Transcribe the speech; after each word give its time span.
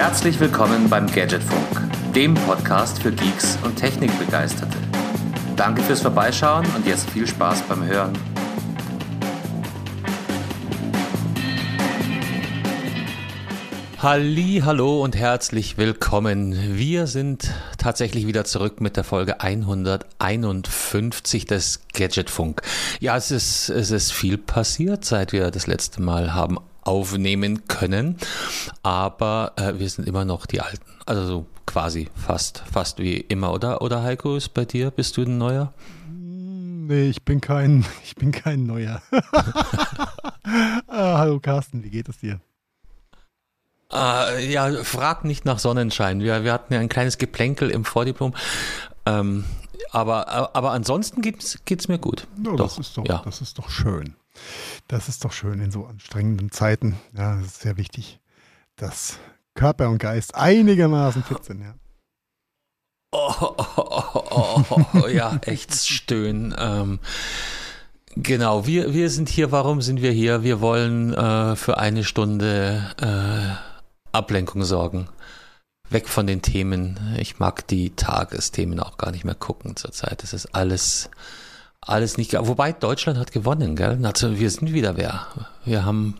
Herzlich 0.00 0.38
willkommen 0.38 0.88
beim 0.88 1.08
Gadgetfunk, 1.08 2.12
dem 2.14 2.34
Podcast 2.34 3.02
für 3.02 3.10
Geeks 3.10 3.58
und 3.64 3.74
Technikbegeisterte. 3.74 4.78
Danke 5.56 5.82
fürs 5.82 6.02
Vorbeischauen 6.02 6.64
und 6.76 6.86
jetzt 6.86 7.10
viel 7.10 7.26
Spaß 7.26 7.62
beim 7.62 7.84
Hören. 7.84 8.12
Halli, 13.98 14.62
hallo 14.64 15.02
und 15.02 15.16
herzlich 15.16 15.78
willkommen. 15.78 16.78
Wir 16.78 17.08
sind 17.08 17.50
tatsächlich 17.76 18.28
wieder 18.28 18.44
zurück 18.44 18.80
mit 18.80 18.96
der 18.96 19.02
Folge 19.02 19.40
151 19.40 21.44
des 21.44 21.80
Gadgetfunk. 21.92 22.62
Ja, 23.00 23.16
es 23.16 23.32
ist, 23.32 23.68
es 23.68 23.90
ist 23.90 24.12
viel 24.12 24.38
passiert, 24.38 25.04
seit 25.04 25.32
wir 25.32 25.50
das 25.50 25.66
letzte 25.66 26.00
Mal 26.00 26.34
haben 26.34 26.58
aufnehmen 26.88 27.68
können, 27.68 28.16
aber 28.82 29.52
äh, 29.56 29.78
wir 29.78 29.88
sind 29.88 30.08
immer 30.08 30.24
noch 30.24 30.46
die 30.46 30.62
Alten. 30.62 30.86
Also 31.04 31.26
so 31.26 31.46
quasi 31.66 32.08
fast, 32.14 32.62
fast 32.72 32.98
wie 32.98 33.18
immer, 33.18 33.52
oder? 33.52 33.82
Oder 33.82 34.02
Heiko, 34.02 34.36
ist 34.36 34.54
bei 34.54 34.64
dir? 34.64 34.90
Bist 34.90 35.16
du 35.18 35.22
ein 35.22 35.36
Neuer? 35.36 35.74
Nee, 36.10 37.10
ich 37.10 37.22
bin 37.24 37.42
kein, 37.42 37.84
ich 38.04 38.16
bin 38.16 38.32
kein 38.32 38.64
Neuer. 38.64 39.02
ah, 40.86 41.18
hallo 41.18 41.38
Carsten, 41.40 41.84
wie 41.84 41.90
geht 41.90 42.08
es 42.08 42.18
dir? 42.18 42.40
Äh, 43.92 44.50
ja, 44.50 44.72
frag 44.82 45.24
nicht 45.24 45.44
nach 45.44 45.58
Sonnenschein. 45.58 46.20
Wir, 46.20 46.42
wir 46.44 46.52
hatten 46.54 46.72
ja 46.72 46.80
ein 46.80 46.88
kleines 46.88 47.18
Geplänkel 47.18 47.70
im 47.70 47.84
Vordiplom. 47.84 48.34
Ähm, 49.04 49.44
aber, 49.90 50.56
aber 50.56 50.72
ansonsten 50.72 51.20
geht 51.20 51.42
es 51.42 51.88
mir 51.88 51.98
gut. 51.98 52.26
Ja, 52.38 52.52
doch, 52.52 52.56
das, 52.56 52.78
ist 52.78 52.96
doch, 52.96 53.06
ja. 53.06 53.22
das 53.24 53.42
ist 53.42 53.58
doch 53.58 53.68
schön. 53.68 54.14
Das 54.88 55.08
ist 55.08 55.24
doch 55.24 55.32
schön 55.32 55.60
in 55.60 55.70
so 55.70 55.86
anstrengenden 55.86 56.50
Zeiten. 56.50 56.98
Ja, 57.16 57.36
das 57.36 57.46
ist 57.46 57.60
sehr 57.60 57.76
wichtig, 57.76 58.20
dass 58.76 59.18
Körper 59.54 59.88
und 59.88 59.98
Geist 59.98 60.34
einigermaßen 60.34 61.22
fit 61.24 61.44
sind, 61.44 61.62
ja. 61.62 61.74
Oh, 63.10 63.54
oh, 63.76 64.64
oh 65.02 65.06
ja, 65.08 65.38
echt 65.42 65.74
stöhnen. 65.74 66.54
Ähm, 66.58 66.98
genau, 68.16 68.66
wir, 68.66 68.92
wir 68.92 69.10
sind 69.10 69.28
hier. 69.28 69.50
Warum 69.50 69.80
sind 69.80 70.02
wir 70.02 70.12
hier? 70.12 70.42
Wir 70.42 70.60
wollen 70.60 71.14
äh, 71.14 71.56
für 71.56 71.78
eine 71.78 72.04
Stunde 72.04 72.94
äh, 73.00 74.16
Ablenkung 74.16 74.62
sorgen. 74.64 75.08
Weg 75.90 76.08
von 76.08 76.26
den 76.26 76.42
Themen. 76.42 77.16
Ich 77.18 77.38
mag 77.38 77.66
die 77.66 77.90
Tagesthemen 77.96 78.78
auch 78.78 78.98
gar 78.98 79.10
nicht 79.10 79.24
mehr 79.24 79.34
gucken 79.34 79.74
zurzeit. 79.74 80.22
Das 80.22 80.34
ist 80.34 80.54
alles, 80.54 81.08
alles 81.80 82.16
nicht. 82.16 82.34
Wobei 82.34 82.72
Deutschland 82.72 83.18
hat 83.18 83.32
gewonnen, 83.32 83.76
gell? 83.76 83.98
Wir 84.00 84.50
sind 84.50 84.72
wieder 84.72 84.96
wer. 84.96 85.26
Wir 85.64 85.84
haben 85.84 86.14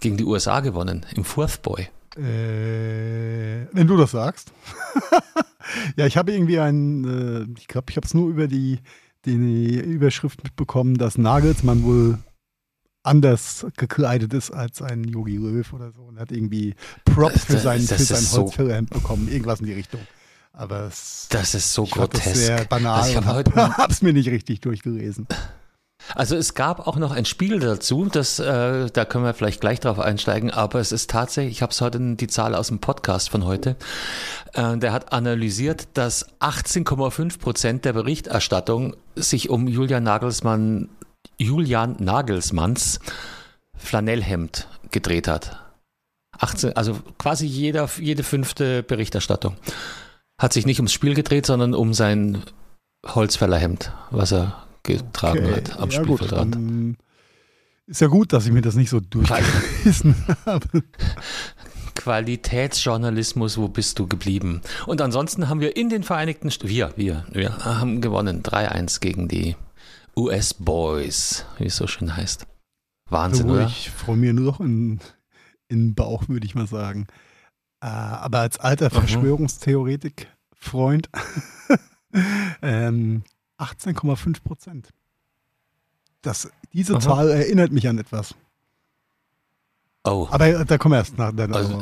gegen 0.00 0.16
die 0.16 0.24
USA 0.24 0.60
gewonnen 0.60 1.06
im 1.14 1.24
Fourth 1.24 1.62
Boy. 1.62 1.88
Äh, 2.16 3.66
wenn 3.72 3.86
du 3.86 3.96
das 3.96 4.12
sagst. 4.12 4.52
ja, 5.96 6.06
ich 6.06 6.16
habe 6.16 6.32
irgendwie 6.32 6.58
ein, 6.58 7.04
äh, 7.04 7.60
ich 7.60 7.68
glaube, 7.68 7.90
ich 7.90 7.96
habe 7.96 8.06
es 8.06 8.14
nur 8.14 8.30
über 8.30 8.46
die, 8.48 8.80
die 9.26 9.78
Überschrift 9.78 10.42
mitbekommen, 10.42 10.96
dass 10.96 11.18
Nagelsmann 11.18 11.84
wohl 11.84 12.18
anders 13.02 13.66
gekleidet 13.76 14.34
ist 14.34 14.50
als 14.50 14.82
ein 14.82 15.04
Yogi 15.04 15.36
Löw 15.36 15.72
oder 15.72 15.92
so 15.92 16.02
und 16.02 16.18
hat 16.18 16.32
irgendwie 16.32 16.74
Props 17.04 17.44
für 17.44 17.58
sein, 17.58 17.80
für 17.80 17.98
sein 17.98 18.24
Holzfällerhemd 18.32 18.92
so 18.92 19.00
bekommen, 19.00 19.28
irgendwas 19.28 19.60
in 19.60 19.66
die 19.66 19.74
Richtung. 19.74 20.00
Aber 20.58 20.86
es, 20.86 21.26
das 21.28 21.54
ist 21.54 21.74
so 21.74 21.84
grotesk. 21.84 22.24
Das 22.24 22.34
sehr 22.34 22.64
banal 22.64 23.02
also 23.02 23.10
ich 23.10 23.26
habe 23.26 23.76
hab, 23.76 23.90
es 23.90 24.00
mir 24.02 24.14
nicht 24.14 24.30
richtig 24.30 24.62
durchgelesen. 24.62 25.26
Also 26.14 26.34
es 26.36 26.54
gab 26.54 26.86
auch 26.86 26.96
noch 26.96 27.10
ein 27.10 27.26
Spiel 27.26 27.58
dazu, 27.58 28.06
das, 28.06 28.38
äh, 28.38 28.88
da 28.90 29.04
können 29.04 29.24
wir 29.24 29.34
vielleicht 29.34 29.60
gleich 29.60 29.80
drauf 29.80 29.98
einsteigen, 29.98 30.50
aber 30.50 30.78
es 30.80 30.92
ist 30.92 31.10
tatsächlich, 31.10 31.56
ich 31.56 31.62
habe 31.62 31.72
es 31.72 31.80
heute 31.80 31.98
die 32.16 32.26
Zahl 32.26 32.54
aus 32.54 32.68
dem 32.68 32.78
Podcast 32.78 33.28
von 33.28 33.44
heute, 33.44 33.76
äh, 34.54 34.78
der 34.78 34.92
hat 34.92 35.12
analysiert, 35.12 35.88
dass 35.94 36.26
18,5 36.40 37.38
Prozent 37.38 37.84
der 37.84 37.92
Berichterstattung 37.92 38.96
sich 39.14 39.50
um 39.50 39.68
Julian 39.68 40.04
Nagelsmann 40.04 40.88
Julian 41.38 41.96
Nagelsmanns 41.98 43.00
Flanellhemd 43.76 44.68
gedreht 44.90 45.28
hat. 45.28 45.58
18, 46.38 46.76
also 46.76 46.98
quasi 47.18 47.46
jeder, 47.46 47.90
jede 47.98 48.22
fünfte 48.22 48.82
Berichterstattung. 48.82 49.56
Hat 50.38 50.52
sich 50.52 50.66
nicht 50.66 50.78
ums 50.78 50.92
Spiel 50.92 51.14
gedreht, 51.14 51.46
sondern 51.46 51.74
um 51.74 51.94
sein 51.94 52.42
Holzfällerhemd, 53.06 53.92
was 54.10 54.32
er 54.32 54.66
getragen 54.82 55.46
okay. 55.46 55.56
hat 55.56 55.78
am 55.78 55.90
ja, 55.90 56.02
Spielfeldrand. 56.02 56.56
Gut, 56.56 56.96
ist 57.86 58.00
ja 58.00 58.08
gut, 58.08 58.32
dass 58.32 58.46
ich 58.46 58.52
mir 58.52 58.62
das 58.62 58.74
nicht 58.74 58.90
so 58.90 59.00
durchgelesen 59.00 60.14
habe. 60.46 60.82
Qualitätsjournalismus, 61.94 63.58
wo 63.58 63.68
bist 63.68 63.98
du 63.98 64.06
geblieben? 64.06 64.60
Und 64.86 65.00
ansonsten 65.00 65.48
haben 65.48 65.60
wir 65.60 65.76
in 65.76 65.88
den 65.88 66.02
Vereinigten 66.02 66.50
Staaten, 66.50 66.68
wir, 66.68 66.92
wir, 66.96 67.24
wir 67.32 67.64
haben 67.64 68.00
gewonnen, 68.00 68.42
3-1 68.42 69.00
gegen 69.00 69.28
die 69.28 69.56
US 70.16 70.54
Boys, 70.54 71.46
wie 71.58 71.66
es 71.66 71.76
so 71.76 71.86
schön 71.86 72.16
heißt. 72.16 72.46
Wahnsinn, 73.08 73.50
oder? 73.50 73.66
Ich 73.66 73.90
freue 73.90 74.16
mich 74.16 74.32
nur 74.32 74.52
noch 74.52 74.60
in, 74.60 75.00
in 75.68 75.88
den 75.88 75.94
Bauch, 75.94 76.28
würde 76.28 76.46
ich 76.46 76.54
mal 76.54 76.66
sagen. 76.66 77.06
Äh, 77.80 77.86
aber 77.86 78.40
als 78.40 78.58
alter 78.58 78.90
Verschwörungstheoretik-Freund, 78.90 81.08
ähm, 82.62 83.22
18,5 83.58 84.42
Prozent. 84.42 84.88
diese 86.72 86.94
Aha. 86.94 87.00
Zahl 87.00 87.30
erinnert 87.30 87.72
mich 87.72 87.86
an 87.88 87.98
etwas. 87.98 88.34
Oh. 90.04 90.28
Aber 90.30 90.64
da 90.64 90.78
kommen 90.78 90.92
wir 90.92 90.98
erst 90.98 91.18
nach, 91.18 91.32
dann 91.32 91.52
also, 91.52 91.78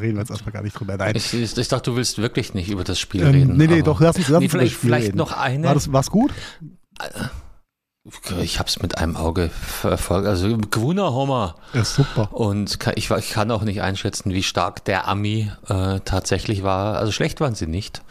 reden 0.00 0.14
wir 0.14 0.20
jetzt 0.20 0.30
erstmal 0.30 0.52
gar 0.52 0.62
nicht 0.62 0.72
drüber. 0.72 0.96
Nein. 0.96 1.16
Ich, 1.16 1.34
ich, 1.34 1.68
dachte, 1.68 1.90
du 1.90 1.96
willst 1.96 2.16
wirklich 2.16 2.54
nicht 2.54 2.70
über 2.70 2.82
das 2.82 2.98
Spiel 2.98 3.20
ähm, 3.22 3.28
reden. 3.28 3.58
Nee, 3.58 3.66
nee, 3.66 3.82
doch, 3.82 4.00
lass 4.00 4.16
uns, 4.16 4.28
lass 4.28 4.40
nee, 4.40 4.48
vielleicht, 4.48 4.74
vielleicht 4.74 5.14
noch 5.14 5.32
eine. 5.32 5.66
War 5.66 5.74
das 5.74 5.92
war's 5.92 6.10
gut? 6.10 6.32
Äh, 6.98 7.24
ich 8.40 8.58
habe 8.58 8.68
es 8.68 8.80
mit 8.80 8.98
einem 8.98 9.16
Auge 9.16 9.50
verfolgt. 9.50 10.26
Also 10.26 10.56
gewunner 10.56 11.12
Homer. 11.12 11.56
Ja, 11.74 11.84
super. 11.84 12.32
Und 12.32 12.78
ich, 12.96 13.10
ich, 13.10 13.30
kann 13.30 13.50
auch 13.50 13.62
nicht 13.62 13.82
einschätzen, 13.82 14.32
wie 14.32 14.42
stark 14.42 14.84
der 14.84 15.08
Ami 15.08 15.50
äh, 15.68 16.00
tatsächlich 16.04 16.62
war. 16.62 16.96
Also 16.96 17.12
schlecht 17.12 17.40
waren 17.40 17.54
sie 17.54 17.66
nicht. 17.66 18.02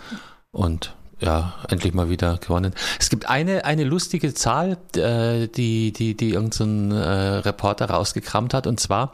Und 0.52 0.96
ja, 1.20 1.54
endlich 1.68 1.94
mal 1.94 2.10
wieder 2.10 2.38
gewonnen. 2.38 2.74
Es 3.00 3.10
gibt 3.10 3.28
eine, 3.28 3.66
eine 3.66 3.84
lustige 3.84 4.34
Zahl, 4.34 4.78
äh, 4.96 5.48
die, 5.48 5.92
die, 5.92 6.16
die 6.16 6.30
irgendein 6.30 6.92
äh, 6.92 7.38
Reporter 7.40 7.90
rausgekramt 7.90 8.54
hat. 8.54 8.68
Und 8.68 8.80
zwar 8.80 9.12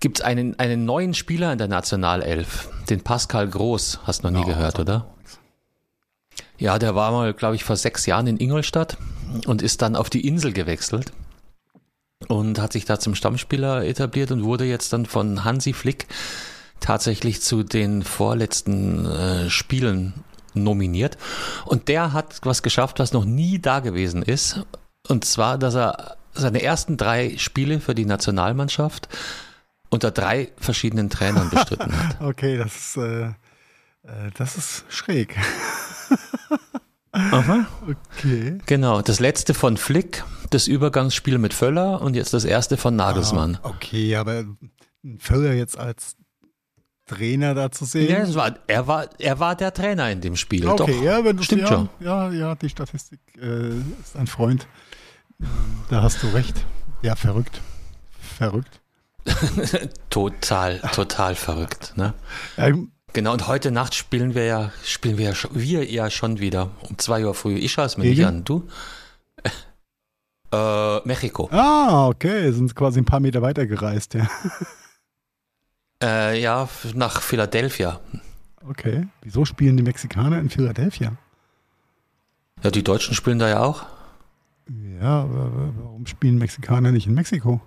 gibt 0.00 0.18
es 0.18 0.24
einen, 0.24 0.58
einen 0.58 0.84
neuen 0.84 1.14
Spieler 1.14 1.52
in 1.52 1.58
der 1.58 1.68
Nationalelf, 1.68 2.68
den 2.90 3.00
Pascal 3.02 3.48
Groß. 3.48 4.00
Hast 4.04 4.24
du 4.24 4.30
noch 4.30 4.38
nie 4.38 4.44
oh, 4.44 4.54
gehört, 4.54 4.78
oder? 4.78 5.06
Ja, 6.62 6.78
der 6.78 6.94
war 6.94 7.10
mal, 7.10 7.34
glaube 7.34 7.56
ich, 7.56 7.64
vor 7.64 7.74
sechs 7.74 8.06
Jahren 8.06 8.28
in 8.28 8.38
Ingolstadt 8.38 8.96
und 9.46 9.62
ist 9.62 9.82
dann 9.82 9.96
auf 9.96 10.10
die 10.10 10.24
Insel 10.24 10.52
gewechselt 10.52 11.12
und 12.28 12.60
hat 12.60 12.72
sich 12.72 12.84
da 12.84 13.00
zum 13.00 13.16
Stammspieler 13.16 13.84
etabliert 13.84 14.30
und 14.30 14.44
wurde 14.44 14.64
jetzt 14.64 14.92
dann 14.92 15.04
von 15.04 15.42
Hansi 15.42 15.72
Flick 15.72 16.06
tatsächlich 16.78 17.42
zu 17.42 17.64
den 17.64 18.04
vorletzten 18.04 19.06
äh, 19.06 19.50
Spielen 19.50 20.14
nominiert. 20.54 21.18
Und 21.64 21.88
der 21.88 22.12
hat 22.12 22.38
was 22.44 22.62
geschafft, 22.62 23.00
was 23.00 23.12
noch 23.12 23.24
nie 23.24 23.58
da 23.58 23.80
gewesen 23.80 24.22
ist. 24.22 24.64
Und 25.08 25.24
zwar, 25.24 25.58
dass 25.58 25.74
er 25.74 26.16
seine 26.32 26.62
ersten 26.62 26.96
drei 26.96 27.36
Spiele 27.38 27.80
für 27.80 27.96
die 27.96 28.06
Nationalmannschaft 28.06 29.08
unter 29.90 30.12
drei 30.12 30.52
verschiedenen 30.58 31.10
Trainern 31.10 31.50
bestritten 31.50 31.92
hat. 31.98 32.20
okay, 32.20 32.56
das 32.56 32.76
ist, 32.76 32.96
äh, 32.98 33.24
äh 33.24 33.32
das 34.38 34.56
ist 34.56 34.84
schräg. 34.90 35.36
Aha. 37.12 37.66
Okay. 37.88 38.58
Genau, 38.66 39.02
das 39.02 39.20
letzte 39.20 39.52
von 39.52 39.76
Flick, 39.76 40.24
das 40.50 40.66
Übergangsspiel 40.66 41.38
mit 41.38 41.52
Völler 41.52 42.00
und 42.00 42.16
jetzt 42.16 42.32
das 42.32 42.44
erste 42.44 42.76
von 42.76 42.96
Nagelsmann. 42.96 43.58
Ah, 43.62 43.68
okay, 43.68 44.16
aber 44.16 44.44
Völler 45.18 45.52
jetzt 45.52 45.78
als 45.78 46.16
Trainer 47.06 47.54
da 47.54 47.70
zu 47.70 47.84
sehen. 47.84 48.08
Ja, 48.10 48.34
war, 48.34 48.54
er, 48.66 48.86
war, 48.86 49.08
er 49.18 49.38
war 49.38 49.54
der 49.56 49.74
Trainer 49.74 50.10
in 50.10 50.20
dem 50.20 50.36
Spiel. 50.36 50.66
Okay, 50.66 50.92
Doch, 50.92 51.02
ja, 51.02 51.24
wenn 51.24 51.36
du 51.36 51.42
stimmt 51.42 51.62
ja, 51.62 51.68
schon. 51.68 51.88
Ja, 52.00 52.30
ja, 52.30 52.54
die 52.54 52.68
Statistik 52.68 53.20
äh, 53.40 53.70
ist 54.00 54.16
ein 54.16 54.26
Freund. 54.26 54.66
Da 55.90 56.02
hast 56.02 56.22
du 56.22 56.28
recht. 56.28 56.64
Ja, 57.02 57.16
verrückt. 57.16 57.60
Verrückt. 58.38 58.80
total, 60.10 60.78
total 60.92 61.34
verrückt. 61.34 61.92
Ne? 61.96 62.14
Ja, 62.56 62.70
Genau, 63.12 63.34
und 63.34 63.46
heute 63.46 63.70
Nacht 63.70 63.94
spielen 63.94 64.34
wir 64.34 64.46
ja, 64.46 64.72
spielen 64.84 65.18
wir 65.18 65.26
ja, 65.26 65.34
schon, 65.34 65.50
wir 65.54 65.90
ja 65.90 66.08
schon 66.08 66.40
wieder 66.40 66.70
um 66.88 66.96
zwei 66.98 67.26
Uhr 67.26 67.34
früh. 67.34 67.56
Ich 67.56 67.72
schaue 67.72 67.84
es 67.84 67.98
mir 67.98 68.04
Gegen? 68.04 68.16
nicht 68.16 68.26
an. 68.26 68.44
Du? 68.44 68.68
Äh, 70.54 71.00
Mexiko. 71.08 71.48
Ah, 71.50 72.08
okay. 72.08 72.52
Sind 72.52 72.74
quasi 72.76 73.00
ein 73.00 73.06
paar 73.06 73.20
Meter 73.20 73.40
weiter 73.40 73.66
gereist, 73.66 74.12
ja. 74.12 74.28
Äh, 76.02 76.42
ja, 76.42 76.68
nach 76.94 77.22
Philadelphia. 77.22 78.00
Okay. 78.68 79.06
Wieso 79.22 79.44
spielen 79.44 79.76
die 79.76 79.84
Mexikaner 79.84 80.40
in 80.40 80.50
Philadelphia? 80.50 81.16
Ja, 82.62 82.70
die 82.70 82.82
Deutschen 82.82 83.14
spielen 83.14 83.38
da 83.38 83.48
ja 83.48 83.60
auch. 83.60 83.86
Ja, 85.00 85.22
aber 85.22 85.72
warum 85.76 86.06
spielen 86.06 86.38
Mexikaner 86.38 86.90
nicht 86.92 87.06
in 87.06 87.14
Mexiko? 87.14 87.62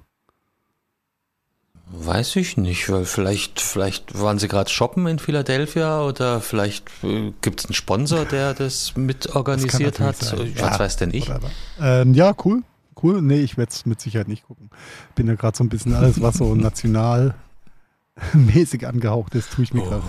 Weiß 2.06 2.36
ich 2.36 2.58
nicht, 2.58 2.90
weil 2.90 3.06
vielleicht, 3.06 3.62
vielleicht 3.62 4.20
waren 4.20 4.38
sie 4.38 4.48
gerade 4.48 4.70
shoppen 4.70 5.08
in 5.08 5.18
Philadelphia 5.18 6.02
oder 6.04 6.40
vielleicht 6.40 6.88
äh, 7.04 7.32
gibt 7.42 7.62
es 7.62 7.66
einen 7.66 7.74
Sponsor, 7.74 8.26
der 8.26 8.54
das 8.54 8.96
mitorganisiert 8.96 10.00
hat. 10.00 10.18
Sein. 10.18 10.54
Was 10.56 10.62
ja, 10.62 10.80
weiß 10.80 10.98
denn 10.98 11.14
ich? 11.14 11.32
Ähm, 11.82 12.14
ja, 12.14 12.36
cool. 12.44 12.62
Cool. 13.02 13.22
Nee, 13.22 13.42
ich 13.42 13.58
werde 13.58 13.72
es 13.72 13.86
mit 13.86 14.00
Sicherheit 14.02 14.28
nicht 14.28 14.46
gucken. 14.46 14.70
Bin 15.16 15.28
ja 15.28 15.36
gerade 15.36 15.58
so 15.58 15.64
ein 15.64 15.70
bisschen 15.70 15.94
alles, 15.96 16.22
was 16.22 16.38
so 16.38 16.54
nationalmäßig 16.54 17.36
angehaucht 18.88 19.36
ist, 19.36 19.52
tue 19.52 19.64
ich 19.64 19.74
mir 19.74 19.82
oh. 19.82 19.90
gerade 19.90 20.04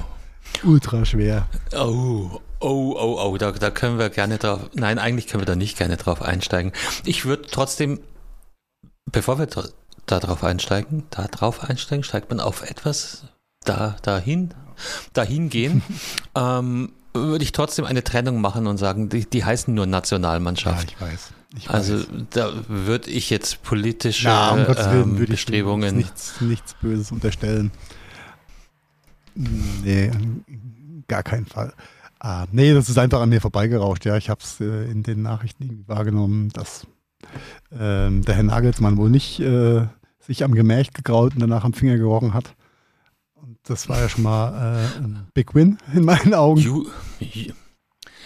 ultra 0.65 1.05
schwer. 1.05 1.49
Oh, 1.75 2.41
oh, 2.61 2.97
oh, 2.99 3.21
oh, 3.25 3.37
da, 3.37 3.53
da 3.53 3.71
können 3.71 3.99
wir 3.99 4.11
gerne 4.11 4.39
drauf. 4.39 4.71
Nein, 4.75 4.99
eigentlich 4.99 5.27
können 5.27 5.41
wir 5.41 5.47
da 5.47 5.57
nicht 5.57 5.79
gerne 5.79 5.97
drauf 5.97 6.23
einsteigen. 6.23 6.73
Ich 7.05 7.25
würde 7.25 7.47
trotzdem, 7.51 8.01
bevor 9.11 9.39
wir 9.39 9.49
da 10.07 10.21
drauf 10.21 10.45
einsteigen, 10.45 11.05
da 11.11 11.27
drauf 11.27 11.65
einsteigen, 11.65 12.05
steigt 12.05 12.31
man 12.31 12.41
auf 12.41 12.63
etwas 12.63 13.25
da, 13.65 13.97
dahin, 14.03 14.55
dahin 15.13 15.49
gehen, 15.49 15.83
ähm, 16.35 16.93
würde 17.13 17.45
ich 17.45 17.53
trotzdem 17.53 17.85
eine 17.85 18.05
Trennung 18.05 18.41
machen 18.41 18.67
und 18.67 18.79
sagen, 18.79 19.09
die, 19.09 19.25
die 19.29 19.45
heißen 19.45 19.73
nur 19.73 19.87
Nationalmannschaft. 19.87 20.93
Ja, 20.93 20.97
ich 20.97 21.13
weiß. 21.13 21.33
Ich 21.57 21.71
also 21.71 21.99
weiß. 21.99 22.07
da 22.31 22.53
würde 22.69 23.11
ich 23.11 23.31
jetzt 23.31 23.63
politische 23.63 24.29
Na, 24.29 24.51
um 24.51 24.59
ähm, 24.59 25.19
würde 25.19 25.33
Bestrebungen. 25.33 25.97
nichts, 25.97 26.41
nichts 26.41 26.75
Böses 26.75 27.13
unterstellen. 27.13 27.71
Nee, 29.35 30.11
gar 31.09 31.23
keinen 31.23 31.47
Fall. 31.47 31.73
Ah, 32.19 32.47
nee, 32.51 32.73
das 32.75 32.89
ist 32.89 32.99
einfach 32.99 33.21
an 33.21 33.29
mir 33.29 33.41
vorbeigerauscht. 33.41 34.05
Ja, 34.05 34.17
ich 34.17 34.31
habe 34.31 34.41
es 34.43 34.61
äh, 34.61 34.91
in 34.91 35.03
den 35.03 35.23
Nachrichten 35.23 35.85
wahrgenommen, 35.87 36.49
dass 36.51 36.87
ähm, 37.79 38.23
der 38.23 38.35
Herr 38.35 38.43
Nagelsmann 38.43 38.97
wohl 38.97 39.11
nicht 39.11 39.41
äh, 39.41 39.87
sich 40.27 40.45
am 40.45 40.55
Gemächt 40.55 40.95
gegraut 40.95 41.35
und 41.35 41.41
danach 41.41 41.65
am 41.65 41.73
Finger 41.73 41.97
gerochen 41.97 42.35
hat. 42.35 42.55
Und 43.35 43.59
das 43.65 43.89
war 43.89 44.01
ja 44.01 44.09
schon 44.09 44.25
mal 44.25 44.49
äh, 44.95 44.99
ein 44.99 45.29
Big 45.35 45.55
Win 45.55 45.79
in 45.95 46.05
meinen 46.05 46.35
Augen. 46.35 46.61
Ju 46.61 46.87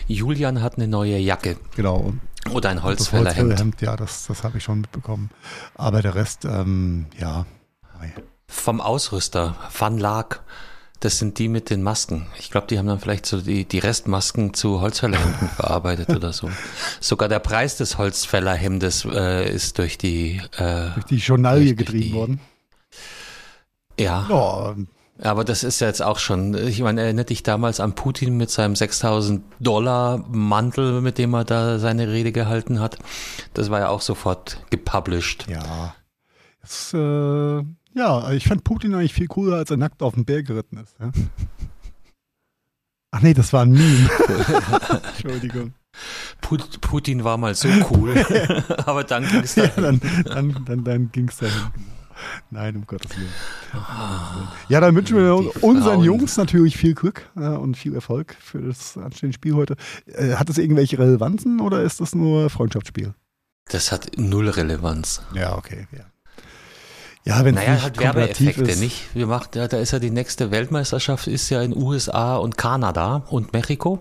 Julian 0.07 0.61
hat 0.61 0.77
eine 0.77 0.89
neue 0.89 1.19
Jacke. 1.19 1.57
Genau. 1.77 2.13
Oder 2.53 2.71
ein 2.71 2.83
Holzfällerhemd. 2.83 3.51
Holzfällerhemd, 3.51 3.81
ja, 3.83 3.97
das, 3.97 4.27
das 4.27 4.43
habe 4.43 4.59
ich 4.59 4.65
schon 4.65 4.81
mitbekommen. 4.81 5.31
Aber 5.75 6.03
der 6.03 6.15
Rest, 6.15 6.45
ähm, 6.45 7.07
ja. 7.19 7.47
Vom 8.49 8.81
Ausrüster, 8.81 9.57
Van 9.79 9.99
Laak, 9.99 10.43
das 11.01 11.19
sind 11.19 11.39
die 11.39 11.49
mit 11.49 11.71
den 11.71 11.83
Masken. 11.83 12.27
Ich 12.39 12.51
glaube, 12.51 12.67
die 12.67 12.79
haben 12.79 12.87
dann 12.87 13.01
vielleicht 13.01 13.25
so 13.27 13.41
die, 13.41 13.65
die 13.65 13.79
Restmasken 13.79 14.55
zu 14.55 14.81
Holzfällerhemden 14.81 15.49
verarbeitet 15.57 16.11
oder 16.11 16.33
so. 16.33 16.51
Sogar 17.01 17.29
der 17.29 17.39
Preis 17.39 17.77
des 17.77 17.97
Holzfällerhemdes 17.97 19.07
äh, 19.07 19.51
ist 19.51 19.79
durch 19.79 19.97
die 19.97 20.43
äh, 20.59 20.91
durch 20.95 21.07
die 21.07 21.17
Journalie 21.17 21.75
getrieben 21.75 22.03
die, 22.03 22.13
worden. 22.13 22.41
Ja. 23.99 24.27
Oh. 24.31 24.75
Aber 25.23 25.45
das 25.45 25.65
ist 25.65 25.81
ja 25.81 25.87
jetzt 25.87 26.03
auch 26.03 26.19
schon, 26.19 26.55
ich 26.55 26.81
meine, 26.81 27.03
erinnert 27.03 27.29
dich 27.29 27.43
damals 27.43 27.79
an 27.81 27.95
Putin 27.95 28.37
mit 28.37 28.51
seinem 28.51 28.75
6000 28.75 29.43
Dollar 29.61 30.25
Mantel, 30.29 31.03
mit 31.03 31.19
dem 31.19 31.35
er 31.35 31.45
da 31.45 31.79
seine 31.79 32.09
Rede 32.09 32.33
gehalten 32.33 32.81
hat. 32.81 32.99
Das 33.53 33.71
war 33.71 33.81
ja 33.81 33.89
auch 33.89 34.01
sofort 34.01 34.65
gepublished. 34.71 35.47
Ja. 35.49 35.95
Das, 36.63 36.95
äh, 36.95 37.63
ja, 37.95 38.31
ich 38.33 38.47
fand 38.47 38.65
Putin 38.65 38.95
eigentlich 38.95 39.15
viel 39.15 39.27
cooler, 39.27 39.57
als 39.57 39.71
er 39.71 39.77
nackt 39.77 40.03
auf 40.03 40.15
den 40.15 40.25
Berg 40.25 40.47
geritten 40.47 40.79
ist. 40.79 40.97
Ja? 41.01 41.11
Ach 43.13 43.23
nee, 43.23 43.35
das 43.35 43.53
war 43.53 43.63
ein 43.63 43.73
Meme. 43.73 44.09
Entschuldigung. 45.09 45.75
Putin 46.81 47.25
war 47.25 47.37
mal 47.37 47.55
so 47.55 47.69
cool, 47.91 48.15
aber 48.87 49.05
dann 49.05 49.27
ging 49.27 49.41
es 49.41 49.55
dahin. 49.55 49.73
Ja, 49.77 49.83
dann, 49.83 50.01
dann, 50.25 50.65
dann, 50.65 50.85
dann 50.85 51.13
ging 51.13 51.29
es 51.29 51.39
dahin. 51.39 51.63
Nein, 52.51 52.77
um 52.77 52.87
Gottes 52.87 53.17
Willen. 53.17 53.31
Ja, 54.69 54.81
dann 54.81 54.95
wünschen 54.95 55.17
wir 55.17 55.35
unseren 55.63 55.95
Frauen. 55.95 56.05
Jungs 56.05 56.37
natürlich 56.37 56.77
viel 56.77 56.95
Glück 56.95 57.29
äh, 57.37 57.49
und 57.49 57.77
viel 57.77 57.95
Erfolg 57.95 58.37
für 58.39 58.61
das 58.61 58.97
anstehende 58.99 59.35
Spiel 59.35 59.55
heute. 59.55 59.77
Äh, 60.07 60.35
hat 60.35 60.49
das 60.49 60.59
irgendwelche 60.59 60.99
Relevanzen 60.99 61.61
oder 61.61 61.83
ist 61.83 62.01
das 62.01 62.15
nur 62.15 62.51
Freundschaftsspiel? 62.51 63.15
Das 63.67 63.91
hat 63.91 64.11
null 64.17 64.49
Relevanz. 64.49 65.23
Ja, 65.35 65.57
okay. 65.57 65.87
Ja. 65.93 66.05
Ja, 67.25 67.45
wenn 67.45 67.55
naja, 67.55 67.83
hat 67.83 67.99
Werbeeffekte 67.99 68.63
ist. 68.63 68.81
nicht. 68.81 69.15
Wir 69.15 69.27
macht, 69.27 69.55
ja, 69.55 69.69
da 69.69 69.79
ist 69.79 69.93
ja 69.93 69.99
die 69.99 70.11
nächste 70.11 70.51
Weltmeisterschaft, 70.51 71.27
ist 71.27 71.51
ja 71.51 71.61
in 71.63 71.77
USA 71.77 72.37
und 72.37 72.57
Kanada 72.57 73.25
und 73.29 73.53
Mexiko. 73.53 73.99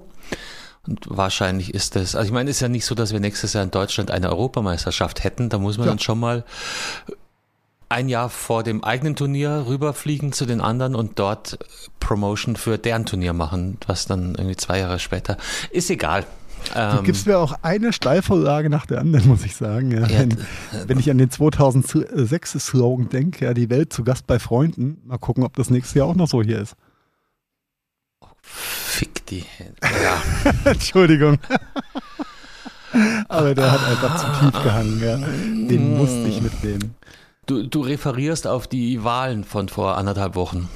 Und 0.88 1.06
wahrscheinlich 1.10 1.74
ist 1.74 1.96
das, 1.96 2.16
also 2.16 2.26
ich 2.26 2.32
meine, 2.32 2.50
es 2.50 2.58
ist 2.58 2.62
ja 2.62 2.70
nicht 2.70 2.86
so, 2.86 2.96
dass 2.96 3.12
wir 3.12 3.20
nächstes 3.20 3.54
Jahr 3.54 3.64
in 3.64 3.72
Deutschland 3.72 4.10
eine 4.10 4.30
Europameisterschaft 4.30 5.24
hätten. 5.24 5.50
Da 5.50 5.58
muss 5.58 5.78
man 5.78 5.88
ja. 5.88 5.92
dann 5.92 6.00
schon 6.00 6.20
mal 6.20 6.46
ein 7.90 8.08
Jahr 8.08 8.30
vor 8.30 8.64
dem 8.64 8.84
eigenen 8.84 9.16
Turnier 9.16 9.66
rüberfliegen 9.68 10.32
zu 10.32 10.46
den 10.46 10.62
anderen 10.62 10.96
und 10.96 11.20
dort 11.20 11.58
Promotion 12.00 12.56
für 12.56 12.78
deren 12.78 13.06
Turnier 13.06 13.34
machen, 13.34 13.78
was 13.88 14.06
dann 14.06 14.36
irgendwie 14.36 14.56
zwei 14.56 14.80
Jahre 14.80 15.00
später. 15.00 15.38
Ist 15.72 15.90
egal. 15.90 16.26
Du 16.74 16.80
ähm, 16.80 17.04
gibst 17.04 17.26
mir 17.26 17.40
auch 17.40 17.56
eine 17.62 17.94
Steilvorlage 17.94 18.70
nach 18.70 18.86
der 18.86 19.00
anderen, 19.00 19.28
muss 19.28 19.46
ich 19.46 19.56
sagen. 19.56 19.92
Ja. 19.92 20.10
Wenn, 20.10 20.38
wenn, 20.88 21.00
ich 21.00 21.10
an 21.10 21.18
den 21.18 21.30
2006-Slogan 21.30 23.10
denke, 23.10 23.46
ja, 23.46 23.54
die 23.54 23.70
Welt 23.70 23.92
zu 23.94 24.04
Gast 24.04 24.28
bei 24.28 24.40
Freunden, 24.40 25.02
mal 25.06 25.18
gucken, 25.18 25.44
ob 25.44 25.56
das 25.56 25.70
nächste 25.70 26.00
Jahr 26.00 26.08
auch 26.08 26.16
noch 26.16 26.28
so 26.28 26.44
hier 26.44 26.60
ist. 26.60 26.76
Fick 28.42 29.26
die 29.28 29.44
Hände. 29.58 29.76
Ja. 29.82 30.52
Entschuldigung. 30.72 31.38
Aber 33.28 33.54
der 33.54 33.72
hat 33.72 33.86
einfach 33.86 34.18
zu 34.18 34.40
tief 34.40 34.64
gehangen, 34.64 35.02
ja. 35.04 35.18
Den 35.18 35.98
musste 35.98 36.28
ich 36.28 36.42
mitnehmen. 36.42 36.96
Du, 37.46 37.64
du 37.68 37.82
referierst 37.82 38.48
auf 38.48 38.68
die 38.68 39.04
Wahlen 39.04 39.44
von 39.44 39.70
vor 39.70 39.98
anderthalb 39.98 40.36
Wochen. 40.36 40.70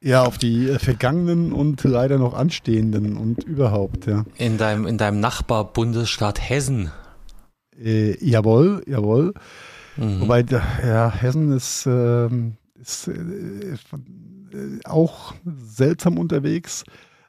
Ja, 0.00 0.22
auf 0.22 0.38
die 0.38 0.68
äh, 0.68 0.78
vergangenen 0.78 1.52
und 1.52 1.82
leider 1.82 2.18
noch 2.18 2.34
anstehenden 2.34 3.16
und 3.16 3.42
überhaupt, 3.44 4.06
ja. 4.06 4.24
In 4.36 4.56
deinem, 4.56 4.86
in 4.86 4.96
deinem 4.96 5.18
Nachbarbundesstaat 5.18 6.40
Hessen. 6.40 6.92
Äh, 7.76 8.16
jawohl, 8.24 8.82
jawohl. 8.86 9.34
Mhm. 9.96 10.20
Wobei, 10.20 10.44
ja, 10.84 11.12
Hessen 11.12 11.50
ist, 11.52 11.86
ähm, 11.86 12.56
äh, 12.76 12.80
ist 12.80 13.08
äh, 13.08 14.78
auch 14.84 15.34
seltsam 15.44 16.18
unterwegs, 16.18 16.84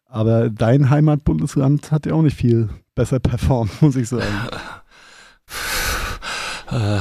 aber 0.05 0.49
dein 0.51 0.91
Heimatbundesland 0.91 1.91
hat 1.91 2.05
ja 2.05 2.13
auch 2.13 2.21
nicht 2.21 2.37
viel 2.37 2.69
besser 2.93 3.19
performt, 3.19 3.81
muss 3.81 3.95
ich 3.95 4.07
sagen. 4.07 4.47
Äh, 6.71 6.99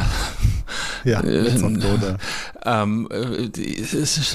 ja, 1.04 1.20
äh, 1.20 1.48
ähm, 2.64 3.08
äh, 3.10 3.48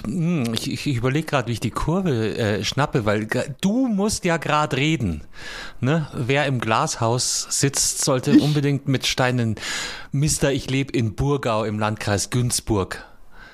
hm, 0.06 0.54
ich, 0.54 0.72
ich 0.72 0.96
überlege 0.96 1.26
gerade, 1.26 1.48
wie 1.48 1.54
ich 1.54 1.60
die 1.60 1.72
Kurve 1.72 2.38
äh, 2.38 2.64
schnappe, 2.64 3.06
weil 3.06 3.28
du 3.62 3.88
musst 3.88 4.26
ja 4.26 4.38
gerade 4.38 4.78
reden. 4.78 5.24
Ne? 5.80 6.08
Wer 6.14 6.46
im 6.46 6.60
Glashaus 6.60 7.48
sitzt, 7.50 8.04
sollte 8.04 8.32
ich? 8.32 8.44
unbedingt 8.44 8.88
mit 8.88 9.08
Steinen. 9.08 9.56
Mister, 10.12 10.52
ich 10.52 10.70
lebe 10.70 10.92
in 10.92 11.16
Burgau 11.16 11.64
im 11.64 11.80
Landkreis 11.80 12.30
Günzburg. 12.30 13.04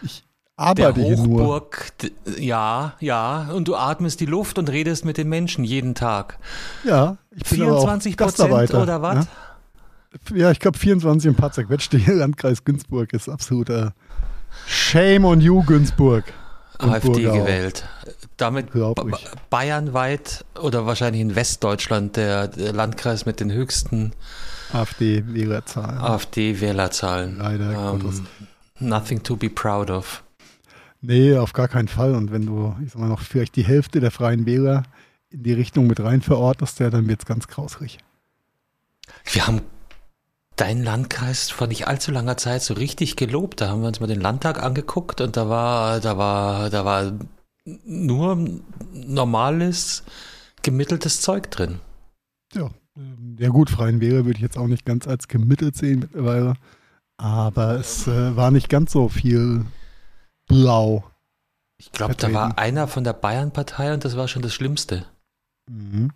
Ich 0.02 0.24
arbeite 0.56 0.94
Der 0.94 1.18
Hochburg, 1.18 1.94
ja, 2.38 2.94
ja, 3.00 3.50
und 3.54 3.68
du 3.68 3.76
atmest 3.76 4.20
die 4.20 4.26
Luft 4.26 4.58
und 4.58 4.70
redest 4.70 5.06
mit 5.06 5.18
den 5.18 5.30
Menschen 5.30 5.64
jeden 5.64 5.96
Tag. 5.96 6.38
Ja, 6.84 7.18
ich 7.32 7.44
bin 7.44 7.60
24 7.60 8.18
Prozent 8.18 8.74
oder 8.74 9.02
was? 9.02 9.26
Ja? 9.26 9.32
Ja, 10.34 10.52
ich 10.52 10.60
glaube 10.60 10.78
24 10.78 11.30
im 11.30 11.36
paar 11.36 11.52
zerquetschte 11.52 11.98
Landkreis 12.08 12.64
Günzburg 12.64 13.14
ist 13.14 13.30
absoluter 13.30 13.94
Shame 14.68 15.26
on 15.26 15.42
you, 15.42 15.64
Günzburg. 15.64 16.26
AfD 16.80 17.24
gewählt. 17.24 17.86
Damit 18.38 18.70
bayernweit 19.50 20.46
oder 20.62 20.86
wahrscheinlich 20.86 21.22
in 21.22 21.36
Westdeutschland 21.36 22.16
der, 22.16 22.48
der 22.48 22.72
Landkreis 22.72 23.26
mit 23.26 23.42
den 23.42 23.52
höchsten 23.52 24.14
AfD-Wählerzahlen. 24.72 25.98
AfD-Wählerzahlen. 25.98 27.38
Leider 27.38 27.92
um, 27.92 28.00
Gottes. 28.00 28.22
Nothing 28.80 29.22
to 29.24 29.36
be 29.36 29.50
proud 29.50 29.90
of. 29.90 30.24
Nee, 31.02 31.36
auf 31.38 31.54
gar 31.54 31.68
keinen 31.68 31.90
Fall. 31.90 32.16
Und 32.16 32.32
wenn 32.32 32.46
du, 32.46 32.76
ich 32.84 32.92
sag 32.92 33.02
mal, 33.02 33.10
noch 33.10 33.22
vielleicht 33.22 33.58
die 33.58 33.66
Hälfte 33.66 34.00
der 34.00 34.12
freien 34.12 34.46
Wähler 34.46 34.84
in 35.30 35.44
die 35.44 35.54
Richtung 35.54 35.88
mit 35.88 36.00
rein 36.00 36.22
verortest, 36.22 36.80
dann 36.80 37.08
wird 37.08 37.20
es 37.20 37.26
ganz 37.26 37.48
grausrig. 37.48 37.98
Wir 39.26 39.48
haben 39.48 39.62
deinen 40.60 40.84
Landkreis 40.84 41.50
vor 41.50 41.68
nicht 41.68 41.88
allzu 41.88 42.12
langer 42.12 42.38
Zeit 42.38 42.62
so 42.62 42.74
richtig 42.74 43.16
gelobt. 43.16 43.62
Da 43.62 43.70
haben 43.70 43.82
wir 43.82 43.88
uns 43.88 44.00
mal 44.00 44.08
den 44.08 44.20
Landtag 44.20 44.62
angeguckt 44.62 45.22
und 45.22 45.38
da 45.38 45.48
war, 45.48 46.00
da 46.00 46.18
war, 46.18 46.70
da 46.70 46.84
war 46.84 47.14
nur 47.86 48.60
normales, 48.94 50.04
gemitteltes 50.62 51.22
Zeug 51.22 51.50
drin. 51.50 51.80
Ja, 52.54 52.70
ähm, 52.98 53.38
ja 53.40 53.50
gut, 53.50 53.70
Freien 53.70 54.02
Wähler 54.02 54.26
würde 54.26 54.38
ich 54.38 54.42
jetzt 54.42 54.58
auch 54.58 54.68
nicht 54.68 54.86
ganz 54.86 55.08
als 55.08 55.28
gemittelt 55.28 55.78
sehen 55.78 56.00
mittlerweile. 56.00 56.56
Aber 57.18 57.76
es 57.76 58.08
äh, 58.08 58.36
war 58.36 58.52
nicht 58.52 58.70
ganz 58.70 58.92
so 58.92 59.08
viel 59.08 59.66
blau. 60.48 61.04
Ich 61.78 61.92
glaube, 61.92 62.16
da 62.16 62.34
war 62.34 62.58
einer 62.58 62.88
von 62.88 63.06
der 63.06 63.14
Bayern-Partei 63.14 63.94
und 63.94 64.04
das 64.04 64.18
war 64.18 64.28
schon 64.28 64.42
das 64.42 64.54
Schlimmste. 64.54 65.06
Mhm. 65.70 66.12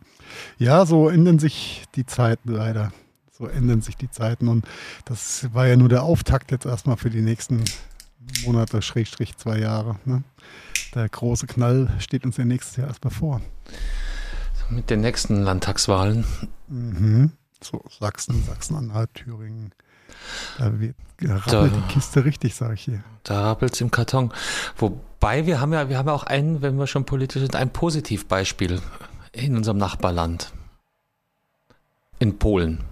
Ja, 0.57 0.85
so 0.85 1.07
ändern 1.07 1.39
sich 1.39 1.83
die 1.95 2.05
Zeiten 2.05 2.51
leider 2.51 2.91
so 3.35 3.47
ändern 3.47 3.81
sich 3.81 3.97
die 3.97 4.09
Zeiten. 4.09 4.47
Und 4.47 4.65
das 5.05 5.53
war 5.53 5.67
ja 5.67 5.75
nur 5.75 5.89
der 5.89 6.03
Auftakt 6.03 6.51
jetzt 6.51 6.65
erstmal 6.65 6.97
für 6.97 7.09
die 7.09 7.21
nächsten 7.21 7.63
Monate, 8.45 8.81
Schrägstrich 8.81 9.35
zwei 9.37 9.59
Jahre. 9.59 9.97
Ne? 10.05 10.23
Der 10.95 11.09
große 11.09 11.47
Knall 11.47 11.89
steht 11.99 12.25
uns 12.25 12.37
ja 12.37 12.45
nächstes 12.45 12.77
Jahr 12.77 12.87
erstmal 12.87 13.13
vor. 13.13 13.41
Mit 14.69 14.89
den 14.89 15.01
nächsten 15.01 15.41
Landtagswahlen. 15.41 16.25
Mhm. 16.67 17.31
So, 17.61 17.83
Sachsen, 17.99 18.43
Sachsen-Anhalt, 18.43 19.13
Thüringen. 19.13 19.71
Da 20.57 20.79
wird 20.79 20.95
rappelt 21.21 21.75
die 21.75 21.93
Kiste 21.93 22.25
richtig, 22.25 22.55
sage 22.55 22.75
ich 22.75 22.81
hier. 22.81 23.03
Da 23.23 23.47
rappelt 23.47 23.73
es 23.73 23.81
im 23.81 23.91
Karton. 23.91 24.31
Wobei 24.77 25.45
wir 25.45 25.59
haben 25.59 25.73
ja, 25.73 25.89
wir 25.89 25.97
haben 25.97 26.07
ja 26.07 26.13
auch 26.13 26.23
ein, 26.23 26.61
wenn 26.61 26.77
wir 26.77 26.87
schon 26.87 27.05
politisch 27.05 27.41
sind, 27.41 27.55
ein 27.55 27.71
Positivbeispiel 27.71 28.81
in 29.31 29.57
unserem 29.57 29.77
Nachbarland. 29.77 30.53
In 32.19 32.37
Polen. 32.37 32.83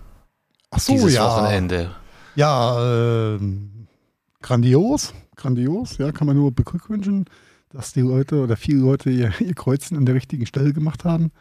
Ach 0.72 0.80
so, 0.80 0.94
dieses 0.94 1.14
ja. 1.14 1.26
Wochenende. 1.26 1.92
Ja, 2.36 3.34
äh, 3.36 3.40
grandios, 4.42 5.14
grandios, 5.36 5.98
ja, 5.98 6.12
kann 6.12 6.28
man 6.28 6.36
nur 6.38 6.52
beglückwünschen, 6.52 7.26
dass 7.70 7.94
die 7.94 8.02
Leute 8.02 8.42
oder 8.42 8.56
viele 8.56 8.80
Leute 8.80 9.10
ihr, 9.10 9.32
ihr 9.40 9.54
Kreuzen 9.54 9.98
an 9.98 10.06
der 10.06 10.16
richtigen 10.16 10.46
Stelle 10.46 10.74
gemacht 10.74 11.04
haben. 11.06 11.32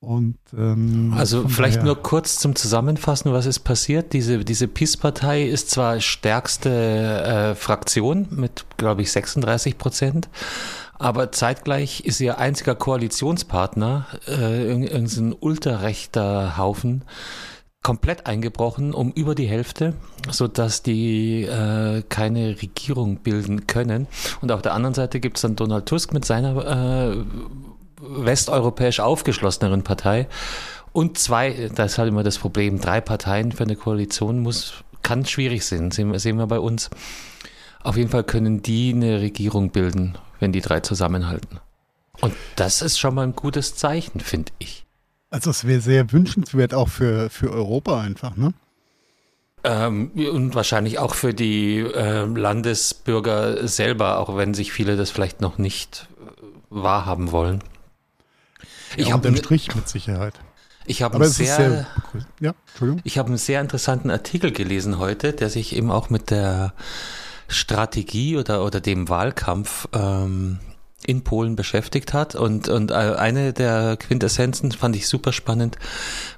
Und 0.00 0.36
ähm, 0.56 1.12
Also 1.16 1.48
vielleicht 1.48 1.82
nur 1.82 2.00
kurz 2.00 2.38
zum 2.38 2.54
Zusammenfassen, 2.54 3.32
was 3.32 3.46
ist 3.46 3.60
passiert. 3.60 4.12
Diese, 4.12 4.44
diese 4.44 4.68
PiS-Partei 4.68 5.42
ist 5.42 5.70
zwar 5.70 5.98
stärkste 6.00 6.70
äh, 6.70 7.54
Fraktion 7.56 8.28
mit, 8.30 8.64
glaube 8.76 9.02
ich, 9.02 9.10
36 9.10 9.76
Prozent, 9.76 10.28
aber 11.00 11.32
zeitgleich 11.32 12.04
ist 12.04 12.20
ihr 12.20 12.38
einziger 12.38 12.76
Koalitionspartner, 12.76 14.06
äh, 14.28 14.68
irgend- 14.68 14.90
irgendein 14.90 15.32
ultrarechter 15.32 16.56
Haufen, 16.56 17.02
komplett 17.82 18.26
eingebrochen 18.26 18.92
um 18.92 19.12
über 19.12 19.34
die 19.34 19.46
Hälfte, 19.46 19.94
sodass 20.30 20.82
die 20.82 21.44
äh, 21.44 22.02
keine 22.08 22.60
Regierung 22.60 23.18
bilden 23.18 23.66
können. 23.66 24.06
Und 24.40 24.52
auf 24.52 24.62
der 24.62 24.74
anderen 24.74 24.94
Seite 24.94 25.20
gibt 25.20 25.38
es 25.38 25.42
dann 25.42 25.56
Donald 25.56 25.86
Tusk 25.86 26.12
mit 26.12 26.24
seiner 26.24 27.12
äh, 27.12 27.16
westeuropäisch 28.00 29.00
aufgeschlosseneren 29.00 29.82
Partei 29.84 30.28
und 30.92 31.18
zwei, 31.18 31.70
das 31.74 31.92
ist 31.92 31.98
halt 31.98 32.08
immer 32.08 32.22
das 32.22 32.38
Problem, 32.38 32.80
drei 32.80 33.00
Parteien 33.00 33.52
für 33.52 33.64
eine 33.64 33.76
Koalition 33.76 34.40
muss, 34.40 34.84
kann 35.02 35.24
schwierig 35.24 35.64
sein, 35.64 35.90
sehen, 35.90 36.18
sehen 36.18 36.38
wir 36.38 36.46
bei 36.46 36.58
uns. 36.58 36.90
Auf 37.82 37.96
jeden 37.96 38.10
Fall 38.10 38.24
können 38.24 38.62
die 38.62 38.92
eine 38.92 39.20
Regierung 39.20 39.70
bilden, 39.70 40.18
wenn 40.40 40.52
die 40.52 40.60
drei 40.60 40.80
zusammenhalten. 40.80 41.60
Und 42.20 42.34
das 42.56 42.82
ist 42.82 42.98
schon 42.98 43.14
mal 43.14 43.22
ein 43.22 43.36
gutes 43.36 43.76
Zeichen, 43.76 44.20
finde 44.20 44.52
ich. 44.58 44.87
Also 45.30 45.50
es 45.50 45.66
wäre 45.66 45.80
sehr 45.80 46.10
wünschenswert 46.12 46.72
auch 46.74 46.88
für, 46.88 47.28
für 47.30 47.52
Europa 47.52 48.00
einfach, 48.00 48.36
ne? 48.36 48.54
Ähm, 49.64 50.12
und 50.12 50.54
wahrscheinlich 50.54 50.98
auch 50.98 51.14
für 51.14 51.34
die 51.34 51.78
ähm, 51.80 52.36
Landesbürger 52.36 53.66
selber, 53.66 54.18
auch 54.18 54.36
wenn 54.36 54.54
sich 54.54 54.72
viele 54.72 54.96
das 54.96 55.10
vielleicht 55.10 55.40
noch 55.40 55.58
nicht 55.58 56.08
äh, 56.20 56.42
wahrhaben 56.70 57.32
wollen. 57.32 57.62
Ich 58.96 59.08
ja, 59.08 59.14
habe 59.14 59.28
unterm 59.28 59.36
Strich 59.36 59.74
mit 59.74 59.88
Sicherheit. 59.88 60.34
ich 60.86 61.02
hab 61.02 61.14
Aber 61.14 61.24
einen 61.24 61.32
sehr, 61.32 61.56
sehr. 61.56 61.86
Ja, 62.40 62.54
ich 63.04 63.18
habe 63.18 63.28
einen 63.28 63.36
sehr 63.36 63.60
interessanten 63.60 64.10
Artikel 64.10 64.52
gelesen 64.52 64.98
heute, 64.98 65.32
der 65.32 65.50
sich 65.50 65.74
eben 65.74 65.90
auch 65.90 66.08
mit 66.08 66.30
der 66.30 66.72
Strategie 67.48 68.36
oder, 68.36 68.64
oder 68.64 68.80
dem 68.80 69.08
Wahlkampf 69.08 69.88
ähm, 69.92 70.60
in 71.08 71.24
Polen 71.24 71.56
beschäftigt 71.56 72.12
hat. 72.12 72.34
Und, 72.34 72.68
und 72.68 72.90
äh, 72.90 72.94
eine 72.94 73.54
der 73.54 73.96
Quintessenzen 73.96 74.70
fand 74.72 74.94
ich 74.94 75.08
super 75.08 75.32
spannend, 75.32 75.78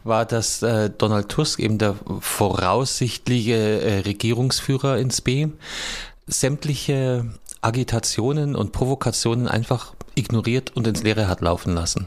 war, 0.04 0.24
dass 0.24 0.62
äh, 0.62 0.90
Donald 0.96 1.28
Tusk, 1.28 1.58
eben 1.58 1.76
der 1.76 1.96
voraussichtliche 2.20 3.80
äh, 3.82 3.98
Regierungsführer 4.00 4.96
ins 4.98 5.20
B, 5.20 5.48
sämtliche 6.28 7.26
Agitationen 7.60 8.54
und 8.54 8.70
Provokationen 8.70 9.48
einfach 9.48 9.92
ignoriert 10.14 10.70
und 10.76 10.86
ins 10.86 11.02
Leere 11.02 11.26
hat 11.26 11.40
laufen 11.40 11.74
lassen. 11.74 12.06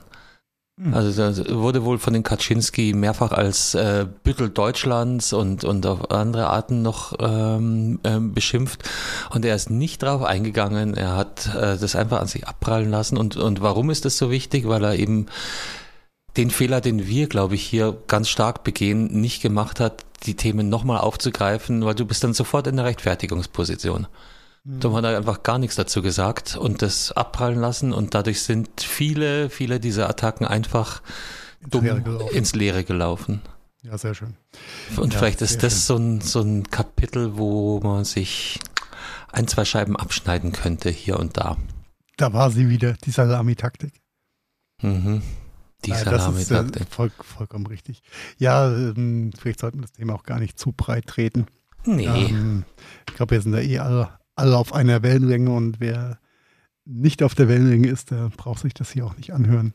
Also 0.92 1.32
da 1.32 1.56
wurde 1.56 1.86
wohl 1.86 2.00
von 2.00 2.14
den 2.14 2.24
Kaczynski 2.24 2.94
mehrfach 2.94 3.32
als 3.32 3.76
äh, 3.76 4.08
Büttel 4.24 4.50
Deutschlands 4.50 5.32
und, 5.32 5.64
und 5.64 5.86
auf 5.86 6.10
andere 6.10 6.48
Arten 6.48 6.82
noch 6.82 7.14
ähm, 7.20 8.00
ähm, 8.04 8.34
beschimpft. 8.34 8.82
Und 9.30 9.46
er 9.46 9.54
ist 9.54 9.70
nicht 9.70 10.02
drauf 10.02 10.24
eingegangen. 10.24 10.96
Er 10.96 11.16
hat 11.16 11.46
äh, 11.56 11.78
das 11.78 11.96
einfach 11.96 12.22
an 12.22 12.28
sich 12.28 12.48
abprallen 12.48 12.90
lassen. 12.90 13.18
Und, 13.18 13.38
und 13.38 13.62
warum 13.62 13.92
ist 13.92 14.06
das 14.06 14.18
so 14.18 14.32
wichtig? 14.32 14.68
Weil 14.68 14.84
er 14.84 14.96
eben 14.96 15.28
den 16.38 16.50
Fehler, 16.50 16.82
den 16.82 17.08
wir, 17.08 17.28
glaube 17.28 17.54
ich, 17.54 17.64
hier 17.64 17.96
ganz 18.08 18.30
stark 18.30 18.64
begehen, 18.64 19.22
nicht 19.22 19.44
gemacht 19.44 19.80
hat, 19.80 20.04
die 20.26 20.36
Themen 20.36 20.70
nochmal 20.70 21.02
aufzugreifen, 21.02 21.86
weil 21.86 21.94
du 21.94 22.06
bist 22.06 22.24
dann 22.24 22.34
sofort 22.34 22.66
in 22.66 22.78
der 22.78 22.86
Rechtfertigungsposition. 22.86 24.08
Da 24.66 24.92
hat 24.94 25.04
er 25.04 25.18
einfach 25.18 25.44
gar 25.44 25.58
nichts 25.60 25.76
dazu 25.76 26.02
gesagt 26.02 26.56
und 26.56 26.82
das 26.82 27.12
abprallen 27.12 27.60
lassen 27.60 27.92
und 27.94 28.14
dadurch 28.14 28.42
sind 28.44 28.70
viele, 28.82 29.50
viele 29.50 29.80
dieser 29.82 30.10
Attacken 30.10 30.48
einfach 30.48 31.02
Ins 31.62 31.70
dumm 31.72 31.84
Leere 31.84 32.02
gelaufen. 32.02 32.36
ins 32.36 32.56
Leere 32.56 32.84
gelaufen. 32.86 33.42
Ja, 33.82 33.98
sehr 33.98 34.14
schön. 34.16 34.36
Und 34.96 35.12
Ja, 35.14 35.20
vielleicht 35.20 35.42
ist 35.42 35.62
das 35.64 35.86
so 35.86 35.98
ein, 35.98 36.22
so 36.22 36.40
ein 36.42 36.70
Kapitel, 36.70 37.38
wo 37.38 37.82
man 37.82 38.06
sich 38.06 38.60
ein, 39.34 39.48
zwei 39.50 39.66
Scheiben 39.66 39.98
abschneiden 39.98 40.54
könnte, 40.54 40.90
hier 40.90 41.20
und 41.20 41.36
da. 41.38 41.58
Da 42.16 42.32
war 42.32 42.50
sie 42.50 42.70
wieder, 42.70 42.94
die 42.94 43.12
Salami-Taktik. 43.12 44.00
Mhm. 44.82 45.22
Die 45.84 45.90
Ja, 45.90 45.98
äh, 46.00 46.04
Salami-Taktik. 46.06 46.88
voll, 46.90 47.12
vollkommen 47.20 47.66
richtig. 47.68 48.02
Ja, 48.38 48.68
ähm, 48.72 49.32
vielleicht 49.38 49.60
sollten 49.60 49.80
wir 49.80 49.88
das 49.88 49.92
Thema 49.92 50.14
auch 50.14 50.24
gar 50.24 50.40
nicht 50.40 50.58
zu 50.58 50.72
breit 50.72 51.08
treten. 51.08 51.48
Nee, 51.84 52.06
Ähm, 52.06 52.64
ich 53.10 53.16
glaube, 53.16 53.32
wir 53.32 53.42
sind 53.42 53.52
da 53.52 53.60
eh 53.60 53.80
alle, 53.80 54.18
alle 54.36 54.58
auf 54.58 54.74
einer 54.74 55.04
Wellenlänge 55.04 55.52
und 55.52 55.80
wer 55.80 56.20
nicht 56.86 57.24
auf 57.24 57.36
der 57.36 57.48
Wellenlänge 57.48 57.88
ist, 57.88 58.12
der 58.12 58.30
braucht 58.30 58.60
sich 58.60 58.74
das 58.74 58.92
hier 58.92 59.06
auch 59.06 59.16
nicht 59.16 59.34
anhören. 59.34 59.74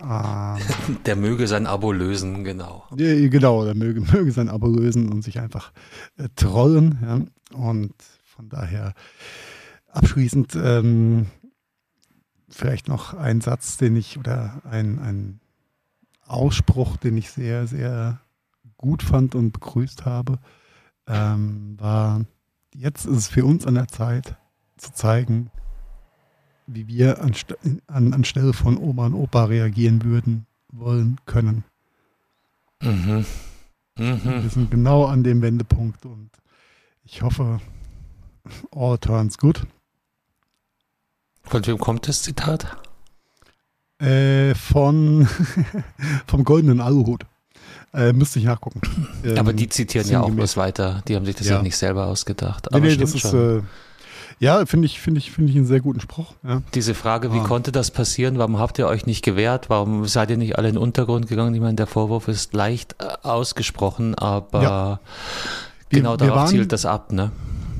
Ähm, 0.00 0.58
der 1.06 1.16
möge 1.16 1.46
sein 1.46 1.66
Abo 1.66 1.92
lösen, 1.92 2.44
genau. 2.44 2.86
ja, 2.96 3.28
genau, 3.28 3.64
der 3.64 3.74
möge, 3.74 4.00
möge 4.12 4.32
sein 4.32 4.48
Abo 4.48 4.66
lösen 4.66 5.10
und 5.10 5.22
sich 5.22 5.40
einfach 5.40 5.72
äh, 6.16 6.28
trollen. 6.36 6.98
Ja? 7.02 7.56
Und 7.56 7.94
von 8.24 8.48
daher 8.48 8.94
abschließend 9.88 10.54
ähm, 10.54 11.26
vielleicht 12.48 12.88
noch 12.88 13.14
ein 13.14 13.40
Satz, 13.40 13.76
den 13.76 13.96
ich 13.96 14.18
oder 14.18 14.62
ein, 14.64 14.98
ein 14.98 15.40
Ausspruch, 16.26 16.96
den 16.96 17.16
ich 17.16 17.30
sehr, 17.30 17.66
sehr 17.66 18.20
gut 18.76 19.02
fand 19.02 19.34
und 19.34 19.52
begrüßt 19.52 20.06
habe, 20.06 20.38
ähm, 21.06 21.76
war, 21.78 22.24
jetzt 22.74 23.06
ist 23.06 23.16
es 23.16 23.28
für 23.28 23.44
uns 23.44 23.66
an 23.66 23.74
der 23.74 23.88
Zeit 23.88 24.36
zu 24.76 24.92
zeigen, 24.92 25.50
wie 26.66 26.86
wir 26.86 27.20
anst 27.20 27.56
an, 27.86 28.12
anstelle 28.12 28.52
von 28.52 28.78
Oma 28.78 29.06
und 29.06 29.14
Opa 29.14 29.44
reagieren 29.44 30.04
würden, 30.04 30.46
wollen, 30.72 31.18
können. 31.26 31.64
Mhm. 32.82 33.24
Mhm. 33.98 34.20
Wir 34.24 34.50
sind 34.50 34.70
genau 34.70 35.06
an 35.06 35.24
dem 35.24 35.42
Wendepunkt 35.42 36.06
und 36.06 36.30
ich 37.04 37.22
hoffe, 37.22 37.60
all 38.70 38.98
turns 38.98 39.36
good. 39.36 39.66
Von 41.42 41.66
wem 41.66 41.78
kommt 41.78 42.06
das 42.06 42.22
Zitat? 42.22 42.76
Äh, 43.98 44.54
von 44.54 45.28
vom 46.26 46.44
goldenen 46.44 46.80
Aluhut. 46.80 47.26
Äh, 47.92 48.12
müsste 48.12 48.38
ich 48.38 48.44
nachgucken. 48.44 48.80
Ähm, 49.24 49.38
Aber 49.38 49.52
die 49.52 49.68
zitieren 49.68 50.08
ja 50.08 50.20
auch 50.20 50.30
bloß 50.30 50.56
weiter. 50.56 51.02
Die 51.08 51.16
haben 51.16 51.24
sich 51.26 51.34
das 51.36 51.48
ja, 51.48 51.60
nicht 51.62 51.76
selber 51.76 52.06
ausgedacht. 52.06 52.68
Nee, 52.70 52.76
Aber 52.76 52.86
nee, 52.86 52.92
stimmt 52.92 53.14
das 53.14 53.24
ist, 53.24 53.32
äh, 53.34 53.62
ja, 54.38 54.64
finde 54.64 54.86
ich, 54.86 55.00
finde 55.00 55.18
ich, 55.18 55.30
finde 55.32 55.50
ich 55.50 55.56
einen 55.56 55.66
sehr 55.66 55.80
guten 55.80 56.00
Spruch. 56.00 56.34
Ja. 56.42 56.62
Diese 56.74 56.94
Frage, 56.94 57.32
wie 57.34 57.40
Ah. 57.40 57.44
konnte 57.44 57.72
das 57.72 57.90
passieren? 57.90 58.38
Warum 58.38 58.58
habt 58.58 58.78
ihr 58.78 58.86
euch 58.86 59.04
nicht 59.06 59.22
gewehrt? 59.24 59.68
Warum 59.68 60.06
seid 60.06 60.30
ihr 60.30 60.36
nicht 60.38 60.56
alle 60.56 60.68
in 60.68 60.76
den 60.76 60.82
Untergrund 60.82 61.26
gegangen? 61.26 61.54
Ich 61.54 61.60
meine, 61.60 61.74
der 61.74 61.86
Vorwurf 61.86 62.28
ist 62.28 62.54
leicht 62.54 62.94
äh, 63.00 63.06
ausgesprochen, 63.26 64.14
aber 64.14 64.62
Ja. 64.62 65.00
Wir- 65.90 65.98
genau 66.00 66.16
darauf 66.16 66.36
waren- 66.36 66.48
zielt 66.48 66.72
das 66.72 66.86
ab, 66.86 67.12
ne? 67.12 67.32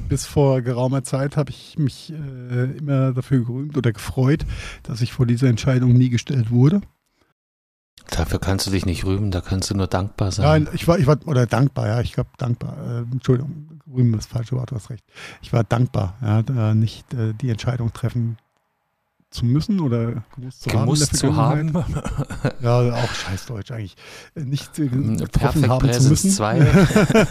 Bis 0.08 0.26
vor 0.26 0.60
geraumer 0.60 1.04
Zeit 1.04 1.36
habe 1.36 1.50
ich 1.50 1.78
mich 1.78 2.12
äh, 2.12 2.64
immer 2.78 3.12
dafür 3.12 3.44
gerühmt 3.44 3.76
oder 3.78 3.92
gefreut, 3.92 4.44
dass 4.82 5.00
ich 5.02 5.12
vor 5.12 5.24
dieser 5.24 5.46
Entscheidung 5.48 5.92
nie 5.92 6.10
gestellt 6.10 6.50
wurde. 6.50 6.80
Dafür 8.10 8.38
kannst 8.38 8.66
du 8.66 8.70
dich 8.70 8.86
nicht 8.86 9.04
rühmen, 9.04 9.30
da 9.30 9.40
kannst 9.40 9.70
du 9.70 9.74
nur 9.76 9.86
dankbar 9.86 10.32
sein. 10.32 10.64
Nein, 10.64 10.74
ich 10.74 10.86
war, 10.88 10.98
ich 10.98 11.06
war, 11.06 11.18
oder 11.26 11.46
dankbar, 11.46 11.86
ja, 11.88 12.00
ich 12.00 12.12
glaube 12.12 12.30
dankbar. 12.38 12.76
Äh, 12.78 12.98
Entschuldigung, 13.12 13.80
rühmen 13.92 14.14
ist 14.14 14.30
das 14.30 14.38
falsche 14.38 14.56
Wort, 14.56 14.70
du 14.70 14.76
hast 14.76 14.90
recht. 14.90 15.04
Ich 15.42 15.52
war 15.52 15.64
dankbar, 15.64 16.14
ja, 16.22 16.42
da 16.42 16.74
nicht 16.74 17.12
äh, 17.14 17.34
die 17.34 17.50
Entscheidung 17.50 17.92
treffen 17.92 18.36
zu 19.30 19.46
müssen 19.46 19.78
oder 19.78 20.24
gemusst 20.34 20.62
zu 20.62 20.70
Gemusst 20.70 21.16
zu 21.16 21.36
haben. 21.36 21.72
der 21.72 21.84
haben. 21.84 22.52
Ja, 22.62 22.80
auch 22.94 23.14
scheiß 23.14 23.46
Deutsch 23.46 23.70
eigentlich. 23.70 23.94
Äh, 24.34 24.40
Nicht 24.40 24.76
äh, 24.80 24.90
Hm, 24.90 25.18
Perfekt 25.18 25.68
haben 25.68 25.80
zu 25.80 25.86
Präsens 25.86 26.24
müssen. 26.24 26.30
2. 26.32 26.58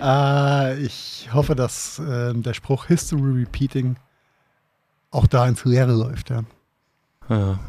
äh, 0.00 0.80
ich 0.82 1.28
hoffe, 1.32 1.54
dass 1.54 2.00
äh, 2.00 2.34
der 2.34 2.54
Spruch 2.54 2.86
History 2.86 3.42
Repeating 3.44 3.94
auch 5.12 5.28
da 5.28 5.46
ins 5.46 5.64
Leere 5.64 5.92
läuft, 5.92 6.30
ja. 6.30 6.42
Ja. 7.28 7.60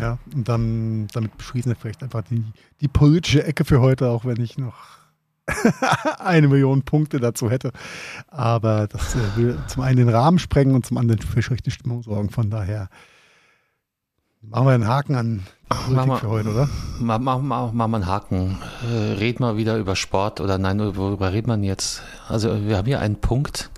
Ja, 0.00 0.18
und 0.34 0.48
dann 0.48 1.08
damit 1.12 1.36
beschließen 1.36 1.70
wir 1.70 1.76
vielleicht 1.76 2.02
einfach 2.02 2.22
die, 2.22 2.44
die 2.80 2.88
politische 2.88 3.44
Ecke 3.44 3.64
für 3.64 3.80
heute, 3.80 4.08
auch 4.08 4.24
wenn 4.24 4.40
ich 4.40 4.58
noch 4.58 4.74
eine 6.18 6.48
Million 6.48 6.82
Punkte 6.82 7.20
dazu 7.20 7.50
hätte. 7.50 7.72
Aber 8.28 8.86
das 8.86 9.14
äh, 9.14 9.36
will 9.36 9.58
zum 9.66 9.82
einen 9.82 9.96
den 9.96 10.08
Rahmen 10.08 10.38
sprengen 10.38 10.74
und 10.74 10.86
zum 10.86 10.98
anderen 10.98 11.20
für 11.20 11.42
schlechte 11.42 11.70
Stimmung 11.70 12.02
sorgen. 12.02 12.30
Von 12.30 12.50
daher 12.50 12.88
machen 14.42 14.66
wir 14.66 14.72
einen 14.72 14.88
Haken 14.88 15.14
an 15.14 15.46
die 15.70 15.94
Politik 15.94 16.18
für 16.18 16.28
heute, 16.28 16.50
oder? 16.50 16.68
Machen 16.98 17.24
mach, 17.24 17.38
mach, 17.40 17.72
mach 17.72 17.88
mal 17.88 17.96
einen 17.98 18.06
Haken. 18.06 18.58
Äh, 18.90 19.12
red 19.14 19.40
mal 19.40 19.56
wieder 19.56 19.76
über 19.76 19.96
Sport 19.96 20.40
oder 20.40 20.58
nein, 20.58 20.78
worüber 20.96 21.32
redet 21.32 21.46
man 21.46 21.62
jetzt? 21.62 22.02
Also 22.28 22.66
wir 22.66 22.76
haben 22.76 22.86
hier 22.86 23.00
einen 23.00 23.20
Punkt. 23.20 23.70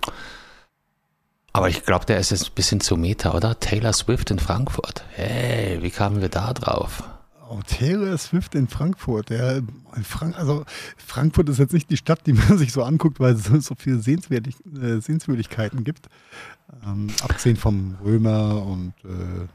Aber 1.52 1.68
ich 1.68 1.84
glaube, 1.84 2.06
der 2.06 2.18
ist 2.18 2.30
jetzt 2.30 2.46
ein 2.46 2.54
bisschen 2.54 2.80
zu 2.80 2.96
Meta, 2.96 3.34
oder? 3.34 3.58
Taylor 3.60 3.92
Swift 3.92 4.30
in 4.30 4.38
Frankfurt. 4.38 5.04
Hey, 5.10 5.82
wie 5.82 5.90
kamen 5.90 6.22
wir 6.22 6.30
da 6.30 6.52
drauf? 6.54 7.02
Oh, 7.50 7.60
Taylor 7.66 8.16
Swift 8.16 8.54
in 8.54 8.66
Frankfurt. 8.66 9.28
Ja, 9.28 9.60
Frank 10.02 10.38
also 10.38 10.64
Frankfurt 10.96 11.50
ist 11.50 11.58
jetzt 11.58 11.74
nicht 11.74 11.90
die 11.90 11.98
Stadt, 11.98 12.26
die 12.26 12.32
man 12.48 12.56
sich 12.56 12.72
so 12.72 12.82
anguckt, 12.82 13.20
weil 13.20 13.34
es 13.34 13.44
so 13.44 13.74
viele 13.76 13.98
Sehenswürdig 13.98 14.56
äh, 14.74 15.00
Sehenswürdigkeiten 15.00 15.84
gibt. 15.84 16.08
Ähm, 16.86 17.08
abgesehen 17.22 17.56
vom 17.56 17.96
Römer 18.02 18.64
und 18.64 18.94
äh, 19.04 19.46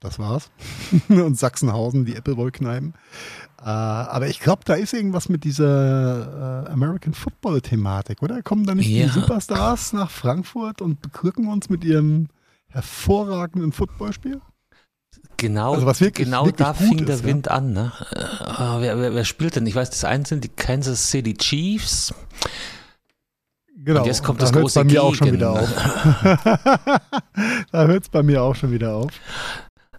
das 0.00 0.18
war's. 0.18 0.50
und 1.08 1.38
Sachsenhausen, 1.38 2.04
die 2.04 2.16
Appleboy-Kneipen. 2.16 2.94
Äh, 3.66 3.68
aber 3.68 4.28
ich 4.28 4.38
glaube, 4.38 4.62
da 4.64 4.74
ist 4.74 4.92
irgendwas 4.92 5.28
mit 5.28 5.42
dieser 5.42 6.66
äh, 6.66 6.70
American 6.70 7.14
Football-Thematik, 7.14 8.22
oder? 8.22 8.40
Kommen 8.44 8.64
da 8.64 8.76
nicht 8.76 8.88
ja. 8.88 9.06
die 9.06 9.10
Superstars 9.10 9.92
nach 9.92 10.08
Frankfurt 10.08 10.80
und 10.80 11.02
beglücken 11.02 11.48
uns 11.48 11.68
mit 11.68 11.82
ihrem 11.82 12.28
hervorragenden 12.68 13.72
Footballspiel? 13.72 14.40
Genau, 15.36 15.74
also 15.74 15.84
wirklich, 15.84 16.26
genau 16.26 16.46
wirklich 16.46 16.64
da 16.64 16.74
fing 16.74 17.00
ist, 17.00 17.08
der 17.08 17.24
Wind 17.24 17.50
an. 17.50 17.72
Ne? 17.72 17.92
Uh, 18.12 18.80
wer, 18.80 19.00
wer, 19.00 19.14
wer, 19.14 19.24
spielt 19.24 19.56
denn? 19.56 19.66
Ich 19.66 19.74
weiß, 19.74 19.90
das 19.90 20.04
eine 20.04 20.24
sind 20.24 20.44
die 20.44 20.48
Kansas 20.48 21.10
City 21.10 21.34
Chiefs. 21.34 22.14
Genau. 23.76 24.00
Und 24.00 24.06
jetzt 24.06 24.22
kommt 24.22 24.40
da 24.40 24.44
das 24.44 24.52
große 24.52 24.78
bei 24.78 24.84
mir 24.84 24.90
Gegen. 24.90 25.02
auch 25.02 25.14
schon 25.16 25.32
wieder 25.32 25.50
auf. 25.50 25.68
da 27.72 27.86
hört 27.86 28.04
es 28.04 28.08
bei 28.10 28.22
mir 28.22 28.44
auch 28.44 28.54
schon 28.54 28.70
wieder 28.70 28.94
auf. 28.94 29.10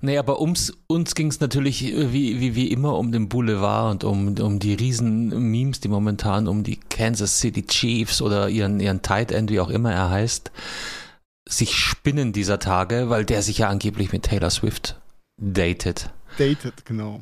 Nee, 0.07 0.17
aber 0.17 0.39
ums, 0.39 0.71
uns 0.87 1.15
ging 1.15 1.27
es 1.27 1.41
natürlich 1.41 1.81
wie, 1.81 2.39
wie, 2.39 2.55
wie 2.55 2.71
immer 2.71 2.97
um 2.97 3.11
den 3.11 3.27
Boulevard 3.27 3.91
und 3.91 4.03
um, 4.05 4.37
um 4.39 4.57
die 4.57 4.73
riesen 4.73 5.51
Memes, 5.51 5.81
die 5.81 5.89
momentan 5.89 6.47
um 6.47 6.63
die 6.63 6.77
Kansas 6.77 7.39
City 7.39 7.67
Chiefs 7.67 8.21
oder 8.21 8.47
ihren, 8.47 8.79
ihren 8.79 9.01
Tight 9.01 9.33
End, 9.33 9.51
wie 9.51 9.59
auch 9.59 9.69
immer 9.69 9.91
er 9.91 10.09
heißt, 10.09 10.49
sich 11.45 11.75
spinnen 11.75 12.31
dieser 12.31 12.57
Tage, 12.57 13.09
weil 13.09 13.25
der 13.25 13.41
sich 13.41 13.57
ja 13.57 13.67
angeblich 13.67 14.13
mit 14.13 14.23
Taylor 14.23 14.49
Swift 14.49 14.97
datet. 15.35 16.09
Dated, 16.37 16.85
genau. 16.85 17.19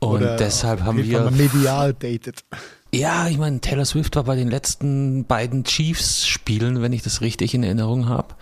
und 0.00 0.22
deshalb 0.22 0.82
haben 0.82 1.04
wir. 1.04 1.30
Medial 1.30 1.94
dated. 1.94 2.44
Ja, 2.92 3.28
ich 3.28 3.38
meine, 3.38 3.60
Taylor 3.60 3.84
Swift 3.84 4.16
war 4.16 4.24
bei 4.24 4.34
den 4.34 4.50
letzten 4.50 5.24
beiden 5.24 5.62
Chiefs-Spielen, 5.62 6.82
wenn 6.82 6.92
ich 6.92 7.02
das 7.02 7.20
richtig 7.20 7.54
in 7.54 7.62
Erinnerung 7.62 8.08
habe. 8.08 8.34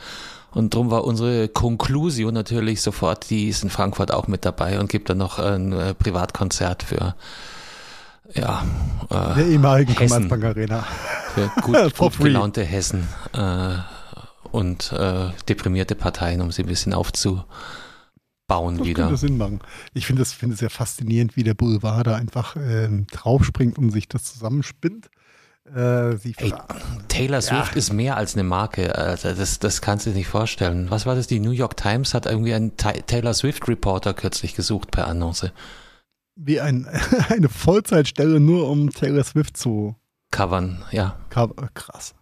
Und 0.52 0.74
darum 0.74 0.90
war 0.90 1.04
unsere 1.04 1.48
Konklusion 1.48 2.34
natürlich 2.34 2.82
sofort, 2.82 3.30
die 3.30 3.48
ist 3.48 3.62
in 3.62 3.70
Frankfurt 3.70 4.12
auch 4.12 4.28
mit 4.28 4.44
dabei 4.44 4.78
und 4.78 4.90
gibt 4.90 5.08
dann 5.08 5.18
noch 5.18 5.38
ein 5.38 5.72
äh, 5.72 5.94
Privatkonzert 5.94 6.82
für 6.82 7.14
ja, 8.34 8.64
äh, 9.10 9.34
der 9.34 9.46
ehemaligen 9.46 9.94
Commerzbank 9.94 10.44
Arena. 10.44 10.84
Für 11.34 11.50
gut, 11.62 11.96
gut 11.96 12.18
gelaunte 12.18 12.62
Hessen 12.62 13.08
äh, 13.32 13.76
und 14.50 14.92
äh, 14.92 15.30
deprimierte 15.48 15.94
Parteien, 15.94 16.40
um 16.40 16.52
sie 16.52 16.62
ein 16.62 16.68
bisschen 16.68 16.92
aufzubauen 16.92 17.46
das 18.48 18.86
wieder. 18.86 19.04
Könnte 19.04 19.16
Sinn 19.16 19.38
machen. 19.38 19.60
Ich 19.94 20.06
finde 20.06 20.22
es 20.22 20.32
find 20.32 20.56
sehr 20.56 20.70
faszinierend, 20.70 21.36
wie 21.36 21.44
der 21.44 21.54
Boulevard 21.54 22.06
da 22.06 22.14
einfach 22.14 22.56
ähm, 22.56 23.06
draufspringt 23.10 23.78
und 23.78 23.90
sich 23.90 24.08
das 24.08 24.24
zusammenspinnt. 24.24 25.08
Äh, 25.64 26.14
Ey, 26.14 26.52
Taylor 27.08 27.40
Swift 27.40 27.72
ja. 27.72 27.78
ist 27.78 27.92
mehr 27.92 28.16
als 28.16 28.34
eine 28.34 28.42
Marke. 28.42 28.96
Also 28.96 29.32
das, 29.32 29.58
das 29.58 29.80
kannst 29.80 30.06
du 30.06 30.10
dir 30.10 30.16
nicht 30.16 30.28
vorstellen. 30.28 30.90
Was 30.90 31.06
war 31.06 31.14
das? 31.14 31.26
Die 31.28 31.40
New 31.40 31.52
York 31.52 31.76
Times 31.76 32.14
hat 32.14 32.26
irgendwie 32.26 32.54
einen 32.54 32.76
Taylor 32.76 33.34
Swift 33.34 33.68
Reporter 33.68 34.12
kürzlich 34.12 34.54
gesucht 34.54 34.90
per 34.90 35.06
Annonce. 35.06 35.52
Wie 36.34 36.60
ein, 36.60 36.88
eine 37.28 37.48
Vollzeitstelle 37.48 38.40
nur 38.40 38.68
um 38.68 38.90
Taylor 38.90 39.24
Swift 39.24 39.56
zu 39.56 39.94
covern, 40.30 40.82
ja. 40.90 41.16
Cover, 41.30 41.68
krass. 41.74 42.14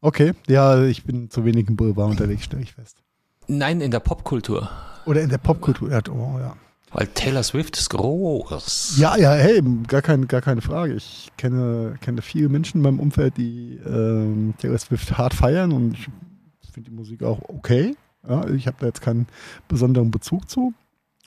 Okay, 0.00 0.34
ja, 0.46 0.84
ich 0.84 1.04
bin 1.04 1.30
zu 1.30 1.44
wenig 1.44 1.66
im 1.68 1.76
Boulevard 1.76 2.10
unterwegs, 2.10 2.44
stelle 2.44 2.62
ich 2.62 2.74
fest. 2.74 2.98
Nein, 3.46 3.80
in 3.80 3.90
der 3.90 4.00
Popkultur. 4.00 4.70
Oder 5.06 5.22
in 5.22 5.30
der 5.30 5.38
Popkultur, 5.38 5.90
ja, 5.90 6.00
oh, 6.10 6.38
ja. 6.38 6.56
Weil 6.94 7.08
Taylor 7.08 7.42
Swift 7.42 7.76
ist 7.76 7.90
groß. 7.90 8.98
Ja, 8.98 9.16
ja, 9.16 9.32
hey, 9.32 9.60
gar, 9.88 10.00
kein, 10.00 10.28
gar 10.28 10.40
keine 10.40 10.60
Frage. 10.60 10.94
Ich 10.94 11.32
kenne, 11.36 11.96
kenne 12.00 12.22
viele 12.22 12.48
Menschen 12.48 12.78
in 12.78 12.82
meinem 12.82 13.00
Umfeld, 13.00 13.36
die 13.36 13.80
ähm, 13.84 14.54
Taylor 14.58 14.78
Swift 14.78 15.18
hart 15.18 15.34
feiern 15.34 15.72
und 15.72 15.94
ich 15.94 16.70
finde 16.70 16.90
die 16.90 16.96
Musik 16.96 17.24
auch 17.24 17.40
okay. 17.48 17.96
Ja, 18.28 18.48
ich 18.48 18.68
habe 18.68 18.76
da 18.78 18.86
jetzt 18.86 19.02
keinen 19.02 19.26
besonderen 19.66 20.12
Bezug 20.12 20.48
zu. 20.48 20.72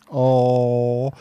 Oh, 0.10 1.12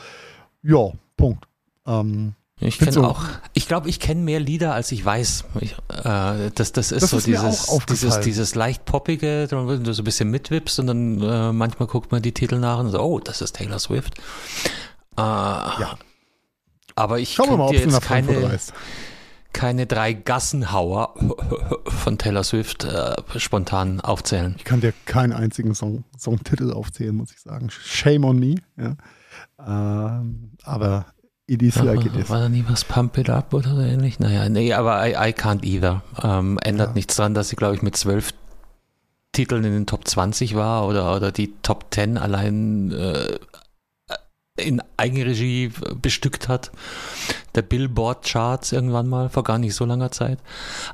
ja, 0.63 0.93
Punkt. 1.17 1.49
Ähm, 1.85 2.35
ich 2.59 2.79
kenne 2.79 2.93
so. 2.93 3.05
auch, 3.05 3.23
ich 3.53 3.69
glaube, 3.69 3.91
ich 3.91 4.01
kenne 4.01 4.23
mehr 4.23 4.41
Lieder, 4.41 4.73
als 4.73 4.91
ich 4.91 5.05
weiß. 5.05 5.45
Ich, 5.61 5.73
äh, 5.73 6.51
das, 6.55 6.73
das 6.73 6.91
ist 6.91 7.03
das 7.03 7.11
so 7.11 7.19
ist 7.19 7.27
dieses, 7.27 7.67
dieses, 7.89 8.21
dieses 8.21 8.55
leicht 8.55 8.87
poppige, 8.87 9.47
wenn 9.51 9.85
du 9.85 9.93
so 9.93 10.01
ein 10.01 10.05
bisschen 10.05 10.31
mitwippst 10.31 10.79
und 10.81 10.87
dann 10.87 11.21
äh, 11.21 11.53
manchmal 11.53 11.87
guckt 11.87 12.13
man 12.13 12.23
die 12.23 12.33
Titel 12.33 12.59
nach 12.59 12.79
und 12.79 12.91
so, 12.91 13.01
oh, 13.01 13.21
das 13.21 13.43
ist 13.43 13.57
Taylor 13.57 13.79
Swift. 13.79 14.15
Äh, 15.19 15.21
ja. 15.21 15.99
Aber 16.95 17.19
ich 17.19 17.37
kann 17.37 17.59
dir 17.69 17.79
jetzt 17.79 18.01
keine, 18.01 18.59
keine 19.53 19.87
drei 19.87 20.15
Gassenhauer 20.15 21.15
von 21.87 22.17
Taylor 22.17 22.43
Swift 22.43 22.85
äh, 22.85 23.17
spontan 23.37 24.01
aufzählen. 24.01 24.55
Ich 24.57 24.65
kann 24.65 24.81
dir 24.81 24.95
keinen 25.05 25.35
einzigen 25.35 25.75
Song, 25.75 26.05
Songtitel 26.19 26.73
aufzählen, 26.73 27.15
muss 27.15 27.33
ich 27.33 27.41
sagen. 27.41 27.69
Shame 27.69 28.25
on 28.25 28.39
me. 28.39 28.55
Ja. 28.79 28.97
Ähm, 29.59 30.53
aber 30.65 31.07
It 31.49 31.63
is 31.63 31.77
like 31.77 32.05
it 32.05 32.17
is. 32.17 32.29
War 32.29 32.41
da 32.41 32.49
nie 32.49 32.65
was 32.69 32.85
Pump 32.85 33.17
It 33.19 33.31
Up 33.31 33.55
oder 33.55 33.77
so 33.77 33.81
ähnlich? 33.81 34.19
Naja, 34.19 34.49
nee, 34.49 34.73
aber 34.73 35.07
I, 35.07 35.13
I 35.13 35.33
can't 35.33 35.65
either. 35.65 36.03
Ähm, 36.23 36.59
ändert 36.59 36.89
ja. 36.89 36.95
nichts 36.95 37.15
dran, 37.17 37.35
dass 37.35 37.51
sie, 37.51 37.57
glaube 37.57 37.77
ich, 37.77 37.83
mit 37.83 37.97
zwölf 37.97 38.33
Titeln 39.31 39.65
in 39.65 39.73
den 39.73 39.87
Top 39.87 40.09
20 40.09 40.57
war 40.57 40.89
oder, 40.89 41.15
oder 41.15 41.31
die 41.31 41.53
Top 41.63 41.87
10 41.91 42.19
allein 42.19 42.91
äh, 42.91 43.39
in 44.57 44.83
Eigenregie 44.97 45.71
bestückt 46.01 46.49
hat. 46.49 46.73
Der 47.57 47.63
Billboard-Charts 47.63 48.73
irgendwann 48.73 49.09
mal, 49.09 49.29
vor 49.31 49.43
gar 49.43 49.59
nicht 49.59 49.75
so 49.75 49.85
langer 49.85 50.11
Zeit. 50.11 50.39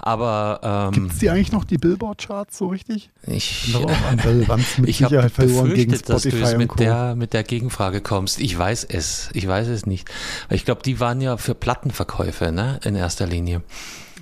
Aber 0.01 0.61
ähm, 0.63 0.93
Gibt 0.93 1.13
es 1.13 1.19
die 1.19 1.31
eigentlich 1.31 1.53
noch, 1.53 1.65
die 1.65 1.79
Billboard-Charts, 1.79 2.57
so 2.57 2.69
richtig? 2.69 3.11
Ich, 3.27 3.75
ich 3.75 3.75
habe 5.03 5.31
befürchtet, 5.37 6.09
dass 6.09 6.23
du 6.23 6.29
jetzt 6.29 6.57
mit 6.57 6.79
der, 6.79 7.17
mit 7.17 7.33
der 7.33 7.43
Gegenfrage 7.43 8.01
kommst. 8.01 8.41
Ich 8.41 8.57
weiß 8.57 8.85
es. 8.85 9.31
Ich 9.33 9.47
weiß 9.47 9.69
es 9.69 9.87
nicht. 9.87 10.09
Ich 10.51 10.65
glaube, 10.65 10.83
die 10.83 11.01
waren 11.01 11.21
ja 11.21 11.37
für 11.37 11.55
Plattenverkäufe, 11.55 12.53
ne, 12.53 12.79
in 12.85 12.95
erster 12.95 13.27
Linie. 13.27 13.63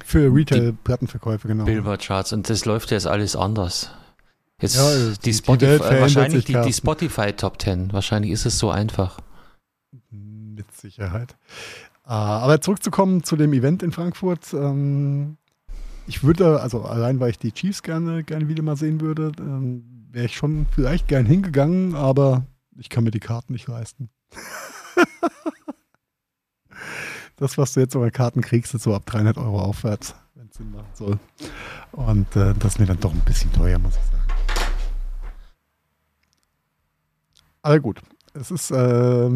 Für 0.04 0.34
Retail-Plattenverkäufe, 0.34 1.46
genau. 1.46 1.64
Billboard-Charts. 1.64 2.32
Und 2.32 2.48
das 2.48 2.64
läuft 2.64 2.90
jetzt 2.90 3.06
alles 3.06 3.36
anders. 3.36 3.90
Jetzt 4.60 4.76
ja, 4.76 5.14
die, 5.24 5.32
Spotify, 5.32 5.78
die 5.78 6.00
wahrscheinlich 6.00 6.44
die, 6.44 6.60
die 6.60 6.72
Spotify 6.72 7.32
Top 7.32 7.60
10. 7.62 7.92
Wahrscheinlich 7.92 8.32
ist 8.32 8.44
es 8.44 8.58
so 8.58 8.70
einfach. 8.70 9.20
Mit 10.10 10.70
Sicherheit. 10.72 11.34
Uh, 12.10 12.42
aber 12.42 12.60
zurückzukommen 12.60 13.22
zu 13.22 13.36
dem 13.36 13.52
Event 13.52 13.84
in 13.84 13.92
Frankfurt. 13.92 14.52
Ähm, 14.52 15.36
ich 16.08 16.24
würde, 16.24 16.60
also 16.60 16.82
allein 16.82 17.20
weil 17.20 17.30
ich 17.30 17.38
die 17.38 17.52
Chiefs 17.52 17.84
gerne, 17.84 18.24
gerne 18.24 18.48
wieder 18.48 18.64
mal 18.64 18.74
sehen 18.74 19.00
würde, 19.00 19.30
ähm, 19.38 20.08
wäre 20.10 20.26
ich 20.26 20.34
schon 20.34 20.66
vielleicht 20.74 21.06
gern 21.06 21.24
hingegangen, 21.24 21.94
aber 21.94 22.44
ich 22.76 22.88
kann 22.88 23.04
mir 23.04 23.12
die 23.12 23.20
Karten 23.20 23.52
nicht 23.52 23.68
leisten. 23.68 24.10
das, 27.36 27.56
was 27.56 27.74
du 27.74 27.80
jetzt 27.80 27.94
über 27.94 28.10
Karten 28.10 28.40
kriegst, 28.40 28.74
ist 28.74 28.82
so 28.82 28.92
ab 28.92 29.06
300 29.06 29.38
Euro 29.38 29.60
aufwärts, 29.60 30.16
wenn 30.34 30.48
es 30.48 30.56
Sinn 30.56 30.72
machen 30.72 30.90
soll. 30.94 31.16
Und 31.92 32.34
äh, 32.34 32.54
das 32.58 32.72
ist 32.72 32.80
mir 32.80 32.86
dann 32.86 32.98
doch 32.98 33.12
ein 33.12 33.20
bisschen 33.20 33.52
teuer, 33.52 33.78
muss 33.78 33.94
ich 33.94 34.02
sagen. 34.02 34.26
Aber 37.62 37.78
gut, 37.78 38.00
es 38.34 38.50
ist, 38.50 38.70
äh, 38.70 38.76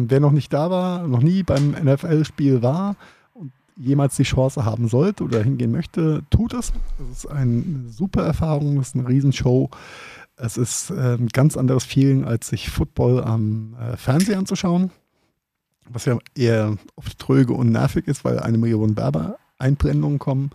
wer 0.09 0.19
noch 0.19 0.31
nicht 0.31 0.53
da 0.53 0.69
war, 0.69 1.07
noch 1.07 1.21
nie 1.21 1.43
beim 1.43 1.71
NFL-Spiel 1.71 2.61
war 2.61 2.95
und 3.33 3.51
jemals 3.75 4.15
die 4.15 4.23
Chance 4.23 4.65
haben 4.65 4.87
sollte 4.87 5.23
oder 5.23 5.43
hingehen 5.43 5.71
möchte, 5.71 6.23
tut 6.29 6.53
es. 6.53 6.71
Es 7.11 7.25
ist 7.25 7.31
eine 7.31 7.89
super 7.89 8.23
Erfahrung, 8.23 8.79
es 8.79 8.89
ist 8.89 8.95
eine 8.95 9.07
Riesenshow. 9.07 9.69
Es 10.37 10.57
ist 10.57 10.89
äh, 10.89 11.15
ein 11.15 11.29
ganz 11.29 11.55
anderes 11.55 11.85
Feeling, 11.85 12.25
als 12.25 12.49
sich 12.49 12.69
Football 12.69 13.23
am 13.23 13.75
äh, 13.79 13.95
Fernseher 13.95 14.37
anzuschauen, 14.37 14.91
was 15.89 16.05
ja 16.05 16.17
eher 16.35 16.75
oft 16.95 17.17
tröge 17.19 17.53
und 17.53 17.71
nervig 17.71 18.07
ist, 18.07 18.25
weil 18.25 18.39
eine 18.39 18.57
Million 18.57 18.97
Werbeeinblendungen 18.97 20.19
kommen. 20.19 20.51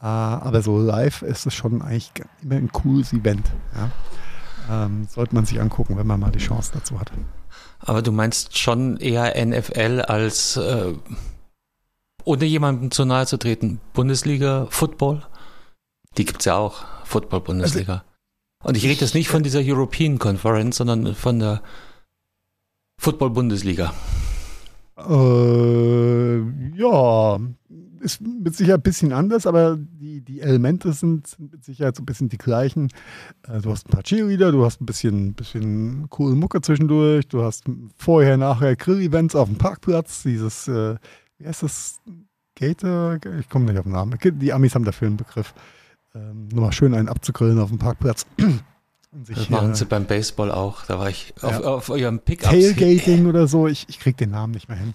Äh, 0.00 0.06
aber 0.06 0.62
so 0.62 0.80
live 0.80 1.22
ist 1.22 1.46
es 1.46 1.54
schon 1.54 1.82
eigentlich 1.82 2.10
immer 2.42 2.56
ein 2.56 2.72
cooles 2.72 3.12
Event. 3.12 3.48
Ja? 3.76 4.86
Ähm, 4.86 5.06
sollte 5.08 5.34
man 5.36 5.46
sich 5.46 5.60
angucken, 5.60 5.96
wenn 5.96 6.06
man 6.06 6.18
mal 6.18 6.32
die 6.32 6.40
Chance 6.40 6.72
dazu 6.74 6.98
hat. 6.98 7.12
Aber 7.86 8.02
du 8.02 8.12
meinst 8.12 8.58
schon 8.58 8.96
eher 8.96 9.34
NFL 9.44 10.02
als 10.06 10.56
äh, 10.56 10.92
ohne 12.24 12.44
jemandem 12.44 12.90
zu 12.90 13.04
nahe 13.04 13.26
zu 13.26 13.38
treten, 13.38 13.80
Bundesliga, 13.94 14.66
Football, 14.70 15.22
die 16.18 16.24
gibt 16.24 16.40
es 16.40 16.46
ja 16.46 16.56
auch, 16.56 16.84
Football-Bundesliga. 17.04 17.92
Also, 17.92 18.68
und 18.68 18.76
ich 18.76 18.84
rede 18.84 19.00
jetzt 19.00 19.14
nicht 19.14 19.28
von 19.28 19.44
dieser 19.44 19.60
European 19.62 20.18
Conference, 20.18 20.78
sondern 20.78 21.14
von 21.14 21.38
der 21.38 21.62
Football-Bundesliga. 22.98 23.94
Äh, 24.98 26.38
ja, 26.76 27.38
ist 28.00 28.20
mit 28.20 28.54
Sicherheit 28.56 28.80
ein 28.80 28.82
bisschen 28.82 29.12
anders, 29.12 29.46
aber 29.46 29.76
die, 29.76 30.20
die 30.20 30.40
Elemente 30.40 30.92
sind 30.92 31.36
mit 31.38 31.64
Sicherheit 31.64 31.96
so 31.96 32.02
ein 32.02 32.06
bisschen 32.06 32.28
die 32.28 32.38
gleichen. 32.38 32.90
Äh, 33.48 33.60
du 33.60 33.70
hast 33.70 33.86
ein 33.88 33.90
paar 33.90 34.02
Cheerleader, 34.02 34.52
du 34.52 34.64
hast 34.64 34.80
ein 34.80 34.86
bisschen, 34.86 35.34
bisschen 35.34 36.08
coole 36.10 36.34
Mucke 36.34 36.60
zwischendurch, 36.60 37.28
du 37.28 37.42
hast 37.42 37.64
vorher, 37.96 38.36
nachher 38.36 38.76
Grill-Events 38.76 39.34
auf 39.34 39.48
dem 39.48 39.58
Parkplatz, 39.58 40.22
dieses, 40.22 40.68
äh, 40.68 40.96
wie 41.38 41.46
heißt 41.46 41.62
das, 41.62 42.00
Gator? 42.58 43.18
Ich 43.38 43.48
komme 43.48 43.66
nicht 43.66 43.78
auf 43.78 43.84
den 43.84 43.92
Namen. 43.92 44.18
Die 44.22 44.52
Amis 44.52 44.74
haben 44.74 44.84
dafür 44.84 45.08
einen 45.08 45.18
Begriff. 45.18 45.54
Ähm, 46.14 46.48
nochmal 46.48 46.72
schön 46.72 46.94
einen 46.94 47.08
abzugrillen 47.08 47.58
auf 47.58 47.68
dem 47.68 47.78
Parkplatz. 47.78 48.26
das 49.12 49.50
machen 49.50 49.74
sie 49.74 49.84
beim 49.84 50.06
Baseball 50.06 50.50
auch. 50.50 50.86
Da 50.86 50.98
war 50.98 51.10
ich 51.10 51.34
ja. 51.42 51.48
auf, 51.48 51.60
auf 51.64 51.90
eurem 51.90 52.18
Pickup. 52.18 52.50
Tailgating 52.50 53.26
oder 53.26 53.46
so. 53.46 53.66
Ich, 53.66 53.86
ich 53.88 54.00
krieg 54.00 54.16
den 54.16 54.30
Namen 54.30 54.54
nicht 54.54 54.68
mehr 54.68 54.78
hin. 54.78 54.94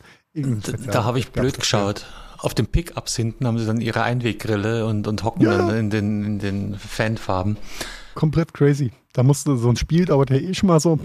Da 0.87 1.03
habe 1.03 1.19
ich 1.19 1.31
blöd 1.31 1.59
geschaut. 1.59 2.05
Auf 2.41 2.55
den 2.55 2.67
Pickups 2.67 3.15
hinten 3.15 3.45
haben 3.45 3.59
sie 3.59 3.67
dann 3.67 3.79
ihre 3.81 4.01
Einweggrille 4.01 4.87
und, 4.87 5.07
und 5.07 5.23
hocken 5.23 5.43
ja. 5.43 5.57
dann 5.57 5.75
in 5.77 5.89
den, 5.91 6.25
in 6.25 6.39
den 6.39 6.75
Fanfarben. 6.75 7.57
Komplett 8.15 8.53
crazy. 8.53 8.91
Da 9.13 9.21
musst 9.23 9.47
du, 9.47 9.55
so 9.55 9.69
ein 9.69 9.75
Spiel 9.75 10.05
dauert 10.05 10.31
ja 10.31 10.37
eh 10.37 10.53
schon 10.53 10.67
mal 10.67 10.79
so 10.79 10.99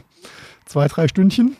zwei, 0.65 0.89
drei 0.89 1.09
Stündchen. 1.09 1.57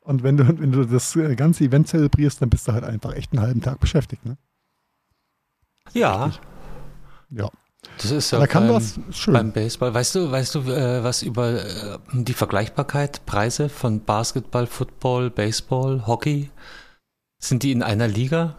Und 0.00 0.22
wenn 0.22 0.36
du, 0.36 0.46
wenn 0.46 0.70
du 0.70 0.84
das 0.84 1.18
ganze 1.36 1.64
Event 1.64 1.88
zelebrierst, 1.88 2.40
dann 2.40 2.50
bist 2.50 2.68
du 2.68 2.72
halt 2.72 2.84
einfach 2.84 3.14
echt 3.14 3.32
einen 3.32 3.42
halben 3.42 3.60
Tag 3.60 3.80
beschäftigt. 3.80 4.24
Ne? 4.24 4.36
Ja. 5.92 6.30
Ja. 7.30 7.50
Das 7.98 8.10
ist 8.10 8.30
ja 8.30 8.38
da 8.38 8.46
kann 8.46 8.66
beim, 8.66 8.76
was 8.76 8.98
beim 9.26 9.52
Baseball. 9.52 9.92
Weißt 9.92 10.14
du, 10.14 10.30
weißt 10.30 10.54
du 10.54 10.60
äh, 10.72 11.02
was 11.02 11.22
über 11.22 11.64
äh, 11.64 11.98
die 12.12 12.32
Vergleichbarkeit, 12.32 13.26
Preise 13.26 13.68
von 13.68 14.04
Basketball, 14.04 14.66
Football, 14.66 15.30
Baseball, 15.30 16.06
Hockey? 16.06 16.50
Sind 17.38 17.62
die 17.62 17.72
in 17.72 17.82
einer 17.82 18.08
Liga? 18.08 18.56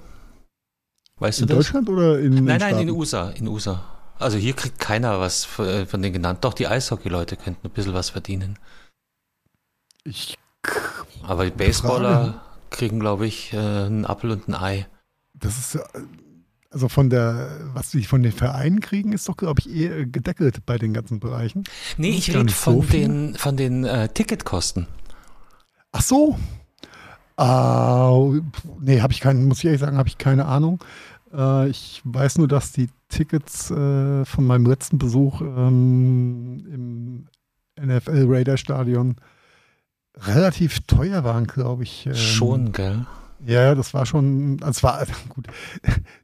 Weißt 1.19 1.41
in 1.41 1.47
du 1.47 1.55
das? 1.55 1.65
Deutschland 1.65 1.89
oder 1.89 2.19
in 2.19 2.43
Nein, 2.43 2.59
nein, 2.59 2.79
in 2.79 2.89
USA, 2.89 3.29
in 3.31 3.47
USA. 3.47 3.83
Also 4.19 4.37
hier 4.37 4.53
kriegt 4.53 4.79
keiner 4.79 5.19
was 5.19 5.45
von, 5.45 5.85
von 5.85 6.01
den 6.01 6.13
genannten. 6.13 6.41
Doch 6.41 6.53
die 6.53 6.67
Eishockey-Leute 6.67 7.37
könnten 7.37 7.67
ein 7.67 7.71
bisschen 7.71 7.93
was 7.93 8.09
verdienen. 8.09 8.57
Ich. 10.03 10.37
Aber 11.23 11.45
die 11.45 11.51
Baseballer 11.51 12.15
Frage. 12.15 12.41
kriegen, 12.69 12.99
glaube 12.99 13.27
ich, 13.27 13.53
äh, 13.53 13.57
einen 13.57 14.05
Apfel 14.05 14.31
und 14.31 14.47
ein 14.47 14.55
Ei. 14.55 14.87
Das 15.33 15.57
ist 15.57 15.79
also 16.71 16.89
von 16.89 17.09
der, 17.09 17.49
was 17.73 17.91
sie 17.91 18.03
von 18.03 18.21
den 18.23 18.31
Vereinen 18.31 18.81
kriegen, 18.81 19.13
ist 19.13 19.27
doch, 19.29 19.37
glaube 19.37 19.61
ich, 19.61 19.69
eher 19.73 20.05
gedeckelt 20.05 20.65
bei 20.65 20.77
den 20.77 20.93
ganzen 20.93 21.19
Bereichen. 21.19 21.63
Nee, 21.97 22.11
ich 22.11 22.35
rede 22.35 22.51
von, 22.51 22.81
so 22.81 22.87
den, 22.87 23.35
von 23.35 23.57
den 23.57 23.83
äh, 23.83 24.09
Ticketkosten. 24.09 24.87
Ach 25.91 26.01
so. 26.01 26.37
Uh, 27.39 28.41
nee, 28.79 29.01
habe 29.01 29.13
ich 29.13 29.21
keinen, 29.21 29.45
muss 29.45 29.59
ich 29.59 29.65
ehrlich 29.65 29.81
sagen, 29.81 29.97
habe 29.97 30.09
ich 30.09 30.17
keine 30.17 30.45
Ahnung. 30.45 30.83
Uh, 31.31 31.65
ich 31.65 32.01
weiß 32.03 32.39
nur, 32.39 32.47
dass 32.47 32.71
die 32.71 32.89
Tickets 33.09 33.69
uh, 33.69 34.25
von 34.25 34.47
meinem 34.47 34.65
letzten 34.65 34.97
Besuch 34.97 35.41
um, 35.41 36.65
im 36.67 37.27
NFL 37.79 38.25
Raider 38.27 38.57
Stadion 38.57 39.17
relativ 40.15 40.79
teuer 40.87 41.23
waren, 41.23 41.45
glaube 41.45 41.83
ich. 41.83 42.07
Ähm, 42.07 42.15
Schon, 42.15 42.71
gell? 42.71 43.05
Ja, 43.45 43.75
das 43.75 43.93
war 43.93 44.05
schon, 44.05 44.57
das 44.57 44.81
war 44.83 45.05
gut. 45.29 45.47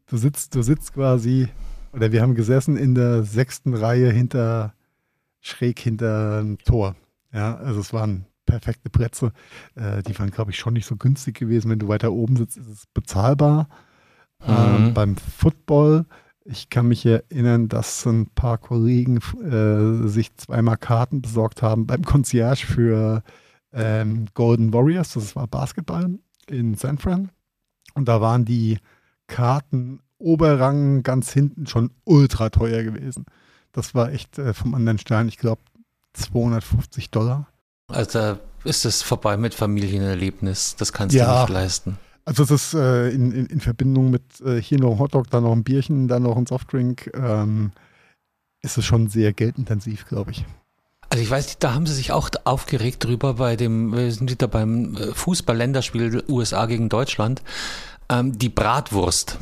Du 0.07 0.17
sitzt, 0.17 0.55
du 0.55 0.63
sitzt 0.63 0.93
quasi, 0.93 1.47
oder 1.91 2.11
wir 2.11 2.21
haben 2.21 2.35
gesessen 2.35 2.75
in 2.75 2.95
der 2.95 3.23
sechsten 3.23 3.75
Reihe 3.75 4.11
hinter, 4.11 4.73
schräg 5.41 5.79
hinter 5.79 6.41
dem 6.41 6.57
Tor. 6.59 6.95
Ja, 7.31 7.55
also 7.57 7.81
es 7.81 7.93
waren 7.93 8.25
perfekte 8.45 8.89
Plätze. 8.89 9.31
Äh, 9.75 10.03
die 10.03 10.17
waren, 10.19 10.31
glaube 10.31 10.51
ich, 10.51 10.57
schon 10.57 10.73
nicht 10.73 10.85
so 10.85 10.95
günstig 10.95 11.37
gewesen. 11.37 11.69
Wenn 11.69 11.79
du 11.79 11.87
weiter 11.87 12.11
oben 12.11 12.35
sitzt, 12.35 12.57
ist 12.57 12.67
es 12.67 12.85
bezahlbar. 12.93 13.67
Mhm. 14.45 14.53
Ähm, 14.55 14.93
beim 14.93 15.15
Football, 15.15 16.05
ich 16.45 16.69
kann 16.69 16.87
mich 16.87 17.05
erinnern, 17.05 17.69
dass 17.69 18.05
ein 18.05 18.27
paar 18.27 18.57
Kollegen 18.57 19.17
äh, 19.43 20.07
sich 20.07 20.35
zweimal 20.35 20.77
Karten 20.77 21.21
besorgt 21.21 21.61
haben 21.61 21.87
beim 21.87 22.03
Concierge 22.03 22.65
für 22.65 23.23
ähm, 23.71 24.25
Golden 24.33 24.73
Warriors. 24.73 25.13
Das 25.13 25.35
war 25.35 25.47
Basketball 25.47 26.19
in 26.47 26.75
San 26.75 26.97
Fran. 26.97 27.31
Und 27.95 28.07
da 28.07 28.21
waren 28.21 28.45
die 28.45 28.79
Karten 29.27 30.01
Oberrang 30.17 31.03
ganz 31.03 31.31
hinten 31.31 31.67
schon 31.67 31.91
ultra 32.05 32.49
teuer 32.49 32.83
gewesen. 32.83 33.25
Das 33.71 33.93
war 33.93 34.11
echt 34.11 34.37
äh, 34.37 34.53
vom 34.53 34.73
anderen 34.73 34.99
Stern, 34.99 35.27
ich 35.27 35.37
glaube, 35.37 35.61
250 36.13 37.11
Dollar. 37.11 37.47
Also 37.93 38.19
da 38.19 38.39
ist 38.63 38.85
es 38.85 39.01
vorbei 39.01 39.37
mit 39.37 39.53
Familienerlebnis. 39.53 40.75
Das 40.77 40.93
kannst 40.93 41.15
ja. 41.15 41.25
du 41.33 41.39
nicht 41.41 41.49
leisten. 41.49 41.97
Also 42.25 42.43
es 42.43 42.51
ist 42.51 42.73
äh, 42.73 43.09
in, 43.09 43.31
in, 43.31 43.45
in, 43.47 43.59
Verbindung 43.59 44.09
mit 44.09 44.23
äh, 44.45 44.61
hier 44.61 44.79
noch 44.79 44.91
ein 44.91 44.99
Hotdog, 44.99 45.29
da 45.29 45.41
noch 45.41 45.51
ein 45.51 45.63
Bierchen, 45.63 46.07
dann 46.07 46.23
noch 46.23 46.37
ein 46.37 46.45
Softdrink, 46.45 47.11
ähm, 47.13 47.71
ist 48.61 48.77
es 48.77 48.85
schon 48.85 49.09
sehr 49.09 49.33
geldintensiv, 49.33 50.05
glaube 50.07 50.31
ich. 50.31 50.45
Also 51.09 51.21
ich 51.21 51.29
weiß 51.29 51.45
nicht, 51.47 51.63
da 51.63 51.73
haben 51.73 51.85
sie 51.85 51.93
sich 51.93 52.13
auch 52.13 52.29
aufgeregt 52.45 53.03
drüber 53.03 53.35
bei 53.35 53.57
dem, 53.57 53.93
wir 53.93 54.09
sind 54.11 54.31
wieder 54.31 54.47
beim 54.47 54.95
äh, 54.95 55.13
Fußball-Länderspiel 55.13 56.23
USA 56.29 56.65
gegen 56.65 56.87
Deutschland. 56.87 57.43
Ähm, 58.09 58.37
die 58.37 58.49
Bratwurst 58.49 59.37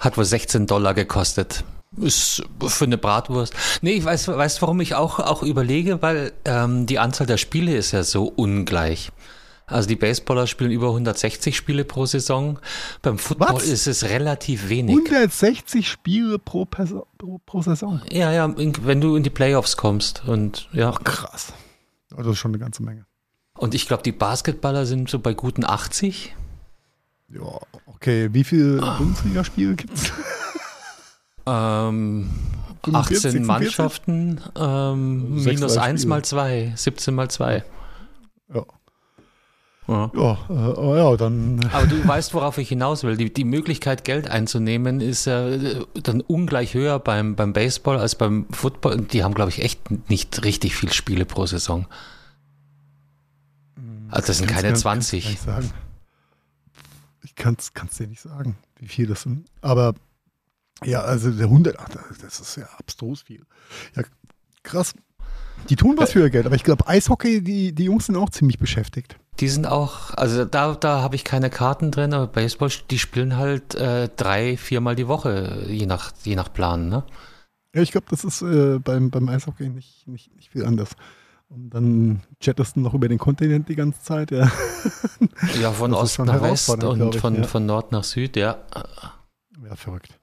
hat 0.00 0.16
wohl 0.16 0.24
16 0.24 0.66
Dollar 0.66 0.94
gekostet. 0.94 1.62
Ist 1.96 2.42
für 2.68 2.84
eine 2.84 2.98
Bratwurst. 2.98 3.54
Nee, 3.82 3.92
ich 3.92 4.04
weiß, 4.04 4.28
weißt 4.28 4.62
warum 4.62 4.80
ich 4.80 4.94
auch, 4.94 5.18
auch 5.18 5.42
überlege, 5.42 6.00
weil 6.02 6.32
ähm, 6.44 6.86
die 6.86 7.00
Anzahl 7.00 7.26
der 7.26 7.36
Spiele 7.36 7.76
ist 7.76 7.90
ja 7.90 8.04
so 8.04 8.26
ungleich. 8.26 9.10
Also 9.66 9.88
die 9.88 9.96
Baseballer 9.96 10.46
spielen 10.46 10.70
über 10.70 10.88
160 10.88 11.56
Spiele 11.56 11.84
pro 11.84 12.06
Saison. 12.06 12.58
Beim 13.02 13.18
Football 13.18 13.56
Was? 13.56 13.64
ist 13.64 13.86
es 13.86 14.04
relativ 14.04 14.68
wenig. 14.68 14.96
160 14.96 15.88
Spiele 15.88 16.38
pro, 16.38 16.64
pro, 16.64 17.40
pro, 17.44 17.62
Saison? 17.62 18.02
Ja, 18.10 18.32
ja, 18.32 18.52
wenn 18.56 19.00
du 19.00 19.16
in 19.16 19.22
die 19.22 19.30
Playoffs 19.30 19.76
kommst. 19.76 20.24
Und, 20.26 20.68
ja. 20.72 20.90
Ach, 20.90 21.02
krass. 21.02 21.52
Das 22.10 22.26
ist 22.26 22.38
schon 22.38 22.50
eine 22.50 22.58
ganze 22.58 22.82
Menge. 22.82 23.06
Und 23.56 23.74
ich 23.74 23.86
glaube, 23.86 24.02
die 24.02 24.12
Basketballer 24.12 24.86
sind 24.86 25.08
so 25.08 25.18
bei 25.20 25.34
guten 25.34 25.64
80. 25.64 26.34
Ja, 27.28 27.60
okay. 27.86 28.28
Wie 28.32 28.42
viele 28.42 28.82
ah. 28.82 28.96
Bundesligaspiele 28.98 29.76
gibt 29.76 29.94
es? 29.94 30.12
Ähm, 31.46 32.30
18 32.92 33.44
Mannschaften, 33.44 34.40
ähm, 34.58 35.42
minus 35.44 35.76
1 35.76 36.06
mal 36.06 36.24
2, 36.24 36.72
17 36.76 37.14
mal 37.14 37.30
2. 37.30 37.64
Ja. 38.54 38.64
Ja, 39.88 40.08
ja, 40.14 40.38
äh, 40.48 40.98
ja, 40.98 41.16
dann. 41.16 41.68
Aber 41.72 41.86
du 41.86 42.06
weißt, 42.06 42.32
worauf 42.34 42.58
ich 42.58 42.68
hinaus 42.68 43.02
will. 43.02 43.16
Die, 43.16 43.32
die 43.32 43.44
Möglichkeit, 43.44 44.04
Geld 44.04 44.30
einzunehmen, 44.30 45.00
ist 45.00 45.26
äh, 45.26 45.84
dann 45.94 46.20
ungleich 46.20 46.74
höher 46.74 47.00
beim, 47.00 47.34
beim 47.34 47.52
Baseball 47.52 47.98
als 47.98 48.14
beim 48.14 48.46
Football. 48.52 49.00
Die 49.00 49.24
haben, 49.24 49.34
glaube 49.34 49.50
ich, 49.50 49.64
echt 49.64 49.80
nicht 50.08 50.44
richtig 50.44 50.76
viel 50.76 50.92
Spiele 50.92 51.24
pro 51.24 51.44
Saison. 51.46 51.86
Also 54.10 54.28
das 54.28 54.38
sind 54.38 54.48
keine 54.48 54.68
kann, 54.68 54.76
20. 54.76 55.24
Kann 55.24 55.32
ich 55.32 55.40
sagen. 55.40 55.72
Ich 57.22 57.34
kann 57.34 57.56
es 57.58 57.96
dir 57.96 58.06
nicht 58.06 58.20
sagen, 58.20 58.56
wie 58.76 58.88
viel 58.88 59.08
das 59.08 59.22
sind. 59.22 59.48
Aber 59.60 59.94
ja, 60.84 61.00
also 61.02 61.30
der 61.30 61.46
100, 61.46 61.78
ach, 61.78 61.88
das 62.22 62.40
ist 62.40 62.56
ja 62.56 62.66
abstrus 62.78 63.22
viel. 63.22 63.44
Ja, 63.94 64.02
krass. 64.62 64.94
Die 65.68 65.76
tun 65.76 65.96
was 65.98 66.12
für 66.12 66.20
ihr 66.20 66.30
Geld, 66.30 66.46
aber 66.46 66.54
ich 66.54 66.64
glaube, 66.64 66.86
Eishockey, 66.86 67.42
die, 67.42 67.74
die 67.74 67.84
Jungs 67.84 68.06
sind 68.06 68.16
auch 68.16 68.30
ziemlich 68.30 68.58
beschäftigt. 68.58 69.16
Die 69.40 69.48
sind 69.48 69.66
auch, 69.66 70.14
also 70.14 70.44
da, 70.44 70.74
da 70.74 71.02
habe 71.02 71.16
ich 71.16 71.24
keine 71.24 71.50
Karten 71.50 71.90
drin, 71.90 72.14
aber 72.14 72.26
Baseball, 72.26 72.70
die 72.90 72.98
spielen 72.98 73.36
halt 73.36 73.74
äh, 73.74 74.08
drei, 74.16 74.56
viermal 74.56 74.96
die 74.96 75.08
Woche, 75.08 75.64
je 75.68 75.86
nach, 75.86 76.12
je 76.24 76.34
nach 76.34 76.52
Plan, 76.52 76.88
ne? 76.88 77.04
Ja, 77.74 77.82
ich 77.82 77.92
glaube, 77.92 78.06
das 78.10 78.24
ist 78.24 78.42
äh, 78.42 78.78
beim, 78.78 79.10
beim 79.10 79.28
Eishockey 79.28 79.68
nicht, 79.68 80.06
nicht, 80.08 80.34
nicht 80.34 80.50
viel 80.50 80.64
anders. 80.64 80.90
Und 81.48 81.70
dann 81.70 82.22
chattest 82.40 82.76
du 82.76 82.80
noch 82.80 82.94
über 82.94 83.08
den 83.08 83.18
Kontinent 83.18 83.68
die 83.68 83.76
ganze 83.76 84.02
Zeit, 84.02 84.30
ja. 84.30 84.50
Ja, 85.60 85.72
von 85.72 85.94
Ost 85.94 86.18
nach 86.20 86.42
West 86.42 86.68
und 86.68 87.16
von, 87.16 87.36
ja. 87.36 87.42
von 87.42 87.66
Nord 87.66 87.92
nach 87.92 88.04
Süd, 88.04 88.36
ja. 88.36 88.58
Ja, 89.64 89.76
verrückt. 89.76 90.19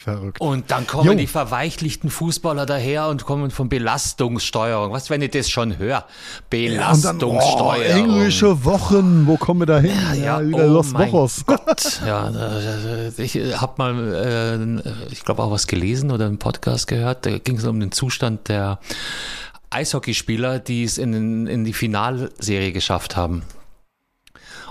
Verrückt. 0.00 0.40
Und 0.40 0.70
dann 0.70 0.86
kommen 0.86 1.10
jo. 1.10 1.14
die 1.14 1.26
verweichlichten 1.26 2.08
Fußballer 2.08 2.66
daher 2.66 3.08
und 3.08 3.24
kommen 3.24 3.50
von 3.50 3.68
Belastungssteuerung. 3.68 4.92
Was, 4.92 5.10
wenn 5.10 5.22
ich 5.22 5.32
das 5.32 5.50
schon 5.50 5.76
höre? 5.76 6.04
Belastungssteuerung. 6.50 7.82
Ja, 7.82 7.88
dann, 7.88 8.06
oh, 8.06 8.12
englische 8.12 8.64
Wochen, 8.64 9.26
wo 9.26 9.36
kommen 9.36 9.62
wir 9.62 9.66
da 9.66 9.80
hin? 9.80 9.90
Ja, 10.14 10.38
ja, 10.38 10.46
wieder 10.46 10.68
oh 10.68 10.74
Los 10.74 10.94
Wochos. 10.94 11.44
Gott. 11.44 12.00
Ja, 12.06 12.30
ich 13.16 13.34
habe 13.60 13.72
mal, 13.78 14.14
äh, 14.14 15.10
ich 15.10 15.24
glaube 15.24 15.42
auch 15.42 15.50
was 15.50 15.66
gelesen 15.66 16.12
oder 16.12 16.26
einen 16.26 16.38
Podcast 16.38 16.86
gehört. 16.86 17.26
Da 17.26 17.36
ging 17.38 17.56
es 17.56 17.64
um 17.64 17.80
den 17.80 17.90
Zustand 17.90 18.48
der 18.48 18.78
Eishockeyspieler, 19.70 20.60
die 20.60 20.84
es 20.84 20.98
in, 20.98 21.48
in 21.48 21.64
die 21.64 21.72
Finalserie 21.72 22.70
geschafft 22.70 23.16
haben. 23.16 23.42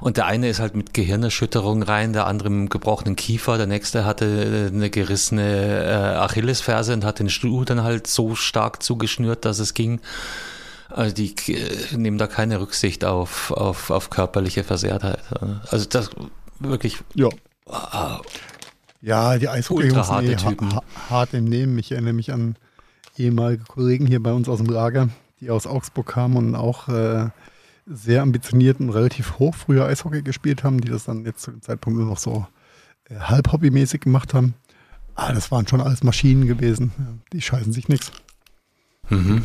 Und 0.01 0.17
der 0.17 0.25
eine 0.25 0.49
ist 0.49 0.59
halt 0.59 0.75
mit 0.75 0.93
Gehirnerschütterung 0.93 1.83
rein, 1.83 2.13
der 2.13 2.27
andere 2.27 2.49
mit 2.49 2.57
einem 2.57 2.69
gebrochenen 2.69 3.15
Kiefer, 3.15 3.57
der 3.57 3.67
nächste 3.67 4.05
hatte 4.05 4.69
eine 4.73 4.89
gerissene 4.89 5.85
äh, 5.85 6.17
Achillesferse 6.17 6.93
und 6.93 7.03
hat 7.03 7.19
den 7.19 7.29
Stuhl 7.29 7.65
dann 7.65 7.83
halt 7.83 8.07
so 8.07 8.35
stark 8.35 8.83
zugeschnürt, 8.83 9.45
dass 9.45 9.59
es 9.59 9.73
ging. 9.73 9.99
Also 10.89 11.13
die 11.13 11.35
äh, 11.51 11.95
nehmen 11.95 12.17
da 12.17 12.27
keine 12.27 12.59
Rücksicht 12.59 13.03
auf, 13.05 13.51
auf, 13.51 13.89
auf 13.89 14.09
körperliche 14.09 14.63
Versehrtheit. 14.63 15.19
Also 15.69 15.85
das 15.85 16.09
wirklich. 16.59 16.99
Ja. 17.13 17.29
Ja, 19.01 19.37
die 19.37 19.49
Eishockey 19.49 19.85
Ultra 19.85 20.03
sind 20.03 20.29
eh 20.29 20.35
Typen. 20.35 20.73
ha 20.73 20.81
hart 21.09 21.33
im 21.33 21.45
Nehmen. 21.45 21.77
Ich 21.77 21.91
erinnere 21.91 22.13
mich 22.13 22.31
an 22.31 22.55
ehemalige 23.17 23.63
Kollegen 23.65 24.07
hier 24.07 24.21
bei 24.21 24.31
uns 24.31 24.49
aus 24.49 24.57
dem 24.59 24.67
Lager, 24.67 25.09
die 25.39 25.49
aus 25.49 25.67
Augsburg 25.67 26.07
kamen 26.07 26.37
und 26.37 26.55
auch 26.55 26.87
äh, 26.87 27.29
sehr 27.89 28.21
ambitioniert 28.21 28.79
und 28.79 28.89
relativ 28.89 29.39
hoch 29.39 29.55
früher 29.55 29.85
Eishockey 29.85 30.21
gespielt 30.21 30.63
haben, 30.63 30.81
die 30.81 30.89
das 30.89 31.05
dann 31.05 31.25
jetzt 31.25 31.41
zu 31.41 31.51
dem 31.51 31.61
Zeitpunkt 31.61 31.97
nur 31.97 32.07
noch 32.07 32.17
so 32.17 32.45
äh, 33.09 33.15
halb 33.15 33.51
hobbymäßig 33.51 34.01
gemacht 34.01 34.33
haben. 34.33 34.53
Ah, 35.15 35.33
das 35.33 35.49
waren 35.51 35.67
schon 35.67 35.81
alles 35.81 36.03
Maschinen 36.03 36.45
gewesen. 36.47 36.91
Ja, 36.99 37.05
die 37.33 37.41
scheißen 37.41 37.73
sich 37.73 37.87
nichts. 37.89 38.11
Mhm. 39.09 39.43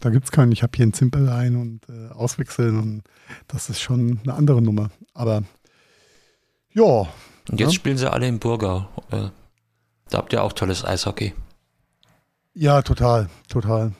Da 0.00 0.10
gibt 0.10 0.24
es 0.26 0.30
keinen, 0.30 0.52
ich 0.52 0.62
habe 0.62 0.72
hier 0.76 0.86
ein 0.86 0.92
Zimpelein 0.92 1.56
und 1.56 1.80
äh, 1.88 2.08
Auswechseln 2.12 2.78
und 2.78 3.02
das 3.48 3.68
ist 3.68 3.80
schon 3.80 4.20
eine 4.22 4.34
andere 4.34 4.62
Nummer. 4.62 4.90
Aber 5.12 5.42
ja, 6.72 6.84
Und 6.84 7.58
jetzt 7.58 7.60
Ja. 7.60 7.70
spielen 7.72 7.98
sie 7.98 8.10
alle 8.10 8.28
in 8.28 8.38
Burgau. 8.38 8.88
Äh, 9.10 9.28
Da 10.08 10.18
habt 10.18 10.32
ihr 10.32 10.42
auch 10.42 10.52
tolles 10.52 10.84
Eishockey. 10.84 11.34
ja, 12.54 12.80
total, 12.82 13.28
total. 13.48 13.92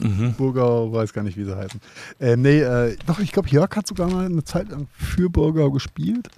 Mhm. 0.00 0.34
Burgau, 0.34 0.92
weiß 0.92 1.12
gar 1.12 1.22
nicht, 1.22 1.36
wie 1.36 1.44
sie 1.44 1.56
heißen. 1.56 1.80
Ähm, 2.20 2.42
nee, 2.42 2.60
äh, 2.60 2.96
doch, 3.06 3.18
ich 3.18 3.32
glaube, 3.32 3.48
Jörg 3.48 3.74
hat 3.76 3.86
sogar 3.86 4.10
mal 4.10 4.24
eine 4.26 4.44
Zeit 4.44 4.68
lang 4.70 4.88
für 4.92 5.28
Burgau 5.30 5.70
gespielt. 5.70 6.28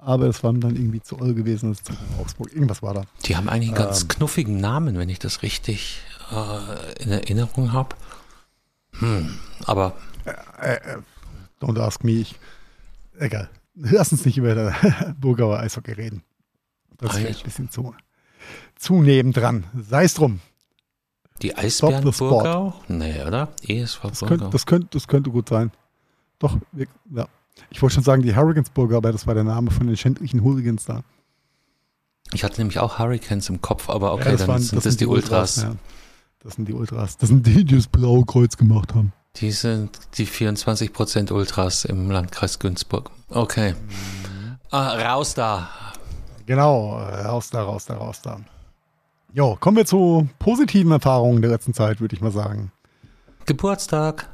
Aber 0.00 0.26
es 0.26 0.44
war 0.44 0.52
dann 0.52 0.76
irgendwie 0.76 1.00
zu 1.00 1.20
oll 1.20 1.34
gewesen, 1.34 1.70
das 1.70 1.78
ist 1.78 1.86
zu 1.86 1.92
Augsburg. 2.20 2.52
Irgendwas 2.52 2.82
war 2.82 2.94
da. 2.94 3.02
Die 3.24 3.36
haben 3.36 3.48
eigentlich 3.48 3.70
einen 3.70 3.78
ganz 3.78 4.02
Ähm. 4.02 4.08
knuffigen 4.08 4.60
Namen, 4.60 4.96
wenn 4.96 5.08
ich 5.08 5.18
das 5.18 5.42
richtig 5.42 6.00
äh, 6.30 7.02
in 7.02 7.10
Erinnerung 7.10 7.72
habe. 7.72 7.96
Hm, 8.98 9.30
aber 9.64 9.94
Äh, 10.60 10.74
äh, 10.74 10.98
don't 11.60 11.80
ask 11.80 12.04
me. 12.04 12.12
Ich, 12.12 12.36
egal. 13.18 13.48
Lass 13.74 14.12
uns 14.12 14.24
nicht 14.24 14.38
über 14.38 14.54
das 14.54 14.74
Burgauer 15.20 15.58
Eishockey 15.60 15.92
reden. 15.92 16.22
Das 16.98 17.16
ist 17.16 17.24
ein 17.26 17.42
bisschen 17.44 17.70
zu, 17.70 17.94
zu 18.76 19.02
nebendran. 19.02 19.64
Sei 19.88 20.04
es 20.04 20.14
drum. 20.14 20.40
Die 21.42 21.56
Eisbären 21.56 22.04
the 22.04 22.12
spot. 22.12 22.28
Burgau? 22.30 22.74
Nee, 22.88 23.22
oder? 23.24 23.48
ESV 23.66 24.00
Das 24.08 24.20
könnte, 24.20 24.48
das, 24.50 24.66
könnte, 24.66 24.88
das 24.90 25.06
könnte 25.08 25.30
gut 25.30 25.48
sein. 25.48 25.70
Doch, 26.38 26.56
ja. 27.10 27.26
Ich 27.70 27.82
wollte 27.82 27.94
schon 27.96 28.04
sagen, 28.04 28.22
die 28.22 28.34
Hurricanes-Burger, 28.36 28.96
aber 28.98 29.12
das 29.12 29.26
war 29.26 29.34
der 29.34 29.44
Name 29.44 29.70
von 29.70 29.86
den 29.86 29.96
schändlichen 29.96 30.42
Hooligans 30.44 30.84
da. 30.84 31.02
ich 32.32 32.44
hatte 32.44 32.60
nämlich 32.60 32.78
auch 32.78 32.98
Hurricanes 32.98 33.48
im 33.48 33.60
Kopf, 33.60 33.88
aber 33.90 34.12
okay, 34.12 34.26
Ja, 34.26 34.30
das 34.32 34.40
dann 34.42 34.48
waren- 34.48 34.62
sind 34.62 34.84
das, 34.86 34.96
die 34.96 35.06
Ultras. 35.06 35.62
ja. 35.62 35.74
Das 36.40 36.54
sind 36.54 36.68
die 36.68 36.72
Ultras. 36.72 37.16
Das 37.16 37.28
sind 37.30 37.44
die, 37.46 37.64
die 37.64 37.76
das 37.76 37.88
blaue 37.88 38.24
Kreuz 38.24 38.56
gemacht 38.56 38.94
haben. 38.94 39.12
Die 39.36 39.50
sind 39.50 39.90
die 40.18 40.26
24% 40.26 41.32
Ultras 41.32 41.84
im 41.84 42.10
Landkreis 42.10 42.58
Günzburg. 42.60 43.10
Okay. 43.28 43.74
Ah, 44.70 44.94
raus 44.94 45.34
da. 45.34 45.68
Genau, 46.46 46.98
äh, 47.00 47.22
raus 47.26 47.50
da, 47.50 47.62
raus 47.62 47.86
da, 47.86 47.94
raus 47.96 48.20
da. 48.22 48.40
Jo, 49.32 49.56
kommen 49.60 49.76
wir 49.76 49.84
zu 49.86 50.28
positiven 50.38 50.90
Erfahrungen 50.92 51.42
der 51.42 51.50
letzten 51.50 51.74
Zeit, 51.74 52.00
würde 52.00 52.14
ich 52.14 52.20
mal 52.22 52.30
sagen. 52.32 52.72
Geburtstag. 53.46 54.28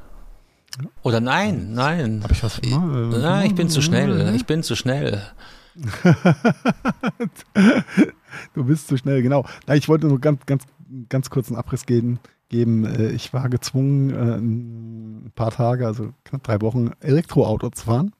Oder 1.03 1.19
nein, 1.21 1.73
nein. 1.73 2.21
Habe 2.23 2.33
ich 2.33 2.43
was? 2.43 2.59
Ich- 2.61 2.75
Nein, 2.75 3.45
ich 3.47 3.55
bin 3.55 3.69
zu 3.69 3.81
schnell. 3.81 4.33
Ich 4.35 4.45
bin 4.45 4.63
zu 4.63 4.75
schnell. 4.75 5.21
Du 8.53 8.63
bist 8.65 8.87
zu 8.87 8.97
schnell, 8.97 9.21
genau. 9.21 9.45
Nein, 9.67 9.77
ich 9.77 9.87
wollte 9.87 10.07
nur 10.07 10.19
ganz, 10.19 10.45
ganz, 10.45 10.63
ganz 11.09 11.29
kurz 11.29 11.47
einen 11.49 11.57
Abriss 11.57 11.85
geben. 11.85 12.19
geben. 12.49 12.85
Äh, 12.85 13.09
Ich 13.11 13.33
war 13.33 13.49
gezwungen, 13.49 14.09
äh, 14.09 14.35
ein 14.37 15.31
paar 15.35 15.51
Tage, 15.51 15.85
also 15.87 16.09
knapp 16.25 16.43
drei 16.43 16.61
Wochen, 16.61 16.91
Elektroauto 16.99 17.69
zu 17.69 17.85
fahren 17.85 18.11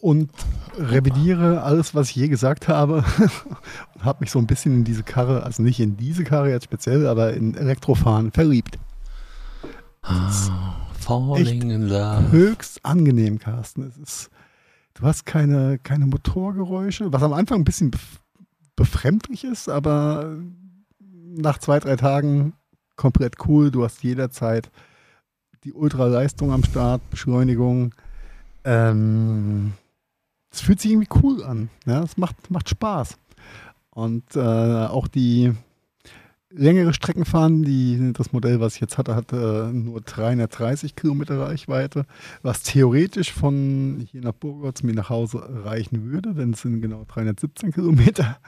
und 0.00 0.30
revidiere 0.78 1.62
alles, 1.62 1.94
was 1.94 2.10
ich 2.10 2.16
je 2.16 2.28
gesagt 2.28 2.68
habe 2.68 3.04
und 3.94 4.04
habe 4.04 4.20
mich 4.20 4.30
so 4.30 4.38
ein 4.38 4.46
bisschen 4.46 4.72
in 4.74 4.84
diese 4.84 5.02
Karre, 5.02 5.42
also 5.42 5.62
nicht 5.62 5.80
in 5.80 5.96
diese 5.96 6.24
Karre 6.24 6.50
jetzt 6.50 6.64
speziell, 6.64 7.06
aber 7.06 7.34
in 7.34 7.54
Elektrofahren 7.54 8.32
verliebt. 8.32 8.78
Ah, 10.02 10.30
falling 10.98 11.70
in 11.70 11.88
love. 11.88 12.32
Höchst 12.32 12.84
angenehm, 12.84 13.38
Carsten. 13.38 13.82
Es 13.82 13.96
ist, 13.98 14.30
du 14.94 15.02
hast 15.02 15.26
keine, 15.26 15.78
keine 15.78 16.06
Motorgeräusche, 16.06 17.12
was 17.12 17.22
am 17.22 17.32
Anfang 17.32 17.60
ein 17.60 17.64
bisschen 17.64 17.90
bef 17.90 18.20
befremdlich 18.76 19.44
ist, 19.44 19.68
aber 19.68 20.38
nach 20.98 21.58
zwei, 21.58 21.80
drei 21.80 21.96
Tagen 21.96 22.54
komplett 22.96 23.34
cool. 23.46 23.70
Du 23.70 23.84
hast 23.84 24.02
jederzeit 24.02 24.70
die 25.64 25.74
Ultraleistung 25.74 26.50
am 26.50 26.64
Start, 26.64 27.02
Beschleunigung. 27.10 27.94
Ähm, 28.64 29.74
es 30.50 30.60
fühlt 30.60 30.80
sich 30.80 30.90
irgendwie 30.92 31.08
cool 31.22 31.42
an. 31.44 31.68
Ja, 31.86 32.02
es 32.02 32.16
macht, 32.16 32.50
macht 32.50 32.68
Spaß. 32.68 33.16
Und 33.90 34.24
äh, 34.36 34.40
auch 34.40 35.08
die 35.08 35.52
längere 36.52 36.92
Strecken 36.92 37.24
fahren, 37.24 37.62
die, 37.62 38.12
das 38.12 38.32
Modell, 38.32 38.58
was 38.58 38.74
ich 38.74 38.80
jetzt 38.80 38.98
hatte, 38.98 39.14
hatte 39.14 39.70
nur 39.72 40.00
330 40.00 40.96
Kilometer 40.96 41.38
Reichweite, 41.40 42.06
was 42.42 42.64
theoretisch 42.64 43.32
von 43.32 44.04
hier 44.10 44.20
nach 44.22 44.32
Burgau 44.32 44.72
zu 44.72 44.84
mir 44.84 44.94
nach 44.94 45.10
Hause 45.10 45.40
reichen 45.64 46.10
würde, 46.10 46.34
denn 46.34 46.52
es 46.54 46.62
sind 46.62 46.80
genau 46.82 47.04
317 47.06 47.70
Kilometer 47.72 48.38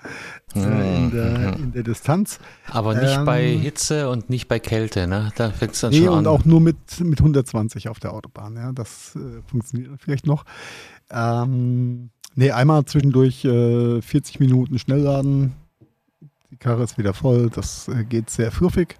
äh, 0.57 0.97
in, 0.97 1.11
der, 1.13 1.55
Mhm. 1.57 1.63
in 1.65 1.73
der 1.73 1.85
Distanz. 1.85 2.41
Aber 2.71 2.95
nicht 3.01 3.17
Ähm, 3.19 3.25
bei 3.25 3.47
Hitze 3.57 4.11
und 4.11 4.29
nicht 4.31 4.49
bei 4.49 4.59
Kälte, 4.59 5.07
ne? 5.07 5.31
Da 5.37 5.51
fängt 5.51 5.75
es 5.75 5.81
dann 5.81 5.91
Nee, 5.93 5.99
schon 6.01 6.09
und 6.09 6.19
an. 6.19 6.27
auch 6.27 6.45
nur 6.45 6.61
mit, 6.61 6.77
mit 7.01 7.21
120 7.21 7.89
auf 7.89 8.01
der 8.01 8.15
Autobahn. 8.15 8.57
Ja, 8.57 8.73
das 8.73 9.15
äh, 9.15 9.43
funktioniert 9.49 9.93
vielleicht 10.01 10.27
noch. 10.27 10.45
Ähm, 11.13 12.11
nee, 12.35 12.51
einmal 12.51 12.85
zwischendurch 12.85 13.45
äh, 13.45 14.01
40 14.01 14.41
Minuten 14.41 14.79
Schnellladen. 14.79 15.53
Die 16.51 16.57
Karre 16.57 16.83
ist 16.83 16.99
wieder 16.99 17.15
voll. 17.15 17.51
Das 17.51 17.89
äh, 17.89 18.05
geht 18.05 18.31
sehr 18.31 18.51
fluffig. 18.51 18.97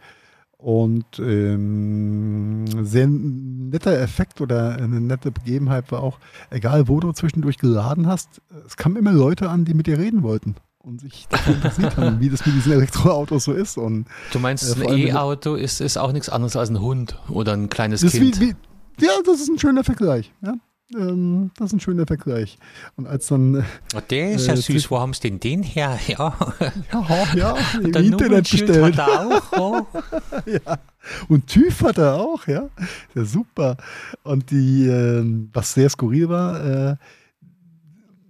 Und 0.59 1.19
ähm, 1.19 2.67
sehr 2.85 3.09
netter 3.09 3.99
Effekt 3.99 4.41
oder 4.41 4.77
eine 4.77 5.01
nette 5.01 5.33
Begebenheit 5.33 5.91
war 5.91 6.05
auch, 6.05 6.19
egal 6.51 6.87
wo 6.87 7.01
du 7.01 7.11
zwischendurch 7.13 7.59
geladen 7.59 8.07
hast, 8.07 8.41
es 8.65 8.77
kamen 8.77 8.95
immer 8.95 9.11
Leute 9.11 9.51
an, 9.51 9.65
die 9.65 9.75
mit 9.75 9.89
dir 9.89 9.99
reden 9.99 10.23
wollten 10.23 10.55
und 10.79 11.01
sich 11.01 11.27
dafür 11.29 11.55
interessiert 11.55 11.97
haben, 11.97 12.21
wie 12.21 12.31
das 12.31 12.47
mit 12.47 12.55
diesen 12.55 12.73
Elektroautos 12.73 13.45
so 13.45 13.53
ist. 13.53 13.77
Und 13.77 14.07
du 14.33 14.39
meinst, 14.39 14.79
äh, 14.79 14.87
ein 14.87 14.99
E-Auto 14.99 15.57
ist, 15.57 15.81
ist 15.81 15.97
auch 15.97 16.13
nichts 16.13 16.29
anderes 16.29 16.55
als 16.55 16.71
ein 16.71 16.81
Hund 16.81 17.19
oder 17.29 17.55
ein 17.55 17.69
kleines 17.69 18.03
Kind. 18.03 18.41
wie, 18.41 18.55
wie, 18.99 19.05
ja, 19.05 19.13
das 19.25 19.41
ist 19.41 19.49
ein 19.49 19.59
schöner 19.59 19.83
Vergleich. 19.83 20.33
Ja? 20.43 20.55
Ähm, 20.99 21.51
das 21.57 21.69
ist 21.69 21.73
ein 21.75 21.81
schöner 21.81 22.07
Vergleich. 22.07 22.59
Und 22.97 23.07
als 23.07 23.27
dann, 23.29 23.57
äh, 23.57 23.63
Oh, 23.95 24.01
der 24.11 24.33
ist 24.33 24.47
Äh, 24.47 24.51
ja 24.51 24.57
süß, 24.57 24.91
wo 24.91 24.99
haben 25.01 25.13
sie 25.15 25.21
denn 25.23 25.41
den 25.41 25.63
her? 25.63 25.99
Ja, 26.09 26.35
ja, 26.93 27.27
ja, 27.35 27.57
im 27.83 27.93
der 27.93 28.03
Internet 28.03 28.51
bestellt. 28.51 28.97
hat 28.97 29.09
er 29.09 29.27
auch. 29.27 29.53
Oh. 29.59 29.87
Und 31.29 31.47
TÜV 31.49 31.83
hat 31.83 31.99
er 31.99 32.15
auch, 32.17 32.47
ja. 32.47 32.69
Ja, 33.15 33.25
super. 33.25 33.77
Und 34.23 34.51
die, 34.51 34.87
ähm, 34.87 35.51
was 35.53 35.75
sehr 35.75 35.89
skurril 35.91 36.29
war, 36.29 36.65
äh, 36.93 36.97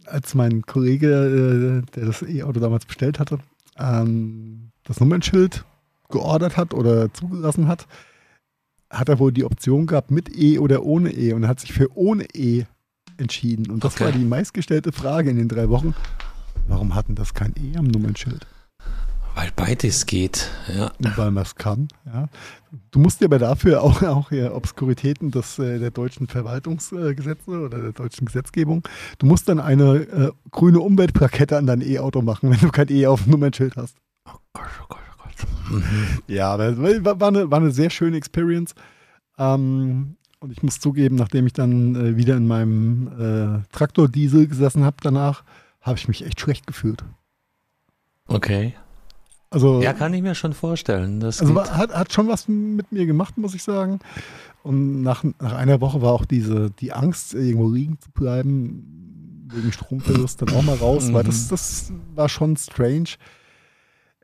als 0.06 0.34
mein 0.34 0.62
Kollege, 0.62 1.82
äh, 1.84 1.90
der 1.94 2.06
das 2.06 2.22
E-Auto 2.22 2.60
damals 2.60 2.86
bestellt 2.86 3.18
hatte, 3.18 3.38
ähm, 3.78 4.70
das 4.84 5.00
Nummernschild 5.00 5.64
geordert 6.10 6.56
hat 6.56 6.74
oder 6.74 7.12
zugelassen 7.14 7.68
hat, 7.68 7.86
hat 8.92 9.08
er 9.08 9.18
wohl 9.18 9.32
die 9.32 9.44
Option 9.44 9.86
gehabt 9.86 10.10
mit 10.10 10.36
E 10.36 10.58
oder 10.58 10.84
ohne 10.84 11.10
E 11.12 11.32
und 11.32 11.48
hat 11.48 11.60
sich 11.60 11.72
für 11.72 11.88
ohne 11.96 12.24
E 12.34 12.64
entschieden. 13.16 13.70
Und 13.70 13.82
das 13.84 13.94
Okay. 13.94 14.04
war 14.04 14.12
die 14.12 14.24
meistgestellte 14.24 14.92
Frage 14.92 15.30
in 15.30 15.36
den 15.36 15.48
drei 15.48 15.68
Wochen. 15.68 15.94
Warum 16.68 16.94
hatten 16.94 17.14
das 17.14 17.34
kein 17.34 17.54
E 17.56 17.76
am 17.76 17.86
Nummernschild? 17.86 18.46
Weil 19.34 19.50
beides 19.56 20.04
geht. 20.04 20.50
Ja. 20.76 20.92
weil 21.16 21.30
man 21.30 21.42
es 21.42 21.54
kann. 21.54 21.88
Ja. 22.04 22.28
Du 22.90 22.98
musst 22.98 23.20
dir 23.22 23.24
aber 23.26 23.38
dafür 23.38 23.82
auch, 23.82 24.02
auch 24.02 24.30
ja, 24.30 24.52
Obskuritäten 24.52 25.30
des, 25.30 25.58
äh, 25.58 25.78
der 25.78 25.90
deutschen 25.90 26.26
Verwaltungsgesetze 26.26 27.50
oder 27.50 27.80
der 27.80 27.92
deutschen 27.92 28.26
Gesetzgebung, 28.26 28.86
du 29.18 29.26
musst 29.26 29.48
dann 29.48 29.58
eine 29.58 29.94
äh, 30.02 30.30
grüne 30.50 30.80
Umweltplakette 30.80 31.56
an 31.56 31.66
dein 31.66 31.80
E-Auto 31.80 32.20
machen, 32.20 32.50
wenn 32.50 32.60
du 32.60 32.68
kein 32.68 32.90
E 32.90 33.06
auf 33.06 33.22
dem 33.22 33.32
Nummernschild 33.32 33.76
hast. 33.76 33.96
Oh 34.28 34.36
Gott, 34.52 34.66
oh 34.82 34.86
Gott, 34.90 34.98
oh. 35.10 35.11
Ja, 36.26 36.56
es 36.56 36.78
war, 36.78 37.22
eine, 37.28 37.50
war 37.50 37.58
eine 37.58 37.70
sehr 37.70 37.90
schöne 37.90 38.16
Experience. 38.16 38.74
Ähm, 39.38 40.16
und 40.40 40.50
ich 40.52 40.62
muss 40.62 40.80
zugeben, 40.80 41.16
nachdem 41.16 41.46
ich 41.46 41.52
dann 41.52 41.94
äh, 41.94 42.16
wieder 42.16 42.36
in 42.36 42.46
meinem 42.46 43.62
äh, 43.62 43.66
Traktordiesel 43.72 44.48
gesessen 44.48 44.84
habe 44.84 44.96
danach, 45.02 45.44
habe 45.80 45.98
ich 45.98 46.08
mich 46.08 46.24
echt 46.24 46.40
schlecht 46.40 46.66
gefühlt. 46.66 47.04
Okay. 48.26 48.74
Also, 49.50 49.82
ja, 49.82 49.92
kann 49.92 50.14
ich 50.14 50.22
mir 50.22 50.34
schon 50.34 50.54
vorstellen. 50.54 51.20
Das 51.20 51.40
also 51.40 51.54
geht. 51.54 51.70
hat, 51.72 51.94
hat 51.94 52.12
schon 52.12 52.26
was 52.28 52.48
mit 52.48 52.90
mir 52.90 53.06
gemacht, 53.06 53.36
muss 53.36 53.54
ich 53.54 53.62
sagen. 53.62 54.00
Und 54.62 55.02
nach, 55.02 55.24
nach 55.40 55.52
einer 55.52 55.80
Woche 55.80 56.00
war 56.00 56.12
auch 56.12 56.24
diese, 56.24 56.70
die 56.70 56.92
Angst, 56.92 57.34
irgendwo 57.34 57.68
liegen 57.68 57.98
zu 58.00 58.10
bleiben, 58.12 59.48
wegen 59.52 59.70
Stromverlust 59.72 60.40
dann 60.40 60.50
auch 60.50 60.62
mal 60.62 60.76
raus, 60.76 61.12
weil 61.12 61.24
das, 61.24 61.44
Mhm. 61.44 61.50
das 61.50 61.92
war 62.14 62.28
schon 62.28 62.56
strange. 62.56 63.10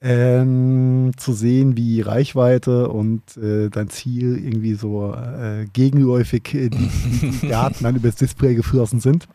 Ähm, 0.00 1.10
zu 1.16 1.32
sehen, 1.32 1.76
wie 1.76 2.02
Reichweite 2.02 2.88
und 2.88 3.36
äh, 3.36 3.68
dein 3.68 3.90
Ziel 3.90 4.38
irgendwie 4.38 4.74
so 4.74 5.12
äh, 5.12 5.66
gegenläufig 5.72 6.54
äh, 6.54 6.68
die, 6.68 7.48
Daten 7.48 7.82
dann 7.82 7.96
übers 7.96 8.14
Display 8.14 8.54
geflossen 8.54 9.00
sind. 9.00 9.26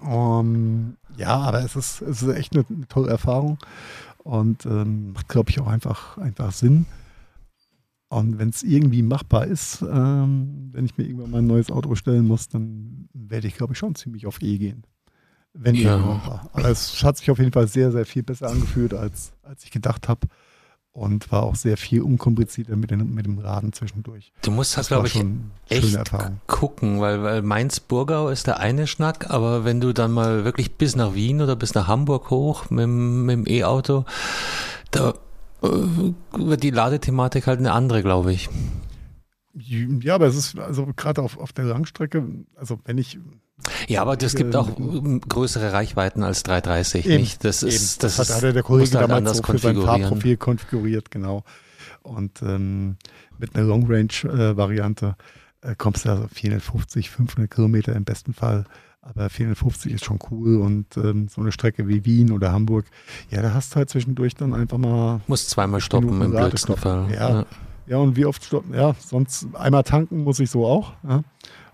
Um, 0.00 0.96
ja, 1.16 1.36
aber 1.36 1.64
es 1.64 1.74
ist, 1.74 2.02
es 2.02 2.22
ist 2.22 2.36
echt 2.36 2.54
eine, 2.54 2.64
eine 2.68 2.86
tolle 2.86 3.10
Erfahrung 3.10 3.58
und 4.18 4.64
ähm, 4.66 5.12
macht, 5.12 5.28
glaube 5.28 5.50
ich, 5.50 5.60
auch 5.60 5.66
einfach, 5.66 6.18
einfach 6.18 6.52
Sinn. 6.52 6.86
Und 8.08 8.38
wenn 8.38 8.48
es 8.48 8.62
irgendwie 8.62 9.02
machbar 9.02 9.46
ist, 9.46 9.82
ähm, 9.82 10.70
wenn 10.72 10.84
ich 10.84 10.98
mir 10.98 11.04
irgendwann 11.04 11.30
mal 11.30 11.38
ein 11.38 11.46
neues 11.46 11.70
Auto 11.70 11.88
bestellen 11.88 12.26
muss, 12.26 12.48
dann 12.48 13.08
werde 13.12 13.46
ich, 13.46 13.54
glaube 13.54 13.72
ich, 13.72 13.78
schon 13.78 13.94
ziemlich 13.94 14.26
auf 14.26 14.42
E 14.42 14.58
gehen. 14.58 14.84
Wenn 15.52 15.74
Ja. 15.74 15.92
irgendwann 15.96 16.26
war. 16.26 16.50
Aber 16.52 16.68
es 16.68 17.02
hat 17.02 17.16
sich 17.18 17.30
auf 17.30 17.38
jeden 17.38 17.52
Fall 17.52 17.66
sehr, 17.66 17.90
sehr 17.92 18.06
viel 18.06 18.22
besser 18.22 18.48
angefühlt, 18.48 18.94
als, 18.94 19.32
als 19.42 19.64
ich 19.64 19.70
gedacht 19.70 20.08
habe. 20.08 20.26
Und 20.92 21.30
war 21.30 21.44
auch 21.44 21.54
sehr 21.54 21.76
viel 21.76 22.02
unkomplizierter 22.02 22.74
mit, 22.74 22.90
den, 22.90 23.14
mit 23.14 23.24
dem 23.24 23.40
Laden 23.40 23.72
zwischendurch. 23.72 24.32
Du 24.42 24.50
musst 24.50 24.76
Das 24.76 24.90
war 24.90 25.02
glaube 25.04 25.06
ich, 25.68 25.76
echt 25.76 25.94
Erfahrung. 25.94 26.40
gucken, 26.48 27.00
weil, 27.00 27.22
weil 27.22 27.42
Mainz-Burgau 27.42 28.28
ist 28.28 28.48
der 28.48 28.58
eine 28.58 28.88
Schnack, 28.88 29.30
aber 29.30 29.64
wenn 29.64 29.80
du 29.80 29.92
dann 29.92 30.10
mal 30.10 30.44
wirklich 30.44 30.72
bis 30.76 30.96
nach 30.96 31.14
Wien 31.14 31.40
oder 31.40 31.54
bis 31.54 31.74
nach 31.74 31.86
Hamburg 31.86 32.30
hoch 32.30 32.70
mit, 32.70 32.82
dem- 32.82 33.24
mit 33.24 33.34
dem 33.36 33.46
E-Auto, 33.46 34.04
da 34.90 35.14
äh, 35.62 35.68
wird 36.36 36.64
die 36.64 36.70
Ladethematik 36.70 37.46
halt 37.46 37.60
eine 37.60 37.70
andere, 37.70 38.02
glaube 38.02 38.32
ich. 38.32 38.48
Ja, 39.54 40.16
aber 40.16 40.26
es 40.26 40.34
ist 40.36 40.58
also 40.58 40.86
gerade 40.96 41.22
auf, 41.22 41.38
auf 41.38 41.52
der 41.52 41.66
Langstrecke, 41.66 42.24
also 42.56 42.80
wenn 42.84 42.98
ich 42.98 43.18
Ja, 43.88 44.02
aber 44.02 44.20
es 44.20 44.34
gibt 44.34 44.56
auch 44.56 44.78
ähm, 44.78 45.20
größere 45.20 45.72
Reichweiten 45.72 46.22
als 46.22 46.42
330, 46.42 47.06
Eben, 47.06 47.20
nicht? 47.20 47.44
Das 47.44 47.62
ist, 47.62 48.02
das 48.02 48.18
hat, 48.18 48.26
ist, 48.26 48.34
hat 48.36 48.42
ja 48.42 48.52
der 48.52 48.62
Kollege 48.62 48.98
halt 48.98 49.10
damals 49.10 49.38
so 49.38 49.42
für 49.42 49.58
sein. 49.58 49.80
Fahrprofil 49.80 50.36
konfiguriert, 50.36 51.10
genau. 51.10 51.44
Und 52.02 52.42
ähm, 52.42 52.96
mit 53.38 53.54
einer 53.54 53.66
Long-Range-Variante 53.66 55.16
äh, 55.62 55.74
kommst 55.76 56.04
du 56.04 56.10
also 56.10 56.28
450, 56.28 57.10
500 57.10 57.50
Kilometer 57.50 57.94
im 57.94 58.04
besten 58.04 58.34
Fall. 58.34 58.64
Aber 59.02 59.30
450 59.30 59.92
ist 59.92 60.04
schon 60.04 60.18
cool 60.30 60.58
und 60.58 60.96
ähm, 60.98 61.28
so 61.28 61.40
eine 61.40 61.52
Strecke 61.52 61.88
wie 61.88 62.04
Wien 62.04 62.32
oder 62.32 62.52
Hamburg, 62.52 62.84
ja, 63.30 63.40
da 63.40 63.54
hast 63.54 63.72
du 63.72 63.76
halt 63.76 63.88
zwischendurch 63.88 64.34
dann 64.34 64.52
einfach 64.52 64.76
mal, 64.76 65.22
Muss 65.26 65.48
zweimal 65.48 65.80
stoppen 65.80 66.18
Minuten 66.18 66.36
im 66.36 66.38
blödsten. 66.38 66.76
Fall. 66.76 67.10
Ja. 67.10 67.46
ja, 67.86 67.96
und 67.96 68.16
wie 68.16 68.26
oft 68.26 68.44
stoppen, 68.44 68.74
ja, 68.74 68.94
sonst 68.98 69.46
einmal 69.54 69.84
tanken 69.84 70.22
muss 70.22 70.38
ich 70.38 70.50
so 70.50 70.66
auch, 70.66 70.92
ja, 71.08 71.22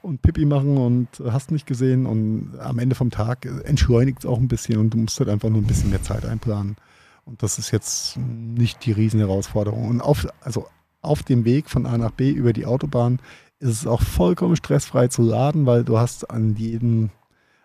und 0.07 0.23
Pipi 0.23 0.45
machen 0.45 0.79
und 0.79 1.09
hast 1.31 1.51
nicht 1.51 1.66
gesehen 1.66 2.07
und 2.07 2.59
am 2.61 2.79
Ende 2.79 2.95
vom 2.95 3.11
Tag 3.11 3.45
entschleunigt 3.64 4.21
es 4.21 4.27
auch 4.27 4.38
ein 4.38 4.49
bisschen 4.49 4.79
und 4.79 4.90
du 4.90 4.99
musst 4.99 5.19
halt 5.19 5.29
einfach 5.29 5.49
nur 5.49 5.61
ein 5.61 5.66
bisschen 5.66 5.90
mehr 5.90 6.03
Zeit 6.03 6.25
einplanen. 6.25 6.77
Und 7.25 7.42
das 7.42 7.59
ist 7.59 7.73
jetzt 7.73 8.16
nicht 8.16 8.87
die 8.87 8.92
Riesenherausforderung. 8.92 9.88
Und 9.88 10.01
auf, 10.01 10.29
also 10.40 10.69
auf 11.03 11.25
dem 11.25 11.45
Weg 11.45 11.69
von 11.69 11.85
A 11.85 11.99
nach 11.99 12.12
B 12.12 12.31
über 12.31 12.53
die 12.53 12.66
Autobahn 12.66 13.19
ist 13.59 13.71
es 13.71 13.87
auch 13.87 14.01
vollkommen 14.01 14.55
stressfrei 14.55 15.09
zu 15.09 15.23
laden, 15.23 15.66
weil 15.66 15.83
du 15.83 15.99
hast 15.99 16.31
an 16.31 16.55
jedem, 16.55 17.11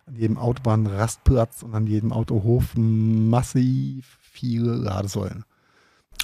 an 0.08 0.16
jedem 0.16 0.38
Autobahnrastplatz 0.38 1.62
und 1.62 1.76
an 1.76 1.86
jedem 1.86 2.12
Autohof 2.12 2.74
massiv 2.76 4.18
viele 4.20 4.74
Ladesäulen. 4.74 5.46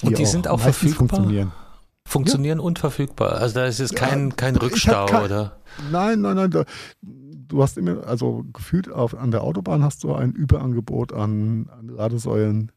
Und 0.02 0.18
die 0.18 0.26
sind 0.26 0.48
auch 0.48 0.60
verfügbar? 0.60 0.98
Funktionieren. 0.98 1.52
Funktionieren 2.08 2.58
und 2.60 2.78
verfügbar. 2.78 3.32
Also 3.34 3.56
da 3.56 3.66
ist 3.66 3.78
jetzt 3.80 3.92
Ja, 3.92 3.98
kein, 4.06 4.34
kein 4.36 4.54
ich 4.54 4.60
hab 4.60 4.70
Rückstau, 4.70 5.06
kein- 5.06 5.24
oder? 5.24 5.58
Nein, 5.92 6.20
nein, 6.22 6.36
nein. 6.36 6.50
Da, 6.50 6.64
du 7.02 7.62
hast 7.62 7.76
immer, 7.78 8.06
also 8.06 8.44
gefühlt 8.52 8.90
auf, 8.90 9.14
an 9.16 9.30
der 9.30 9.42
Autobahn 9.42 9.82
hast 9.82 10.04
du 10.04 10.14
ein 10.14 10.32
Überangebot 10.32 11.12
an, 11.12 11.68
an 11.78 11.88
Ladesäulen 11.88 12.72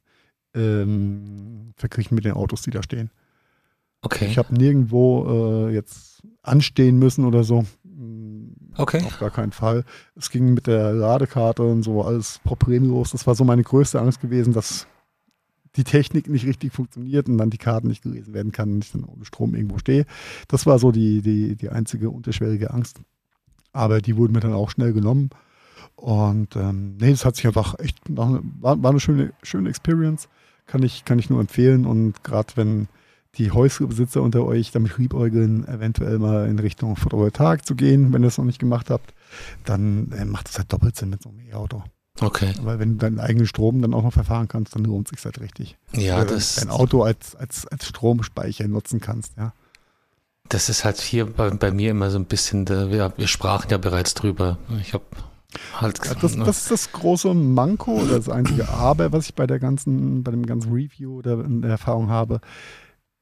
ähm, 0.55 1.73
verglichen 1.77 2.15
mit 2.15 2.25
den 2.25 2.33
Autos, 2.33 2.61
die 2.61 2.71
da 2.71 2.83
stehen. 2.83 3.09
Okay. 4.01 4.25
Ich 4.25 4.37
habe 4.37 4.53
nirgendwo 4.53 5.67
äh, 5.69 5.73
jetzt 5.73 6.21
anstehen 6.41 6.97
müssen 6.99 7.25
oder 7.25 7.43
so. 7.43 7.63
Mm, 7.83 8.31
Okay. 8.77 9.03
Auf 9.05 9.19
gar 9.19 9.31
keinen 9.31 9.51
Fall. 9.51 9.83
Es 10.15 10.29
ging 10.29 10.53
mit 10.53 10.65
der 10.65 10.93
Ladekarte 10.93 11.61
und 11.61 11.83
so 11.83 12.03
alles 12.03 12.39
problemlos. 12.45 13.11
Das 13.11 13.27
war 13.27 13.35
so 13.35 13.43
meine 13.43 13.63
größte 13.63 13.99
Angst 13.99 14.21
gewesen, 14.21 14.53
dass 14.53 14.87
die 15.75 15.83
Technik 15.83 16.29
nicht 16.29 16.45
richtig 16.45 16.73
funktioniert 16.73 17.29
und 17.29 17.37
dann 17.37 17.49
die 17.49 17.57
Karten 17.57 17.87
nicht 17.87 18.03
gelesen 18.03 18.33
werden 18.33 18.51
kann 18.51 18.73
und 18.73 18.83
ich 18.83 18.91
dann 18.91 19.03
ohne 19.03 19.25
Strom 19.25 19.55
irgendwo 19.55 19.77
stehe. 19.77 20.05
Das 20.47 20.65
war 20.65 20.79
so 20.79 20.91
die, 20.91 21.21
die, 21.21 21.55
die 21.55 21.69
einzige 21.69 22.09
unterschwellige 22.09 22.71
Angst. 22.71 22.99
Aber 23.73 24.01
die 24.01 24.17
wurden 24.17 24.33
mir 24.33 24.41
dann 24.41 24.53
auch 24.53 24.69
schnell 24.69 24.91
genommen. 24.91 25.29
Und 25.95 26.55
ähm, 26.55 26.97
nee, 26.99 27.11
das 27.11 27.25
hat 27.25 27.35
sich 27.35 27.47
einfach 27.47 27.79
echt, 27.79 28.09
ne- 28.09 28.41
war, 28.59 28.81
war 28.81 28.91
eine 28.91 28.99
schöne, 28.99 29.33
schöne 29.43 29.69
Experience. 29.69 30.27
Kann 30.65 30.83
ich, 30.83 31.05
kann 31.05 31.19
ich 31.19 31.29
nur 31.29 31.39
empfehlen. 31.39 31.85
Und 31.85 32.23
gerade 32.23 32.51
wenn 32.55 32.87
die 33.35 33.51
Häuslebesitzer 33.51 34.21
unter 34.21 34.43
euch 34.43 34.71
damit 34.71 34.97
liebäugeln, 34.97 35.65
eventuell 35.67 36.19
mal 36.19 36.49
in 36.49 36.59
Richtung 36.59 36.97
Photovoltaik 36.97 37.65
zu 37.65 37.75
gehen, 37.75 38.11
wenn 38.11 38.23
ihr 38.23 38.27
es 38.27 38.37
noch 38.37 38.45
nicht 38.45 38.59
gemacht 38.59 38.89
habt, 38.89 39.13
dann 39.63 40.11
äh, 40.11 40.25
macht 40.25 40.49
es 40.49 40.57
halt 40.57 40.73
doppelt 40.73 40.97
Sinn 40.97 41.11
mit 41.11 41.21
so 41.21 41.29
einem 41.29 41.39
E-Auto. 41.39 41.83
Okay. 42.19 42.53
Weil 42.61 42.79
wenn 42.79 42.93
du 42.93 42.97
deinen 42.97 43.19
eigenen 43.19 43.47
Strom 43.47 43.81
dann 43.81 43.93
auch 43.93 44.03
noch 44.03 44.13
verfahren 44.13 44.47
kannst, 44.47 44.75
dann 44.75 44.83
lohnt 44.83 45.07
es 45.07 45.17
sich 45.17 45.25
halt 45.25 45.39
richtig. 45.39 45.77
Ja, 45.93 46.17
Oder 46.17 46.35
das, 46.35 46.55
dein 46.55 46.69
Auto 46.69 47.03
als, 47.03 47.35
als, 47.35 47.65
als 47.67 47.87
Stromspeicher 47.87 48.67
nutzen 48.67 48.99
kannst, 48.99 49.37
ja. 49.37 49.53
das 50.49 50.69
ist 50.69 50.83
halt 50.83 50.99
hier 50.99 51.25
bei, 51.25 51.49
bei 51.51 51.71
mir 51.71 51.91
immer 51.91 52.11
so 52.11 52.19
ein 52.19 52.25
bisschen, 52.25 52.67
wir, 52.67 53.13
wir 53.15 53.27
sprachen 53.27 53.69
ja 53.71 53.77
bereits 53.77 54.13
drüber. 54.13 54.57
Ich 54.81 54.93
habe 54.93 55.05
halt 55.79 56.05
Ja, 56.05 56.13
das, 56.15 56.35
das 56.35 56.57
ist 56.57 56.71
das 56.71 56.91
große 56.91 57.33
Manko 57.33 58.01
oder 58.01 58.17
das 58.17 58.29
einzige 58.29 58.69
Aber, 58.69 59.11
was 59.11 59.27
ich 59.27 59.35
bei 59.35 59.47
der 59.47 59.59
ganzen, 59.59 60.23
bei 60.23 60.31
dem 60.31 60.45
ganzen 60.45 60.71
Review 60.73 61.17
oder 61.17 61.43
in 61.43 61.61
der 61.61 61.71
Erfahrung 61.71 62.09
habe. 62.09 62.41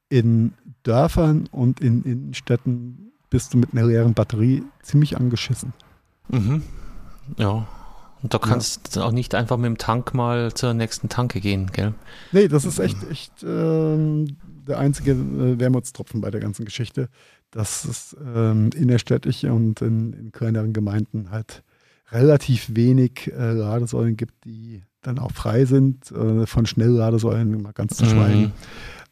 In 0.08 0.54
Dörfern 0.82 1.48
und 1.52 1.80
in 1.80 2.02
Innenstädten 2.02 3.12
bist 3.30 3.54
du 3.54 3.58
mit 3.58 3.72
einer 3.72 3.86
leeren 3.86 4.14
Batterie 4.14 4.64
ziemlich 4.82 5.16
angeschissen. 5.16 5.72
Mhm. 6.28 6.64
Ja. 7.38 7.68
Und 8.22 8.34
da 8.34 8.38
kannst 8.38 8.96
du 8.96 9.02
auch 9.02 9.12
nicht 9.12 9.34
einfach 9.34 9.56
mit 9.56 9.66
dem 9.66 9.78
Tank 9.78 10.14
mal 10.14 10.52
zur 10.52 10.74
nächsten 10.74 11.08
Tanke 11.08 11.40
gehen, 11.40 11.70
gell? 11.72 11.94
Nee, 12.32 12.48
das 12.48 12.64
ist 12.64 12.78
echt, 12.78 12.98
echt 13.10 13.42
ähm, 13.42 14.36
der 14.66 14.78
einzige 14.78 15.12
äh, 15.12 15.58
Wermutstropfen 15.58 16.20
bei 16.20 16.30
der 16.30 16.40
ganzen 16.40 16.64
Geschichte, 16.64 17.08
dass 17.50 17.84
es 17.84 18.16
ähm, 18.34 18.70
innerstädtisch 18.74 19.44
und 19.44 19.80
in, 19.80 20.12
in 20.12 20.32
kleineren 20.32 20.72
Gemeinden 20.72 21.30
halt 21.30 21.62
relativ 22.12 22.74
wenig 22.74 23.32
äh, 23.32 23.52
Ladesäulen 23.52 24.16
gibt, 24.16 24.44
die 24.44 24.82
dann 25.02 25.18
auch 25.18 25.32
frei 25.32 25.64
sind, 25.64 26.10
äh, 26.12 26.46
von 26.46 26.66
Schnellladesäulen 26.66 27.62
mal 27.62 27.72
ganz 27.72 27.96
zu 27.96 28.04
schweigen. 28.04 28.42
Mhm. 28.42 28.52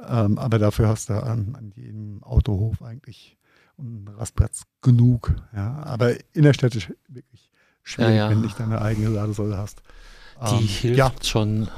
Ähm, 0.07 0.39
aber 0.39 0.59
dafür 0.59 0.89
hast 0.89 1.09
du 1.09 1.15
an, 1.15 1.55
an 1.57 1.73
jedem 1.75 2.23
Autohof 2.23 2.83
eigentlich 2.83 3.37
einen 3.79 4.09
Rastplatz 4.09 4.63
genug. 4.83 5.35
Ja. 5.55 5.83
Aber 5.85 6.13
innerstädtisch 6.35 6.93
wirklich 7.09 7.48
schwierig, 7.89 8.15
Ja, 8.17 8.25
ja. 8.25 8.31
wenn 8.31 8.39
du 8.41 8.45
nicht 8.47 8.59
deine 8.61 8.81
eigene 8.83 9.09
Ladesäule 9.09 9.57
hast. 9.57 9.83
Die 10.51 10.55
Ähm, 10.55 10.59
hilft 10.61 10.99
ja, 10.99 11.11
schon 11.23 11.69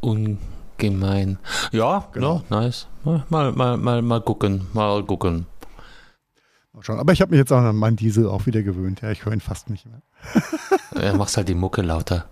ungemein. 0.00 1.38
Ja, 1.72 2.08
Genau. 2.12 2.42
genau. 2.48 2.60
nice. 2.62 2.86
Mal, 3.04 3.24
mal, 3.52 3.76
mal, 3.76 4.02
mal 4.02 4.20
gucken, 4.22 4.66
mal 4.72 5.02
gucken. 5.04 5.46
mal 6.72 6.82
schauen. 6.82 6.98
Aber 6.98 7.12
ich 7.12 7.20
habe 7.20 7.30
mich 7.30 7.38
jetzt 7.38 7.52
auch 7.52 7.58
an 7.58 7.76
meinen 7.76 7.96
Diesel 7.96 8.28
auch 8.28 8.46
wieder 8.46 8.62
gewöhnt. 8.62 9.00
Ja, 9.02 9.10
ich 9.10 9.24
höre 9.24 9.32
ihn 9.32 9.40
fast 9.40 9.70
nicht 9.70 9.86
mehr. 9.86 10.02
Ja, 11.00 11.14
machst 11.14 11.36
halt 11.36 11.48
die 11.48 11.54
Mucke 11.54 11.82
lauter. 11.82 12.24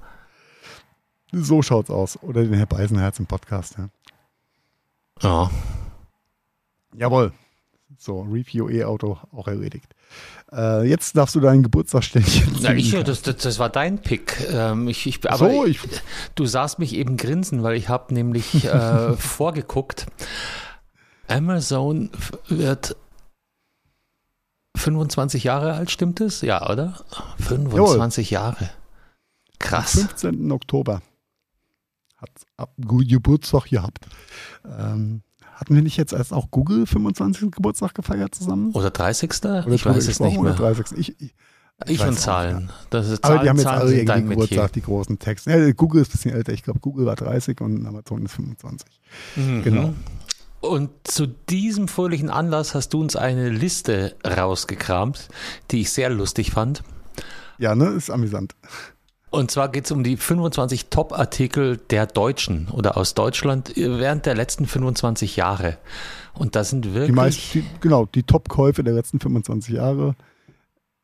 So 1.30 1.62
schaut's 1.62 1.90
aus. 1.90 2.20
Oder 2.22 2.42
den 2.42 2.54
Herr 2.54 2.66
Beisenherz 2.66 3.18
im 3.20 3.26
Podcast. 3.26 3.76
Ja. 3.78 3.88
Ja. 5.22 5.50
Jawohl. 6.94 7.32
So, 7.98 8.20
Review 8.22 8.68
E-Auto 8.68 9.18
auch 9.32 9.46
erledigt. 9.46 9.94
Äh, 10.52 10.88
jetzt 10.88 11.16
darfst 11.16 11.34
du 11.34 11.40
dein 11.40 11.62
Geburtstagsständchen 11.62 12.56
Na, 12.60 12.74
ich, 12.74 12.90
das, 12.90 13.22
das, 13.22 13.36
das 13.36 13.58
war 13.58 13.70
dein 13.70 14.00
Pick. 14.00 14.36
Ähm, 14.50 14.88
ich, 14.88 15.06
ich, 15.06 15.30
aber 15.30 15.50
so, 15.50 15.64
ich, 15.64 15.80
du 16.34 16.46
sahst 16.46 16.78
mich 16.78 16.94
eben 16.94 17.16
grinsen, 17.16 17.62
weil 17.62 17.76
ich 17.76 17.88
habe 17.88 18.12
nämlich 18.12 18.64
äh, 18.64 19.12
vorgeguckt. 19.16 20.06
Amazon 21.28 22.10
wird 22.48 22.96
25 24.76 25.44
Jahre 25.44 25.74
alt, 25.74 25.90
stimmt 25.90 26.20
es? 26.20 26.42
Ja, 26.42 26.68
oder? 26.68 27.00
25 27.38 28.30
Jahre. 28.30 28.64
am 28.64 28.68
Krass. 29.58 29.92
15. 29.92 30.52
Oktober 30.52 31.02
hat 32.16 32.30
ab 32.56 32.72
Geburtstag 32.76 33.66
gehabt. 33.66 34.06
Ähm, 34.64 35.22
hatten 35.56 35.74
wir 35.74 35.82
nicht 35.82 35.96
jetzt 35.96 36.12
erst 36.12 36.32
auch 36.34 36.50
Google 36.50 36.86
25. 36.86 37.50
Geburtstag 37.50 37.94
gefeiert 37.94 38.34
zusammen? 38.34 38.72
Oder 38.72 38.90
30. 38.90 39.32
Oder 39.42 39.68
ich 39.68 39.86
weiß 39.86 40.06
es 40.06 40.20
nicht 40.20 40.38
oder 40.38 40.50
mehr. 40.50 40.58
30. 40.58 40.98
Ich, 40.98 41.20
ich, 41.20 41.34
Ich, 41.86 42.00
und 42.02 42.18
Zahlen. 42.18 42.70
Das 42.90 43.08
ist 43.08 43.22
Zahlen, 43.22 43.34
Aber 43.34 43.42
die 43.42 43.48
haben 43.48 43.56
jetzt 43.56 43.64
Zahlen 43.64 43.80
alle 43.80 43.96
irgendwie 43.96 44.28
Geburtstag, 44.28 44.72
die 44.72 44.82
großen 44.82 45.18
Texte. 45.18 45.50
Ja, 45.50 45.72
Google 45.72 46.02
ist 46.02 46.08
ein 46.08 46.12
bisschen 46.12 46.34
älter. 46.34 46.52
Ich 46.52 46.62
glaube, 46.62 46.80
Google 46.80 47.06
war 47.06 47.16
30 47.16 47.58
und 47.62 47.86
Amazon 47.86 48.26
ist 48.26 48.32
25. 48.32 49.00
Mhm. 49.36 49.62
Genau. 49.62 49.94
Und 50.60 50.90
zu 51.04 51.26
diesem 51.26 51.88
fröhlichen 51.88 52.28
Anlass 52.28 52.74
hast 52.74 52.90
du 52.90 53.00
uns 53.00 53.16
eine 53.16 53.48
Liste 53.48 54.14
rausgekramt, 54.26 55.28
die 55.70 55.82
ich 55.82 55.90
sehr 55.90 56.10
lustig 56.10 56.50
fand. 56.50 56.82
Ja, 57.58 57.74
ne, 57.74 57.86
ist 57.88 58.10
amüsant. 58.10 58.54
Und 59.36 59.50
zwar 59.50 59.68
geht 59.68 59.84
es 59.84 59.92
um 59.92 60.02
die 60.02 60.16
25 60.16 60.86
Top-Artikel 60.86 61.76
der 61.90 62.06
Deutschen 62.06 62.68
oder 62.72 62.96
aus 62.96 63.12
Deutschland 63.12 63.72
während 63.76 64.24
der 64.24 64.34
letzten 64.34 64.66
25 64.66 65.36
Jahre. 65.36 65.76
Und 66.32 66.56
das 66.56 66.70
sind 66.70 66.94
wirklich. 66.94 67.08
Die 67.08 67.12
meisten, 67.12 67.66
genau, 67.80 68.06
die 68.06 68.22
Top-Käufe 68.22 68.82
der 68.82 68.94
letzten 68.94 69.20
25 69.20 69.74
Jahre. 69.74 70.16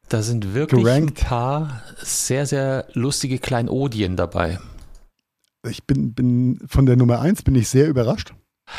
Da 0.08 0.22
sind 0.22 0.54
wirklich 0.54 0.82
gerankt. 0.82 1.22
ein 1.22 1.26
paar 1.26 1.82
sehr, 2.02 2.46
sehr 2.46 2.86
lustige 2.94 3.38
Kleinodien 3.38 4.16
dabei. 4.16 4.58
Ich 5.68 5.84
bin, 5.84 6.14
bin 6.14 6.58
von 6.66 6.86
der 6.86 6.96
Nummer 6.96 7.20
1 7.20 7.42
bin 7.42 7.54
ich 7.54 7.68
sehr 7.68 7.86
überrascht. 7.86 8.32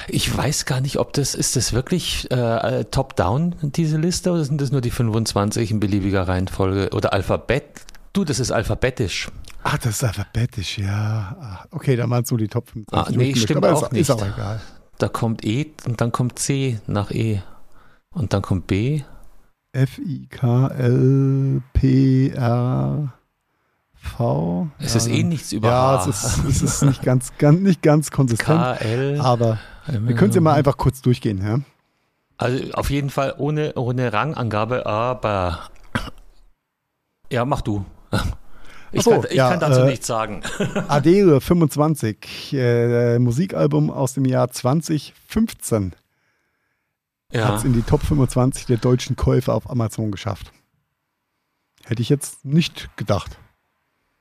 Ich 0.08 0.36
weiß 0.36 0.66
gar 0.66 0.82
nicht, 0.82 0.98
ob 0.98 1.14
das, 1.14 1.36
ist 1.36 1.56
das 1.56 1.74
wirklich 1.74 2.30
äh, 2.32 2.86
top-down, 2.86 3.56
diese 3.62 3.98
Liste, 3.98 4.32
oder 4.32 4.44
sind 4.44 4.60
das 4.60 4.72
nur 4.72 4.82
die 4.82 4.90
25 4.90 5.70
in 5.70 5.80
beliebiger 5.80 6.28
Reihenfolge? 6.28 6.90
Oder 6.94 7.14
Alphabet? 7.14 7.64
Du, 8.14 8.24
das 8.24 8.40
ist 8.40 8.52
alphabetisch. 8.52 9.32
Ach, 9.64 9.78
das 9.80 9.96
ist 9.96 10.04
alphabetisch, 10.04 10.78
ja. 10.78 11.36
Ah, 11.40 11.66
okay, 11.72 11.96
dann 11.96 12.10
meinst 12.10 12.30
du 12.30 12.38
die 12.38 12.48
Top 12.48 12.70
25. 12.70 12.92
Ah, 12.94 13.18
nee, 13.18 13.36
stimmt 13.36 13.66
auch 13.66 13.84
ist, 13.84 13.92
nicht. 13.92 14.02
Ist 14.02 14.12
auch 14.12 14.22
egal. 14.22 14.62
Da 15.00 15.08
kommt 15.08 15.44
E 15.44 15.72
und 15.88 16.00
dann 16.00 16.12
kommt 16.12 16.38
C 16.38 16.80
nach 16.86 17.10
E. 17.10 17.42
Und 18.14 18.34
dann 18.34 18.44
kommt 18.44 18.68
B. 18.68 19.02
F, 19.72 19.98
I, 19.98 20.28
K, 20.28 20.68
L, 20.68 21.64
P, 21.74 22.30
R. 22.30 23.14
V. 23.96 24.68
Es 24.78 24.94
ja, 24.94 24.98
ist 24.98 25.08
eh 25.08 25.24
nichts 25.24 25.52
über 25.52 25.70
Ja, 25.70 25.98
H. 25.98 26.10
es 26.10 26.24
ist, 26.24 26.46
es 26.46 26.62
ist 26.62 26.82
nicht, 26.84 27.02
ganz, 27.02 27.32
ganz, 27.40 27.60
nicht 27.62 27.82
ganz 27.82 28.12
konsistent. 28.12 28.60
K, 28.60 28.74
L. 28.76 29.22
Aber 29.22 29.58
wir 29.88 30.16
können 30.16 30.30
es 30.30 30.36
ja 30.36 30.42
mal 30.42 30.54
einfach 30.54 30.78
kurz 30.78 31.02
durchgehen. 31.02 31.44
Ja? 31.44 31.60
Also 32.38 32.74
auf 32.74 32.92
jeden 32.92 33.10
Fall 33.10 33.34
ohne, 33.38 33.74
ohne 33.74 34.14
Rangangabe, 34.14 34.86
aber 34.86 35.70
ja, 37.32 37.46
mach 37.46 37.62
du. 37.62 37.86
Ich, 38.94 39.02
so, 39.02 39.10
kann, 39.10 39.26
ich 39.30 39.36
ja, 39.36 39.50
kann, 39.50 39.60
dazu 39.60 39.82
äh, 39.82 39.90
nichts 39.90 40.06
sagen. 40.06 40.42
Adele 40.88 41.42
25, 41.42 42.54
äh, 42.54 43.18
Musikalbum 43.18 43.90
aus 43.90 44.14
dem 44.14 44.26
Jahr 44.26 44.52
2015. 44.52 45.96
Ja. 47.32 47.48
Hat 47.48 47.58
es 47.58 47.64
in 47.64 47.74
die 47.74 47.82
Top 47.82 48.04
25 48.04 48.68
der 48.68 48.78
deutschen 48.78 49.16
Käufer 49.16 49.56
auf 49.56 49.70
Amazon 49.70 50.12
geschafft. 50.12 50.52
Hätte 51.84 52.04
ich 52.04 52.10
jetzt 52.10 52.46
nicht 52.46 52.96
gedacht. 52.96 53.40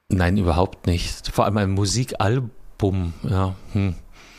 Nein, 0.09 0.39
überhaupt 0.39 0.87
nicht. 0.87 1.29
Vor 1.29 1.45
allem 1.45 1.59
ein 1.59 1.71
Musikalbum, 1.71 3.13
ja. 3.23 3.55
Hm. 3.73 3.95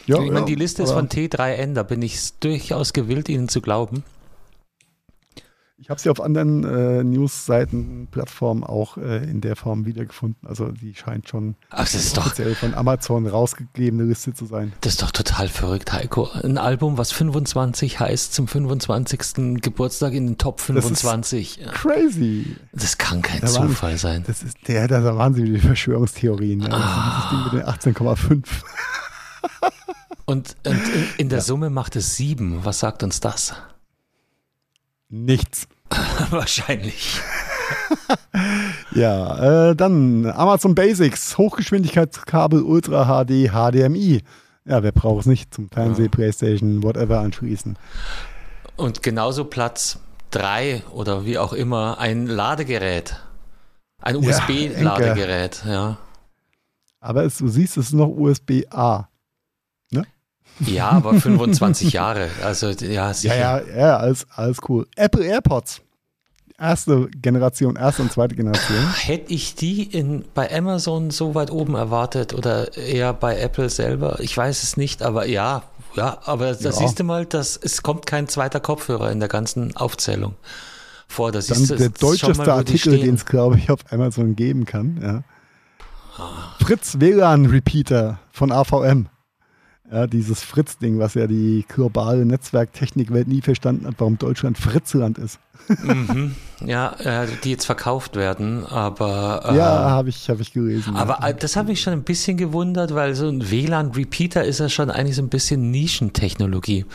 ja 0.08 0.16
ich 0.16 0.32
meine, 0.32 0.40
ja, 0.40 0.46
die 0.46 0.56
Liste 0.56 0.84
ist 0.84 0.92
von 0.92 1.08
T3N, 1.10 1.74
da 1.74 1.84
bin 1.84 2.02
ich 2.02 2.34
durchaus 2.40 2.94
gewillt, 2.94 3.30
Ihnen 3.30 3.50
zu 3.50 3.62
glauben. 3.62 4.04
Ich 5.84 5.90
habe 5.90 6.00
sie 6.00 6.10
auf 6.10 6.22
anderen 6.22 6.64
äh, 6.64 7.04
News-Seiten, 7.04 8.08
Plattformen 8.10 8.64
auch 8.64 8.96
äh, 8.96 9.18
in 9.30 9.42
der 9.42 9.58
Form 9.58 9.86
wiedergefunden. 9.86 10.48
Also 10.48 10.72
die 10.72 10.96
scheint 10.96 11.28
schon 11.28 11.56
Ach, 11.72 11.80
das 11.80 11.94
ist 11.94 12.18
offiziell 12.18 12.52
doch, 12.52 12.60
von 12.60 12.74
Amazon 12.74 13.28
rausgegebene 13.28 14.06
Liste 14.06 14.34
zu 14.34 14.46
sein. 14.46 14.72
Das 14.80 14.94
ist 14.94 15.02
doch 15.02 15.12
total 15.12 15.50
verrückt, 15.50 15.92
Heiko. 15.92 16.30
Ein 16.42 16.58
Album, 16.58 16.98
was 16.98 17.12
25 17.12 18.00
heißt, 18.00 18.34
zum 18.34 18.48
25. 18.48 19.60
Geburtstag 19.62 20.14
in 20.14 20.28
den 20.28 20.38
Top 20.38 20.62
25. 20.62 21.60
Das 21.66 21.74
crazy. 21.74 22.56
Das 22.72 22.98
kann 22.98 23.22
kein 23.22 23.42
da 23.42 23.48
Zufall 23.48 23.92
waren, 23.92 23.98
sein. 23.98 24.24
Das 24.26 24.42
ist 24.42 24.56
der, 24.70 24.88
da 24.88 25.04
waren 25.18 25.34
sie 25.34 25.44
die 25.44 25.60
Verschwörungstheorien. 25.60 26.62
Ja. 26.62 26.70
Ah. 26.72 27.20
Das 27.20 27.30
Ding 27.30 27.60
mit 27.60 27.94
den 27.94 27.94
18,5. 27.94 28.46
und, 30.28 30.56
und 30.66 30.82
in 31.18 31.28
der 31.28 31.40
ja. 31.40 31.44
Summe 31.44 31.70
macht 31.70 31.98
es 31.98 32.16
sieben. 32.16 32.64
Was 32.64 32.80
sagt 32.80 33.04
uns 33.04 33.20
das? 33.20 33.54
Nichts. 35.16 35.68
Wahrscheinlich. 36.32 37.22
ja, 38.96 39.70
äh, 39.70 39.76
dann 39.76 40.26
Amazon 40.26 40.74
Basics, 40.74 41.38
Hochgeschwindigkeitskabel 41.38 42.64
Ultra 42.64 43.06
HD 43.06 43.52
HDMI. 43.52 44.24
Ja, 44.66 44.82
wer 44.82 44.92
braucht 44.92 45.22
es 45.22 45.26
nicht 45.28 45.54
zum 45.54 45.70
Fernseh, 45.70 46.06
ja. 46.06 46.10
Playstation, 46.10 46.82
whatever 46.82 47.20
anschließen. 47.20 47.78
Und 48.76 49.04
genauso 49.04 49.46
Platz 49.46 50.00
3 50.32 50.82
oder 50.92 51.26
wie 51.26 51.38
auch 51.38 51.54
immer, 51.54 52.00
ein 52.00 52.26
Ladegerät. 52.26 53.20
Ein 54.02 54.16
USB-Ladegerät, 54.16 55.62
ja, 55.66 55.72
ja. 55.72 55.98
Aber 57.02 57.24
es, 57.24 57.38
du 57.38 57.48
siehst, 57.48 57.78
es 57.78 57.88
ist 57.88 57.94
noch 57.94 58.08
USB-A. 58.08 59.10
Ja, 60.60 60.90
aber 60.90 61.20
25 61.20 61.94
Jahre. 61.94 62.30
Also 62.44 62.70
ja, 62.70 63.14
sicher. 63.14 63.36
Ja, 63.36 63.60
ja, 63.60 63.78
ja, 63.78 63.98
alles, 63.98 64.28
alles 64.36 64.58
cool. 64.68 64.88
Apple 64.96 65.26
AirPods. 65.26 65.82
Erste 66.60 67.10
Generation, 67.22 67.76
erste 67.76 68.04
und 68.04 68.12
zweite 68.12 68.36
Generation. 68.36 68.94
Hätte 68.94 69.34
ich 69.34 69.56
die 69.56 69.84
in, 69.84 70.24
bei 70.34 70.56
Amazon 70.56 71.10
so 71.10 71.36
weit 71.36 71.52
oben 71.52 71.76
erwartet 71.76 72.34
oder 72.34 72.78
eher 72.78 73.12
bei 73.14 73.38
Apple 73.40 73.70
selber? 73.70 74.20
Ich 74.20 74.38
weiß 74.38 74.62
es 74.64 74.78
nicht, 74.78 75.02
aber 75.02 75.26
ja, 75.26 75.64
ja, 75.96 76.20
aber 76.26 76.54
da 76.54 76.70
ja. 76.70 76.72
siehst 76.72 77.00
du 77.00 77.04
mal, 77.04 77.26
dass 77.26 77.58
es 77.58 77.82
kommt 77.82 78.06
kein 78.06 78.28
zweiter 78.28 78.60
Kopfhörer 78.60 79.12
in 79.12 79.20
der 79.20 79.30
ganzen 79.30 79.76
Aufzählung 79.76 80.36
vor. 81.08 81.32
Das 81.32 81.48
Dann 81.48 81.64
ist 81.64 81.80
der 81.80 81.90
deutscheste 81.90 82.54
Artikel, 82.54 83.00
den 83.00 83.16
es, 83.16 83.26
glaube 83.26 83.58
ich, 83.58 83.70
auf 83.70 83.80
Amazon 83.92 84.36
geben 84.36 84.66
kann. 84.66 85.00
Ja. 85.02 85.24
Ah. 86.18 86.56
Fritz 86.64 87.00
WLAN 87.00 87.48
Repeater 87.48 88.20
von 88.32 88.52
AVM. 88.52 89.08
Ja, 89.92 90.08
dieses 90.08 90.44
Fritz-Ding, 90.44 90.98
was 91.00 91.14
ja 91.14 91.28
die 91.28 91.66
globale 91.68 92.26
Netzwerktechnikwelt 92.26 93.28
nie 93.28 93.42
verstanden 93.42 93.86
hat, 93.86 93.96
warum 93.98 94.18
Deutschland 94.18 94.58
Fritzland 94.58 95.18
ist. 95.18 95.40
Mhm. 95.68 96.36
Ja, 96.66 96.96
äh, 97.00 97.28
die 97.44 97.52
jetzt 97.52 97.66
verkauft 97.66 98.16
werden, 98.16 98.66
aber. 98.66 99.44
Äh, 99.50 99.58
ja, 99.58 99.90
habe 99.90 100.10
ich, 100.10 100.30
hab 100.30 100.40
ich 100.40 100.54
gelesen. 100.54 100.96
Aber 100.96 101.20
ja. 101.22 101.30
Äh, 101.30 101.36
das 101.36 101.56
habe 101.56 101.72
ich 101.72 101.82
schon 101.82 101.94
ein 101.94 102.04
bisschen 102.04 102.38
gewundert, 102.38 102.94
weil 102.94 103.16
so 103.16 103.28
ein 103.28 103.52
WLAN-Repeater 103.52 104.44
ist 104.44 104.60
ja 104.60 104.70
schon 104.70 104.90
eigentlich 104.90 105.16
so 105.18 105.22
ein 105.22 105.30
bisschen 105.30 105.72
Nischentechnologie. 105.72 106.86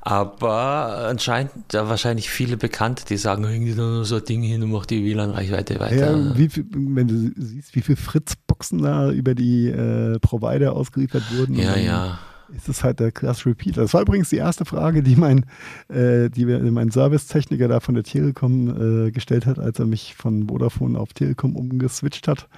Aber 0.00 1.06
anscheinend 1.08 1.52
ja, 1.72 1.88
wahrscheinlich 1.88 2.30
viele 2.30 2.56
Bekannte, 2.56 3.04
die 3.04 3.16
sagen, 3.16 3.44
irgendwie 3.44 3.72
so 3.72 4.16
ein 4.16 4.24
Ding 4.24 4.42
hin 4.42 4.62
und 4.62 4.70
macht 4.70 4.90
die 4.90 5.04
WLAN-Reichweite 5.04 5.80
weiter. 5.80 6.16
Ja, 6.16 6.48
viel, 6.48 6.66
wenn 6.72 7.08
du 7.08 7.32
siehst, 7.36 7.74
wie 7.74 7.82
viele 7.82 7.96
Fritz-Boxen 7.96 8.82
da 8.82 9.10
über 9.10 9.34
die 9.34 9.68
äh, 9.68 10.18
Provider 10.20 10.72
ausgeliefert 10.72 11.24
wurden. 11.36 11.54
Ja, 11.56 11.76
ja 11.76 12.18
ist 12.54 12.68
es 12.68 12.84
halt 12.84 13.00
der 13.00 13.12
Class 13.12 13.46
Repeater. 13.46 13.82
Das 13.82 13.94
war 13.94 14.02
übrigens 14.02 14.30
die 14.30 14.36
erste 14.36 14.64
Frage, 14.64 15.02
die 15.02 15.16
mein, 15.16 15.46
äh, 15.88 16.28
die 16.30 16.44
mein 16.44 16.90
Servicetechniker 16.90 17.68
da 17.68 17.80
von 17.80 17.94
der 17.94 18.04
Telekom 18.04 19.06
äh, 19.06 19.10
gestellt 19.10 19.46
hat, 19.46 19.58
als 19.58 19.78
er 19.78 19.86
mich 19.86 20.14
von 20.14 20.48
Vodafone 20.48 20.98
auf 20.98 21.12
Telekom 21.12 21.56
umgeswitcht 21.56 22.28
hat. 22.28 22.48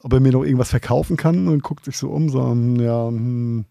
Ob 0.00 0.12
er 0.12 0.20
mir 0.20 0.32
noch 0.32 0.44
irgendwas 0.44 0.70
verkaufen 0.70 1.16
kann 1.16 1.48
und 1.48 1.62
guckt 1.62 1.84
sich 1.84 1.96
so 1.96 2.10
um, 2.10 2.28
so, 2.28 2.50
hm, 2.50 2.76
ja, 2.80 3.06
hm, 3.06 3.64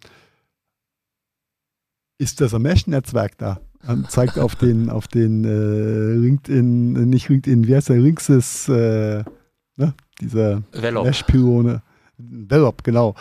ist 2.18 2.39
das 2.39 2.54
ein 2.54 2.62
Mesh-Netzwerk 2.62 3.38
da? 3.38 3.60
Und 3.88 4.12
zeigt 4.12 4.38
auf 4.38 4.56
den, 4.56 4.91
auf 4.91 5.08
den 5.08 5.43
äh, 5.43 6.14
LinkedIn, 6.14 7.10
nicht 7.10 7.30
LinkedIn, 7.30 7.68
wie 7.68 7.76
heißt 7.76 7.89
der, 7.89 7.97
Linksys, 7.97 8.70
äh, 8.70 9.24
ne? 9.76 9.93
dieser 10.20 10.62
Mesh-Pyrone. 10.74 11.82
Velop, 12.18 12.84
genau. 12.84 13.16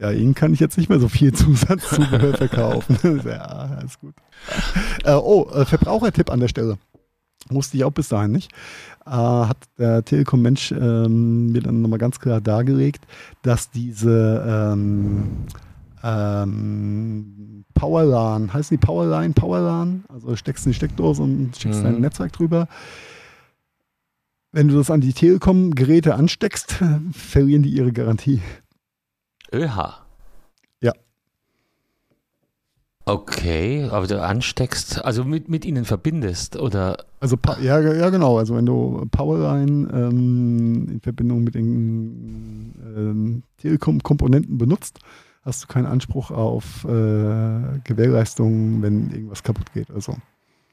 Ja, 0.00 0.10
Ihnen 0.10 0.34
kann 0.34 0.54
ich 0.54 0.60
jetzt 0.60 0.78
nicht 0.78 0.88
mehr 0.88 1.00
so 1.00 1.08
viel 1.08 1.32
Zusatzzubehör 1.34 2.36
verkaufen. 2.36 3.20
ja, 3.24 3.42
alles 3.42 3.98
gut. 3.98 4.14
Äh, 5.04 5.12
oh, 5.12 5.48
äh, 5.52 5.64
Verbrauchertipp 5.64 6.30
an 6.30 6.40
der 6.40 6.48
Stelle. 6.48 6.78
Musste 7.50 7.76
ich 7.76 7.84
auch 7.84 7.90
bis 7.90 8.08
dahin 8.08 8.32
nicht. 8.32 8.52
Äh, 9.04 9.10
hat 9.10 9.58
der 9.78 10.04
Telekom-Mensch 10.04 10.72
ähm, 10.72 11.52
mir 11.52 11.60
dann 11.60 11.82
nochmal 11.82 11.98
ganz 11.98 12.20
klar 12.20 12.40
dargelegt, 12.40 13.04
dass 13.42 13.70
diese 13.70 14.44
ähm, 14.46 15.46
ähm, 16.02 17.64
Powerlan, 17.74 18.52
heißen 18.52 18.76
die 18.76 18.84
Powerline, 18.84 19.34
Powerlan? 19.34 20.04
Also 20.08 20.36
steckst 20.36 20.64
du 20.64 20.68
in 20.68 20.72
die 20.72 20.76
Steckdose 20.76 21.22
und 21.22 21.56
schickst 21.56 21.80
mhm. 21.80 21.84
dein 21.84 22.00
Netzwerk 22.00 22.32
drüber. 22.32 22.68
Wenn 24.52 24.68
du 24.68 24.76
das 24.76 24.90
an 24.90 25.00
die 25.00 25.12
Telekom-Geräte 25.12 26.14
ansteckst, 26.14 26.76
verlieren 27.12 27.62
die 27.62 27.70
ihre 27.70 27.92
Garantie. 27.92 28.40
ÖH. 29.52 30.02
Ja. 30.80 30.92
Okay, 33.04 33.88
aber 33.90 34.06
du 34.06 34.22
ansteckst, 34.22 35.04
also 35.04 35.24
mit, 35.24 35.48
mit 35.48 35.64
ihnen 35.64 35.84
verbindest, 35.84 36.56
oder? 36.56 37.04
Also 37.20 37.36
ja, 37.60 37.80
ja 37.80 38.10
genau, 38.10 38.38
also 38.38 38.54
wenn 38.56 38.66
du 38.66 39.06
Powerline 39.10 39.88
ähm, 39.92 40.88
in 40.88 41.00
Verbindung 41.00 41.42
mit 41.44 41.54
den 41.54 42.74
ähm, 42.96 43.42
Telekom-Komponenten 43.58 44.58
benutzt, 44.58 45.00
hast 45.42 45.64
du 45.64 45.66
keinen 45.68 45.86
Anspruch 45.86 46.30
auf 46.30 46.84
äh, 46.84 47.80
Gewährleistung, 47.84 48.82
wenn 48.82 49.10
irgendwas 49.10 49.42
kaputt 49.42 49.72
geht. 49.72 49.90
Also. 49.90 50.16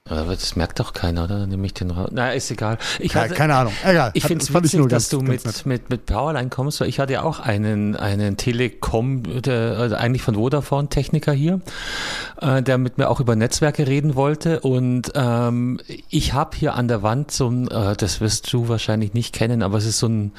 Aber 0.09 0.33
das 0.33 0.55
merkt 0.55 0.79
doch 0.79 0.93
keiner, 0.93 1.25
oder? 1.25 1.39
Dann 1.39 1.49
nehme 1.49 1.65
ich 1.65 1.73
den 1.73 1.91
raus. 1.91 2.09
Na, 2.11 2.31
ist 2.31 2.49
egal. 2.49 2.77
Ich 2.99 3.15
hatte, 3.15 3.35
keine 3.35 3.55
Ahnung. 3.55 3.73
Egal. 3.85 4.11
Ich 4.15 4.25
finde 4.25 4.43
es 4.43 4.51
witzig, 4.53 4.81
dass 4.87 4.89
ganz- 4.89 5.09
du 5.09 5.17
ganz 5.19 5.27
mit, 5.29 5.45
nett. 5.45 5.65
mit, 5.65 5.89
mit 5.89 6.05
Powerline 6.07 6.49
kommst, 6.49 6.81
weil 6.81 6.89
ich 6.89 6.99
hatte 6.99 7.13
ja 7.13 7.21
auch 7.21 7.39
einen, 7.39 7.95
einen 7.95 8.35
Telekom, 8.37 9.41
der, 9.41 9.77
also 9.77 9.95
eigentlich 9.95 10.23
von 10.23 10.35
Vodafone-Techniker 10.35 11.31
hier, 11.31 11.61
äh, 12.41 12.63
der 12.63 12.77
mit 12.79 12.97
mir 12.97 13.09
auch 13.09 13.19
über 13.19 13.35
Netzwerke 13.35 13.85
reden 13.87 14.15
wollte. 14.15 14.61
Und 14.61 15.11
ähm, 15.15 15.79
ich 16.09 16.33
habe 16.33 16.57
hier 16.57 16.73
an 16.73 16.87
der 16.87 17.03
Wand 17.03 17.31
so 17.31 17.47
ein, 17.49 17.67
äh, 17.69 17.95
das 17.95 18.19
wirst 18.19 18.51
du 18.51 18.67
wahrscheinlich 18.67 19.13
nicht 19.13 19.33
kennen, 19.35 19.61
aber 19.61 19.77
es 19.77 19.85
ist 19.85 19.99
so 19.99 20.07
ein 20.07 20.31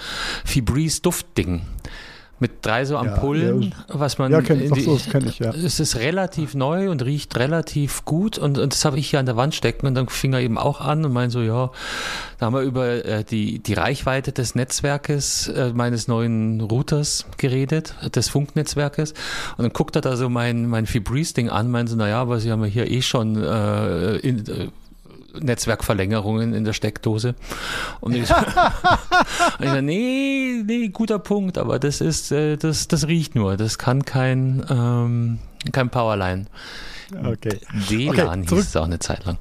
Febreze-Duftding. 0.45 1.63
Mit 2.41 2.65
drei 2.65 2.87
so 2.87 2.97
Ampullen, 2.97 3.63
ja. 3.63 3.71
was 3.89 4.17
man. 4.19 4.33
Ja, 4.33 4.41
kenn, 4.41 4.59
die- 4.59 4.81
so, 4.81 4.95
das 4.95 5.09
kenne 5.11 5.29
ich, 5.29 5.39
ja. 5.39 5.51
es 5.51 5.79
ist 5.79 5.97
relativ 5.97 6.55
neu 6.55 6.91
und 6.91 7.05
riecht 7.05 7.37
relativ 7.39 8.05
gut 8.07 8.39
und, 8.39 8.57
und 8.59 8.73
das 8.73 8.85
habe 8.87 8.99
ich 8.99 9.11
hier 9.11 9.21
an 9.21 9.27
der 9.27 9.37
Wand 9.37 9.55
stecken 9.55 9.87
und 9.87 9.95
dann 9.95 10.09
fing 10.09 10.33
er 10.33 10.41
eben 10.41 10.57
auch 10.57 10.81
an 10.81 11.05
und 11.05 11.13
meinte 11.13 11.35
so, 11.35 11.43
ja, 11.43 11.71
da 12.39 12.47
haben 12.47 12.55
wir 12.55 12.63
über 12.63 13.05
äh, 13.05 13.25
die, 13.25 13.59
die 13.59 13.75
Reichweite 13.75 14.33
des 14.33 14.55
Netzwerkes 14.55 15.49
äh, 15.49 15.73
meines 15.75 16.09
neuen 16.09 16.63
Routers 16.63 17.27
geredet, 17.37 17.95
des 18.15 18.31
Funknetzwerkes 18.31 19.13
und 19.59 19.63
dann 19.63 19.73
guckt 19.73 19.95
er 19.97 20.03
da 20.03 20.17
so 20.17 20.29
mein, 20.31 20.67
mein 20.67 20.87
Febreze-Ding 20.87 21.51
an, 21.51 21.71
meinte 21.71 21.93
so, 21.93 21.99
naja, 21.99 22.21
aber 22.23 22.41
sie 22.41 22.51
haben 22.51 22.63
ja 22.65 22.71
hier 22.71 22.91
eh 22.91 23.03
schon 23.03 23.37
äh, 23.43 24.17
in, 24.17 24.39
äh, 24.47 24.69
Netzwerkverlängerungen 25.39 26.55
in 26.55 26.65
der 26.65 26.73
Steckdose. 26.73 27.35
Und 28.01 28.15
ich, 28.15 28.31
und 29.59 29.65
ich 29.67 29.83
nee, 29.83 30.63
nee, 30.65 30.89
guter 30.89 31.19
Punkt, 31.19 31.59
aber 31.59 31.79
das 31.79 32.01
ist, 32.01 32.33
äh, 32.33 32.57
das, 32.57 32.89
das 32.89 33.07
riecht 33.07 33.35
nur. 33.35 33.57
Das 33.57 33.79
kann 33.79 34.05
kein, 34.05 34.65
ähm, 34.71 35.39
kein 35.73 35.91
Powerline. 35.91 36.47
Okay. 37.13 37.59
DLAN 37.89 38.41
Okay, 38.43 38.47
zurück- 38.47 38.59
hieß 38.61 38.69
es 38.69 38.77
auch 38.77 38.85
eine 38.85 39.01
Zeit 39.01 39.25
lang. 39.25 39.37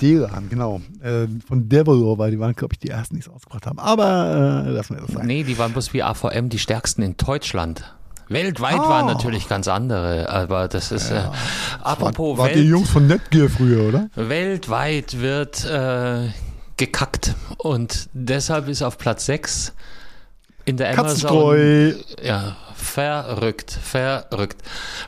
Delan, 0.00 0.48
genau. 0.48 0.80
Äh, 1.02 1.26
von 1.46 1.68
Developer, 1.68 2.18
weil 2.18 2.30
die 2.30 2.38
waren, 2.40 2.54
glaube 2.54 2.72
ich, 2.74 2.78
die 2.78 2.88
ersten, 2.88 3.16
die 3.16 3.20
es 3.20 3.28
ausgebracht 3.28 3.66
haben. 3.66 3.78
Aber 3.78 4.64
äh, 4.66 4.70
lassen 4.70 4.94
wir 4.96 5.02
das 5.02 5.12
sein. 5.12 5.26
Nee, 5.26 5.42
die 5.44 5.58
waren 5.58 5.72
bloß 5.72 5.92
wie 5.92 6.02
AVM 6.02 6.48
die 6.48 6.58
stärksten 6.58 7.02
in 7.02 7.16
Deutschland. 7.18 7.94
Weltweit 8.28 8.80
Ah. 8.80 8.88
waren 8.88 9.06
natürlich 9.06 9.48
ganz 9.48 9.68
andere, 9.68 10.28
aber 10.30 10.68
das 10.68 10.92
ist 10.92 11.10
äh, 11.10 11.22
apropos 11.82 12.38
War 12.38 12.48
die 12.48 12.56
Welt, 12.56 12.66
Jungs 12.68 12.90
von 12.90 13.06
Netgear 13.06 13.48
früher, 13.48 13.88
oder? 13.88 14.08
weltweit 14.14 15.20
wird 15.20 15.64
äh, 15.64 16.28
gekackt 16.76 17.34
und 17.58 18.08
deshalb 18.12 18.68
ist 18.68 18.82
auf 18.82 18.98
Platz 18.98 19.26
6 19.26 19.72
in 20.64 20.76
der 20.78 20.98
Amazon 20.98 21.94
ja 22.22 22.56
verrückt, 22.74 23.70
verrückt. 23.70 24.62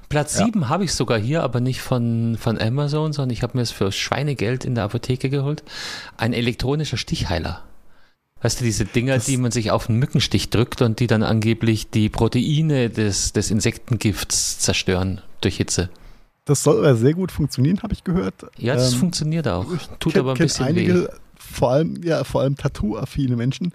Platz 0.08 0.36
7 0.36 0.68
habe 0.68 0.84
ich 0.84 0.94
sogar 0.94 1.18
hier, 1.18 1.42
aber 1.42 1.60
nicht 1.60 1.80
von 1.80 2.36
von 2.40 2.60
Amazon, 2.60 3.12
sondern 3.12 3.30
ich 3.30 3.42
habe 3.42 3.56
mir 3.56 3.62
es 3.62 3.70
für 3.70 3.92
Schweinegeld 3.92 4.64
in 4.64 4.74
der 4.74 4.84
Apotheke 4.84 5.30
geholt. 5.30 5.62
Ein 6.16 6.32
elektronischer 6.32 6.96
Stichheiler. 6.96 7.62
Weißt 8.47 8.61
du, 8.61 8.64
diese 8.64 8.84
Dinger, 8.84 9.14
Das- 9.16 9.24
die 9.26 9.38
man 9.38 9.51
sich 9.51 9.72
auf 9.72 9.88
einen 9.88 9.99
Mückenstich 9.99 10.51
drückt 10.51 10.80
und 10.80 11.01
die 11.01 11.09
dann 11.09 11.24
angeblich 11.24 11.90
die 11.90 12.09
Proteine 12.09 12.90
des, 12.90 13.32
des 13.32 13.51
Insektengifts 13.51 14.61
zerstören 14.61 15.20
durch 15.40 15.57
Hitze. 15.57 15.90
Das 16.44 16.62
soll 16.62 16.78
aber 16.78 16.94
sehr 16.94 17.14
gut 17.14 17.32
funktionieren, 17.32 17.82
habe 17.82 17.92
ich 17.92 18.05
gehört. 18.05 18.47
Ja, 18.57 18.74
das 18.74 18.92
Ähm, 18.92 19.01
funktioniert 19.01 19.49
auch. 19.49 19.66
Tut 19.99 20.14
kenn- 20.14 20.20
aber 20.20 20.32
ein 20.34 20.38
bisschen 20.38 20.64
einige, 20.66 20.94
weh. 20.94 21.07
Vor 21.38 21.70
allem, 21.72 22.01
ja, 22.05 22.22
vor 22.22 22.42
allem 22.42 22.57
Tattoo-affine 22.57 23.34
Menschen, 23.36 23.72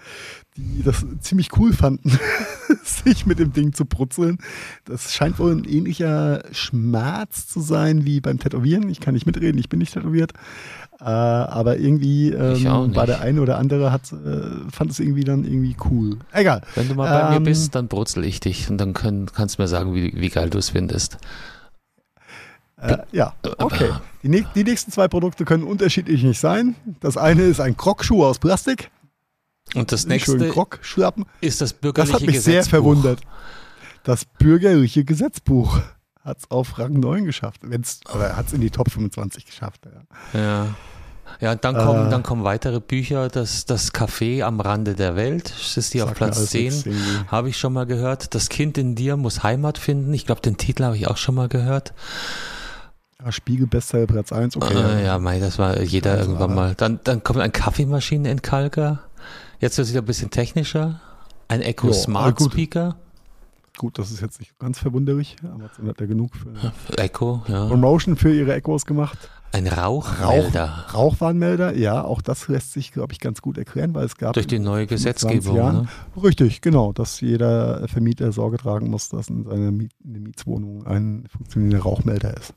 die 0.56 0.84
das 0.84 1.06
ziemlich 1.20 1.50
cool 1.58 1.74
fanden, 1.74 2.18
sich 2.84 3.26
mit 3.26 3.40
dem 3.40 3.52
Ding 3.54 3.74
zu 3.74 3.84
brutzeln. 3.86 4.38
Das 4.86 5.14
scheint 5.14 5.38
wohl 5.40 5.52
ein 5.54 5.64
ähnlicher 5.66 6.44
Schmerz 6.54 7.48
zu 7.48 7.60
sein 7.60 8.06
wie 8.06 8.22
beim 8.22 8.40
Tätowieren. 8.40 8.90
Ich 8.90 9.00
kann 9.02 9.14
nicht 9.16 9.26
mitreden, 9.26 9.58
ich 9.58 9.68
bin 9.70 9.80
nicht 9.80 9.94
tätowiert. 9.94 10.32
Äh, 11.02 11.06
aber 11.06 11.78
irgendwie 11.78 12.30
ähm, 12.30 12.96
war 12.96 13.08
der 13.08 13.22
eine 13.22 13.42
oder 13.42 13.58
andere 13.58 13.92
hat, 13.92 14.12
äh, 14.12 14.70
fand 14.72 14.92
es 14.92 15.00
irgendwie 15.00 15.24
dann 15.24 15.46
irgendwie 15.46 15.76
cool. 15.90 16.20
Egal. 16.32 16.62
Wenn 16.76 16.88
du 16.90 16.94
mal 16.94 17.10
bei 17.10 17.36
Ähm, 17.36 17.42
mir 17.42 17.50
bist, 17.50 17.74
dann 17.74 17.88
brutzel 17.88 18.24
ich 18.24 18.40
dich 18.40 18.70
und 18.70 18.78
dann 18.78 18.94
können, 18.94 19.26
kannst 19.26 19.58
du 19.58 19.64
mir 19.64 19.68
sagen, 19.68 19.96
wie, 19.96 20.14
wie 20.16 20.30
geil 20.30 20.52
du 20.52 20.60
es 20.60 20.70
findest. 20.70 21.18
Äh, 22.78 22.98
ja, 23.12 23.34
okay. 23.58 23.90
Die, 24.22 24.46
die 24.56 24.64
nächsten 24.64 24.92
zwei 24.92 25.08
Produkte 25.08 25.44
können 25.46 25.64
unterschiedlich 25.64 26.22
nicht 26.24 26.40
sein. 26.40 26.76
Das 27.00 27.18
eine 27.18 27.44
ist 27.44 27.60
ein 27.60 27.76
Krockschuh 27.78 28.24
aus 28.24 28.38
Plastik. 28.38 28.92
Und 29.74 29.92
das 29.92 30.06
nächste 30.06 30.34
ist 31.42 31.62
das 31.62 31.72
Das 31.72 31.80
bürgerliche 31.80 32.14
hat 32.14 32.22
mich 32.22 32.42
sehr 32.42 32.58
Gesetzbuch. 32.58 32.70
verwundert. 32.70 33.22
Das 34.04 34.26
bürgerliche 34.26 35.04
Gesetzbuch 35.04 35.80
hat 36.24 36.38
es 36.40 36.52
auf 36.52 36.78
Rang 36.80 36.94
9 37.00 37.26
geschafft. 37.26 37.62
Wenn's, 37.64 38.00
oder 38.14 38.36
hat 38.36 38.48
es 38.48 38.54
in 38.54 38.62
die 38.62 38.70
Top 38.70 38.92
25 38.92 39.46
geschafft. 39.46 39.82
Ja. 40.34 40.40
Ja. 40.40 40.68
Ja, 41.40 41.54
und 41.54 41.64
dann 41.64 41.76
kommen, 41.78 42.08
Äh. 42.08 42.10
dann 42.10 42.24
kommen 42.24 42.44
weitere 42.44 42.82
Bücher. 42.82 43.30
Das, 43.30 43.66
das 43.66 43.94
Café 43.94 44.44
am 44.44 44.60
Rande 44.60 44.96
der 44.96 45.16
Welt, 45.16 45.50
das 45.58 45.78
ist 45.78 45.94
die 45.94 46.02
auf 46.02 46.14
Platz 46.14 46.38
alles 46.38 46.50
10. 46.50 46.64
nichts 46.66 46.86
irgendwie. 46.86 47.28
Habe 47.28 47.48
ich 47.50 47.58
schon 47.58 47.72
mal 47.72 47.86
gehört. 47.86 48.36
Das 48.36 48.50
Kind 48.50 48.78
in 48.78 48.96
dir 48.96 49.16
muss 49.16 49.42
Heimat 49.42 49.78
finden. 49.78 50.14
Ich 50.14 50.26
glaube, 50.26 50.42
den 50.42 50.58
Titel 50.58 50.84
habe 50.84 50.98
ich 50.98 51.08
auch 51.08 51.16
schon 51.18 51.36
mal 51.36 51.48
gehört. 51.48 51.94
Ja, 53.24 53.32
Spiegel 53.32 53.66
Bestseller 53.66 54.08
Platz 54.08 54.34
1. 54.34 54.58
Okay. 54.58 54.74
Äh, 54.76 55.06
ja, 55.06 55.20
mei, 55.20 55.40
das 55.40 55.58
war 55.58 55.80
jeder 55.82 56.12
Also, 56.12 56.24
irgendwann 56.32 56.54
mal. 56.54 56.76
Dann, 56.76 57.00
dann 57.06 57.24
kommt 57.24 57.40
ein 57.40 57.52
Kaffeemaschinenentkalker. 57.54 59.00
Jetzt 59.60 59.78
wird 59.78 59.86
es 59.88 59.94
wieder 59.94 60.02
ein 60.02 60.06
bisschen 60.06 60.32
technischer. 60.32 61.00
Ein 61.48 61.62
Echo 61.62 61.88
Jo, 61.88 61.94
Smart. 61.94 62.42
Speaker. 62.42 62.98
Gut, 63.82 63.98
das 63.98 64.12
ist 64.12 64.22
jetzt 64.22 64.40
nicht 64.40 64.60
ganz 64.60 64.78
verwunderlich. 64.78 65.38
Amazon 65.44 65.88
hat 65.88 66.00
ja 66.00 66.06
genug 66.06 66.30
für 66.36 66.98
Echo, 67.00 67.42
ja. 67.48 67.66
Promotion 67.68 68.16
für 68.16 68.32
ihre 68.32 68.54
Echos 68.54 68.86
gemacht. 68.86 69.18
Ein 69.54 69.66
Rauchmelder. 69.66 70.86
Rauchwarnmelder, 70.94 71.76
ja, 71.76 72.04
auch 72.04 72.22
das 72.22 72.48
lässt 72.48 72.74
sich, 72.74 72.92
glaube 72.92 73.14
ich, 73.14 73.20
ganz 73.20 73.42
gut 73.42 73.58
erklären, 73.58 73.96
weil 73.96 74.06
es 74.06 74.18
gab 74.18 74.34
Durch 74.34 74.46
die 74.46 74.60
neue 74.60 74.88
25 74.88 75.30
Gesetzgebung. 75.32 75.58
Jahren- 75.58 75.90
Ne? 76.16 76.24
Richtig, 76.24 76.62
genau, 76.62 76.94
dass 76.94 77.22
jeder 77.22 77.88
Vermieter 77.88 78.32
Sorge 78.32 78.58
tragen 78.58 78.88
muss, 78.92 79.10
dass 79.10 79.30
in 79.30 79.46
seiner 79.46 79.72
Miet 79.72 79.94
in 80.04 80.14
der 80.14 80.22
Mietswohnung 80.22 80.86
ein 80.86 81.26
funktionierender 81.32 81.82
Rauchmelder 81.82 82.38
ist. 82.38 82.54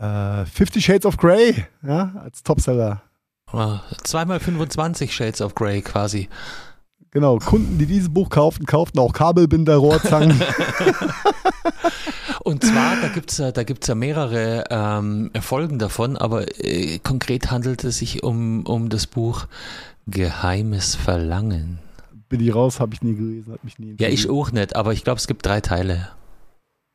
Äh, 0.00 0.46
Fifty 0.46 0.80
Shades 0.80 1.04
of 1.04 1.18
Grey, 1.18 1.66
ja, 1.86 2.12
als 2.24 2.42
Topseller. 2.42 3.02
Ah, 3.52 3.80
Zweimal 4.02 4.40
25 4.40 5.14
Shades 5.14 5.42
of 5.42 5.54
Grey 5.54 5.82
quasi. 5.82 6.30
Genau, 7.16 7.38
Kunden, 7.38 7.78
die 7.78 7.86
dieses 7.86 8.10
Buch 8.10 8.28
kauften, 8.28 8.66
kauften 8.66 8.98
auch 8.98 9.14
Kabelbinder, 9.14 9.76
Rohrzangen. 9.76 10.38
Und 12.44 12.62
zwar, 12.62 13.00
da 13.00 13.08
gibt's 13.08 13.38
ja, 13.38 13.52
da 13.52 13.62
gibt's 13.62 13.86
ja 13.86 13.94
mehrere 13.94 14.64
ähm, 14.68 15.30
Folgen 15.40 15.78
davon, 15.78 16.18
aber 16.18 16.44
äh, 16.62 16.98
konkret 16.98 17.50
handelt 17.50 17.84
es 17.84 17.96
sich 17.96 18.22
um, 18.22 18.66
um 18.66 18.90
das 18.90 19.06
Buch 19.06 19.46
Geheimes 20.06 20.94
Verlangen. 20.94 21.78
Bin 22.28 22.40
ich 22.40 22.54
raus, 22.54 22.80
habe 22.80 22.92
ich 22.92 23.00
nie 23.00 23.14
gelesen, 23.14 23.54
hat 23.54 23.64
mich 23.64 23.78
nie 23.78 23.96
Ja, 23.98 24.08
ich 24.08 24.28
auch 24.28 24.52
nicht, 24.52 24.76
aber 24.76 24.92
ich 24.92 25.02
glaube, 25.02 25.16
es 25.16 25.26
gibt 25.26 25.46
drei 25.46 25.62
Teile. 25.62 26.10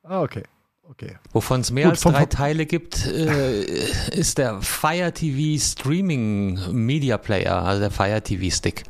Ah, 0.04 0.22
okay. 0.22 0.44
Okay. 0.84 1.16
Wovon 1.32 1.62
es 1.62 1.72
mehr 1.72 1.86
Gut, 1.86 1.94
als 1.94 2.02
drei 2.02 2.28
Teile 2.28 2.68
gibt, 2.68 3.08
äh, 3.08 3.64
ist 4.12 4.38
der 4.38 4.62
Fire 4.62 5.12
TV 5.12 5.60
Streaming 5.60 6.60
Media 6.74 7.18
Player, 7.18 7.64
also 7.64 7.80
der 7.80 7.90
Fire 7.90 8.22
TV 8.22 8.56
Stick. 8.56 8.84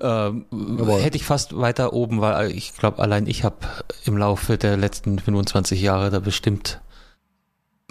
Ähm, 0.00 0.46
hätte 1.00 1.16
ich 1.16 1.24
fast 1.24 1.56
weiter 1.56 1.92
oben, 1.92 2.20
weil 2.20 2.50
ich 2.50 2.76
glaube, 2.76 3.00
allein 3.00 3.26
ich 3.26 3.44
habe 3.44 3.56
im 4.04 4.16
Laufe 4.16 4.56
der 4.58 4.76
letzten 4.76 5.18
25 5.18 5.80
Jahre 5.80 6.10
da 6.10 6.20
bestimmt 6.20 6.80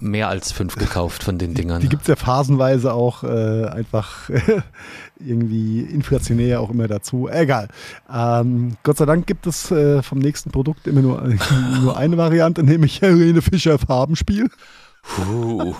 mehr 0.01 0.27
als 0.27 0.51
fünf 0.51 0.75
gekauft 0.75 1.23
von 1.23 1.37
den 1.37 1.53
Dingern. 1.53 1.81
Die 1.81 1.89
gibt 1.89 2.01
es 2.01 2.07
ja 2.07 2.15
phasenweise 2.15 2.93
auch 2.93 3.23
äh, 3.23 3.65
einfach 3.67 4.29
irgendwie 5.19 5.81
inflationär 5.81 6.59
auch 6.61 6.69
immer 6.69 6.87
dazu. 6.87 7.29
Egal. 7.29 7.69
Ähm, 8.13 8.75
Gott 8.83 8.97
sei 8.97 9.05
Dank 9.05 9.27
gibt 9.27 9.47
es 9.47 9.71
äh, 9.71 10.01
vom 10.01 10.19
nächsten 10.19 10.51
Produkt 10.51 10.87
immer 10.87 11.01
nur, 11.01 11.23
nur 11.81 11.97
eine 11.97 12.17
Variante, 12.17 12.63
nämlich 12.63 13.01
Helene 13.01 13.41
Fischer 13.41 13.79
Farbenspiel. 13.79 14.49
Puh. 15.03 15.75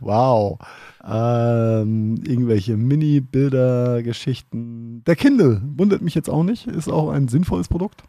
Wow. 0.00 0.58
Ähm, 1.06 2.16
irgendwelche 2.26 2.76
Mini-Bilder-Geschichten. 2.76 5.02
Der 5.06 5.16
Kindle 5.16 5.60
wundert 5.76 6.02
mich 6.02 6.14
jetzt 6.14 6.30
auch 6.30 6.42
nicht. 6.42 6.66
Ist 6.66 6.88
auch 6.88 7.10
ein 7.10 7.28
sinnvolles 7.28 7.68
Produkt. 7.68 8.02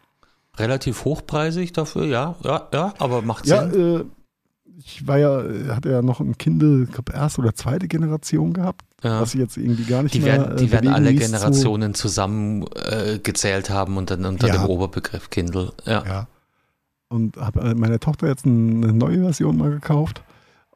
Relativ 0.57 1.03
hochpreisig 1.03 1.73
dafür, 1.73 2.05
ja, 2.05 2.35
ja, 2.43 2.69
ja, 2.73 2.93
aber 2.99 3.21
macht 3.21 3.45
Ja, 3.45 3.69
Sinn. 3.69 3.99
äh, 3.99 4.03
ich 4.77 5.05
war 5.05 5.17
ja, 5.17 5.43
hatte 5.75 5.89
ja 5.91 6.01
noch 6.01 6.21
ein 6.21 6.37
Kindle, 6.37 6.83
ich 6.83 6.91
glaube, 6.93 7.11
erste 7.11 7.41
oder 7.41 7.53
zweite 7.55 7.89
Generation 7.89 8.53
gehabt, 8.53 8.85
ja. 9.03 9.19
was 9.19 9.33
ich 9.33 9.41
jetzt 9.41 9.57
irgendwie 9.57 9.83
gar 9.83 10.01
nicht 10.03 10.15
Die 10.15 10.21
mehr 10.21 10.37
werden, 10.39 10.55
äh, 10.57 10.61
die 10.61 10.71
werden 10.71 10.93
alle 10.93 11.13
Generationen 11.13 11.93
zusammen 11.93 12.63
äh, 12.89 13.19
gezählt 13.19 13.69
haben 13.69 13.97
und 13.97 14.09
dann 14.11 14.23
unter 14.23 14.47
Ja. 14.47 14.53
dem 14.53 14.65
Oberbegriff 14.67 15.29
Kindle. 15.29 15.73
Ja. 15.85 16.05
Ja. 16.05 16.27
Und 17.09 17.35
habe 17.35 17.75
meiner 17.75 17.99
Tochter 17.99 18.27
jetzt 18.29 18.45
eine 18.45 18.93
neue 18.93 19.19
Version 19.23 19.57
mal 19.57 19.71
gekauft 19.71 20.23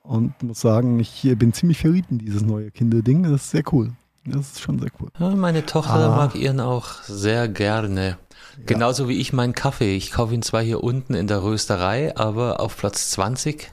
und 0.04 0.42
muss 0.44 0.62
sagen, 0.62 1.00
ich 1.00 1.22
bin 1.38 1.54
ziemlich 1.54 1.80
verliebt 1.80 2.12
in 2.12 2.18
dieses 2.20 2.42
neue 2.42 2.72
Kindle-Ding. 2.72 3.24
Das 3.24 3.32
ist 3.44 3.52
sehr 3.52 3.64
cool. 3.72 3.92
Das 4.26 4.52
ist 4.52 4.62
schon 4.62 4.80
sehr 4.80 4.90
cool. 5.00 5.10
Ja, 5.20 5.30
meine 5.36 5.66
Tochter 5.66 6.12
Ah. 6.12 6.16
mag 6.16 6.36
ihren 6.36 6.60
auch 6.60 6.88
sehr 7.04 7.48
gerne. 7.48 8.18
Genauso 8.66 9.08
wie 9.08 9.18
ich 9.20 9.32
meinen 9.34 9.54
Kaffee. 9.54 9.96
Ich 9.96 10.12
kaufe 10.12 10.34
ihn 10.34 10.42
zwar 10.42 10.62
hier 10.62 10.84
unten 10.84 11.14
in 11.14 11.28
der 11.28 11.42
Rösterei, 11.44 12.16
aber 12.18 12.60
auf 12.60 12.78
Platz 12.78 13.10
20 13.12 13.72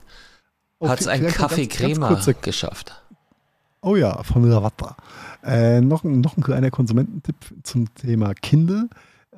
Oh, 0.78 0.88
hat 0.88 1.00
es 1.00 1.08
ein 1.08 1.20
vielleicht 1.20 1.38
noch 1.40 1.48
Kaffee 1.48 1.66
ganz- 1.66 1.78
ganz 1.78 1.92
Crema 1.94 2.08
kurze- 2.08 2.34
geschafft. 2.34 3.02
Oh 3.80 3.96
ja, 3.96 4.22
von 4.22 4.50
Ravata. 4.50 4.96
Äh, 5.42 5.80
noch, 5.80 6.04
noch 6.04 6.36
ein 6.36 6.42
kleiner 6.42 6.70
Konsumententipp 6.70 7.36
zum 7.62 7.92
Thema 7.94 8.34
Kindle. 8.34 8.88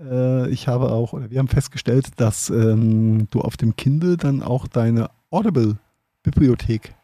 Äh, 0.01 0.49
ich 0.51 0.69
habe 0.69 0.91
auch, 0.91 1.13
oder 1.13 1.31
wir 1.31 1.39
haben 1.39 1.49
festgestellt, 1.49 2.09
dass 2.17 2.51
ähm, 2.51 3.29
du 3.31 3.41
auf 3.41 3.57
dem 3.57 3.77
Kindle 3.77 4.17
dann 4.17 4.43
auch 4.43 4.67
deine 4.67 5.11
Audible-Bibliothek 6.29 6.95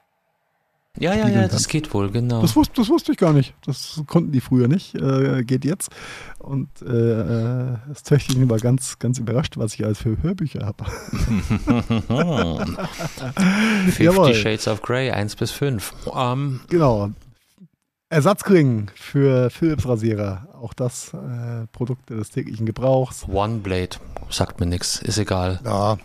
ja, 1.00 1.12
ja, 1.12 1.28
ja, 1.28 1.48
das 1.48 1.66
geht 1.66 1.92
wohl, 1.92 2.12
genau. 2.12 2.40
Das, 2.40 2.54
wusste, 2.54 2.74
das 2.76 2.88
wusste 2.88 3.10
ich 3.10 3.18
gar 3.18 3.32
nicht. 3.32 3.52
Das 3.66 4.00
konnten 4.06 4.30
die 4.30 4.40
früher 4.40 4.68
nicht. 4.68 4.94
Äh, 4.94 5.42
geht 5.42 5.64
jetzt. 5.64 5.90
Und 6.38 6.68
äh, 6.82 7.76
das 7.88 8.04
Töchterchen 8.04 8.48
war 8.48 8.58
ganz, 8.58 9.00
ganz 9.00 9.18
überrascht, 9.18 9.56
was 9.56 9.74
ich 9.74 9.84
als 9.84 9.98
für 9.98 10.22
Hörbücher 10.22 10.64
habe. 10.64 10.84
50 13.90 14.36
Shades 14.40 14.68
of 14.68 14.82
Grey, 14.82 15.10
1 15.10 15.34
bis 15.34 15.50
5. 15.50 15.92
Um, 16.06 16.16
ähm, 16.16 16.60
genau. 16.68 17.10
Ersatzkring 18.08 18.88
für 18.94 19.50
Philips 19.50 19.88
Rasierer. 19.88 20.46
Auch 20.60 20.74
das 20.74 21.12
äh, 21.12 21.66
Produkt 21.72 22.10
des 22.10 22.30
täglichen 22.30 22.66
Gebrauchs. 22.66 23.26
One 23.28 23.58
Blade. 23.58 23.96
Sagt 24.30 24.60
mir 24.60 24.66
nichts. 24.66 25.02
Ist 25.02 25.18
egal. 25.18 25.58
Ja. 25.64 25.98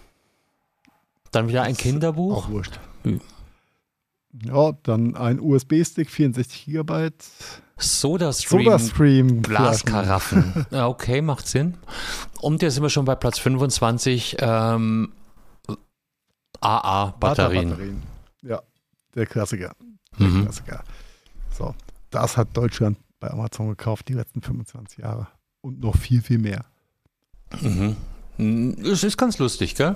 Dann 1.31 1.47
wieder 1.47 1.61
ein 1.61 1.77
Kinderbuch. 1.77 2.37
Auch 2.37 2.49
wurscht. 2.49 2.79
Hm. 3.03 3.21
Ja, 4.43 4.73
dann 4.83 5.15
ein 5.15 5.39
USB-Stick, 5.39 6.09
64 6.09 6.65
GB. 6.65 7.09
Soda-Stream. 7.77 8.63
Soda-Stream. 8.63 9.41
Glaskaraffen. 9.41 10.65
okay, 10.71 11.21
macht 11.21 11.47
Sinn. 11.47 11.77
Und 12.41 12.61
jetzt 12.61 12.75
sind 12.75 12.83
wir 12.83 12.89
schon 12.89 13.05
bei 13.05 13.15
Platz 13.15 13.39
25. 13.39 14.37
Ähm, 14.39 15.13
AA-Batterien. 16.61 18.03
Ja, 18.41 18.61
der 19.15 19.25
Klassiker. 19.25 19.75
Der 20.19 20.27
mhm. 20.27 20.43
Klassiker. 20.43 20.83
So, 21.57 21.73
das 22.09 22.37
hat 22.37 22.49
Deutschland 22.53 22.97
bei 23.19 23.29
Amazon 23.31 23.69
gekauft 23.69 24.07
die 24.09 24.13
letzten 24.13 24.41
25 24.41 24.99
Jahre. 24.99 25.27
Und 25.61 25.79
noch 25.79 25.97
viel, 25.97 26.21
viel 26.21 26.37
mehr. 26.37 26.65
Mhm. 27.61 27.95
Es 28.83 29.03
ist 29.03 29.17
ganz 29.17 29.37
lustig, 29.39 29.75
gell? 29.75 29.95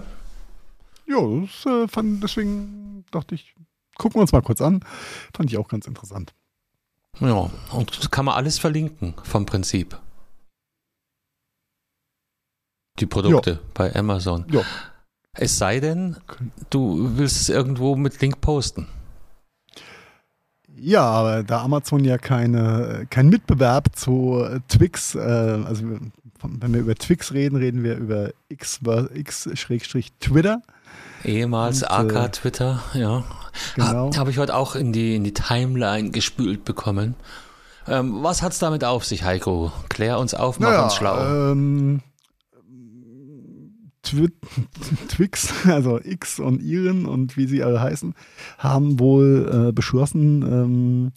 Ja, 1.05 1.19
das, 1.41 1.65
äh, 1.65 1.87
fand, 1.87 2.23
deswegen 2.23 3.05
dachte 3.11 3.35
ich, 3.35 3.55
gucken 3.97 4.17
wir 4.17 4.21
uns 4.21 4.31
mal 4.31 4.41
kurz 4.41 4.61
an. 4.61 4.83
Fand 5.35 5.51
ich 5.51 5.57
auch 5.57 5.67
ganz 5.67 5.87
interessant. 5.87 6.33
Ja, 7.19 7.51
und 7.71 7.97
das 7.97 8.09
kann 8.09 8.25
man 8.25 8.35
alles 8.35 8.57
verlinken 8.57 9.13
vom 9.23 9.45
Prinzip. 9.45 9.99
Die 12.99 13.05
Produkte 13.05 13.51
ja. 13.51 13.59
bei 13.73 13.95
Amazon. 13.95 14.45
Ja. 14.51 14.61
Es 15.35 15.57
sei 15.57 15.79
denn, 15.79 16.17
du 16.69 17.17
willst 17.17 17.41
es 17.41 17.49
irgendwo 17.49 17.95
mit 17.95 18.21
Link 18.21 18.39
posten. 18.39 18.87
Ja, 20.75 21.03
aber 21.03 21.43
da 21.43 21.63
Amazon 21.63 22.03
ja 22.03 22.17
keine, 22.17 23.07
kein 23.09 23.29
Mitbewerb 23.29 23.95
zu 23.95 24.45
Twix, 24.67 25.15
äh, 25.15 25.19
also 25.19 25.85
wenn 26.41 26.73
wir 26.73 26.81
über 26.81 26.95
Twix 26.95 27.31
reden, 27.31 27.55
reden 27.55 27.83
wir 27.83 27.95
über 27.95 28.31
X-Twitter. 28.49 29.07
Ehemals 31.23 31.83
AK 31.83 32.33
Twitter, 32.33 32.83
ja. 32.93 33.23
Genau. 33.75 34.11
Ha, 34.13 34.17
Habe 34.17 34.31
ich 34.31 34.37
heute 34.37 34.55
auch 34.55 34.75
in 34.75 34.93
die, 34.93 35.15
in 35.15 35.23
die 35.23 35.33
Timeline 35.33 36.11
gespült 36.11 36.65
bekommen. 36.65 37.15
Ähm, 37.87 38.23
was 38.23 38.41
hat 38.41 38.53
es 38.53 38.59
damit 38.59 38.83
auf 38.83 39.05
sich, 39.05 39.23
Heiko? 39.23 39.71
Klär 39.89 40.19
uns 40.19 40.33
auf, 40.33 40.59
mach 40.59 40.69
naja, 40.69 40.83
uns 40.83 40.95
schlau. 40.95 41.51
Ähm, 41.51 42.01
Twix, 45.07 45.53
also 45.67 45.99
X 46.03 46.39
und 46.39 46.61
Iren 46.61 47.05
und 47.05 47.37
wie 47.37 47.47
sie 47.47 47.63
alle 47.63 47.81
heißen, 47.81 48.13
haben 48.57 48.99
wohl 48.99 49.69
äh, 49.69 49.71
beschlossen, 49.71 50.41
ähm, 50.43 51.11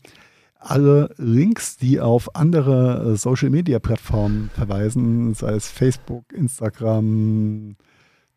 alle 0.59 1.15
Links, 1.17 1.77
die 1.77 2.01
auf 2.01 2.35
andere 2.35 3.13
äh, 3.13 3.17
Social-Media-Plattformen 3.17 4.51
verweisen, 4.55 5.35
sei 5.35 5.53
es 5.53 5.69
Facebook, 5.69 6.33
Instagram, 6.33 7.77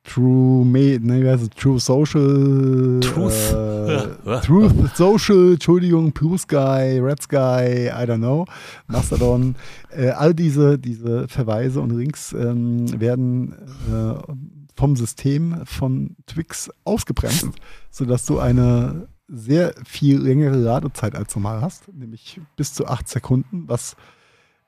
True, 0.03 0.65
nee, 0.65 0.99
wie 1.01 1.29
heißt 1.29 1.43
es? 1.43 1.49
True 1.49 1.79
Social. 1.79 2.99
Truth. 3.01 3.53
Äh, 3.53 4.39
Truth 4.41 4.95
Social, 4.95 5.53
Entschuldigung, 5.53 6.11
Blue 6.11 6.37
Sky, 6.37 6.99
Red 6.99 7.21
Sky, 7.21 7.89
I 7.89 8.05
don't 8.05 8.17
know, 8.17 8.45
Mastodon. 8.87 9.55
Äh, 9.91 10.09
all 10.09 10.33
diese, 10.33 10.79
diese 10.79 11.27
Verweise 11.27 11.81
und 11.81 11.91
Links 11.91 12.33
ähm, 12.33 12.99
werden 12.99 13.53
äh, 13.91 14.33
vom 14.75 14.95
System 14.95 15.61
von 15.65 16.15
Twix 16.25 16.71
ausgebremst, 16.85 17.49
sodass 17.91 18.25
du 18.25 18.39
eine 18.39 19.09
sehr 19.27 19.73
viel 19.85 20.19
längere 20.19 20.55
Ladezeit 20.55 21.15
als 21.15 21.35
normal 21.35 21.61
hast, 21.61 21.93
nämlich 21.93 22.39
bis 22.55 22.73
zu 22.73 22.87
acht 22.87 23.07
Sekunden, 23.07 23.65
was 23.67 23.95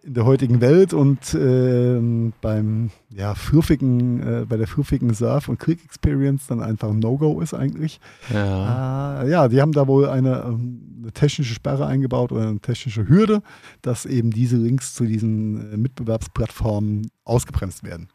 in 0.04 0.16
der 0.16 0.26
heutigen 0.26 0.62
Welt 0.62 0.94
und 0.94 1.34
äh, 1.34 2.00
beim 2.42 2.90
ja, 3.14 3.36
fluffigen, 3.36 4.22
äh, 4.22 4.46
bei 4.48 4.58
der 4.58 4.68
fluffigen 4.68 5.14
Surf- 5.14 5.48
und 5.48 5.60
Click-Experience 5.60 6.48
dann 6.48 6.62
einfach 6.62 6.90
ein 6.90 7.00
No-Go 7.00 7.40
ist 7.42 7.54
eigentlich. 7.54 8.00
Ja. 8.34 9.22
Äh, 9.22 9.30
ja, 9.30 9.48
die 9.48 9.62
haben 9.62 9.74
da 9.74 9.88
wohl 9.88 10.08
eine, 10.08 10.44
ähm, 10.48 11.02
eine, 11.04 11.12
technische 11.12 11.54
Sperre 11.54 11.86
eingebaut 11.86 12.32
oder 12.32 12.48
eine 12.48 12.60
technische 12.60 13.08
Hürde, 13.08 13.44
dass 13.82 14.06
eben 14.06 14.32
diese 14.32 14.58
Links 14.58 14.96
zu 14.96 15.06
diesen 15.06 15.72
äh, 15.72 15.78
Mitbewerbsplattformen 15.78 17.12
ausgebremst 17.24 17.84
werden. 17.84 18.10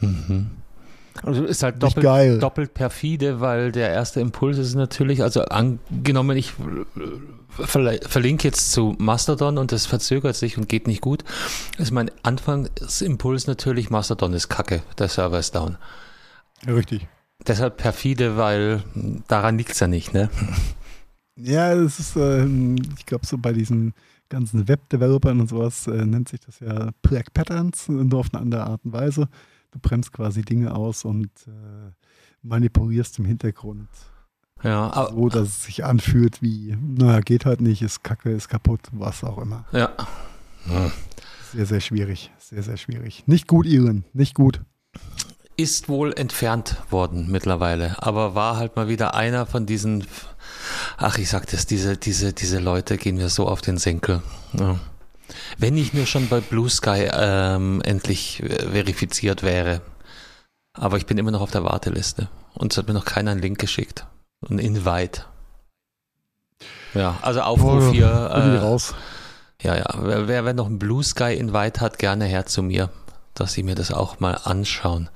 Mhm. 0.00 0.50
Also 1.22 1.44
ist 1.44 1.62
halt 1.62 1.82
doppelt, 1.82 2.42
doppelt, 2.42 2.74
perfide, 2.74 3.40
weil 3.40 3.72
der 3.72 3.90
erste 3.90 4.20
Impuls 4.20 4.56
ist 4.56 4.74
natürlich, 4.74 5.22
also 5.22 5.42
angenommen, 5.42 6.36
ich 6.36 6.54
verlinke 7.48 8.48
jetzt 8.48 8.72
zu 8.72 8.94
Mastodon 8.98 9.58
und 9.58 9.72
das 9.72 9.86
verzögert 9.86 10.36
sich 10.36 10.56
und 10.56 10.68
geht 10.68 10.86
nicht 10.86 11.02
gut, 11.02 11.24
ist 11.78 11.90
mein 11.90 12.10
Anfangsimpuls 12.22 13.46
natürlich, 13.46 13.90
Mastodon 13.90 14.32
ist 14.32 14.48
kacke, 14.48 14.82
der 14.98 15.08
Server 15.08 15.38
ist 15.38 15.54
down. 15.54 15.76
Ja, 16.66 16.74
richtig. 16.74 17.06
Deshalb 17.46 17.76
perfide, 17.76 18.36
weil 18.36 18.82
daran 19.28 19.58
liegt 19.58 19.72
es 19.72 19.80
ja 19.80 19.88
nicht, 19.88 20.14
ne? 20.14 20.30
Ja, 21.36 21.72
es 21.72 21.98
ist, 21.98 22.16
äh, 22.16 22.44
ich 22.44 23.06
glaube, 23.06 23.26
so 23.26 23.38
bei 23.38 23.52
diesen 23.52 23.94
ganzen 24.28 24.68
Web-Developern 24.68 25.40
und 25.40 25.48
sowas 25.48 25.86
äh, 25.86 26.04
nennt 26.04 26.28
sich 26.28 26.40
das 26.40 26.60
ja 26.60 26.90
Black 27.02 27.32
Patterns, 27.32 27.88
nur 27.88 28.20
auf 28.20 28.28
eine 28.32 28.42
andere 28.42 28.64
Art 28.64 28.84
und 28.84 28.92
Weise. 28.92 29.28
Du 29.70 29.78
bremst 29.80 30.12
quasi 30.12 30.42
Dinge 30.42 30.74
aus 30.74 31.04
und 31.04 31.30
äh, 31.46 31.92
manipulierst 32.42 33.18
im 33.18 33.24
Hintergrund. 33.24 33.88
Ja, 34.62 35.08
so, 35.10 35.28
dass 35.28 35.48
es 35.48 35.64
sich 35.64 35.84
anfühlt 35.84 36.42
wie, 36.42 36.76
naja, 36.78 37.20
geht 37.20 37.46
halt 37.46 37.60
nicht, 37.60 37.80
ist 37.80 38.04
kacke, 38.04 38.30
ist 38.30 38.48
kaputt, 38.48 38.80
was 38.92 39.24
auch 39.24 39.38
immer. 39.38 39.64
Ja. 39.72 39.90
ja. 40.68 40.90
Sehr, 41.52 41.66
sehr 41.66 41.80
schwierig. 41.80 42.30
Sehr, 42.38 42.62
sehr 42.62 42.76
schwierig. 42.76 43.24
Nicht 43.26 43.46
gut, 43.46 43.66
Iren, 43.66 44.04
nicht 44.12 44.34
gut. 44.34 44.60
Ist 45.56 45.88
wohl 45.88 46.12
entfernt 46.12 46.76
worden 46.90 47.30
mittlerweile, 47.30 48.02
aber 48.02 48.34
war 48.34 48.56
halt 48.56 48.76
mal 48.76 48.88
wieder 48.88 49.14
einer 49.14 49.46
von 49.46 49.66
diesen, 49.66 50.06
ach, 50.96 51.18
ich 51.18 51.28
sag 51.30 51.46
das, 51.46 51.66
diese, 51.66 51.96
diese, 51.96 52.32
diese 52.32 52.58
Leute 52.58 52.96
gehen 52.98 53.16
mir 53.16 53.28
so 53.28 53.46
auf 53.46 53.60
den 53.60 53.78
Senkel. 53.78 54.22
Ja. 54.52 54.78
Wenn 55.58 55.76
ich 55.76 55.92
mir 55.92 56.06
schon 56.06 56.28
bei 56.28 56.40
Blue 56.40 56.68
Sky 56.68 57.08
ähm, 57.12 57.80
endlich 57.82 58.42
äh, 58.42 58.70
verifiziert 58.70 59.42
wäre. 59.42 59.80
Aber 60.72 60.96
ich 60.96 61.06
bin 61.06 61.18
immer 61.18 61.30
noch 61.30 61.40
auf 61.40 61.50
der 61.50 61.64
Warteliste. 61.64 62.28
Und 62.54 62.72
es 62.72 62.78
hat 62.78 62.88
mir 62.88 62.94
noch 62.94 63.04
keiner 63.04 63.32
einen 63.32 63.40
Link 63.40 63.58
geschickt. 63.58 64.06
Ein 64.48 64.58
Invite. 64.58 65.24
Ja, 66.94 67.18
also 67.22 67.40
Aufruf 67.42 67.88
oh, 67.88 67.92
hier. 67.92 68.06
Äh, 68.06 68.58
raus. 68.58 68.94
Ja, 69.62 69.76
ja. 69.76 69.86
Wer, 69.98 70.44
wer 70.44 70.54
noch 70.54 70.66
einen 70.66 70.78
Blue 70.78 71.02
Sky 71.02 71.34
Invite 71.34 71.80
hat, 71.80 71.98
gerne 71.98 72.24
her 72.24 72.46
zu 72.46 72.62
mir, 72.62 72.90
dass 73.34 73.56
ich 73.56 73.64
mir 73.64 73.74
das 73.74 73.92
auch 73.92 74.20
mal 74.20 74.34
anschauen 74.44 75.10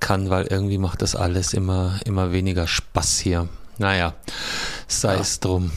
kann, 0.00 0.30
weil 0.30 0.46
irgendwie 0.46 0.78
macht 0.78 1.02
das 1.02 1.16
alles 1.16 1.52
immer, 1.54 1.98
immer 2.04 2.32
weniger 2.32 2.66
Spaß 2.66 3.18
hier. 3.18 3.48
Naja, 3.78 4.14
sei 4.86 5.14
ja. 5.14 5.20
es 5.20 5.40
drum. 5.40 5.70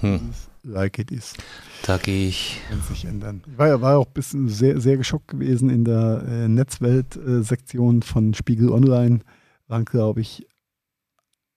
Hm. 0.00 0.32
Like 0.64 0.98
it 0.98 1.10
is. 1.10 1.34
Da 1.82 1.98
gehe 1.98 2.28
ich. 2.28 2.60
Kann 2.68 2.80
sich 2.82 3.04
ändern. 3.04 3.42
Ich 3.50 3.58
war 3.58 3.68
ja 3.68 3.80
war 3.80 3.98
auch 3.98 4.06
ein 4.06 4.12
bisschen 4.12 4.48
sehr, 4.48 4.80
sehr 4.80 4.96
geschockt 4.96 5.28
gewesen 5.28 5.70
in 5.70 5.84
der 5.84 6.24
äh, 6.26 6.48
Netzwelt-Sektion 6.48 8.02
von 8.02 8.32
Spiegel 8.34 8.70
Online. 8.70 9.20
Waren, 9.66 9.84
glaube 9.84 10.20
ich, 10.20 10.46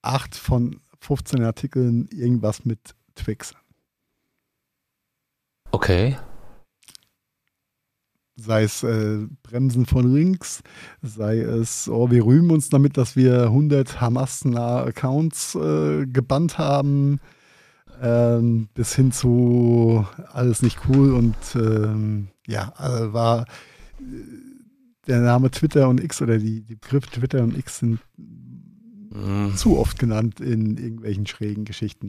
acht 0.02 0.34
von 0.34 0.80
15 1.00 1.42
Artikeln 1.44 2.08
irgendwas 2.10 2.64
mit 2.64 2.96
Twix. 3.14 3.54
Okay. 5.70 6.16
Sei 8.34 8.64
es 8.64 8.82
äh, 8.82 9.26
Bremsen 9.44 9.86
von 9.86 10.12
links, 10.12 10.62
sei 11.00 11.38
es, 11.38 11.88
oh, 11.88 12.10
wir 12.10 12.26
rühmen 12.26 12.50
uns 12.50 12.68
damit, 12.68 12.96
dass 12.96 13.16
wir 13.16 13.44
100 13.44 14.00
Hamas-nahe 14.00 14.82
Accounts 14.84 15.54
äh, 15.54 16.06
gebannt 16.06 16.58
haben 16.58 17.20
ähm, 18.02 18.68
bis 18.74 18.94
hin 18.94 19.12
zu 19.12 20.06
alles 20.32 20.62
nicht 20.62 20.78
cool 20.88 21.14
und 21.14 21.36
ähm, 21.54 22.28
ja, 22.46 22.72
also 22.76 23.12
war 23.12 23.42
äh, 23.42 24.04
der 25.06 25.20
Name 25.20 25.50
Twitter 25.50 25.88
und 25.88 26.02
X 26.02 26.20
oder 26.20 26.38
die, 26.38 26.62
die 26.62 26.74
Begriffe 26.74 27.10
Twitter 27.10 27.42
und 27.42 27.56
X 27.56 27.78
sind 27.78 28.00
mhm. 29.16 29.56
zu 29.56 29.78
oft 29.78 29.98
genannt 29.98 30.40
in 30.40 30.76
irgendwelchen 30.76 31.26
schrägen 31.26 31.64
Geschichten. 31.64 32.08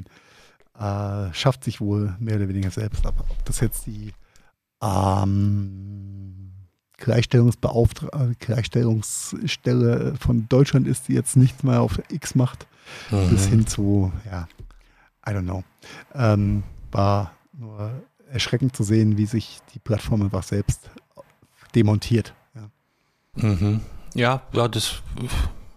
äh, 0.79 1.33
schafft 1.33 1.63
sich 1.63 1.81
wohl 1.81 2.15
mehr 2.19 2.35
oder 2.35 2.49
weniger 2.49 2.71
selbst. 2.71 3.05
Aber 3.05 3.25
ob 3.29 3.45
das 3.45 3.59
jetzt 3.59 3.85
die 3.85 4.13
ähm, 4.81 6.51
Gleichstellungsbeauftragte, 6.97 8.35
Gleichstellungsstelle 8.39 10.15
von 10.19 10.47
Deutschland 10.49 10.88
ist, 10.88 11.07
die 11.07 11.13
jetzt 11.13 11.35
nichts 11.35 11.63
mehr 11.63 11.81
auf 11.81 12.01
X 12.09 12.35
macht, 12.35 12.67
mhm. 13.11 13.29
bis 13.29 13.45
hin 13.45 13.67
zu, 13.67 14.11
ja, 14.25 14.47
I 15.28 15.32
don't 15.32 15.43
know. 15.43 15.63
Ähm, 16.13 16.63
war 16.91 17.34
nur 17.53 17.91
erschreckend 18.32 18.75
zu 18.75 18.84
sehen, 18.84 19.17
wie 19.17 19.25
sich 19.25 19.59
die 19.73 19.80
Plattform 19.80 20.21
einfach 20.21 20.43
selbst 20.43 20.89
demontiert. 21.75 22.34
Ja, 22.55 23.43
mhm. 23.43 23.82
ja, 24.13 24.41
ja, 24.53 24.67
das 24.67 25.01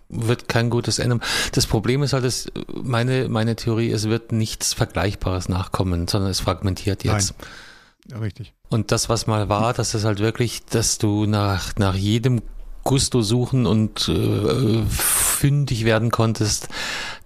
wird 0.09 0.49
kein 0.49 0.71
gutes 0.71 0.99
Ende. 0.99 1.21
Das 1.53 1.67
Problem 1.67 2.03
ist 2.03 2.13
halt, 2.13 2.25
dass 2.25 2.51
meine, 2.83 3.29
meine 3.29 3.57
Theorie, 3.57 3.91
es 3.91 4.09
wird 4.09 4.33
nichts 4.33 4.73
Vergleichbares 4.73 5.49
nachkommen, 5.49 6.09
sondern 6.09 6.31
es 6.31 6.41
fragmentiert 6.41 7.05
jetzt. 7.05 7.35
Nein. 7.39 7.49
Ja, 8.11 8.19
richtig. 8.19 8.55
Und 8.69 8.93
das, 8.93 9.09
was 9.09 9.27
mal 9.27 9.49
war, 9.49 9.73
dass 9.73 9.95
es 9.95 10.05
halt 10.05 10.19
wirklich, 10.19 10.65
dass 10.65 10.99
du 10.99 11.27
nach, 11.27 11.77
nach 11.77 11.95
jedem 11.95 12.43
Gusto 12.83 13.23
suchen 13.23 13.67
und 13.67 14.09
äh, 14.09 14.83
fündig 14.87 15.85
werden 15.85 16.11
konntest, 16.11 16.69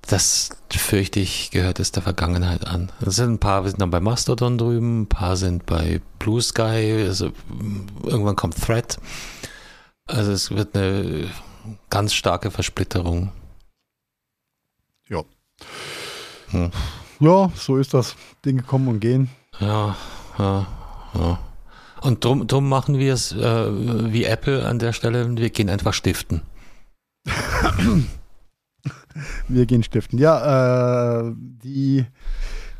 das 0.06 0.50
fürchte 0.70 1.20
ich, 1.20 1.50
gehört 1.50 1.80
es 1.80 1.92
der 1.92 2.02
Vergangenheit 2.02 2.66
an. 2.66 2.90
Es 3.04 3.16
sind 3.16 3.34
ein 3.34 3.38
paar 3.38 3.64
sind 3.64 3.80
dann 3.80 3.90
bei 3.90 4.00
Mastodon 4.00 4.58
drüben, 4.58 5.02
ein 5.02 5.08
paar 5.08 5.36
sind 5.36 5.66
bei 5.66 6.00
Blue 6.18 6.42
Sky, 6.42 7.04
also 7.06 7.32
irgendwann 8.02 8.36
kommt 8.36 8.60
Thread. 8.60 8.98
Also 10.06 10.32
es 10.32 10.50
wird 10.50 10.76
eine 10.76 11.28
ganz 11.90 12.12
starke 12.12 12.50
Versplitterung. 12.50 13.32
Ja. 15.08 15.22
Hm. 16.50 16.70
Ja, 17.20 17.50
so 17.54 17.76
ist 17.76 17.94
das. 17.94 18.16
Dinge 18.44 18.62
kommen 18.62 18.88
und 18.88 19.00
gehen. 19.00 19.30
Ja, 19.60 19.96
ja, 20.38 20.66
ja. 21.14 21.38
Und 22.02 22.24
drum, 22.24 22.46
drum 22.46 22.68
machen 22.68 22.98
wir 22.98 23.14
es 23.14 23.32
äh, 23.32 24.12
wie 24.12 24.24
Apple 24.24 24.66
an 24.66 24.78
der 24.78 24.92
Stelle. 24.92 25.36
Wir 25.36 25.48
gehen 25.50 25.70
einfach 25.70 25.94
stiften. 25.94 26.42
wir 29.48 29.66
gehen 29.66 29.82
stiften. 29.82 30.18
Ja, 30.18 31.28
äh, 31.28 31.32
die, 31.36 32.04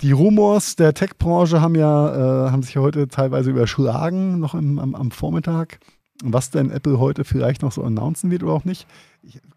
die 0.03 0.13
Rumors 0.13 0.77
der 0.77 0.95
Tech-Branche 0.95 1.61
haben 1.61 1.75
ja, 1.75 2.47
äh, 2.47 2.51
haben 2.51 2.63
sich 2.63 2.77
heute 2.77 3.09
teilweise 3.09 3.51
überschlagen, 3.51 4.41
noch 4.41 4.55
im, 4.55 4.79
am, 4.79 4.95
am 4.95 5.11
Vormittag 5.11 5.79
was 6.23 6.51
denn 6.51 6.71
Apple 6.71 6.99
heute 6.99 7.25
vielleicht 7.25 7.63
noch 7.63 7.73
so 7.73 7.83
announcen 7.83 8.31
wird 8.31 8.43
oder 8.43 8.53
auch 8.53 8.65
nicht. 8.65 8.87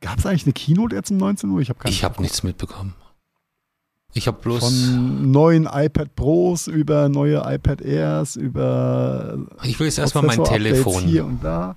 Gab 0.02 0.20
es 0.20 0.26
eigentlich 0.26 0.46
eine 0.46 0.54
Keynote 0.54 0.96
jetzt 0.96 1.12
um 1.12 1.18
19 1.18 1.50
Uhr? 1.50 1.62
Ich 1.62 1.70
habe 1.70 1.80
hab 1.90 2.20
nichts 2.20 2.44
mitbekommen. 2.44 2.96
Ich 4.14 4.28
habe 4.28 4.40
bloß. 4.42 4.60
Von 4.60 5.32
neuen 5.32 5.68
iPad 5.72 6.16
Pros 6.16 6.68
über 6.68 7.10
neue 7.10 7.44
iPad 7.46 7.82
Airs, 7.82 8.36
über. 8.36 9.38
Ich 9.64 9.80
will 9.80 9.88
jetzt 9.88 10.00
erstmal 10.00 10.26
mein 10.26 10.44
Telefon. 10.44 11.04
Hier 11.04 11.26
und 11.26 11.44
da. 11.44 11.76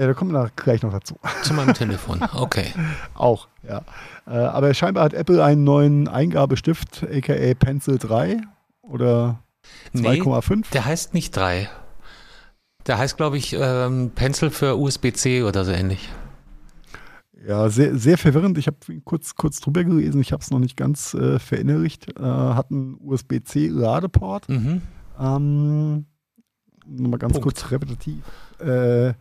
Ja, 0.00 0.06
da 0.06 0.14
kommen 0.14 0.32
wir 0.32 0.50
gleich 0.56 0.82
noch 0.82 0.92
dazu. 0.92 1.16
Zu 1.42 1.52
meinem 1.52 1.74
Telefon, 1.74 2.22
okay. 2.34 2.72
Auch, 3.14 3.48
ja. 3.68 3.82
Äh, 4.26 4.30
aber 4.30 4.72
scheinbar 4.72 5.04
hat 5.04 5.12
Apple 5.12 5.44
einen 5.44 5.62
neuen 5.62 6.08
Eingabestift, 6.08 7.04
aka 7.04 7.54
Pencil 7.58 7.98
3 7.98 8.40
oder 8.80 9.42
2,5. 9.94 10.56
Nee, 10.56 10.62
der 10.72 10.86
heißt 10.86 11.12
nicht 11.12 11.36
3. 11.36 11.68
Der 12.86 12.96
heißt, 12.96 13.18
glaube 13.18 13.36
ich, 13.36 13.54
ähm, 13.60 14.12
Pencil 14.14 14.48
für 14.48 14.78
USB-C 14.78 15.42
oder 15.42 15.66
so 15.66 15.72
ähnlich. 15.72 16.08
Ja, 17.46 17.68
sehr, 17.68 17.94
sehr 17.98 18.16
verwirrend. 18.16 18.56
Ich 18.56 18.68
habe 18.68 18.78
kurz, 19.04 19.34
kurz 19.34 19.60
drüber 19.60 19.84
gelesen, 19.84 20.22
ich 20.22 20.32
habe 20.32 20.40
es 20.42 20.50
noch 20.50 20.60
nicht 20.60 20.78
ganz 20.78 21.12
äh, 21.12 21.38
verinnerlicht. 21.38 22.18
Äh, 22.18 22.22
hat 22.22 22.70
einen 22.70 22.96
USB-C-Ladeport. 23.02 24.48
Mhm. 24.48 24.80
Ähm, 25.20 26.06
Nochmal 26.86 27.18
ganz 27.18 27.34
Punkt. 27.34 27.42
kurz 27.42 27.70
repetitiv. 27.70 28.24
Äh, 28.60 29.12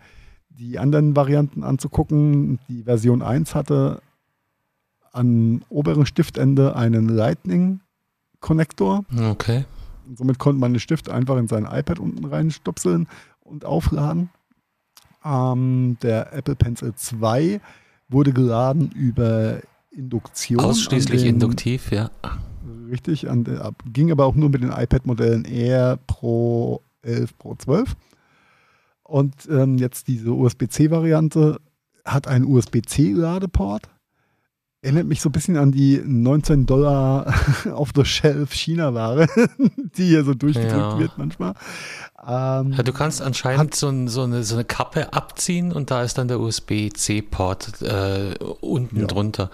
die 0.60 0.78
anderen 0.78 1.16
Varianten 1.16 1.64
anzugucken. 1.64 2.60
Die 2.68 2.84
Version 2.84 3.22
1 3.22 3.56
hatte 3.56 4.02
am 5.12 5.62
oberen 5.70 6.06
Stiftende 6.06 6.76
einen 6.76 7.08
Lightning-Konnektor. 7.10 9.06
Okay. 9.32 9.66
Somit 10.16 10.38
konnte 10.38 10.60
man 10.60 10.74
den 10.74 10.80
Stift 10.80 11.10
einfach 11.10 11.38
in 11.38 11.48
sein 11.48 11.66
iPad 11.66 12.00
unten 12.00 12.26
reinstopseln 12.26 13.08
und 13.40 13.64
aufladen. 13.66 14.30
Ähm, 15.24 15.98
der 16.02 16.34
Apple 16.34 16.56
Pencil 16.56 16.94
2 16.94 17.62
wurde 18.10 18.34
geladen 18.34 18.92
über 18.92 19.60
Induktion. 19.92 20.60
Ausschließlich 20.60 21.22
den, 21.22 21.36
induktiv, 21.36 21.92
ja. 21.92 22.10
Richtig, 22.90 23.30
an, 23.30 23.46
ging 23.86 24.12
aber 24.12 24.26
auch 24.26 24.36
nur 24.36 24.50
mit 24.50 24.62
den 24.62 24.72
iPad-Modellen 24.72 25.46
Air 25.46 26.00
Pro 26.08 26.82
11, 27.02 27.38
Pro 27.38 27.56
12. 27.56 27.96
Und 29.10 29.34
ähm, 29.50 29.78
jetzt 29.80 30.08
diese 30.08 30.32
USB-C-Variante 30.32 31.60
hat 32.06 32.28
einen 32.28 32.46
USB-C-Ladeport. 32.46 33.90
Erinnert 34.82 35.08
mich 35.08 35.20
so 35.20 35.30
ein 35.30 35.32
bisschen 35.34 35.58
an 35.58 35.72
die 35.72 36.02
19 36.06 36.66
Dollar 36.66 37.34
auf 37.74 37.92
der 37.92 38.06
Shelf 38.06 38.54
China-Ware, 38.54 39.28
die 39.98 40.06
hier 40.06 40.24
so 40.24 40.36
durchgedrückt 40.36 40.74
ja. 40.76 41.00
wird 41.00 41.18
manchmal. 41.18 41.56
Ähm, 42.26 42.74
ja, 42.74 42.84
du 42.84 42.94
kannst 42.94 43.22
anscheinend 43.22 43.76
so, 43.76 43.90
ein, 43.90 44.08
so, 44.08 44.22
eine, 44.22 44.44
so, 44.44 44.56
eine, 44.56 44.64
Kappe 44.64 45.12
abziehen 45.12 45.72
und 45.74 45.90
da 45.92 46.04
ist 46.04 46.18
dann 46.18 46.28
der 46.28 46.40
USB-C-Port 46.40 47.82
äh, 47.82 48.36
unten 48.62 49.02
ja. 49.02 49.08
drunter. 49.08 49.50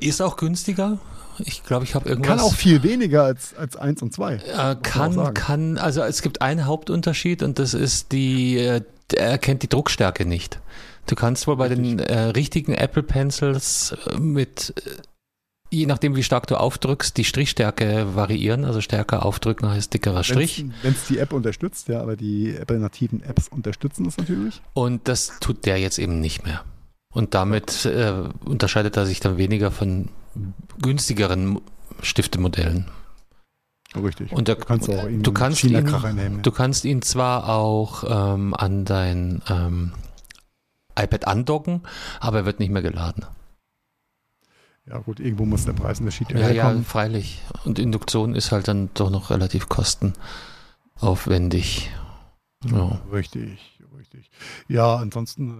Ist 0.00 0.20
auch 0.20 0.36
günstiger. 0.36 0.98
Ich 1.38 1.64
glaube, 1.64 1.84
ich 1.84 1.94
habe 1.94 2.08
irgendwas. 2.08 2.36
Kann 2.36 2.40
auch 2.40 2.54
viel 2.54 2.82
weniger 2.82 3.24
als, 3.24 3.54
als 3.54 3.76
1 3.76 4.02
und 4.02 4.12
2. 4.12 4.34
Äh, 4.34 4.76
kann, 4.82 5.34
kann, 5.34 5.78
also 5.78 6.02
es 6.02 6.22
gibt 6.22 6.42
einen 6.42 6.66
Hauptunterschied 6.66 7.42
und 7.42 7.58
das 7.58 7.74
ist 7.74 8.12
die, 8.12 8.58
äh, 8.58 8.82
er 9.14 9.26
erkennt 9.26 9.62
die 9.62 9.68
Druckstärke 9.68 10.26
nicht. 10.26 10.60
Du 11.06 11.14
kannst 11.14 11.46
wohl 11.46 11.56
bei 11.56 11.66
Richtig. 11.66 11.96
den 11.96 11.98
äh, 11.98 12.18
richtigen 12.30 12.74
Apple 12.74 13.02
Pencils 13.02 13.94
äh, 14.06 14.18
mit 14.18 14.74
äh, 14.84 14.90
je 15.74 15.86
nachdem, 15.86 16.16
wie 16.16 16.22
stark 16.22 16.46
du 16.46 16.56
aufdrückst, 16.56 17.16
die 17.16 17.24
Strichstärke 17.24 18.14
variieren. 18.14 18.64
Also 18.64 18.80
stärker 18.80 19.26
aufdrücken 19.26 19.68
heißt 19.68 19.92
dickerer 19.92 20.24
Strich. 20.24 20.64
Wenn 20.82 20.92
es 20.92 21.06
die 21.06 21.18
App 21.18 21.32
unterstützt, 21.32 21.88
ja, 21.88 22.00
aber 22.00 22.16
die 22.16 22.54
Apple-nativen 22.54 23.22
Apps 23.22 23.48
unterstützen 23.48 24.04
das 24.04 24.16
natürlich. 24.16 24.62
Und 24.72 25.08
das 25.08 25.38
tut 25.40 25.66
der 25.66 25.78
jetzt 25.78 25.98
eben 25.98 26.20
nicht 26.20 26.44
mehr. 26.44 26.64
Und 27.12 27.34
damit 27.34 27.84
äh, 27.84 28.12
unterscheidet 28.44 28.96
er 28.96 29.06
sich 29.06 29.20
dann 29.20 29.38
weniger 29.38 29.70
von 29.70 30.08
günstigeren 30.80 31.60
Stiftemodellen. 32.02 32.86
Richtig. 33.94 34.32
Und 34.32 34.48
der, 34.48 34.56
kannst 34.56 34.88
du, 34.88 35.20
du, 35.20 35.32
kannst 35.32 35.62
ihn, 35.62 35.72
nehmen, 35.72 36.42
du 36.42 36.50
kannst 36.50 36.84
ihn 36.84 37.00
zwar 37.02 37.48
auch 37.48 38.02
ähm, 38.08 38.52
an 38.54 38.84
dein 38.84 39.40
ähm, 39.48 39.92
iPad 40.98 41.28
andocken, 41.28 41.82
aber 42.18 42.38
er 42.38 42.44
wird 42.44 42.58
nicht 42.58 42.70
mehr 42.70 42.82
geladen. 42.82 43.24
Ja 44.86 44.98
gut, 44.98 45.20
irgendwo 45.20 45.46
muss 45.46 45.64
der 45.64 45.72
Preisunterschied 45.72 46.32
ja, 46.32 46.38
herkommen. 46.38 46.78
Ja, 46.78 46.84
freilich. 46.84 47.40
Und 47.64 47.78
Induktion 47.78 48.34
ist 48.34 48.50
halt 48.52 48.68
dann 48.68 48.90
doch 48.94 49.10
noch 49.10 49.30
relativ 49.30 49.68
kostenaufwendig. 49.68 51.90
Ja. 52.66 53.00
Richtig, 53.12 53.78
richtig. 53.96 54.30
Ja, 54.68 54.96
ansonsten, 54.96 55.50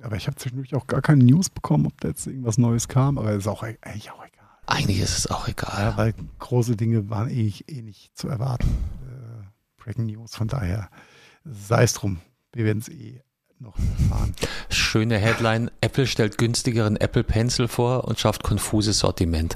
äh, 0.00 0.04
aber 0.04 0.16
ich 0.16 0.26
habe 0.26 0.36
zwischendurch 0.36 0.74
auch 0.74 0.86
gar 0.86 1.02
keine 1.02 1.24
News 1.24 1.50
bekommen, 1.50 1.86
ob 1.86 2.00
da 2.00 2.08
jetzt 2.08 2.26
irgendwas 2.26 2.58
Neues 2.58 2.88
kam, 2.88 3.18
aber 3.18 3.30
es 3.30 3.38
ist 3.38 3.48
auch 3.48 3.62
eigentlich 3.62 4.10
auch 4.10 4.24
egal. 4.24 4.48
Eigentlich 4.66 5.00
ist 5.00 5.18
es 5.18 5.26
auch 5.28 5.48
egal. 5.48 5.82
Ja, 5.82 5.96
weil 5.96 6.14
große 6.38 6.76
Dinge 6.76 7.10
waren 7.10 7.28
eh, 7.28 7.52
eh 7.66 7.82
nicht 7.82 8.16
zu 8.16 8.28
erwarten. 8.28 8.68
Äh, 9.02 9.82
Breaking 9.82 10.06
News, 10.06 10.34
von 10.34 10.48
daher 10.48 10.90
sei 11.44 11.82
es 11.82 11.94
drum. 11.94 12.20
Wir 12.52 12.64
werden 12.64 12.78
es 12.78 12.88
eh 12.88 13.22
noch 13.58 13.76
erfahren. 13.78 14.34
Schöne 14.70 15.18
Headline: 15.18 15.70
Apple 15.80 16.06
stellt 16.06 16.38
günstigeren 16.38 16.96
Apple 16.96 17.24
Pencil 17.24 17.68
vor 17.68 18.04
und 18.04 18.18
schafft 18.18 18.42
konfuses 18.42 19.00
Sortiment. 19.00 19.54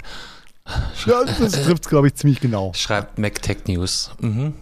Ja, 1.06 1.24
das 1.24 1.52
trifft 1.52 1.84
es, 1.84 1.88
glaube 1.90 2.08
ich, 2.08 2.14
ziemlich 2.14 2.40
genau. 2.40 2.72
Schreibt 2.74 3.18
MacTech 3.18 3.66
News. 3.66 4.12
Mhm. 4.20 4.54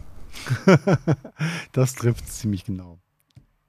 das 1.72 1.94
trifft 1.94 2.24
es 2.26 2.38
ziemlich 2.38 2.64
genau. 2.64 2.98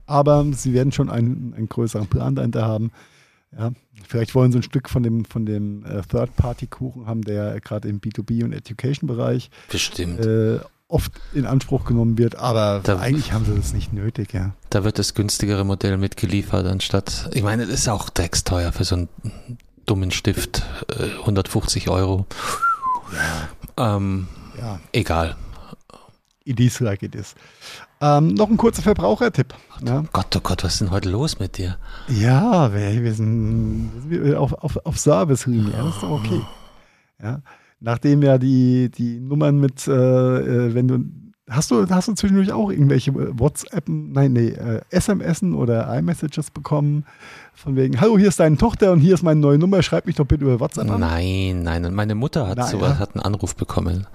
Aber 0.05 0.45
sie 0.53 0.73
werden 0.73 0.91
schon 0.91 1.09
einen, 1.09 1.53
einen 1.53 1.69
größeren 1.69 2.07
Plan 2.07 2.35
dahinter 2.35 2.65
haben. 2.65 2.91
Ja, 3.57 3.71
vielleicht 4.07 4.33
wollen 4.35 4.51
sie 4.51 4.59
ein 4.59 4.63
Stück 4.63 4.89
von 4.89 5.03
dem, 5.03 5.25
von 5.25 5.45
dem 5.45 5.85
äh, 5.85 6.01
Third-Party-Kuchen 6.01 7.05
haben, 7.05 7.21
der 7.21 7.59
gerade 7.61 7.87
im 7.87 8.01
B2B- 8.01 8.43
und 8.43 8.51
Education-Bereich 8.51 9.51
äh, 9.99 10.59
oft 10.87 11.11
in 11.33 11.45
Anspruch 11.45 11.85
genommen 11.85 12.17
wird, 12.17 12.35
aber 12.35 12.81
da, 12.83 12.99
eigentlich 12.99 13.31
haben 13.31 13.45
sie 13.45 13.55
das 13.55 13.73
nicht 13.73 13.93
nötig, 13.93 14.33
ja. 14.33 14.53
Da 14.69 14.83
wird 14.83 14.99
das 14.99 15.13
günstigere 15.13 15.63
Modell 15.63 15.97
mitgeliefert, 15.97 16.65
anstatt, 16.67 17.29
ich 17.33 17.43
meine, 17.43 17.65
das 17.65 17.81
ist 17.81 17.89
auch 17.89 18.09
drecksteuer 18.09 18.71
für 18.71 18.83
so 18.83 18.95
einen 18.95 19.09
dummen 19.85 20.11
Stift, 20.11 20.63
150 21.19 21.87
äh, 21.87 21.89
Euro. 21.89 22.25
Ja. 23.77 23.97
Ähm, 23.97 24.27
ja. 24.57 24.79
Egal. 24.91 25.35
It 26.45 26.59
is 26.59 26.79
like 26.79 27.03
it 27.03 27.15
is. 27.15 27.35
Ähm, 28.01 28.33
noch 28.33 28.49
ein 28.49 28.57
kurzer 28.57 28.81
Verbrauchertipp. 28.81 29.53
Gott, 29.79 29.87
ja. 29.87 30.03
Gott, 30.11 30.35
oh 30.35 30.39
Gott, 30.41 30.63
was 30.63 30.73
ist 30.73 30.81
denn 30.81 30.91
heute 30.91 31.09
los 31.09 31.39
mit 31.39 31.57
dir? 31.57 31.77
Ja, 32.09 32.73
wir, 32.73 33.01
wir 33.01 33.13
sind 33.13 34.35
auf, 34.35 34.53
auf, 34.53 34.77
auf 34.85 34.99
Service-Linie, 34.99 35.71
ja, 35.71 35.83
das 35.83 35.95
ist 35.95 36.03
doch 36.03 36.11
okay. 36.11 36.41
Ja? 37.21 37.41
Nachdem 37.79 38.21
ja 38.23 38.37
die, 38.37 38.89
die 38.89 39.19
Nummern 39.19 39.59
mit, 39.59 39.87
äh, 39.87 39.91
äh 39.91 40.73
wenn 40.73 40.87
du 40.87 40.99
Hast 41.49 41.71
du, 41.71 41.85
hast 41.89 42.07
du 42.07 42.13
zwischendurch 42.13 42.53
auch 42.53 42.71
irgendwelche 42.71 43.11
äh, 43.11 43.37
WhatsApp, 43.37 43.83
nein, 43.87 44.31
nee, 44.31 44.49
äh, 44.49 44.81
SMSen 44.97 45.55
oder 45.55 45.93
iMessages 45.93 46.51
bekommen? 46.51 47.05
Von 47.53 47.75
wegen, 47.75 47.99
hallo, 47.99 48.17
hier 48.17 48.29
ist 48.29 48.39
deine 48.39 48.55
Tochter 48.55 48.93
und 48.93 49.01
hier 49.01 49.13
ist 49.13 49.23
meine 49.23 49.41
neue 49.41 49.57
Nummer, 49.57 49.83
schreib 49.83 50.05
mich 50.05 50.15
doch 50.15 50.25
bitte 50.25 50.45
über 50.45 50.61
WhatsApp 50.61 50.89
an. 50.89 51.01
Nein, 51.01 51.63
nein, 51.63 51.83
und 51.83 51.93
meine 51.93 52.15
Mutter 52.15 52.47
hat 52.47 52.57
Na, 52.57 52.67
sowas, 52.67 52.93
ja. 52.93 52.99
hat 52.99 53.15
einen 53.15 53.23
Anruf 53.25 53.57
bekommen. 53.57 54.07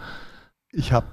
Ich 0.72 0.92
habe 0.92 1.06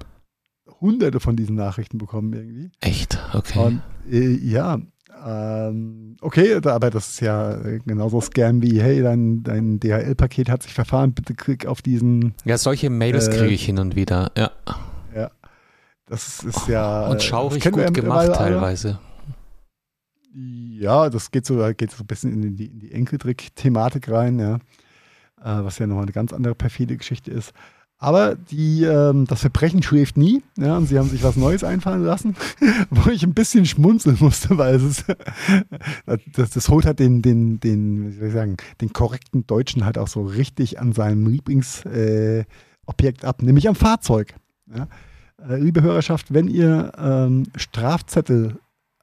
hunderte 0.80 1.20
von 1.20 1.36
diesen 1.36 1.56
Nachrichten 1.56 1.98
bekommen 1.98 2.32
irgendwie. 2.32 2.70
Echt? 2.80 3.18
Okay. 3.32 3.58
Und, 3.58 3.82
äh, 4.10 4.36
ja, 4.36 4.78
ähm, 5.24 6.16
okay, 6.20 6.54
aber 6.54 6.90
das 6.90 7.08
ist 7.08 7.20
ja 7.20 7.56
genauso 7.84 8.20
Scam 8.20 8.62
wie, 8.62 8.80
hey, 8.80 9.02
dein, 9.02 9.42
dein 9.42 9.80
DHL-Paket 9.80 10.50
hat 10.50 10.62
sich 10.62 10.74
verfahren, 10.74 11.14
bitte 11.14 11.34
klick 11.34 11.66
auf 11.66 11.82
diesen. 11.82 12.34
Ja, 12.44 12.58
solche 12.58 12.90
Mails 12.90 13.28
äh, 13.28 13.36
kriege 13.36 13.54
ich 13.54 13.64
hin 13.64 13.78
und 13.78 13.96
wieder, 13.96 14.30
ja. 14.36 14.50
Ja. 15.14 15.30
Das 16.06 16.44
ist, 16.44 16.68
ja. 16.68 17.08
Und 17.08 17.22
schaurig 17.22 17.64
gut 17.64 17.94
gemacht 17.94 18.34
teilweise. 18.34 18.98
Ja, 20.32 21.08
das 21.08 21.30
geht 21.30 21.46
so, 21.46 21.56
geht 21.74 21.90
so 21.90 22.04
ein 22.04 22.06
bisschen 22.06 22.42
in 22.42 22.56
die, 22.56 22.66
in 22.66 22.78
die 22.78 22.92
Enkeltrick-Thematik 22.92 24.10
rein, 24.10 24.38
ja. 24.38 24.56
Äh, 25.42 25.64
was 25.64 25.78
ja 25.78 25.86
nochmal 25.86 26.04
eine 26.04 26.12
ganz 26.12 26.32
andere 26.32 26.54
perfide 26.54 26.96
Geschichte 26.96 27.30
ist. 27.30 27.52
Aber 27.98 28.34
die, 28.34 28.84
ähm, 28.84 29.26
das 29.26 29.40
Verbrechen 29.40 29.82
schläft 29.82 30.18
nie. 30.18 30.42
Ja, 30.58 30.76
und 30.76 30.86
sie 30.86 30.98
haben 30.98 31.08
sich 31.08 31.22
was 31.22 31.36
Neues 31.36 31.64
einfallen 31.64 32.04
lassen, 32.04 32.36
wo 32.90 33.10
ich 33.10 33.22
ein 33.22 33.32
bisschen 33.32 33.64
schmunzeln 33.64 34.18
musste, 34.20 34.58
weil 34.58 34.74
es 34.74 34.82
ist, 34.82 35.04
das, 36.34 36.50
das 36.50 36.68
holt 36.68 36.84
halt 36.84 36.98
den, 36.98 37.22
den, 37.22 37.58
den, 37.58 38.12
wie 38.12 38.18
soll 38.18 38.28
ich 38.28 38.34
sagen, 38.34 38.56
den 38.82 38.92
korrekten 38.92 39.46
Deutschen 39.46 39.86
halt 39.86 39.96
auch 39.96 40.08
so 40.08 40.22
richtig 40.22 40.78
an 40.78 40.92
seinem 40.92 41.26
Lieblingsobjekt 41.26 42.46
äh, 43.24 43.26
ab, 43.26 43.42
nämlich 43.42 43.66
am 43.66 43.74
Fahrzeug. 43.74 44.34
Ja. 44.74 44.88
Äh, 45.48 45.56
liebe 45.56 45.80
Hörerschaft, 45.80 46.34
wenn 46.34 46.48
ihr 46.48 46.92
ähm, 46.98 47.44
Strafzettel 47.56 48.58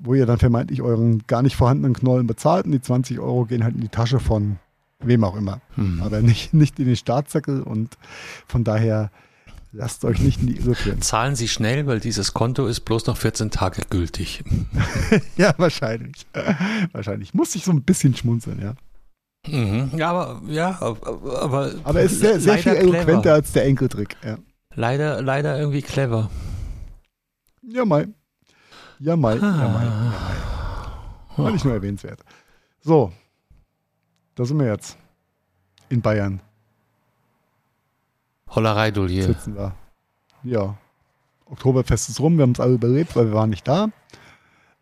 wo 0.00 0.14
ihr 0.14 0.26
dann 0.26 0.38
vermeintlich 0.38 0.82
euren 0.82 1.22
gar 1.26 1.42
nicht 1.42 1.56
vorhandenen 1.56 1.94
Knollen 1.94 2.26
bezahlt 2.26 2.66
und 2.66 2.72
die 2.72 2.82
20 2.82 3.18
Euro 3.18 3.46
gehen 3.46 3.64
halt 3.64 3.74
in 3.74 3.80
die 3.80 3.88
Tasche 3.88 4.20
von 4.20 4.58
wem 5.00 5.24
auch 5.24 5.36
immer. 5.36 5.62
Hm. 5.76 6.02
Aber 6.02 6.20
nicht, 6.20 6.52
nicht 6.54 6.78
in 6.78 6.84
den 6.86 6.96
Staatssäckel 6.96 7.62
und 7.62 7.96
von 8.46 8.64
daher 8.64 9.10
lasst 9.74 10.04
euch 10.04 10.20
nicht 10.20 10.40
in 10.40 10.46
die 10.46 10.56
Irre 10.56 10.74
führen. 10.74 11.02
Zahlen 11.02 11.34
Sie 11.34 11.48
schnell, 11.48 11.86
weil 11.86 12.00
dieses 12.00 12.32
Konto 12.32 12.66
ist 12.66 12.80
bloß 12.80 13.06
noch 13.06 13.16
14 13.16 13.50
Tage 13.50 13.82
gültig. 13.90 14.42
ja, 15.36 15.54
wahrscheinlich. 15.58 16.26
Wahrscheinlich. 16.92 17.34
Muss 17.34 17.54
ich 17.54 17.64
so 17.64 17.72
ein 17.72 17.82
bisschen 17.82 18.16
schmunzeln, 18.16 18.60
ja. 18.62 18.74
Mhm. 19.46 19.90
Ja, 19.96 20.10
aber 20.10 20.42
ja, 20.48 20.78
aber, 20.80 21.74
aber 21.84 22.00
es 22.00 22.12
ist 22.12 22.20
sehr, 22.20 22.40
sehr 22.40 22.58
viel 22.58 22.72
eloquenter 22.72 23.20
clever. 23.20 23.34
als 23.34 23.52
der 23.52 23.66
Enkeltrick. 23.66 24.16
Ja. 24.24 24.38
Leider, 24.74 25.20
leider 25.20 25.58
irgendwie 25.58 25.82
clever. 25.82 26.30
Ja, 27.62 27.84
mai. 27.84 28.08
Ja, 29.00 29.16
mai. 29.16 29.34
Ah. 29.34 29.58
Ja, 29.60 29.68
mai. 29.68 29.84
Ja, 29.84 29.90
mai. 29.90 31.42
War 31.44 31.50
nicht 31.50 31.64
nur 31.64 31.74
erwähnenswert. 31.74 32.20
So, 32.80 33.12
da 34.34 34.44
sind 34.44 34.58
wir 34.58 34.66
jetzt. 34.66 34.96
In 35.88 36.00
Bayern. 36.00 36.40
Hollerei, 38.54 38.90
Dolier. 38.90 39.24
Sitzen 39.24 39.54
da. 39.54 39.74
Ja. 40.42 40.76
Oktoberfest 41.46 42.08
ist 42.08 42.20
rum, 42.20 42.36
wir 42.36 42.42
haben 42.42 42.52
es 42.52 42.60
alle 42.60 42.74
überlebt, 42.74 43.16
weil 43.16 43.26
wir 43.26 43.34
waren 43.34 43.50
nicht 43.50 43.66
da. 43.66 43.88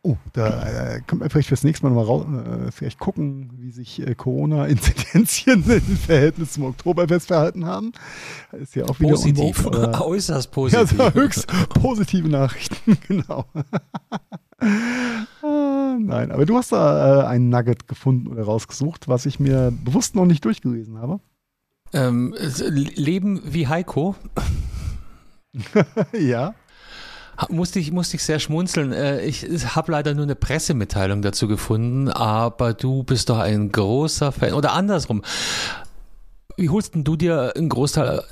Oh, 0.05 0.17
da 0.33 0.95
äh, 0.97 1.01
können 1.07 1.21
wir 1.21 1.31
vielleicht 1.31 1.49
fürs 1.49 1.63
nächste 1.63 1.87
Mal 1.87 1.91
nochmal 1.91 2.07
raus, 2.07 2.27
äh, 2.27 2.73
vielleicht 2.73 2.99
gucken, 2.99 3.53
wie 3.59 3.71
sich 3.71 4.05
äh, 4.05 4.17
Corona-Inzidenzien 4.17 5.63
im 5.71 5.97
Verhältnis 5.97 6.55
zum 6.55 6.65
Oktoberfest 6.65 7.29
verhalten 7.29 7.67
haben. 7.67 7.93
Ist 8.51 8.75
ja 8.75 8.85
auch 8.87 8.99
wieder 8.99 9.13
positiv, 9.13 9.65
unwoke, 9.65 10.05
äußerst 10.05 10.51
positiv. 10.51 10.99
Ja, 10.99 11.15
höchst 11.15 11.47
positive 11.69 12.29
Nachrichten, 12.29 12.99
genau. 13.07 13.45
ah, 14.59 15.97
nein, 16.01 16.33
aber 16.33 16.47
du 16.47 16.57
hast 16.57 16.73
da 16.73 17.23
äh, 17.23 17.27
ein 17.27 17.49
Nugget 17.49 17.87
gefunden 17.87 18.27
oder 18.27 18.43
rausgesucht, 18.43 19.07
was 19.07 19.25
ich 19.25 19.39
mir 19.39 19.73
bewusst 19.85 20.17
noch 20.17 20.27
nicht 20.27 20.45
durchgelesen 20.45 20.99
habe. 20.99 21.21
Ähm, 21.93 22.35
Leben 22.69 23.43
wie 23.45 23.69
Heiko. 23.69 24.17
ja. 26.13 26.55
Musste 27.49 27.79
ich, 27.79 27.93
musste 27.93 28.17
ich 28.17 28.23
sehr 28.23 28.39
schmunzeln. 28.39 28.93
Äh, 28.93 29.23
ich 29.23 29.47
habe 29.75 29.93
leider 29.93 30.15
nur 30.15 30.25
eine 30.25 30.35
Pressemitteilung 30.35 31.23
dazu 31.23 31.49
gefunden, 31.49 32.09
aber 32.09 32.75
du 32.75 33.03
bist 33.03 33.31
doch 33.31 33.39
ein 33.39 33.73
großer 33.73 34.33
Fan. 34.33 34.53
Oder 34.53 34.73
andersrum. 34.73 35.23
Wie 36.57 36.69
holst 36.69 36.95
denn 36.95 37.05
du 37.05 37.17
dir 37.17 37.53
einen 37.57 37.69
Großteil 37.69 38.23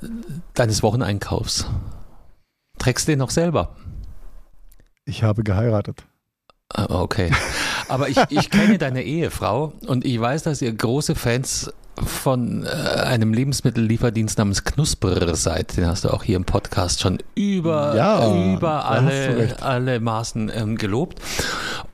deines 0.55 0.83
Wocheneinkaufs? 0.83 1.67
Trägst 2.79 3.09
du 3.09 3.13
den 3.13 3.19
noch 3.19 3.31
selber? 3.31 3.75
Ich 5.05 5.23
habe 5.23 5.43
geheiratet. 5.43 6.05
Ah, 6.69 6.87
okay. 6.89 7.33
Aber 7.89 8.09
ich, 8.09 8.19
ich 8.29 8.51
kenne 8.51 8.79
deine 8.79 9.03
Ehefrau 9.03 9.73
und 9.87 10.05
ich 10.05 10.21
weiß, 10.21 10.45
dass 10.45 10.63
ihr 10.63 10.73
große 10.73 11.15
Fans 11.17 11.73
von 12.05 12.65
äh, 12.65 12.69
einem 12.69 13.33
Lebensmittellieferdienst 13.33 14.39
namens 14.39 14.65
Knusper 14.65 15.35
seid. 15.35 15.77
Den 15.77 15.87
hast 15.87 16.05
du 16.05 16.11
auch 16.11 16.23
hier 16.23 16.37
im 16.37 16.45
Podcast 16.45 17.01
schon 17.01 17.19
über, 17.35 17.95
ja, 17.97 18.55
über 18.55 18.87
alle, 18.87 19.57
alle 19.61 20.01
Maßen 20.01 20.51
ähm, 20.55 20.77
gelobt. 20.77 21.21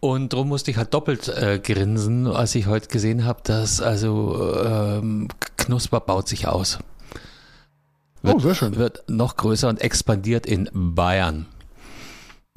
Und 0.01 0.33
darum 0.33 0.49
musste 0.49 0.71
ich 0.71 0.77
halt 0.77 0.95
doppelt 0.95 1.29
äh, 1.29 1.59
grinsen, 1.59 2.27
als 2.27 2.55
ich 2.55 2.67
heute 2.67 2.89
gesehen 2.89 3.25
habe, 3.25 3.41
dass 3.45 3.81
also 3.81 4.63
ähm, 4.65 5.29
Knusper 5.57 6.01
baut 6.01 6.29
sich 6.29 6.49
aus. 6.49 6.79
Wird, 8.23 8.37
oh, 8.37 8.39
sehr 8.41 8.55
schön. 8.55 8.77
Wird 8.77 9.05
noch 9.09 9.37
größer 9.37 9.69
und 9.69 9.81
expandiert 9.81 10.47
in 10.47 10.69
Bayern. 10.73 11.47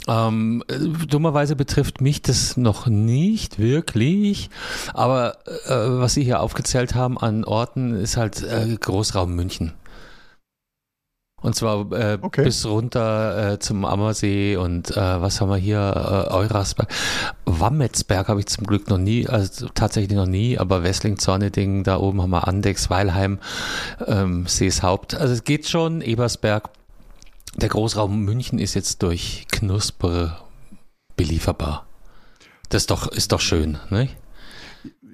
Ähm, 0.08 0.64
dummerweise 1.08 1.56
betrifft 1.56 2.02
mich 2.02 2.22
das 2.22 2.58
noch 2.58 2.88
nicht 2.88 3.60
wirklich, 3.60 4.50
aber 4.94 5.38
äh, 5.46 6.00
was 6.00 6.14
Sie 6.14 6.24
hier 6.24 6.40
aufgezählt 6.40 6.96
haben 6.96 7.18
an 7.18 7.44
Orten 7.44 7.96
ist 7.96 8.18
halt 8.18 8.42
äh, 8.42 8.76
Großraum 8.80 9.36
München. 9.36 9.74
Und 11.42 11.56
zwar 11.56 11.92
äh, 11.94 12.18
okay. 12.22 12.44
bis 12.44 12.66
runter 12.66 13.54
äh, 13.54 13.60
zum 13.60 13.86
Ammersee 13.86 14.58
und 14.58 14.92
äh, 14.92 15.22
was 15.22 15.40
haben 15.40 15.50
wir 15.50 15.58
hier? 15.58 15.80
Äh, 15.80 16.34
Eurasberg. 16.34 16.90
Wammetsberg 17.46 18.28
habe 18.28 18.42
ich 18.42 18.48
zum 18.48 18.68
Glück 18.68 18.90
noch 18.90 18.98
nie, 18.98 19.28
also 19.28 19.68
tatsächlich 19.74 20.18
noch 20.18 20.26
nie, 20.26 20.58
aber 20.58 20.84
Wessling, 20.84 21.18
Zorneding, 21.18 21.84
da 21.84 21.98
oben 21.98 22.22
haben 22.22 22.32
wir 22.32 22.48
Andex, 22.48 22.90
Weilheim, 22.90 23.40
ähm, 24.06 24.48
Seeshaupt. 24.48 25.16
Also 25.16 25.34
es 25.34 25.44
geht 25.46 25.68
schon, 25.68 26.02
Ebersberg 26.02 26.70
der 27.58 27.70
Großraum 27.70 28.24
München 28.24 28.60
ist 28.60 28.74
jetzt 28.74 29.04
durch 29.04 29.46
Knusper 29.52 30.46
belieferbar. 31.16 31.86
Das 32.70 32.84
ist 32.84 32.92
doch, 32.92 33.08
ist 33.08 33.32
doch 33.32 33.42
schön, 33.42 33.78
ne? 33.90 34.10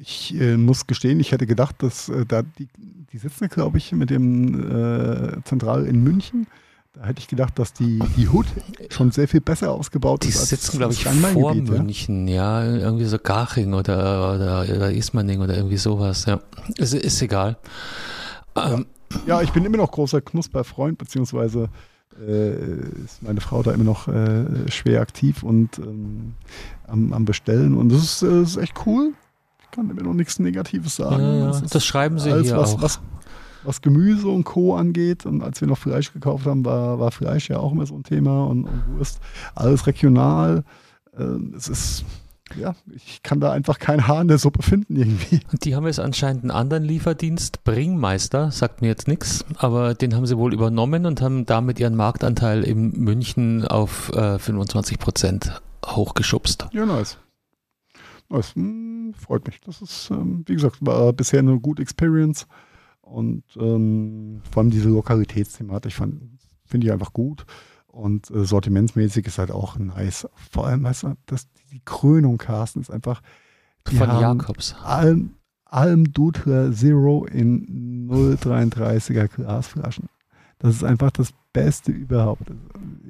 Ich 0.02 0.36
äh, 0.36 0.58
muss 0.58 0.86
gestehen, 0.86 1.20
ich 1.20 1.32
hätte 1.32 1.48
gedacht, 1.48 1.82
dass 1.82 2.10
äh, 2.10 2.26
da 2.26 2.44
die, 2.44 2.68
die 3.12 3.18
sitzen, 3.18 3.48
glaube 3.48 3.78
ich, 3.78 3.92
mit 3.94 4.10
dem 4.10 4.72
äh, 4.72 5.44
Zentral 5.46 5.86
in 5.86 6.04
München. 6.04 6.48
Da 6.94 7.06
hätte 7.06 7.20
ich 7.20 7.28
gedacht, 7.28 7.58
dass 7.60 7.74
die, 7.74 8.00
die 8.16 8.30
Hut 8.30 8.46
schon 8.90 9.12
sehr 9.12 9.28
viel 9.28 9.42
besser 9.42 9.72
ausgebaut 9.72 10.24
die 10.24 10.30
ist. 10.30 10.44
Die 10.44 10.46
sitzen, 10.46 10.78
glaube 10.78 10.94
ich, 10.94 11.04
vor 11.06 11.56
München, 11.56 12.28
ja? 12.28 12.64
ja? 12.64 12.78
irgendwie 12.78 13.06
so 13.06 13.18
Garching 13.18 13.74
oder, 13.74 14.36
oder, 14.36 14.62
oder 14.62 14.92
Ismaning 14.92 15.42
oder 15.42 15.58
irgendwie 15.58 15.78
sowas, 15.78 16.26
ja. 16.26 16.40
Ist, 16.78 16.94
ist 16.94 17.22
egal. 17.22 17.58
Ähm, 18.56 18.86
ja. 19.12 19.20
ja, 19.28 19.42
ich 19.42 19.52
bin 19.52 19.66
immer 19.66 19.78
noch 19.78 19.92
großer 19.92 20.22
Knusperfreund, 20.22 20.98
beziehungsweise 20.98 21.70
ist 23.04 23.22
meine 23.22 23.42
Frau 23.42 23.62
da 23.62 23.72
immer 23.72 23.84
noch 23.84 24.08
äh, 24.08 24.70
schwer 24.72 25.02
aktiv 25.02 25.44
und 25.44 25.80
ähm, 25.80 26.34
am, 26.88 27.12
am, 27.14 27.26
Bestellen. 27.26 27.76
Und 27.76 27.92
das 27.92 28.04
ist, 28.04 28.24
äh, 28.24 28.42
ist, 28.42 28.58
echt 28.58 28.86
cool. 28.86 29.14
Ich 29.62 29.72
kann 29.72 29.90
immer 29.90 30.04
noch 30.04 30.14
nichts 30.14 30.40
Negatives 30.40 30.96
sagen. 30.96 31.22
Ja. 31.22 31.48
Das, 31.48 31.64
das, 31.64 31.86
schreiben 31.86 32.18
sie 32.20 32.30
hier 32.42 32.58
was, 32.58 32.76
auch. 32.76 32.82
Was, 32.82 33.02
was 33.64 33.82
Gemüse 33.82 34.28
und 34.28 34.46
Co. 34.46 34.76
angeht. 34.76 35.26
Und 35.26 35.44
als 35.44 35.60
wir 35.60 35.68
noch 35.68 35.78
Fleisch 35.78 36.14
gekauft 36.14 36.46
haben, 36.46 36.64
war, 36.64 37.00
war 37.00 37.12
Fleisch 37.12 37.50
ja 37.50 37.58
auch 37.58 37.74
immer 37.74 37.86
so 37.86 37.96
ein 37.96 38.04
Thema 38.04 38.46
und, 38.46 38.66
und 38.66 38.98
Wurst. 38.98 39.20
Alles 39.54 39.86
regional. 39.88 40.64
Ähm, 41.18 41.54
es 41.58 41.68
ist, 41.68 42.06
ja, 42.58 42.76
ich 42.94 43.24
kann 43.24 43.40
da 43.40 43.52
einfach 43.52 43.80
kein 43.80 44.08
Haar 44.08 44.22
in 44.22 44.28
der 44.28 44.38
Suppe 44.38 44.62
finden 44.62 44.96
irgendwie. 44.96 45.40
Und 45.52 45.66
die 45.66 45.76
haben 45.76 45.86
jetzt 45.86 46.00
anscheinend 46.00 46.44
einen 46.44 46.52
anderen 46.52 46.84
Lieferdienst, 46.84 47.64
Bringmeister, 47.64 48.52
sagt 48.52 48.82
mir 48.82 48.88
jetzt 48.88 49.08
nichts, 49.08 49.44
aber 49.58 49.96
den 49.96 50.16
haben 50.16 50.26
sie 50.26 50.38
wohl 50.38 50.54
übernommen 50.54 51.06
und 51.06 51.22
haben 51.22 51.46
damit 51.46 51.80
ihren 51.80 51.96
Marktanteil 51.96 52.64
in 52.64 52.92
München 52.92 53.66
auf 53.66 54.12
äh, 54.14 54.38
25 54.38 55.00
Prozent 55.00 55.62
hochgeschubst. 55.86 56.68
Ja, 56.72 56.86
nice. 56.86 57.18
Das 58.30 58.56
hm, 58.56 59.14
freut 59.18 59.46
mich. 59.48 59.60
Das 59.62 59.82
ist, 59.82 60.10
ähm, 60.12 60.44
wie 60.48 60.56
gesagt, 60.56 60.78
war 60.82 61.14
bisher 61.14 61.40
eine 61.40 61.60
gute 61.60 61.82
Experience. 61.82 62.48
Und 63.02 63.44
ähm, 63.58 64.42
vor 64.52 64.62
allem 64.62 64.72
diese 64.72 64.90
Lokalitätsthematik 64.90 65.94
finde 65.94 66.88
ich 66.88 66.92
einfach 66.92 67.14
gut. 67.14 67.46
Und 67.88 68.30
äh, 68.32 68.46
sortimentsmäßig 68.46 69.26
ist 69.28 69.38
halt 69.38 69.52
auch 69.52 69.78
nice. 69.78 70.28
Vor 70.52 70.68
allem, 70.68 70.84
weißt 70.84 71.04
du, 71.04 71.14
das, 71.28 71.48
die 71.54 71.65
Krönung, 71.84 72.38
Carsten, 72.38 72.82
ist 72.82 72.92
einfach. 72.92 73.22
Von 73.88 74.20
Jakobs. 74.20 74.76
Alm, 74.84 75.34
Alm 75.66 76.12
Dutra 76.12 76.72
Zero 76.72 77.26
in 77.26 78.08
0,33er 78.10 79.28
Glasflaschen. 79.28 80.10
Das 80.60 80.76
ist 80.76 80.84
einfach 80.84 81.12
das 81.12 81.34
Beste 81.54 81.92
überhaupt. 81.92 82.50
Also, 82.50 82.62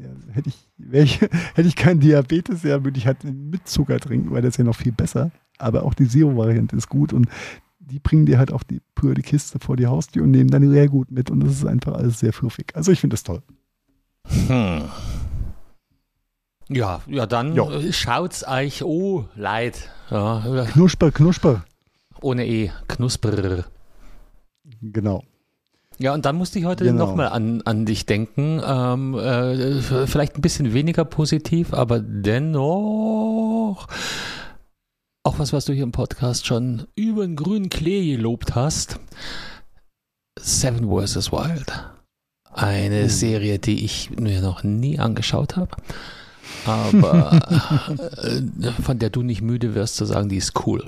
ja, 0.01 0.34
hätte, 0.34 0.49
ich, 0.49 0.68
ich, 0.91 1.22
hätte 1.55 1.68
ich 1.68 1.76
keinen 1.76 1.99
Diabetes, 1.99 2.63
ja, 2.63 2.84
würde 2.84 2.97
ich 2.97 3.07
halt 3.07 3.24
mit 3.24 3.68
Zucker 3.68 3.99
trinken, 3.99 4.32
weil 4.32 4.41
das 4.41 4.55
ist 4.55 4.57
ja 4.57 4.63
noch 4.63 4.76
viel 4.76 4.91
besser. 4.91 5.32
Aber 5.57 5.84
auch 5.84 5.93
die 5.93 6.07
Zero-Variante 6.07 6.76
ist 6.76 6.89
gut 6.89 7.13
und 7.13 7.30
die 7.80 7.99
bringen 7.99 8.26
dir 8.26 8.39
halt 8.39 8.51
auch 8.51 8.63
die 8.63 8.82
pure 8.95 9.22
Kiste 9.22 9.59
vor 9.59 9.78
die 9.78 9.88
Haustür 9.88 10.24
und 10.24 10.32
nehmen 10.32 10.49
dann 10.49 10.70
sehr 10.70 10.89
gut 10.89 11.11
mit 11.11 11.30
und 11.30 11.41
das 11.41 11.53
ist 11.53 11.66
einfach 11.66 11.93
alles 11.93 12.20
sehr 12.20 12.34
fluffig. 12.34 12.76
Also 12.76 12.91
ich 12.91 12.99
finde 12.99 13.13
das 13.13 13.24
toll. 13.24 13.41
Hm. 14.47 14.84
Ja, 16.68 17.01
ja, 17.07 17.26
dann 17.26 17.55
jo. 17.55 17.70
Äh, 17.70 17.93
schaut's 17.93 18.47
euch 18.47 18.84
oh, 18.84 19.26
leid. 19.36 19.89
Ja. 20.09 20.66
Knusper, 20.74 21.11
Knusper. 21.11 21.66
Ohne 22.22 22.47
E, 22.47 22.72
Knusper. 22.88 23.66
Genau. 24.82 25.24
Ja, 25.97 26.13
und 26.13 26.26
dann 26.26 26.36
musste 26.36 26.59
ich 26.59 26.66
heute 26.66 26.84
genau. 26.84 27.05
nochmal 27.05 27.28
an, 27.28 27.61
an 27.63 27.86
dich 27.86 28.05
denken. 28.05 28.61
Ähm, 28.66 29.13
äh, 29.16 29.82
vielleicht 29.82 30.36
ein 30.38 30.41
bisschen 30.41 30.74
weniger 30.74 31.05
positiv, 31.05 31.74
aber 31.74 31.99
dennoch 31.99 33.88
auch 35.24 35.39
was, 35.39 35.53
was 35.53 35.66
du 35.66 35.74
hier 35.74 35.84
im 35.84 35.91
Podcast 35.91 36.45
schon 36.45 36.86
über 36.95 37.26
den 37.26 37.36
grünen 37.36 37.70
Klee 37.70 38.16
gelobt 38.16 38.55
hast. 38.55 38.99
Seven 40.39 40.89
vs. 40.89 41.32
Wild. 41.32 41.72
Eine 42.53 43.05
uh. 43.05 43.09
Serie, 43.09 43.57
die 43.57 43.84
ich 43.84 44.11
mir 44.11 44.41
noch 44.41 44.63
nie 44.63 44.99
angeschaut 44.99 45.55
habe. 45.55 45.72
Aber 46.66 47.39
äh, 48.24 48.72
von 48.82 49.00
der 49.00 49.10
du 49.10 49.22
nicht 49.22 49.41
müde 49.41 49.76
wirst 49.76 49.96
zu 49.96 50.06
sagen, 50.06 50.30
die 50.30 50.38
ist 50.38 50.66
cool. 50.66 50.86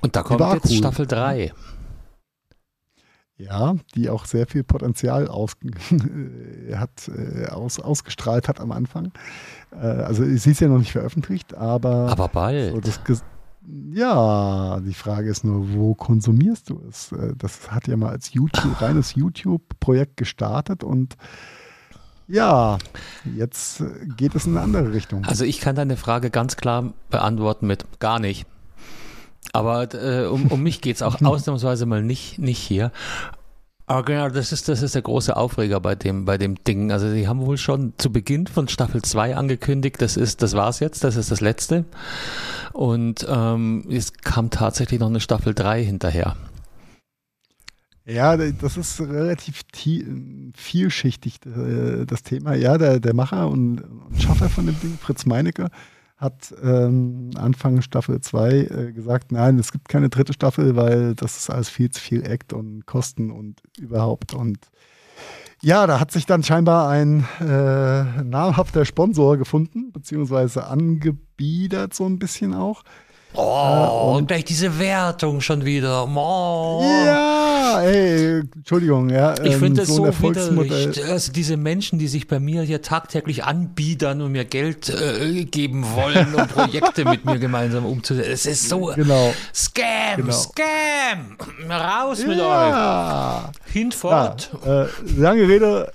Und 0.00 0.16
da 0.16 0.22
kommt 0.22 0.40
jetzt 0.40 0.70
cool. 0.70 0.76
Staffel 0.76 1.06
3. 1.06 1.52
Ja, 3.36 3.74
die 3.94 4.08
auch 4.08 4.26
sehr 4.26 4.46
viel 4.46 4.62
Potenzial 4.62 5.26
aus, 5.26 5.52
hat, 6.74 7.08
äh, 7.08 7.46
aus, 7.46 7.80
ausgestrahlt 7.80 8.46
hat 8.46 8.60
am 8.60 8.70
Anfang. 8.70 9.10
Äh, 9.72 9.86
also 9.86 10.24
sie 10.24 10.50
ist 10.50 10.60
ja 10.60 10.68
noch 10.68 10.78
nicht 10.78 10.92
veröffentlicht, 10.92 11.54
aber. 11.54 12.08
Aber 12.10 12.28
bald. 12.28 12.84
So 12.84 13.16
ja, 13.92 14.80
die 14.80 14.94
Frage 14.94 15.30
ist 15.30 15.44
nur, 15.44 15.72
wo 15.72 15.94
konsumierst 15.94 16.70
du 16.70 16.82
es? 16.88 17.12
Äh, 17.12 17.34
das 17.36 17.70
hat 17.70 17.86
ja 17.86 17.96
mal 17.96 18.10
als 18.10 18.32
YouTube, 18.32 18.80
reines 18.80 19.14
YouTube-Projekt 19.14 20.16
gestartet 20.16 20.84
und 20.84 21.16
ja, 22.32 22.78
jetzt 23.36 23.82
geht 24.16 24.34
es 24.34 24.46
in 24.46 24.56
eine 24.56 24.64
andere 24.64 24.94
Richtung. 24.94 25.24
Also 25.26 25.44
ich 25.44 25.60
kann 25.60 25.76
deine 25.76 25.98
Frage 25.98 26.30
ganz 26.30 26.56
klar 26.56 26.94
beantworten 27.10 27.66
mit 27.66 27.84
gar 28.00 28.18
nicht. 28.18 28.46
Aber 29.52 29.92
äh, 29.94 30.24
um, 30.26 30.46
um 30.46 30.62
mich 30.62 30.80
geht 30.80 30.96
es 30.96 31.02
auch 31.02 31.20
ausnahmsweise 31.22 31.84
mal 31.84 32.02
nicht, 32.02 32.38
nicht 32.38 32.58
hier. 32.58 32.90
Aber 33.86 34.04
genau, 34.04 34.30
das 34.30 34.50
ist, 34.52 34.70
das 34.70 34.80
ist 34.80 34.94
der 34.94 35.02
große 35.02 35.36
Aufreger 35.36 35.78
bei 35.80 35.94
dem, 35.94 36.24
bei 36.24 36.38
dem 36.38 36.54
Ding. 36.64 36.90
Also 36.90 37.10
sie 37.10 37.28
haben 37.28 37.44
wohl 37.44 37.58
schon 37.58 37.92
zu 37.98 38.10
Beginn 38.10 38.46
von 38.46 38.66
Staffel 38.66 39.02
2 39.02 39.36
angekündigt, 39.36 40.00
das 40.00 40.16
ist, 40.16 40.40
das 40.40 40.54
war's 40.54 40.80
jetzt, 40.80 41.04
das 41.04 41.16
ist 41.16 41.30
das 41.30 41.42
letzte. 41.42 41.84
Und 42.72 43.26
ähm, 43.28 43.84
es 43.90 44.14
kam 44.14 44.48
tatsächlich 44.48 45.00
noch 45.00 45.08
eine 45.08 45.20
Staffel 45.20 45.52
3 45.52 45.84
hinterher. 45.84 46.36
Ja, 48.12 48.36
das 48.36 48.76
ist 48.76 49.00
relativ 49.00 49.62
vielschichtig, 50.54 51.40
äh, 51.46 52.04
das 52.04 52.22
Thema. 52.22 52.54
Ja, 52.54 52.76
der, 52.76 53.00
der 53.00 53.14
Macher 53.14 53.48
und, 53.48 53.82
Schaffer 54.18 54.48
von 54.50 54.66
dem 54.66 54.78
Ding, 54.80 54.98
Fritz 55.00 55.24
Meinecke, 55.24 55.68
hat 56.18 56.54
ähm, 56.62 57.30
Anfang 57.36 57.80
Staffel 57.80 58.20
2 58.20 58.50
äh, 58.50 58.92
gesagt, 58.92 59.32
nein, 59.32 59.58
es 59.58 59.72
gibt 59.72 59.88
keine 59.88 60.08
dritte 60.08 60.32
Staffel, 60.32 60.76
weil 60.76 61.14
das 61.14 61.36
ist 61.36 61.50
alles 61.50 61.68
viel 61.68 61.90
zu 61.90 62.00
viel 62.00 62.24
Act 62.24 62.52
und 62.52 62.86
Kosten 62.86 63.30
und 63.30 63.60
überhaupt. 63.78 64.34
Und 64.34 64.58
ja, 65.62 65.86
da 65.86 65.98
hat 65.98 66.12
sich 66.12 66.26
dann 66.26 66.42
scheinbar 66.42 66.88
ein 66.90 67.24
äh, 67.40 68.22
namhafter 68.22 68.84
Sponsor 68.84 69.36
gefunden, 69.36 69.90
beziehungsweise 69.92 70.66
angebiedert 70.66 71.94
so 71.94 72.04
ein 72.04 72.18
bisschen 72.18 72.54
auch. 72.54 72.82
Oh, 73.34 74.12
äh, 74.12 74.16
und 74.16 74.28
gleich 74.28 74.44
diese 74.44 74.78
Wertung 74.78 75.40
schon 75.40 75.64
wieder. 75.64 76.06
Oh. 76.06 76.82
Ja, 77.06 77.80
ey, 77.82 78.40
Entschuldigung, 78.54 79.08
ja. 79.08 79.34
Ich 79.42 79.56
finde 79.56 79.66
ähm, 79.66 79.74
das 79.76 79.88
so, 79.88 80.10
so 80.10 80.22
widerlich. 80.22 81.04
Also 81.04 81.32
diese 81.32 81.56
Menschen, 81.56 81.98
die 81.98 82.08
sich 82.08 82.28
bei 82.28 82.38
mir 82.38 82.62
hier 82.62 82.82
tagtäglich 82.82 83.44
anbiedern 83.44 84.20
und 84.20 84.32
mir 84.32 84.44
Geld 84.44 84.90
äh, 84.90 85.44
geben 85.44 85.84
wollen, 85.94 86.34
um 86.34 86.46
Projekte 86.46 87.04
mit 87.04 87.24
mir 87.24 87.38
gemeinsam 87.38 87.86
umzusetzen. 87.86 88.30
Es 88.30 88.46
ist 88.46 88.68
so 88.68 88.92
genau. 88.94 89.34
Scam, 89.54 90.16
genau. 90.16 90.32
Scam. 90.32 91.36
Raus 91.70 92.26
mit 92.26 92.38
ja. 92.38 93.50
euch. 93.50 93.72
Hinfort. 93.72 94.50
Ja, 94.64 94.82
äh, 94.84 94.88
lange 95.16 95.48
Rede, 95.48 95.92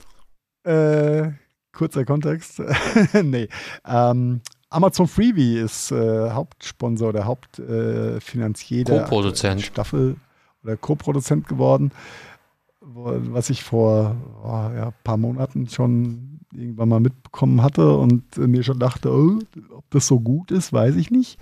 äh, 0.64 1.32
kurzer 1.72 2.06
Kontext. 2.06 2.62
nee. 3.24 3.48
Ähm, 3.88 4.42
Amazon 4.70 5.07
Freebie 5.07 5.57
ist 5.57 5.91
äh, 5.91 6.30
Hauptsponsor, 6.32 7.13
der 7.13 7.26
Hauptfinanzier 7.26 8.82
äh, 8.82 8.84
der. 8.84 8.99
Staffel 9.63 10.15
oder 10.63 10.76
Co-Produzent 10.76 11.47
geworden, 11.47 11.91
wo, 12.82 13.13
was 13.32 13.49
ich 13.49 13.63
vor 13.63 14.15
oh, 14.43 14.76
ja, 14.76 14.91
paar 15.03 15.18
Monaten 15.18 15.70
schon 15.70 16.39
irgendwann 16.53 16.89
mal 16.89 16.99
mitbekommen 16.99 17.61
hatte 17.61 17.95
und 17.97 18.38
äh, 18.38 18.41
mir 18.41 18.63
schon 18.63 18.80
dachte, 18.80 19.11
oh, 19.11 19.39
ob 19.72 19.89
das 19.91 20.07
so 20.07 20.20
gut 20.20 20.51
ist, 20.51 20.74
weiß 20.74 20.95
ich 20.95 21.11
nicht. 21.11 21.39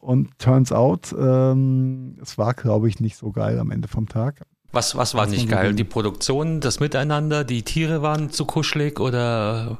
Und 0.00 0.38
turns 0.38 0.70
out, 0.70 1.14
ähm, 1.18 2.16
es 2.22 2.36
war, 2.36 2.54
glaube 2.54 2.88
ich, 2.88 3.00
nicht 3.00 3.16
so 3.16 3.30
geil 3.32 3.58
am 3.58 3.70
Ende 3.70 3.88
vom 3.88 4.08
Tag. 4.08 4.42
Was, 4.70 4.96
was 4.96 5.14
war 5.14 5.26
nicht 5.26 5.48
geil? 5.48 5.72
Die 5.72 5.84
Produktion, 5.84 6.60
das 6.60 6.80
Miteinander, 6.80 7.44
die 7.44 7.62
Tiere 7.62 8.02
waren 8.02 8.30
zu 8.30 8.44
kuschelig 8.44 9.00
oder 9.00 9.78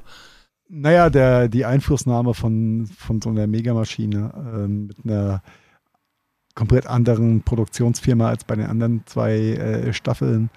naja, 0.68 1.10
der, 1.10 1.48
die 1.48 1.64
Einflussnahme 1.64 2.34
von, 2.34 2.86
von 2.86 3.20
so 3.20 3.30
einer 3.30 3.46
Megamaschine 3.46 4.32
ähm, 4.36 4.86
mit 4.86 4.96
einer 5.04 5.42
komplett 6.54 6.86
anderen 6.86 7.42
Produktionsfirma 7.42 8.28
als 8.28 8.44
bei 8.44 8.56
den 8.56 8.66
anderen 8.66 9.02
zwei 9.06 9.32
äh, 9.32 9.92
Staffeln 9.92 10.50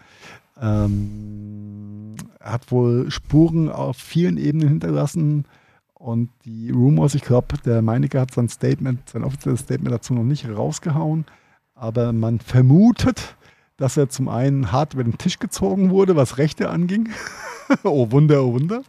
ähm, 0.62 2.16
hat 2.41 2.72
wohl 2.72 3.12
Spuren 3.12 3.70
auf 3.70 3.97
vielen 3.97 4.38
Ebenen 4.38 4.70
hinterlassen. 4.70 5.45
Und 5.93 6.30
die 6.45 6.70
Rumors, 6.70 7.16
ich 7.16 7.24
glaube, 7.24 7.58
der 7.66 7.82
Meinecke 7.82 8.20
hat 8.20 8.34
sein 8.34 8.49
Statement, 8.49 9.10
sein 9.10 9.24
offizielles 9.24 9.62
Statement 9.62 9.93
dazu 9.93 10.14
noch 10.14 10.24
nicht 10.24 10.47
rausgehauen, 10.47 11.26
aber 11.74 12.14
man 12.14 12.39
vermutet, 12.39 13.36
dass 13.78 13.97
er 13.97 14.10
zum 14.10 14.30
einen 14.30 14.72
hart 14.72 14.93
über 14.93 15.03
den 15.03 15.18
Tisch 15.18 15.39
gezogen 15.39 15.89
wurde, 15.89 16.16
was 16.16 16.38
Rechte 16.38 16.70
anging. 16.70 17.10
oh 17.84 18.12
Wunder, 18.12 18.43
oh 18.43 18.53
Wunder. 18.53 18.82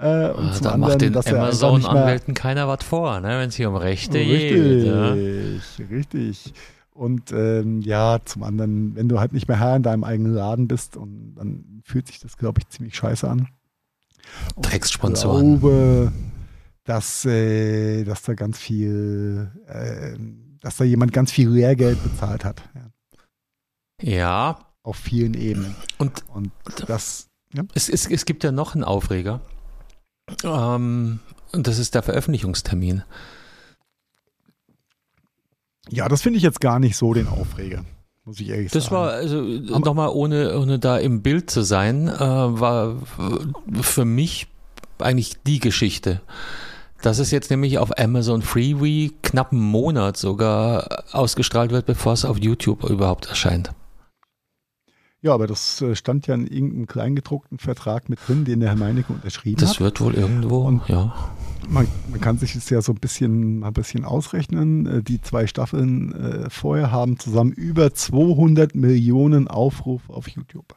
Äh, 0.00 0.30
und 0.30 0.50
ah, 0.50 0.58
da 0.62 0.70
anderen, 0.70 0.80
macht 0.80 1.00
den 1.00 1.16
Amazon-Anwälten 1.16 2.32
keiner 2.34 2.68
was 2.68 2.84
vor, 2.84 3.20
ne, 3.20 3.40
wenn 3.40 3.48
es 3.48 3.56
hier 3.56 3.68
um 3.68 3.74
Rechte 3.74 4.18
richtig, 4.18 4.50
geht. 4.52 4.86
Ja. 4.86 5.86
Richtig. 5.90 6.52
Und 6.92 7.32
ähm, 7.32 7.80
ja, 7.80 8.18
zum 8.24 8.44
anderen, 8.44 8.94
wenn 8.94 9.08
du 9.08 9.18
halt 9.18 9.32
nicht 9.32 9.48
mehr 9.48 9.58
Herr 9.58 9.74
in 9.74 9.82
deinem 9.82 10.04
eigenen 10.04 10.34
Laden 10.34 10.68
bist, 10.68 10.96
und 10.96 11.34
dann 11.34 11.82
fühlt 11.84 12.06
sich 12.06 12.20
das, 12.20 12.36
glaube 12.36 12.60
ich, 12.60 12.68
ziemlich 12.68 12.94
scheiße 12.94 13.28
an. 13.28 13.48
Dreckssponsoren. 14.60 15.54
Ich 15.54 15.60
glaube, 15.60 16.12
dass, 16.84 17.24
äh, 17.24 18.04
dass 18.04 18.22
da 18.22 18.34
ganz 18.34 18.58
viel, 18.58 19.50
äh, 19.66 20.16
dass 20.60 20.76
da 20.76 20.84
jemand 20.84 21.12
ganz 21.12 21.32
viel 21.32 21.48
Lehrgeld 21.48 22.00
bezahlt 22.02 22.44
hat. 22.44 22.62
Ja. 24.00 24.10
ja. 24.10 24.58
Auf 24.84 24.96
vielen 24.96 25.34
Ebenen. 25.34 25.74
Und, 25.98 26.24
und 26.32 26.52
das. 26.86 27.26
Ja. 27.52 27.64
Es, 27.74 27.88
es, 27.88 28.06
es 28.08 28.24
gibt 28.26 28.44
ja 28.44 28.52
noch 28.52 28.74
einen 28.74 28.84
Aufreger. 28.84 29.40
Ähm, 30.44 31.20
und 31.52 31.66
das 31.66 31.78
ist 31.78 31.94
der 31.94 32.02
Veröffentlichungstermin. 32.02 33.02
Ja, 35.90 36.08
das 36.08 36.22
finde 36.22 36.36
ich 36.36 36.42
jetzt 36.42 36.60
gar 36.60 36.78
nicht 36.78 36.96
so 36.96 37.14
den 37.14 37.28
Aufreger. 37.28 37.84
muss 38.24 38.40
ich 38.40 38.50
ehrlich 38.50 38.70
das 38.70 38.84
sagen. 38.84 38.96
war, 38.96 39.10
also 39.12 39.40
nochmal 39.40 40.10
ohne, 40.10 40.58
ohne 40.58 40.78
da 40.78 40.98
im 40.98 41.22
Bild 41.22 41.50
zu 41.50 41.62
sein, 41.62 42.08
äh, 42.08 42.20
war 42.20 42.96
für 43.80 44.04
mich 44.04 44.48
eigentlich 44.98 45.36
die 45.46 45.60
Geschichte. 45.60 46.20
Dass 47.00 47.20
es 47.20 47.30
jetzt 47.30 47.50
nämlich 47.50 47.78
auf 47.78 47.96
Amazon 47.96 48.42
Freeway 48.42 49.12
knapp 49.22 49.52
einen 49.52 49.60
Monat 49.62 50.16
sogar 50.16 51.04
ausgestrahlt 51.12 51.70
wird, 51.70 51.86
bevor 51.86 52.12
es 52.12 52.24
auf 52.24 52.38
YouTube 52.38 52.84
überhaupt 52.84 53.26
erscheint. 53.26 53.70
Ja, 55.20 55.34
aber 55.34 55.46
das 55.48 55.82
äh, 55.82 55.96
stand 55.96 56.26
ja 56.28 56.34
in 56.36 56.46
irgendeinem 56.46 56.86
kleingedruckten 56.86 57.58
Vertrag 57.58 58.08
mit 58.08 58.20
drin, 58.26 58.44
den 58.44 58.60
der 58.60 58.68
Herr 58.70 58.76
Meinecke 58.76 59.12
unterschrieben 59.12 59.60
Das 59.60 59.70
hat. 59.70 59.80
wird 59.80 60.00
wohl 60.00 60.14
irgendwo, 60.14 60.58
Und- 60.60 60.86
ja. 60.88 61.14
Man, 61.68 61.88
man 62.08 62.20
kann 62.20 62.38
sich 62.38 62.54
das 62.54 62.70
ja 62.70 62.80
so 62.80 62.92
ein 62.92 63.00
bisschen, 63.00 63.64
ein 63.64 63.72
bisschen 63.72 64.04
ausrechnen. 64.04 64.86
Äh, 64.86 65.02
Die 65.02 65.20
zwei 65.20 65.46
Staffeln 65.48 66.14
äh, 66.14 66.48
vorher 66.50 66.92
haben 66.92 67.18
zusammen 67.18 67.52
über 67.52 67.92
200 67.92 68.74
Millionen 68.76 69.48
Aufrufe 69.48 70.12
auf 70.12 70.28
YouTube. 70.28 70.76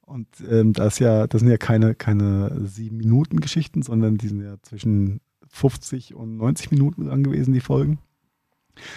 Und 0.00 0.26
ähm, 0.50 0.72
das, 0.72 0.98
ja, 0.98 1.26
das 1.26 1.40
sind 1.42 1.50
ja 1.50 1.58
keine, 1.58 1.94
keine 1.94 2.66
sieben 2.66 2.96
Minuten 2.96 3.40
Geschichten, 3.40 3.82
sondern 3.82 4.16
die 4.16 4.28
sind 4.28 4.40
ja 4.42 4.56
zwischen 4.62 5.20
50 5.50 6.14
und 6.14 6.38
90 6.38 6.70
Minuten 6.70 7.04
lang 7.04 7.22
gewesen, 7.22 7.52
die 7.52 7.60
Folgen. 7.60 7.98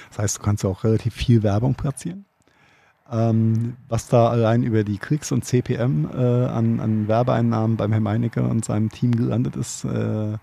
Das 0.10 0.20
heißt, 0.20 0.38
du 0.38 0.42
kannst 0.42 0.64
ja 0.64 0.70
auch 0.70 0.86
relativ 0.86 1.14
viel 1.14 1.44
Werbung 1.44 1.76
platzieren. 1.76 2.26
Ähm, 3.12 3.76
was 3.90 4.08
da 4.08 4.30
allein 4.30 4.64
über 4.64 4.86
die 4.86 4.98
Klicks 4.98 5.34
und 5.34 5.44
CPM 5.44 6.10
äh, 6.14 6.18
an, 6.18 6.80
an 6.80 7.08
Werbeeinnahmen 7.10 7.76
beim 7.76 7.92
Herrn 7.92 8.04
Meinecke 8.04 8.42
und 8.42 8.64
seinem 8.64 8.90
Team 8.90 9.12
gelandet 9.12 9.58
ist, 9.58 9.84
äh, 9.84 10.38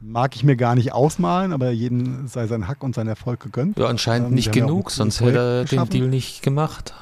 mag 0.00 0.36
ich 0.36 0.44
mir 0.44 0.56
gar 0.56 0.74
nicht 0.74 0.92
ausmalen, 0.92 1.52
aber 1.52 1.70
jedem 1.70 2.28
sei 2.28 2.46
sein 2.46 2.68
Hack 2.68 2.82
und 2.82 2.94
sein 2.94 3.08
Erfolg 3.08 3.40
gegönnt. 3.40 3.78
Ja, 3.78 3.86
anscheinend 3.86 4.28
Ähm, 4.28 4.34
nicht 4.34 4.52
genug, 4.52 4.90
sonst 4.90 5.20
hätte 5.20 5.38
er 5.38 5.64
den. 5.64 5.88
Deal 5.88 6.08
nicht 6.08 6.42
gemacht. 6.42 6.94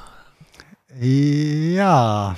Ja, 0.99 2.35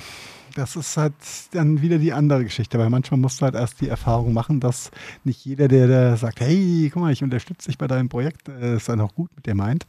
das 0.54 0.76
ist 0.76 0.96
halt 0.96 1.14
dann 1.52 1.82
wieder 1.82 1.98
die 1.98 2.12
andere 2.12 2.44
Geschichte, 2.44 2.78
weil 2.78 2.90
manchmal 2.90 3.20
musst 3.20 3.40
du 3.40 3.44
halt 3.44 3.54
erst 3.54 3.80
die 3.80 3.88
Erfahrung 3.88 4.32
machen, 4.32 4.60
dass 4.60 4.90
nicht 5.24 5.44
jeder, 5.44 5.68
der, 5.68 5.86
der 5.86 6.16
sagt, 6.16 6.40
hey, 6.40 6.90
guck 6.92 7.02
mal, 7.02 7.12
ich 7.12 7.22
unterstütze 7.22 7.68
dich 7.68 7.78
bei 7.78 7.86
deinem 7.86 8.08
Projekt, 8.08 8.48
äh, 8.48 8.76
ist 8.76 8.88
dann 8.88 9.00
auch 9.00 9.14
gut 9.14 9.30
mit 9.36 9.46
dir 9.46 9.54
meint. 9.54 9.86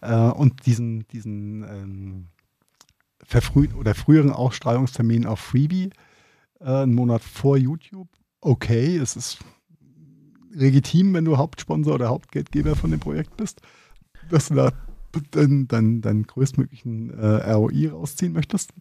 Äh, 0.00 0.14
und 0.14 0.66
diesen, 0.66 1.06
diesen 1.08 1.62
ähm, 1.62 2.26
verfrüht 3.22 3.74
oder 3.74 3.94
früheren 3.94 4.30
Ausstrahlungstermin 4.30 5.26
auf 5.26 5.40
Freebie, 5.40 5.90
äh, 6.60 6.64
einen 6.64 6.94
Monat 6.94 7.22
vor 7.22 7.56
YouTube, 7.56 8.08
okay, 8.40 8.96
es 8.96 9.16
ist 9.16 9.38
legitim, 10.50 11.14
wenn 11.14 11.24
du 11.24 11.38
Hauptsponsor 11.38 11.94
oder 11.94 12.08
Hauptgeldgeber 12.08 12.76
von 12.76 12.90
dem 12.90 13.00
Projekt 13.00 13.36
bist, 13.36 13.62
dass 14.30 14.48
du 14.48 14.54
da 14.54 14.72
dann, 15.30 16.00
dann 16.00 16.22
größtmöglichen 16.22 17.10
äh, 17.10 17.52
ROI 17.52 17.90
rausziehen 17.90 18.32
möchtest. 18.32 18.72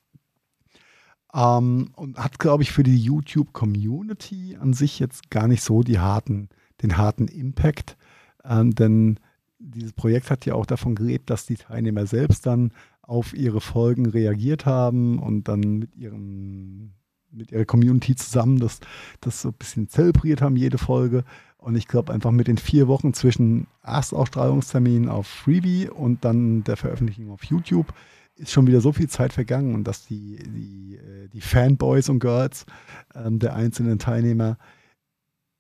Ähm, 1.34 1.92
und 1.96 2.18
hat, 2.18 2.40
glaube 2.40 2.64
ich, 2.64 2.72
für 2.72 2.84
die 2.84 2.98
YouTube-Community 2.98 4.58
an 4.60 4.74
sich 4.74 5.00
jetzt 5.00 5.30
gar 5.30 5.48
nicht 5.48 5.64
so 5.64 5.84
die 5.84 6.00
harten, 6.00 6.50
den 6.82 6.98
harten 6.98 7.28
Impact. 7.28 7.98
Ähm, 8.44 8.76
denn 8.76 9.20
dieses 9.60 9.94
Projekt 9.94 10.32
hat 10.32 10.46
ja 10.46 10.56
auch 10.56 10.66
davon 10.66 10.96
gelebt, 10.96 11.30
dass 11.30 11.46
die 11.46 11.56
Teilnehmer 11.56 12.06
selbst 12.06 12.46
dann 12.46 12.72
auf 13.02 13.34
ihre 13.34 13.62
Folgen 13.62 14.06
reagiert 14.06 14.66
haben 14.66 15.20
und 15.20 15.48
dann 15.48 15.60
mit 15.60 15.96
ihrem 15.96 16.92
mit 17.34 17.52
ihrer 17.52 17.66
Community 17.66 18.16
zusammen 18.16 18.60
das, 18.60 18.82
das 19.22 19.42
so 19.42 19.50
ein 19.50 19.56
bisschen 19.58 19.88
zelebriert 19.88 20.42
haben, 20.42 20.58
jede 20.58 20.78
Folge. 20.78 21.24
Und 21.58 21.76
ich 21.76 21.88
glaube 21.88 22.14
einfach 22.14 22.32
mit 22.32 22.48
den 22.48 22.58
vier 22.58 22.88
Wochen 22.88 23.14
zwischen 23.14 23.68
Erstausstrahlungstermin 23.84 25.08
auf 25.08 25.28
Freebie 25.28 25.90
und 25.90 26.26
dann 26.26 26.64
der 26.64 26.76
Veröffentlichung 26.76 27.32
auf 27.32 27.44
YouTube 27.46 27.94
ist 28.42 28.52
schon 28.52 28.68
wieder 28.68 28.82
so 28.82 28.92
viel 28.92 29.08
Zeit 29.08 29.34
vergangen 29.34 29.76
und 29.76 29.86
dass 29.86 30.06
die, 30.06 30.38
die, 30.38 30.98
äh, 30.98 31.28
die 31.30 31.42
Fanboys 31.42 32.10
und 32.10 32.20
Girls 32.20 32.66
ähm, 33.16 33.40
der 33.40 33.56
einzelnen 33.56 34.00
Teilnehmer 34.00 34.58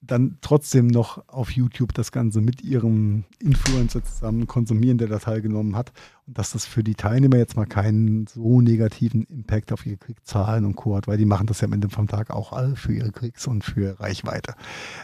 dann 0.03 0.39
trotzdem 0.41 0.87
noch 0.87 1.27
auf 1.27 1.51
YouTube 1.51 1.93
das 1.93 2.11
Ganze 2.11 2.41
mit 2.41 2.63
ihrem 2.63 3.23
Influencer 3.39 4.03
zusammen 4.03 4.47
konsumieren, 4.47 4.97
der 4.97 5.07
da 5.07 5.19
teilgenommen 5.19 5.75
hat. 5.75 5.91
Und 6.25 6.39
dass 6.39 6.53
das 6.53 6.65
für 6.65 6.83
die 6.83 6.95
Teilnehmer 6.95 7.37
jetzt 7.37 7.55
mal 7.55 7.67
keinen 7.67 8.25
so 8.25 8.61
negativen 8.61 9.25
Impact 9.25 9.71
auf 9.71 9.85
ihre 9.85 9.97
Klickzahlen 9.97 10.65
und 10.65 10.75
Co. 10.75 10.95
hat, 10.95 11.07
weil 11.07 11.19
die 11.19 11.25
machen 11.25 11.45
das 11.45 11.61
ja 11.61 11.67
am 11.67 11.73
Ende 11.73 11.89
vom 11.89 12.07
Tag 12.07 12.31
auch 12.31 12.51
alle 12.51 12.75
für 12.75 12.93
ihre 12.93 13.11
Klicks 13.11 13.45
und 13.45 13.63
für 13.63 13.99
Reichweite. 13.99 14.55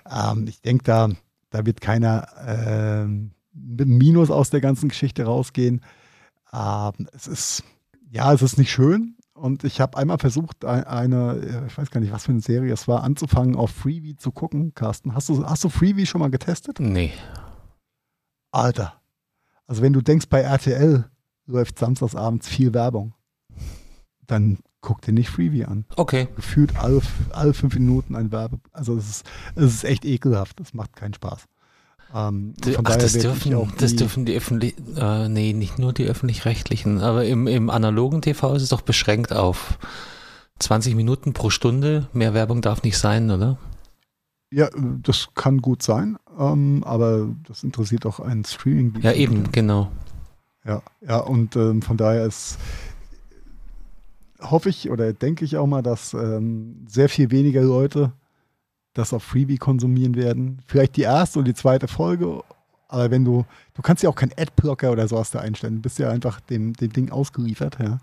Ähm, 0.09 0.47
ich 0.47 0.61
denke, 0.63 0.83
da, 0.83 1.09
da 1.51 1.65
wird 1.67 1.79
keiner 1.79 2.35
einem 2.35 3.31
Minus 3.53 4.31
aus 4.31 4.49
der 4.49 4.61
ganzen 4.61 4.89
Geschichte 4.89 5.25
rausgehen. 5.25 5.81
Ähm, 6.57 7.07
es 7.13 7.27
ist, 7.27 7.63
ja, 8.09 8.33
es 8.33 8.41
ist 8.41 8.57
nicht 8.57 8.71
schön. 8.71 9.13
Und 9.33 9.63
ich 9.63 9.79
habe 9.79 9.97
einmal 9.97 10.17
versucht, 10.17 10.65
ein- 10.65 10.85
eine, 10.85 11.33
äh, 11.35 11.67
ich 11.67 11.77
weiß 11.77 11.91
gar 11.91 12.01
nicht, 12.01 12.11
was 12.11 12.25
für 12.25 12.31
eine 12.31 12.41
Serie 12.41 12.73
es 12.73 12.87
war, 12.87 13.03
anzufangen, 13.03 13.55
auf 13.55 13.69
Freebie 13.69 14.15
zu 14.15 14.31
gucken. 14.31 14.73
Carsten, 14.73 15.13
hast 15.13 15.29
du, 15.29 15.45
hast 15.45 15.63
du 15.63 15.69
Freebie 15.69 16.07
schon 16.07 16.19
mal 16.21 16.31
getestet? 16.31 16.79
Nee. 16.79 17.13
Alter. 18.51 18.99
Also 19.67 19.81
wenn 19.81 19.93
du 19.93 20.01
denkst, 20.01 20.27
bei 20.29 20.41
RTL 20.41 21.05
läuft 21.45 21.77
samstagsabends 21.77 22.47
viel 22.47 22.73
Werbung, 22.73 23.13
dann 24.25 24.59
guck 24.81 25.01
dir 25.01 25.11
nicht 25.13 25.29
Freebie 25.29 25.65
an. 25.65 25.85
Okay. 25.95 26.27
Gefühlt 26.35 26.75
alle, 26.77 27.01
alle 27.31 27.53
fünf 27.53 27.73
Minuten 27.75 28.15
ein 28.15 28.31
Werbe. 28.31 28.59
Also 28.71 28.95
es 28.97 29.07
ist, 29.09 29.29
es 29.55 29.65
ist 29.65 29.83
echt 29.83 30.05
ekelhaft. 30.05 30.59
Das 30.59 30.73
macht 30.73 30.95
keinen 30.95 31.13
Spaß. 31.13 31.45
Ähm, 32.13 32.53
Ach, 32.83 32.95
das 32.97 33.13
dürfen, 33.13 33.53
auch 33.53 33.69
das 33.71 33.91
die- 33.91 33.97
dürfen 33.97 34.25
die 34.25 34.35
öffentlich, 34.35 34.75
äh, 34.95 35.27
nee, 35.29 35.53
nicht 35.53 35.77
nur 35.77 35.91
die 35.93 36.05
öffentlich-rechtlichen, 36.05 37.01
aber 37.01 37.25
im, 37.25 37.47
im 37.47 37.69
analogen 37.69 38.21
TV 38.21 38.55
ist 38.55 38.63
es 38.63 38.69
doch 38.69 38.81
beschränkt 38.81 39.33
auf 39.33 39.77
20 40.59 40.95
Minuten 40.95 41.33
pro 41.33 41.49
Stunde. 41.49 42.07
Mehr 42.13 42.33
Werbung 42.33 42.61
darf 42.61 42.83
nicht 42.83 42.97
sein, 42.97 43.29
oder? 43.29 43.57
Ja, 44.49 44.69
das 45.03 45.27
kann 45.35 45.61
gut 45.61 45.83
sein, 45.83 46.17
ähm, 46.39 46.81
aber 46.85 47.27
das 47.45 47.63
interessiert 47.63 48.05
auch 48.05 48.21
einen 48.21 48.45
streaming 48.45 49.01
Ja, 49.01 49.11
eben, 49.11 49.51
genau. 49.51 49.91
Ja, 50.65 50.81
ja, 51.05 51.17
und 51.19 51.55
ähm, 51.57 51.81
von 51.81 51.97
daher 51.97 52.25
ist 52.25 52.57
hoffe 54.39 54.69
ich 54.69 54.89
oder 54.89 55.13
denke 55.13 55.43
ich 55.45 55.57
auch 55.57 55.67
mal, 55.67 55.81
dass 55.81 56.13
ähm, 56.13 56.85
sehr 56.87 57.09
viel 57.09 57.31
weniger 57.31 57.61
Leute 57.63 58.11
das 58.97 59.13
auf 59.13 59.23
Freebie 59.23 59.57
konsumieren 59.57 60.15
werden. 60.15 60.59
Vielleicht 60.67 60.95
die 60.97 61.01
erste 61.03 61.39
und 61.39 61.45
die 61.45 61.53
zweite 61.53 61.87
Folge, 61.87 62.43
aber 62.89 63.11
wenn 63.11 63.25
du, 63.25 63.45
du 63.73 63.81
kannst 63.81 64.03
ja 64.03 64.09
auch 64.09 64.15
keinen 64.15 64.31
Adblocker 64.37 64.91
oder 64.91 65.07
sowas 65.07 65.31
da 65.31 65.39
einstellen, 65.39 65.75
du 65.75 65.81
bist 65.81 65.99
ja 65.99 66.09
einfach 66.09 66.39
dem, 66.39 66.73
dem 66.73 66.91
Ding 66.93 67.11
ausgeliefert, 67.11 67.77
ja. 67.79 67.97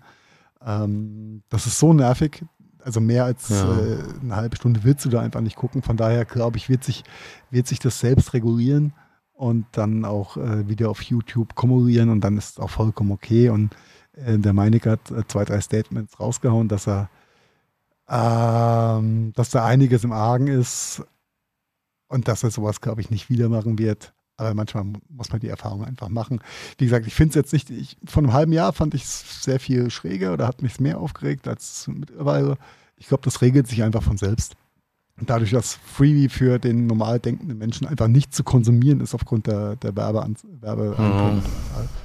Ähm, 0.65 1.41
das 1.49 1.65
ist 1.67 1.79
so 1.79 1.93
nervig. 1.93 2.43
Also 2.83 3.01
mehr 3.01 3.25
als 3.25 3.49
Ja. 3.49 3.77
äh, 3.79 3.97
eine 4.21 4.35
halbe 4.35 4.55
Stunde 4.55 4.83
willst 4.83 5.05
du 5.05 5.09
da 5.09 5.21
einfach 5.21 5.41
nicht 5.41 5.55
gucken. 5.55 5.81
Von 5.81 5.97
daher 5.97 6.23
glaube 6.25 6.57
ich, 6.57 6.69
wird 6.69 6.83
sich, 6.83 7.03
wird 7.49 7.67
sich 7.67 7.79
das 7.79 7.99
selbst 7.99 8.33
regulieren 8.33 8.93
und 9.33 9.65
dann 9.71 10.05
auch 10.05 10.37
äh, 10.37 10.67
wieder 10.69 10.89
auf 10.89 11.01
YouTube 11.01 11.55
kumulieren 11.55 12.09
und 12.09 12.21
dann 12.21 12.37
ist 12.37 12.51
es 12.51 12.59
auch 12.59 12.69
vollkommen 12.69 13.11
okay. 13.11 13.49
Und 13.49 13.75
äh, 14.13 14.37
der 14.37 14.53
Meinecke 14.53 14.91
hat 14.91 15.09
äh, 15.11 15.23
zwei, 15.27 15.45
drei 15.45 15.61
Statements 15.61 16.19
rausgehauen, 16.19 16.67
dass 16.67 16.87
er 16.87 17.09
ähm, 18.09 19.33
dass 19.33 19.49
da 19.49 19.65
einiges 19.65 20.03
im 20.03 20.11
Argen 20.11 20.47
ist 20.47 21.03
und 22.07 22.27
dass 22.27 22.43
er 22.43 22.51
sowas, 22.51 22.81
glaube 22.81 23.01
ich, 23.01 23.09
nicht 23.09 23.29
wieder 23.29 23.49
machen 23.49 23.77
wird. 23.79 24.13
Aber 24.37 24.53
manchmal 24.53 24.83
mu- 24.83 24.99
muss 25.09 25.31
man 25.31 25.39
die 25.39 25.47
Erfahrung 25.47 25.85
einfach 25.85 26.09
machen. 26.09 26.39
Wie 26.77 26.85
gesagt, 26.85 27.07
ich 27.07 27.15
finde 27.15 27.29
es 27.29 27.35
jetzt 27.35 27.53
nicht, 27.53 27.69
ich, 27.69 27.97
vor 28.05 28.21
einem 28.21 28.33
halben 28.33 28.51
Jahr 28.51 28.73
fand 28.73 28.93
ich 28.93 29.03
es 29.03 29.43
sehr 29.43 29.59
viel 29.59 29.89
schräger 29.89 30.33
oder 30.33 30.45
hat 30.45 30.61
mich 30.61 30.79
mehr 30.79 30.99
aufgeregt 30.99 31.47
als 31.47 31.87
mittlerweile. 31.87 32.57
Ich 32.97 33.07
glaube, 33.07 33.23
das 33.23 33.41
regelt 33.41 33.67
sich 33.67 33.81
einfach 33.81 34.03
von 34.03 34.17
selbst. 34.17 34.55
Und 35.17 35.29
dadurch, 35.29 35.51
dass 35.51 35.75
Freebie 35.75 36.27
für 36.27 36.59
den 36.59 36.87
normal 36.87 37.21
denkenden 37.21 37.57
Menschen 37.57 37.87
einfach 37.87 38.09
nicht 38.09 38.35
zu 38.35 38.43
konsumieren 38.43 38.99
ist 38.99 39.15
aufgrund 39.15 39.47
der, 39.47 39.77
der 39.77 39.95
Werbean 39.95 40.35
Werbe. 40.59 40.93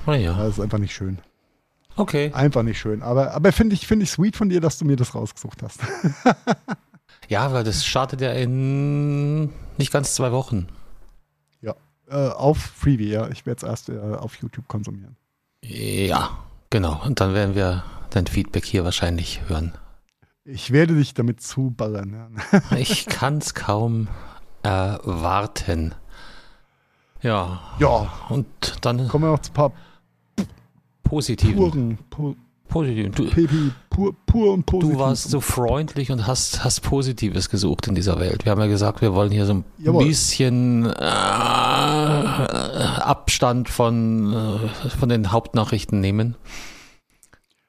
Oh 0.06 0.12
ja. 0.12 0.36
Das 0.36 0.51
ist 0.55 0.60
einfach 0.60 0.78
nicht 0.78 0.94
schön. 0.94 1.18
Okay. 2.01 2.31
Einfach 2.32 2.62
nicht 2.62 2.78
schön. 2.78 3.02
Aber, 3.02 3.32
aber 3.32 3.52
finde 3.52 3.74
ich, 3.74 3.86
finde 3.86 4.05
ich 4.05 4.10
sweet 4.10 4.36
von 4.36 4.48
dir, 4.48 4.60
dass 4.60 4.78
du 4.78 4.85
mir 4.85 4.97
das 4.97 5.14
rausgesucht 5.14 5.62
hast. 5.62 5.81
Ja, 7.28 7.52
weil 7.52 7.62
das 7.62 7.86
startet 7.86 8.20
ja 8.22 8.32
in 8.32 9.51
nicht 9.77 9.93
ganz 9.93 10.16
zwei 10.16 10.32
Wochen. 10.32 10.66
Äh, 12.10 12.28
auf 12.31 12.59
Freebie, 12.59 13.09
ja. 13.09 13.28
Ich 13.28 13.47
werde 13.47 13.59
es 13.59 13.62
erst 13.62 13.89
äh, 13.89 13.98
auf 13.98 14.35
YouTube 14.36 14.66
konsumieren. 14.66 15.16
Ja, 15.62 16.39
genau. 16.68 17.01
Und 17.05 17.20
dann 17.20 17.35
werden 17.35 17.55
wir 17.55 17.85
dein 18.10 18.27
Feedback 18.27 18.64
hier 18.64 18.85
wahrscheinlich 18.85 19.43
hören. 19.47 19.72
Ich 20.44 20.72
werde 20.72 20.97
dich 20.97 21.14
damit 21.14 21.40
zuballern. 21.40 22.35
Ja. 22.52 22.60
Ich 22.77 23.06
kann 23.06 23.39
es 23.39 23.55
kaum 23.55 24.09
erwarten. 24.62 25.94
Ja, 27.22 27.60
ja, 27.78 28.12
und 28.28 28.47
dann 28.81 29.06
kommen 29.06 29.24
wir 29.24 29.31
noch 29.31 29.40
zu 29.40 29.52
ein 29.52 29.55
paar 29.55 29.72
positiven. 31.02 31.56
puren, 31.56 31.98
pu, 32.10 32.35
positiven. 32.68 33.12
Du, 33.12 33.24
Pepi, 33.28 33.72
pur, 33.90 34.14
pur 34.27 34.52
und 34.55 34.64
positiv. 34.66 34.94
du 34.94 34.98
warst 35.01 35.28
so 35.31 35.40
freundlich 35.40 36.10
und 36.12 36.27
hast, 36.27 36.62
hast 36.64 36.81
Positives 36.82 37.51
gesucht 37.51 37.89
in 37.89 37.94
dieser 37.94 38.20
Welt. 38.20 38.44
Wir 38.44 38.52
haben 38.52 38.60
ja 38.60 38.66
gesagt, 38.68 39.01
wir 39.02 39.12
wollen 39.14 39.31
hier 39.32 39.47
so 39.47 39.55
ein 39.55 39.64
Jawohl. 39.78 40.05
bisschen 40.06 40.86
äh, 40.86 40.93
Abstand 43.02 43.68
von, 43.68 44.32
äh, 44.32 44.89
von 44.90 45.09
den 45.09 45.32
Hauptnachrichten 45.32 46.01
nehmen. 46.01 46.36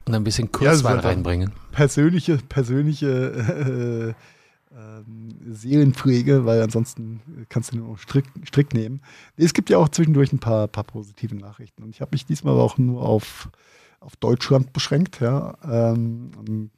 Und 0.08 0.16
ein 0.16 0.24
bisschen 0.24 0.52
Kurzweil 0.52 0.96
Ja, 0.98 1.02
reinbringen. 1.02 1.52
persönliche, 1.72 2.38
persönliche 2.38 3.08
äh, 4.72 5.04
Seelenpflege, 5.54 6.46
weil 6.46 6.62
ansonsten 6.62 7.22
kannst 7.50 7.74
du 7.74 7.78
nur 7.78 7.98
strikt, 7.98 8.30
strikt 8.48 8.74
nehmen. 8.74 9.02
Es 9.38 9.54
gibt 9.54 9.70
ja 9.70 9.78
auch 9.78 9.90
zwischendurch 9.90 10.32
ein 10.34 10.40
paar, 10.40 10.68
paar 10.68 10.84
positive 10.84 11.36
Nachrichten. 11.36 11.84
Und 11.84 11.90
ich 11.90 12.02
habe 12.02 12.12
mich 12.14 12.26
diesmal 12.26 12.54
aber 12.54 12.64
auch 12.64 12.78
nur 12.78 13.02
auf, 13.04 13.50
auf 14.00 14.16
Deutschland 14.16 14.74
beschränkt, 14.74 15.20
ja. 15.20 15.58
Ähm, 15.64 16.72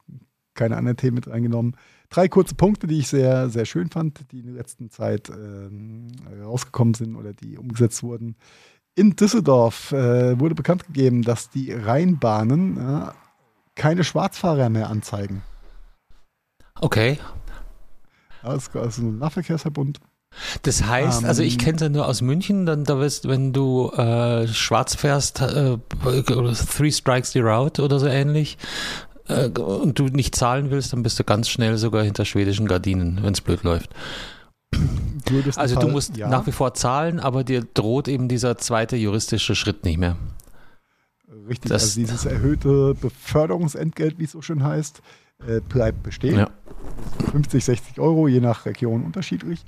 keine 0.54 0.76
anderen 0.76 0.96
Themen 0.96 1.16
mit 1.16 1.28
reingenommen. 1.28 1.76
Drei 2.10 2.28
kurze 2.28 2.54
Punkte, 2.54 2.86
die 2.86 2.98
ich 2.98 3.08
sehr, 3.08 3.50
sehr 3.50 3.64
schön 3.64 3.90
fand, 3.90 4.30
die 4.30 4.38
in 4.38 4.46
der 4.46 4.54
letzten 4.54 4.88
Zeit 4.88 5.28
ähm, 5.30 6.12
rausgekommen 6.42 6.94
sind 6.94 7.16
oder 7.16 7.32
die 7.32 7.58
umgesetzt 7.58 8.02
wurden. 8.04 8.36
In 8.94 9.16
Düsseldorf 9.16 9.90
äh, 9.90 10.38
wurde 10.38 10.54
bekannt 10.54 10.86
gegeben, 10.86 11.22
dass 11.22 11.50
die 11.50 11.72
Rheinbahnen 11.72 12.76
äh, 12.78 13.06
keine 13.74 14.04
Schwarzfahrer 14.04 14.68
mehr 14.68 14.88
anzeigen. 14.88 15.42
Okay. 16.80 17.18
Ist 18.52 18.74
also 18.76 19.02
ein 19.02 19.18
Nahverkehrsverbund. 19.18 19.98
Das 20.62 20.82
heißt, 20.84 21.24
also 21.24 21.42
ich 21.42 21.54
Ähm, 21.54 21.58
kenne 21.60 21.76
es 21.76 21.82
ja 21.82 21.88
nur 21.88 22.08
aus 22.08 22.20
München, 22.20 22.66
dann 22.66 22.82
da 22.84 22.98
wirst, 22.98 23.28
wenn 23.28 23.52
du 23.52 23.90
äh, 23.92 24.48
schwarz 24.48 24.96
fährst, 24.96 25.40
äh, 25.40 25.78
Three 26.76 26.90
Strikes 26.90 27.30
the 27.32 27.40
Route 27.40 27.80
oder 27.82 28.00
so 28.00 28.06
ähnlich, 28.06 28.58
äh, 29.28 29.48
und 29.48 29.98
du 29.98 30.06
nicht 30.06 30.34
zahlen 30.34 30.70
willst, 30.72 30.92
dann 30.92 31.04
bist 31.04 31.18
du 31.20 31.24
ganz 31.24 31.48
schnell 31.48 31.78
sogar 31.78 32.02
hinter 32.02 32.24
schwedischen 32.24 32.66
Gardinen, 32.66 33.20
wenn 33.22 33.32
es 33.32 33.40
blöd 33.40 33.62
läuft. 33.62 33.90
Also 35.56 35.76
du 35.76 35.82
Fall- 35.82 35.90
musst 35.92 36.16
ja, 36.16 36.28
nach 36.28 36.46
wie 36.48 36.52
vor 36.52 36.74
zahlen, 36.74 37.20
aber 37.20 37.44
dir 37.44 37.64
droht 37.72 38.08
eben 38.08 38.26
dieser 38.28 38.58
zweite 38.58 38.96
juristische 38.96 39.54
Schritt 39.54 39.84
nicht 39.84 39.98
mehr. 39.98 40.16
Richtig, 41.48 41.70
das- 41.70 41.82
also 41.84 42.00
dieses 42.00 42.24
erhöhte 42.24 42.94
Beförderungsentgelt, 43.00 44.18
wie 44.18 44.24
es 44.24 44.32
so 44.32 44.42
schön 44.42 44.64
heißt, 44.64 45.00
äh, 45.48 45.60
bleibt 45.60 46.02
bestehen. 46.02 46.38
Ja. 46.38 46.50
50, 47.30 47.64
60 47.64 48.00
Euro, 48.00 48.28
je 48.28 48.40
nach 48.40 48.66
Region 48.66 49.02
unterschiedlich. 49.04 49.64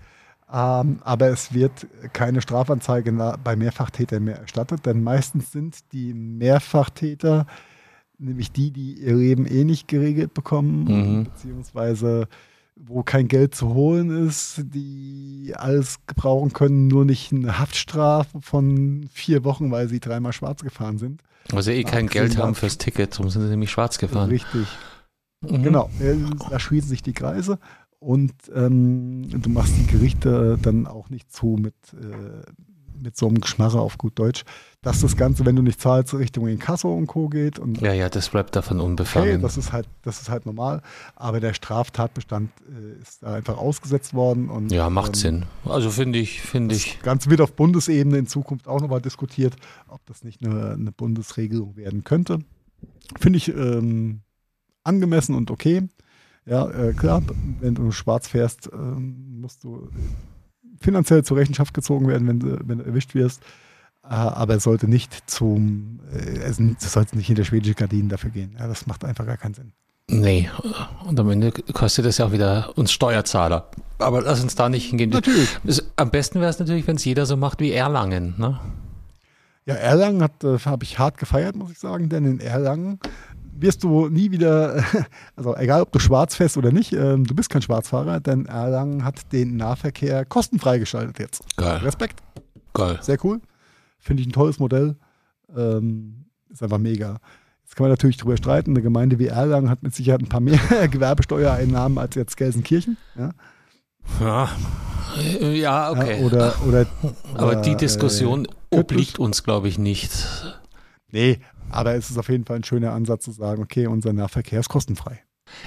Ähm, 0.53 1.01
aber 1.03 1.29
es 1.29 1.53
wird 1.55 1.87
keine 2.13 2.41
Strafanzeige 2.41 3.13
bei 3.43 3.57
Mehrfachtätern 3.57 4.23
mehr 4.25 4.39
erstattet, 4.39 4.87
denn 4.87 5.03
meistens 5.03 5.51
sind 5.53 5.77
die 5.93 6.15
Mehrfachtäter 6.15 7.47
nämlich 8.19 8.51
die, 8.53 8.71
die 8.71 8.95
ihr 8.95 9.15
Leben 9.15 9.45
eh 9.47 9.65
nicht 9.65 9.89
geregelt 9.89 10.33
bekommen, 10.35 10.85
Mhm. 10.85 11.25
beziehungsweise 11.25 12.29
wo 12.77 13.03
kein 13.03 13.27
Geld 13.27 13.55
zu 13.55 13.73
holen 13.75 14.27
ist, 14.29 14.61
die 14.67 15.53
alles 15.57 15.99
gebrauchen 16.07 16.53
können, 16.53 16.89
nur 16.89 17.05
nicht 17.07 17.33
eine 17.33 17.59
Haftstrafe 17.59 18.41
von 18.43 19.09
vier 19.13 19.45
Wochen, 19.45 19.71
weil 19.71 19.89
sie 19.89 19.99
dreimal 19.99 20.33
schwarz 20.35 20.63
gefahren 20.63 20.99
sind. 20.99 21.23
Weil 21.51 21.63
sie 21.63 21.73
eh 21.73 21.85
kein 21.85 22.07
Geld 22.07 22.37
haben 22.37 22.55
fürs 22.55 22.77
Ticket, 22.77 23.15
darum 23.15 23.31
sind 23.31 23.43
sie 23.43 23.49
nämlich 23.49 23.71
schwarz 23.71 23.99
gefahren. 23.99 24.29
Richtig. 24.29 24.67
Mhm. 25.51 25.63
Genau, 25.63 25.91
äh, 26.01 26.15
da 26.51 26.59
schließen 26.59 26.89
sich 26.89 27.03
die 27.03 27.13
Kreise 27.13 27.59
und 27.99 28.33
ähm, 28.55 29.29
du 29.31 29.51
machst 29.51 29.75
die 29.79 29.87
Gerichte 29.87 30.59
dann 30.61 30.87
auch 30.87 31.09
nicht 31.11 31.33
zu 31.33 31.57
mit, 31.61 31.75
äh, 31.95 32.43
mit 33.03 33.17
so 33.17 33.27
einem 33.29 33.41
Geschmarre 33.41 33.81
auf 33.81 33.99
gut 33.99 34.19
Deutsch, 34.19 34.45
dass 34.83 35.01
das 35.01 35.17
Ganze, 35.17 35.45
wenn 35.45 35.57
du 35.57 35.63
nicht 35.63 35.81
zahlst, 35.81 36.15
Richtung 36.15 36.47
Inkasso 36.47 36.95
und 36.95 37.07
Co. 37.07 37.29
geht 37.29 37.59
und 37.59 37.81
Ja, 37.81 37.93
ja, 37.93 38.09
das 38.09 38.29
bleibt 38.29 38.55
davon 38.57 38.79
okay, 38.79 38.87
unbefangen. 38.87 39.43
das 39.43 39.57
ist 39.57 39.73
halt, 39.73 39.89
das 40.03 40.21
ist 40.21 40.29
halt 40.31 40.47
normal, 40.47 40.83
aber 41.15 41.41
der 41.41 41.53
Straftatbestand 41.55 42.51
äh, 42.69 43.03
ist 43.03 43.23
da 43.23 43.35
einfach 43.35 43.59
ausgesetzt 43.59 44.15
worden 44.15 44.49
und 44.49 44.71
ja, 44.73 44.89
macht 44.89 45.11
ähm, 45.11 45.15
Sinn. 45.15 45.45
Also 45.65 45.91
finde 45.91 46.19
ich, 46.19 46.41
finde 46.41 46.75
ich. 46.75 46.95
Das 46.95 47.03
Ganze 47.03 47.31
wird 47.31 47.41
auf 47.41 47.53
Bundesebene 47.55 48.19
in 48.19 48.27
Zukunft 48.27 48.69
auch 48.69 48.81
nochmal 48.81 49.01
diskutiert, 49.01 49.57
ob 49.89 50.05
das 50.07 50.23
nicht 50.23 50.45
eine, 50.45 50.73
eine 50.73 50.93
Bundesregelung 50.93 51.77
werden 51.77 52.05
könnte. 52.05 52.39
Finde 53.19 53.39
ich 53.39 53.49
ähm, 53.49 54.21
angemessen 54.87 55.35
und 55.35 55.51
okay. 55.51 55.89
Ja, 56.47 56.69
äh, 56.71 56.93
klar, 56.93 57.23
wenn 57.61 57.75
du 57.75 57.91
schwarz 57.91 58.29
fährst, 58.29 58.71
ähm, 58.73 59.41
musst 59.41 59.65
du 59.65 59.89
finanziell 60.81 61.25
zur 61.25 61.37
Rechenschaft 61.37 61.75
gezogen 61.75 62.07
werden, 62.07 62.29
wenn 62.29 62.41
du, 62.41 62.59
wenn 62.65 62.79
du 62.79 62.85
erwischt 62.85 63.15
wirst. 63.15 63.43
Äh, 64.05 64.15
aber 64.15 64.55
es 64.55 64.63
sollte 64.63 64.89
nicht 64.89 65.29
zum, 65.29 66.01
äh, 66.13 66.39
es 66.39 66.59
sollte 66.93 67.17
nicht 67.17 67.27
hinter 67.27 67.45
schwedische 67.45 67.75
Gardinen 67.75 68.09
dafür 68.09 68.31
gehen. 68.31 68.55
Ja, 68.59 68.69
das 68.69 68.87
macht 68.87 69.05
einfach 69.05 69.27
gar 69.27 69.37
keinen 69.37 69.55
Sinn. 69.55 69.73
Nee, 70.09 70.49
und 71.05 71.19
am 71.19 71.31
Ende 71.31 71.51
kostet 71.51 72.07
das 72.07 72.19
ja 72.19 72.27
auch 72.27 72.33
wieder 72.33 72.73
uns 72.77 72.93
Steuerzahler. 72.93 73.69
Aber 73.99 74.23
lass 74.23 74.41
uns 74.41 74.55
da 74.55 74.69
nicht 74.69 74.91
hingehen. 74.91 75.11
Natürlich. 75.11 75.49
Am 75.97 76.11
besten 76.11 76.41
wäre 76.41 76.51
es 76.51 76.61
natürlich, 76.61 76.87
wenn 76.87 76.95
es 76.95 77.05
jeder 77.05 77.27
so 77.27 77.37
macht 77.37 77.59
wie 77.59 77.73
Erlangen. 77.73 78.35
Ne? 78.39 78.61
Ja, 79.65 79.75
Erlangen 79.75 80.23
äh, 80.45 80.59
habe 80.65 80.85
ich 80.85 81.01
hart 81.01 81.19
gefeiert, 81.19 81.57
muss 81.57 81.73
ich 81.73 81.81
sagen, 81.81 82.09
denn 82.09 82.25
in 82.25 82.39
Erlangen 82.39 83.01
wirst 83.61 83.83
du 83.83 84.09
nie 84.09 84.31
wieder, 84.31 84.85
also 85.37 85.57
egal 85.57 85.83
ob 85.83 85.93
du 85.93 85.99
schwarz 85.99 86.35
fährst 86.35 86.57
oder 86.57 86.73
nicht, 86.73 86.93
ähm, 86.93 87.25
du 87.25 87.35
bist 87.35 87.51
kein 87.51 87.63
Schwarzfahrer, 87.63 88.21
denn 88.21 88.47
Erlangen 88.47 89.05
hat 89.05 89.33
den 89.33 89.57
Nahverkehr 89.57 90.25
kostenfrei 90.25 90.79
geschaltet 90.79 91.19
jetzt. 91.19 91.45
Geil, 91.57 91.79
Respekt, 91.79 92.23
geil. 92.75 92.99
sehr 93.03 93.23
cool. 93.25 93.41
Finde 93.99 94.23
ich 94.23 94.29
ein 94.29 94.33
tolles 94.33 94.59
Modell. 94.59 94.97
Ähm, 95.57 96.27
ist 96.51 96.63
einfach 96.63 96.79
mega. 96.79 97.19
Jetzt 97.65 97.75
kann 97.75 97.85
man 97.85 97.91
natürlich 97.91 98.17
drüber 98.17 98.37
streiten. 98.37 98.71
Eine 98.71 98.83
Gemeinde 98.83 99.19
wie 99.19 99.27
Erlangen 99.27 99.69
hat 99.69 99.83
mit 99.83 99.95
Sicherheit 99.95 100.21
ein 100.21 100.29
paar 100.29 100.41
mehr 100.41 100.59
Gewerbesteuereinnahmen 100.91 101.99
als 101.99 102.15
jetzt 102.15 102.37
Gelsenkirchen. 102.37 102.97
Ja, 103.17 103.31
Ja, 104.21 104.49
ja 105.41 105.91
okay. 105.91 106.21
ja, 106.21 106.27
oder, 106.27 106.55
oder, 106.67 106.87
Aber 107.35 107.53
oder, 107.53 107.63
die 107.63 107.77
Diskussion 107.77 108.47
äh, 108.71 108.79
obliegt 108.79 109.19
uns, 109.19 109.43
glaube 109.43 109.69
ich, 109.69 109.79
nicht. 109.79 110.13
Nee, 111.11 111.41
aber 111.71 111.95
es 111.95 112.11
ist 112.11 112.19
auf 112.19 112.29
jeden 112.29 112.45
Fall 112.45 112.57
ein 112.57 112.65
schöner 112.65 112.93
Ansatz 112.93 113.25
zu 113.25 113.33
sagen, 113.33 113.63
okay, 113.63 113.87
unser 113.87 114.13
Nahverkehr 114.13 114.61
ist 114.61 114.69
kostenfrei. 114.69 115.21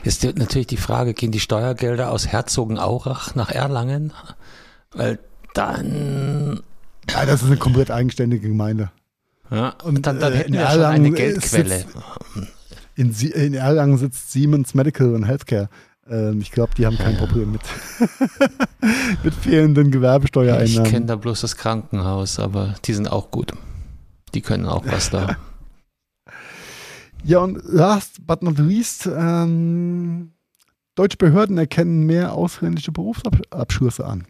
Die- 0.06 0.34
natürlich 0.34 0.68
die 0.68 0.78
Frage, 0.78 1.14
gehen 1.14 1.32
die 1.32 1.40
Steuergelder 1.40 2.12
aus 2.12 2.28
Herzogenaurach 2.28 3.36
nach 3.36 3.50
Erlangen? 3.50 4.12
Weil 4.94 5.20
dann, 5.54 6.62
Ja, 7.10 7.26
das 7.26 7.42
ist 7.42 7.48
eine 7.48 7.58
komplett 7.58 7.90
eigenständige 7.92 8.48
Gemeinde. 8.50 8.92
ja, 9.50 9.70
Und, 9.84 10.06
dann, 10.06 10.20
dann 10.20 10.34
äh, 10.34 10.38
hätten 10.38 10.54
in 10.54 10.60
wir 10.60 10.68
schon 10.68 10.70
eine 10.72 10.84
Erlangen 10.84 11.14
Geldquelle. 11.16 11.80
sitzt- 11.80 11.96
In, 12.96 13.12
in 13.32 13.54
Erlangen 13.54 13.98
sitzt 13.98 14.32
Siemens 14.32 14.74
Medical 14.74 15.16
and 15.16 15.26
Healthcare. 15.28 15.70
Ähm, 16.10 16.42
ich 16.42 16.52
glaube, 16.52 16.74
die 16.76 16.86
haben 16.86 16.98
kein 16.98 17.16
Problem 17.18 17.52
mit, 17.54 17.62
mit 19.24 19.34
fehlenden 19.34 19.88
Ich 19.88 19.92
Gewerbesteuereinnahmen. 19.94 20.90
kenne 20.92 21.06
da 21.06 21.16
bloß 21.16 21.42
das 21.42 21.56
Krankenhaus, 21.56 22.40
aber 22.40 22.76
die 22.86 22.94
sind 22.94 23.08
auch 23.10 23.32
gut. 23.32 23.54
Die 24.34 24.42
können 24.42 24.66
auch 24.66 24.84
was 24.86 25.10
da. 25.10 25.38
Ja, 27.24 27.40
und 27.40 27.62
last 27.66 28.26
but 28.26 28.42
not 28.42 28.58
least, 28.58 29.08
ähm, 29.08 30.32
deutsche 30.96 31.18
Behörden 31.18 31.58
erkennen 31.58 32.06
mehr 32.06 32.34
ausländische 32.34 32.92
Berufsabschlüsse 32.92 34.06
an. 34.06 34.26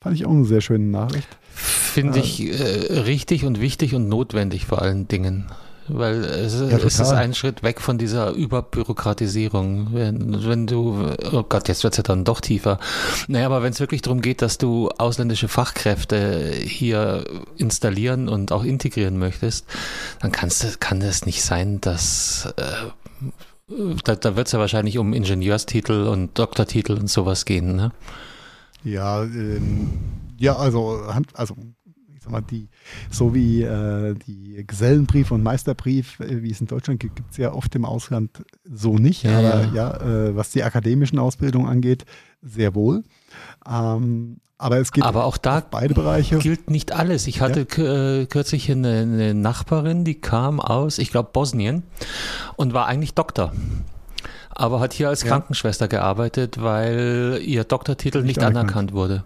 Fand 0.00 0.14
ich 0.14 0.26
auch 0.26 0.30
eine 0.30 0.44
sehr 0.44 0.60
schöne 0.60 0.84
Nachricht. 0.84 1.28
Finde 1.52 2.20
ich 2.20 2.40
äh, 2.40 3.00
richtig 3.00 3.44
und 3.44 3.60
wichtig 3.60 3.94
und 3.94 4.08
notwendig 4.08 4.66
vor 4.66 4.80
allen 4.80 5.08
Dingen. 5.08 5.46
Weil 5.88 6.24
es, 6.24 6.54
Ja, 6.54 6.76
es 6.76 7.00
ist 7.00 7.12
ein 7.12 7.34
Schritt 7.34 7.62
weg 7.62 7.80
von 7.80 7.98
dieser 7.98 8.32
Überbürokratisierung. 8.32 9.88
Wenn, 9.92 10.46
wenn 10.46 10.66
du, 10.66 11.12
oh 11.32 11.42
Gott, 11.42 11.68
jetzt 11.68 11.84
wird 11.84 11.94
es 11.94 11.98
ja 11.98 12.02
dann 12.02 12.24
doch 12.24 12.40
tiefer. 12.40 12.78
Naja, 13.26 13.46
aber 13.46 13.62
wenn 13.62 13.72
es 13.72 13.80
wirklich 13.80 14.02
darum 14.02 14.20
geht, 14.20 14.42
dass 14.42 14.58
du 14.58 14.88
ausländische 14.98 15.48
Fachkräfte 15.48 16.52
hier 16.52 17.24
installieren 17.56 18.28
und 18.28 18.52
auch 18.52 18.64
integrieren 18.64 19.18
möchtest, 19.18 19.66
dann 20.20 20.32
kannst 20.32 20.62
du, 20.64 20.68
kann 20.78 21.00
es 21.02 21.26
nicht 21.26 21.42
sein, 21.42 21.80
dass 21.80 22.52
äh, 22.56 22.62
da, 24.04 24.16
da 24.16 24.36
wird 24.36 24.46
es 24.46 24.52
ja 24.52 24.58
wahrscheinlich 24.58 24.98
um 24.98 25.12
Ingenieurstitel 25.12 26.06
und 26.06 26.38
Doktortitel 26.38 26.92
und 26.92 27.08
sowas 27.08 27.44
gehen. 27.44 27.76
Ne? 27.76 27.92
Ja, 28.84 29.22
ähm, 29.22 29.90
ja, 30.38 30.56
also, 30.56 31.02
also 31.34 31.56
ich 32.14 32.22
sag 32.22 32.32
mal, 32.32 32.40
die, 32.42 32.68
so 33.10 33.34
wie 33.34 33.62
äh, 33.62 34.14
die 34.26 34.64
Gesellenbrief 34.66 35.30
und 35.30 35.42
Meisterbrief, 35.42 36.20
äh, 36.20 36.42
wie 36.42 36.50
es 36.50 36.60
in 36.60 36.66
Deutschland 36.66 37.00
gibt, 37.00 37.16
gibt 37.16 37.30
es 37.32 37.36
ja 37.36 37.52
oft 37.52 37.74
im 37.74 37.84
Ausland 37.84 38.42
so 38.64 38.96
nicht. 38.96 39.22
Ja, 39.24 39.38
aber 39.38 39.64
ja. 39.66 39.72
ja, 39.74 39.96
äh, 40.26 40.36
was 40.36 40.50
die 40.50 40.62
akademischen 40.62 41.18
Ausbildungen 41.18 41.66
angeht, 41.68 42.04
sehr 42.42 42.74
wohl. 42.74 43.02
Ähm, 43.68 44.38
aber 44.60 44.78
es 44.78 44.90
gibt 44.90 45.06
Aber 45.06 45.24
auch 45.24 45.36
da 45.36 45.60
beide 45.60 45.94
Bereiche. 45.94 46.38
gilt 46.38 46.68
nicht 46.68 46.90
alles. 46.92 47.28
Ich 47.28 47.40
hatte 47.40 47.64
k- 47.64 48.20
äh, 48.22 48.26
kürzlich 48.26 48.68
eine, 48.72 48.98
eine 49.02 49.32
Nachbarin, 49.34 50.04
die 50.04 50.20
kam 50.20 50.58
aus, 50.60 50.98
ich 50.98 51.10
glaube, 51.12 51.30
Bosnien 51.32 51.84
und 52.56 52.72
war 52.74 52.86
eigentlich 52.86 53.14
Doktor. 53.14 53.52
Aber 54.50 54.80
hat 54.80 54.92
hier 54.92 55.08
als 55.08 55.22
Ja. 55.22 55.28
Krankenschwester 55.28 55.86
gearbeitet, 55.86 56.60
weil 56.60 57.40
ihr 57.44 57.62
Doktortitel 57.62 58.22
Nicht 58.22 58.38
nicht, 58.38 58.42
anerkannt 58.44 58.92
wurde. 58.92 59.22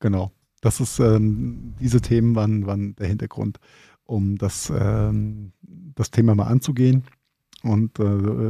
Genau. 0.00 0.32
Das 0.66 0.80
ist, 0.80 0.98
ähm, 0.98 1.74
diese 1.78 2.00
Themen 2.00 2.34
waren, 2.34 2.66
waren 2.66 2.96
der 2.96 3.06
Hintergrund, 3.06 3.60
um 4.04 4.36
das, 4.36 4.68
ähm, 4.76 5.52
das 5.94 6.10
Thema 6.10 6.34
mal 6.34 6.48
anzugehen. 6.48 7.04
Und 7.62 8.00
äh, 8.00 8.02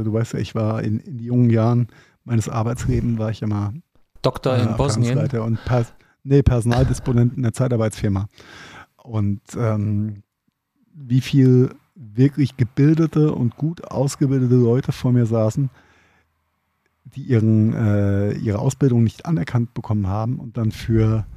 du 0.03 0.13
weißt 0.13 0.33
ja, 0.33 0.39
ich 0.39 0.55
war 0.55 0.81
in, 0.81 0.99
in 0.99 1.19
jungen 1.19 1.51
Jahren 1.51 1.89
meines 2.23 2.49
Arbeitslebens, 2.49 3.19
war 3.19 3.29
ich 3.29 3.41
ja 3.41 3.47
mal 3.47 3.71
Doktor 4.23 4.57
äh, 4.57 4.63
in 4.63 4.75
Bosnien. 4.77 5.15
Und 5.19 5.63
Pers 5.63 5.93
nee, 6.23 6.41
Personaldisponent 6.41 7.37
in 7.37 7.43
der 7.43 7.53
Zeitarbeitsfirma. 7.53 8.27
Und 9.03 9.41
ähm, 9.55 10.23
wie 10.95 11.21
viel 11.21 11.69
wirklich 11.93 12.57
gebildete 12.57 13.31
und 13.31 13.57
gut 13.57 13.91
ausgebildete 13.91 14.55
Leute 14.55 14.91
vor 14.91 15.11
mir 15.11 15.27
saßen, 15.27 15.69
die 17.05 17.21
ihren, 17.21 17.75
äh, 17.75 18.31
ihre 18.31 18.57
Ausbildung 18.57 19.03
nicht 19.03 19.27
anerkannt 19.27 19.75
bekommen 19.75 20.07
haben 20.07 20.39
und 20.39 20.57
dann 20.57 20.71
für 20.71 21.27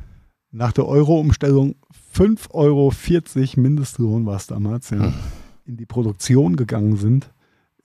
nach 0.53 0.73
der 0.73 0.87
Euro-Umstellung 0.87 1.77
5,40 2.17 2.51
Euro 2.51 2.93
Mindestlohn 3.57 4.27
war 4.27 4.37
es 4.37 4.47
damals, 4.47 4.91
ja, 4.91 5.05
hm. 5.05 5.15
in 5.67 5.77
die 5.77 5.87
Produktion 5.87 6.57
gegangen 6.57 6.97
sind. 6.97 7.31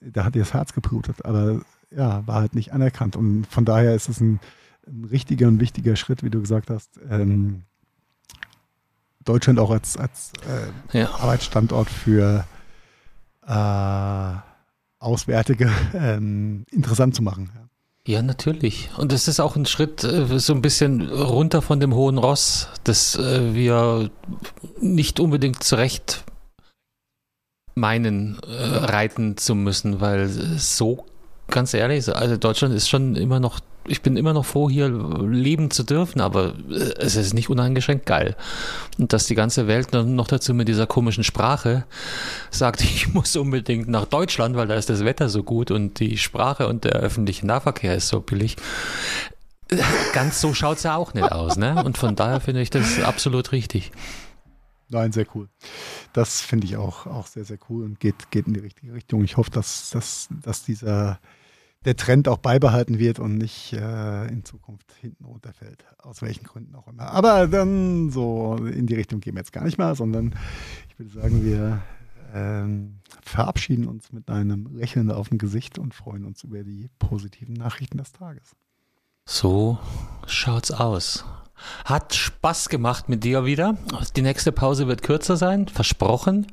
Da 0.00 0.24
hat 0.24 0.36
ihr 0.36 0.42
das 0.42 0.54
Herz 0.54 0.72
geblutet, 0.72 1.24
aber 1.24 1.60
ja, 1.90 2.26
war 2.26 2.40
halt 2.40 2.54
nicht 2.54 2.72
anerkannt. 2.72 3.16
Und 3.16 3.46
von 3.46 3.64
daher 3.64 3.94
ist 3.94 4.08
es 4.08 4.20
ein, 4.20 4.40
ein 4.86 5.04
richtiger 5.04 5.48
und 5.48 5.60
wichtiger 5.60 5.96
Schritt, 5.96 6.22
wie 6.22 6.30
du 6.30 6.40
gesagt 6.40 6.70
hast, 6.70 7.00
ähm, 7.08 7.62
Deutschland 9.24 9.58
auch 9.58 9.70
als, 9.70 9.96
als 9.96 10.32
äh, 10.92 10.98
ja. 10.98 11.10
Arbeitsstandort 11.10 11.90
für 11.90 12.44
äh, 13.46 14.34
Auswärtige 14.98 15.70
ähm, 15.94 16.64
interessant 16.70 17.14
zu 17.14 17.22
machen. 17.22 17.50
Ja. 17.54 17.65
Ja, 18.06 18.22
natürlich. 18.22 18.88
Und 18.96 19.12
es 19.12 19.26
ist 19.26 19.40
auch 19.40 19.56
ein 19.56 19.66
Schritt 19.66 20.04
äh, 20.04 20.38
so 20.38 20.52
ein 20.54 20.62
bisschen 20.62 21.10
runter 21.10 21.60
von 21.60 21.80
dem 21.80 21.92
hohen 21.92 22.18
Ross, 22.18 22.68
dass 22.84 23.16
äh, 23.16 23.52
wir 23.52 24.10
nicht 24.80 25.18
unbedingt 25.18 25.64
zurecht 25.64 26.22
meinen, 27.74 28.38
äh, 28.46 28.62
reiten 28.62 29.36
zu 29.36 29.56
müssen, 29.56 30.00
weil 30.00 30.28
so 30.28 31.04
ganz 31.48 31.74
ehrlich, 31.74 32.08
also 32.14 32.36
Deutschland 32.36 32.74
ist 32.74 32.88
schon 32.88 33.16
immer 33.16 33.40
noch, 33.40 33.58
ich 33.88 34.02
bin 34.02 34.16
immer 34.16 34.32
noch 34.32 34.44
froh, 34.44 34.68
hier 34.68 34.88
leben 34.88 35.70
zu 35.70 35.82
dürfen, 35.82 36.20
aber 36.20 36.54
äh, 36.70 36.94
es 36.98 37.16
ist 37.16 37.34
nicht 37.34 37.50
uneingeschränkt 37.50 38.06
geil. 38.06 38.36
Und 38.98 39.12
dass 39.12 39.26
die 39.26 39.34
ganze 39.34 39.66
Welt 39.66 39.92
noch 39.92 40.28
dazu 40.28 40.54
mit 40.54 40.68
dieser 40.68 40.86
komischen 40.86 41.24
Sprache 41.24 41.84
sagt, 42.50 42.80
ich 42.82 43.12
muss 43.14 43.36
unbedingt 43.36 43.88
nach 43.88 44.06
Deutschland, 44.06 44.56
weil 44.56 44.66
da 44.66 44.74
ist 44.74 44.90
das 44.90 45.04
Wetter 45.04 45.28
so 45.28 45.42
gut 45.42 45.70
und 45.70 46.00
die 46.00 46.18
Sprache 46.18 46.68
und 46.68 46.84
der 46.84 46.92
öffentliche 46.92 47.46
Nahverkehr 47.46 47.94
ist 47.94 48.08
so 48.08 48.20
billig. 48.20 48.56
Ganz 50.12 50.40
so 50.40 50.54
schaut 50.54 50.78
es 50.78 50.84
ja 50.84 50.96
auch 50.96 51.14
nicht 51.14 51.30
aus, 51.32 51.56
ne? 51.56 51.82
Und 51.84 51.98
von 51.98 52.14
daher 52.14 52.40
finde 52.40 52.62
ich 52.62 52.70
das 52.70 53.00
absolut 53.00 53.52
richtig. 53.52 53.90
Nein, 54.88 55.10
sehr 55.10 55.26
cool. 55.34 55.48
Das 56.12 56.40
finde 56.40 56.66
ich 56.66 56.76
auch, 56.76 57.06
auch 57.06 57.26
sehr, 57.26 57.44
sehr 57.44 57.58
cool 57.68 57.84
und 57.84 57.98
geht, 57.98 58.30
geht 58.30 58.46
in 58.46 58.54
die 58.54 58.60
richtige 58.60 58.94
Richtung. 58.94 59.24
Ich 59.24 59.36
hoffe, 59.36 59.50
dass, 59.50 59.90
dass, 59.90 60.28
dass 60.30 60.62
dieser 60.62 61.18
der 61.84 61.96
Trend 61.96 62.26
auch 62.28 62.38
beibehalten 62.38 62.98
wird 62.98 63.18
und 63.20 63.36
nicht 63.36 63.72
äh, 63.72 64.26
in 64.26 64.44
Zukunft 64.44 64.92
hinten 65.00 65.24
runterfällt. 65.24 65.84
Aus 65.98 66.22
welchen 66.22 66.44
Gründen 66.44 66.74
auch 66.74 66.88
immer. 66.88 67.10
Aber 67.12 67.46
dann 67.46 68.10
so 68.10 68.56
in 68.56 68.86
die 68.86 68.94
Richtung 68.94 69.20
gehen 69.20 69.34
wir 69.34 69.40
jetzt 69.40 69.52
gar 69.52 69.64
nicht 69.64 69.78
mal, 69.78 69.94
sondern 69.94 70.34
ich 70.88 70.98
würde 70.98 71.12
sagen, 71.12 71.44
wir 71.44 71.82
ähm, 72.34 73.00
verabschieden 73.22 73.86
uns 73.86 74.12
mit 74.12 74.28
einem 74.30 74.68
Lächeln 74.74 75.10
auf 75.10 75.28
dem 75.28 75.38
Gesicht 75.38 75.78
und 75.78 75.94
freuen 75.94 76.24
uns 76.24 76.42
über 76.44 76.64
die 76.64 76.88
positiven 76.98 77.54
Nachrichten 77.54 77.98
des 77.98 78.12
Tages. 78.12 78.56
So 79.24 79.78
schaut's 80.26 80.70
aus. 80.70 81.24
Hat 81.84 82.14
Spaß 82.14 82.68
gemacht 82.68 83.08
mit 83.08 83.24
dir 83.24 83.44
wieder. 83.44 83.76
Die 84.14 84.22
nächste 84.22 84.52
Pause 84.52 84.86
wird 84.86 85.02
kürzer 85.02 85.36
sein, 85.36 85.68
versprochen. 85.68 86.46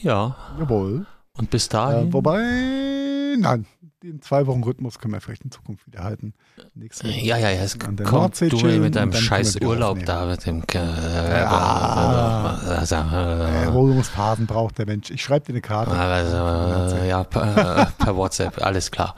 Ja. 0.00 0.36
Jawohl. 0.58 1.06
Und 1.36 1.50
bis 1.50 1.68
dahin. 1.68 2.08
Äh, 2.08 2.12
wobei, 2.12 3.36
nein, 3.38 3.66
den 4.02 4.20
zwei 4.20 4.46
Wochen 4.46 4.62
Rhythmus 4.62 4.98
können 4.98 5.14
wir 5.14 5.20
vielleicht 5.20 5.44
in 5.44 5.50
Zukunft 5.50 5.86
wieder 5.86 6.04
halten. 6.04 6.34
Nächste 6.74 7.08
ja, 7.08 7.38
ja, 7.38 7.50
ja. 7.50 7.62
Es 7.62 7.78
kommt 7.78 8.00
du 8.40 8.66
mit 8.78 8.94
deinem 8.94 9.12
scheiß 9.12 9.60
Urlaub 9.62 10.04
da 10.04 10.26
mit 10.26 10.44
dem. 10.44 10.62
Äh, 10.74 11.40
ja, 11.40 12.58
also, 12.68 12.94
äh, 12.94 13.64
Erholungsphasen 13.64 14.46
braucht 14.46 14.78
der 14.78 14.86
Mensch. 14.86 15.10
Ich 15.10 15.22
schreibe 15.22 15.46
dir 15.46 15.52
eine 15.52 15.62
Karte. 15.62 15.92
Also, 15.92 16.96
ja, 17.04 17.24
per, 17.24 17.78
äh, 17.78 17.86
per, 18.04 18.16
WhatsApp, 18.16 18.62
alles 18.62 18.90
klar. 18.90 19.14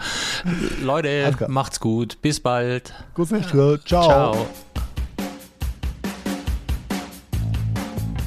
Leute, 0.82 1.22
alles 1.24 1.36
klar. 1.36 1.50
macht's 1.50 1.80
gut. 1.80 2.20
Bis 2.22 2.40
bald. 2.40 2.94
Gut, 3.14 3.28
Ciao. 3.86 4.34
Ciao. 4.34 4.46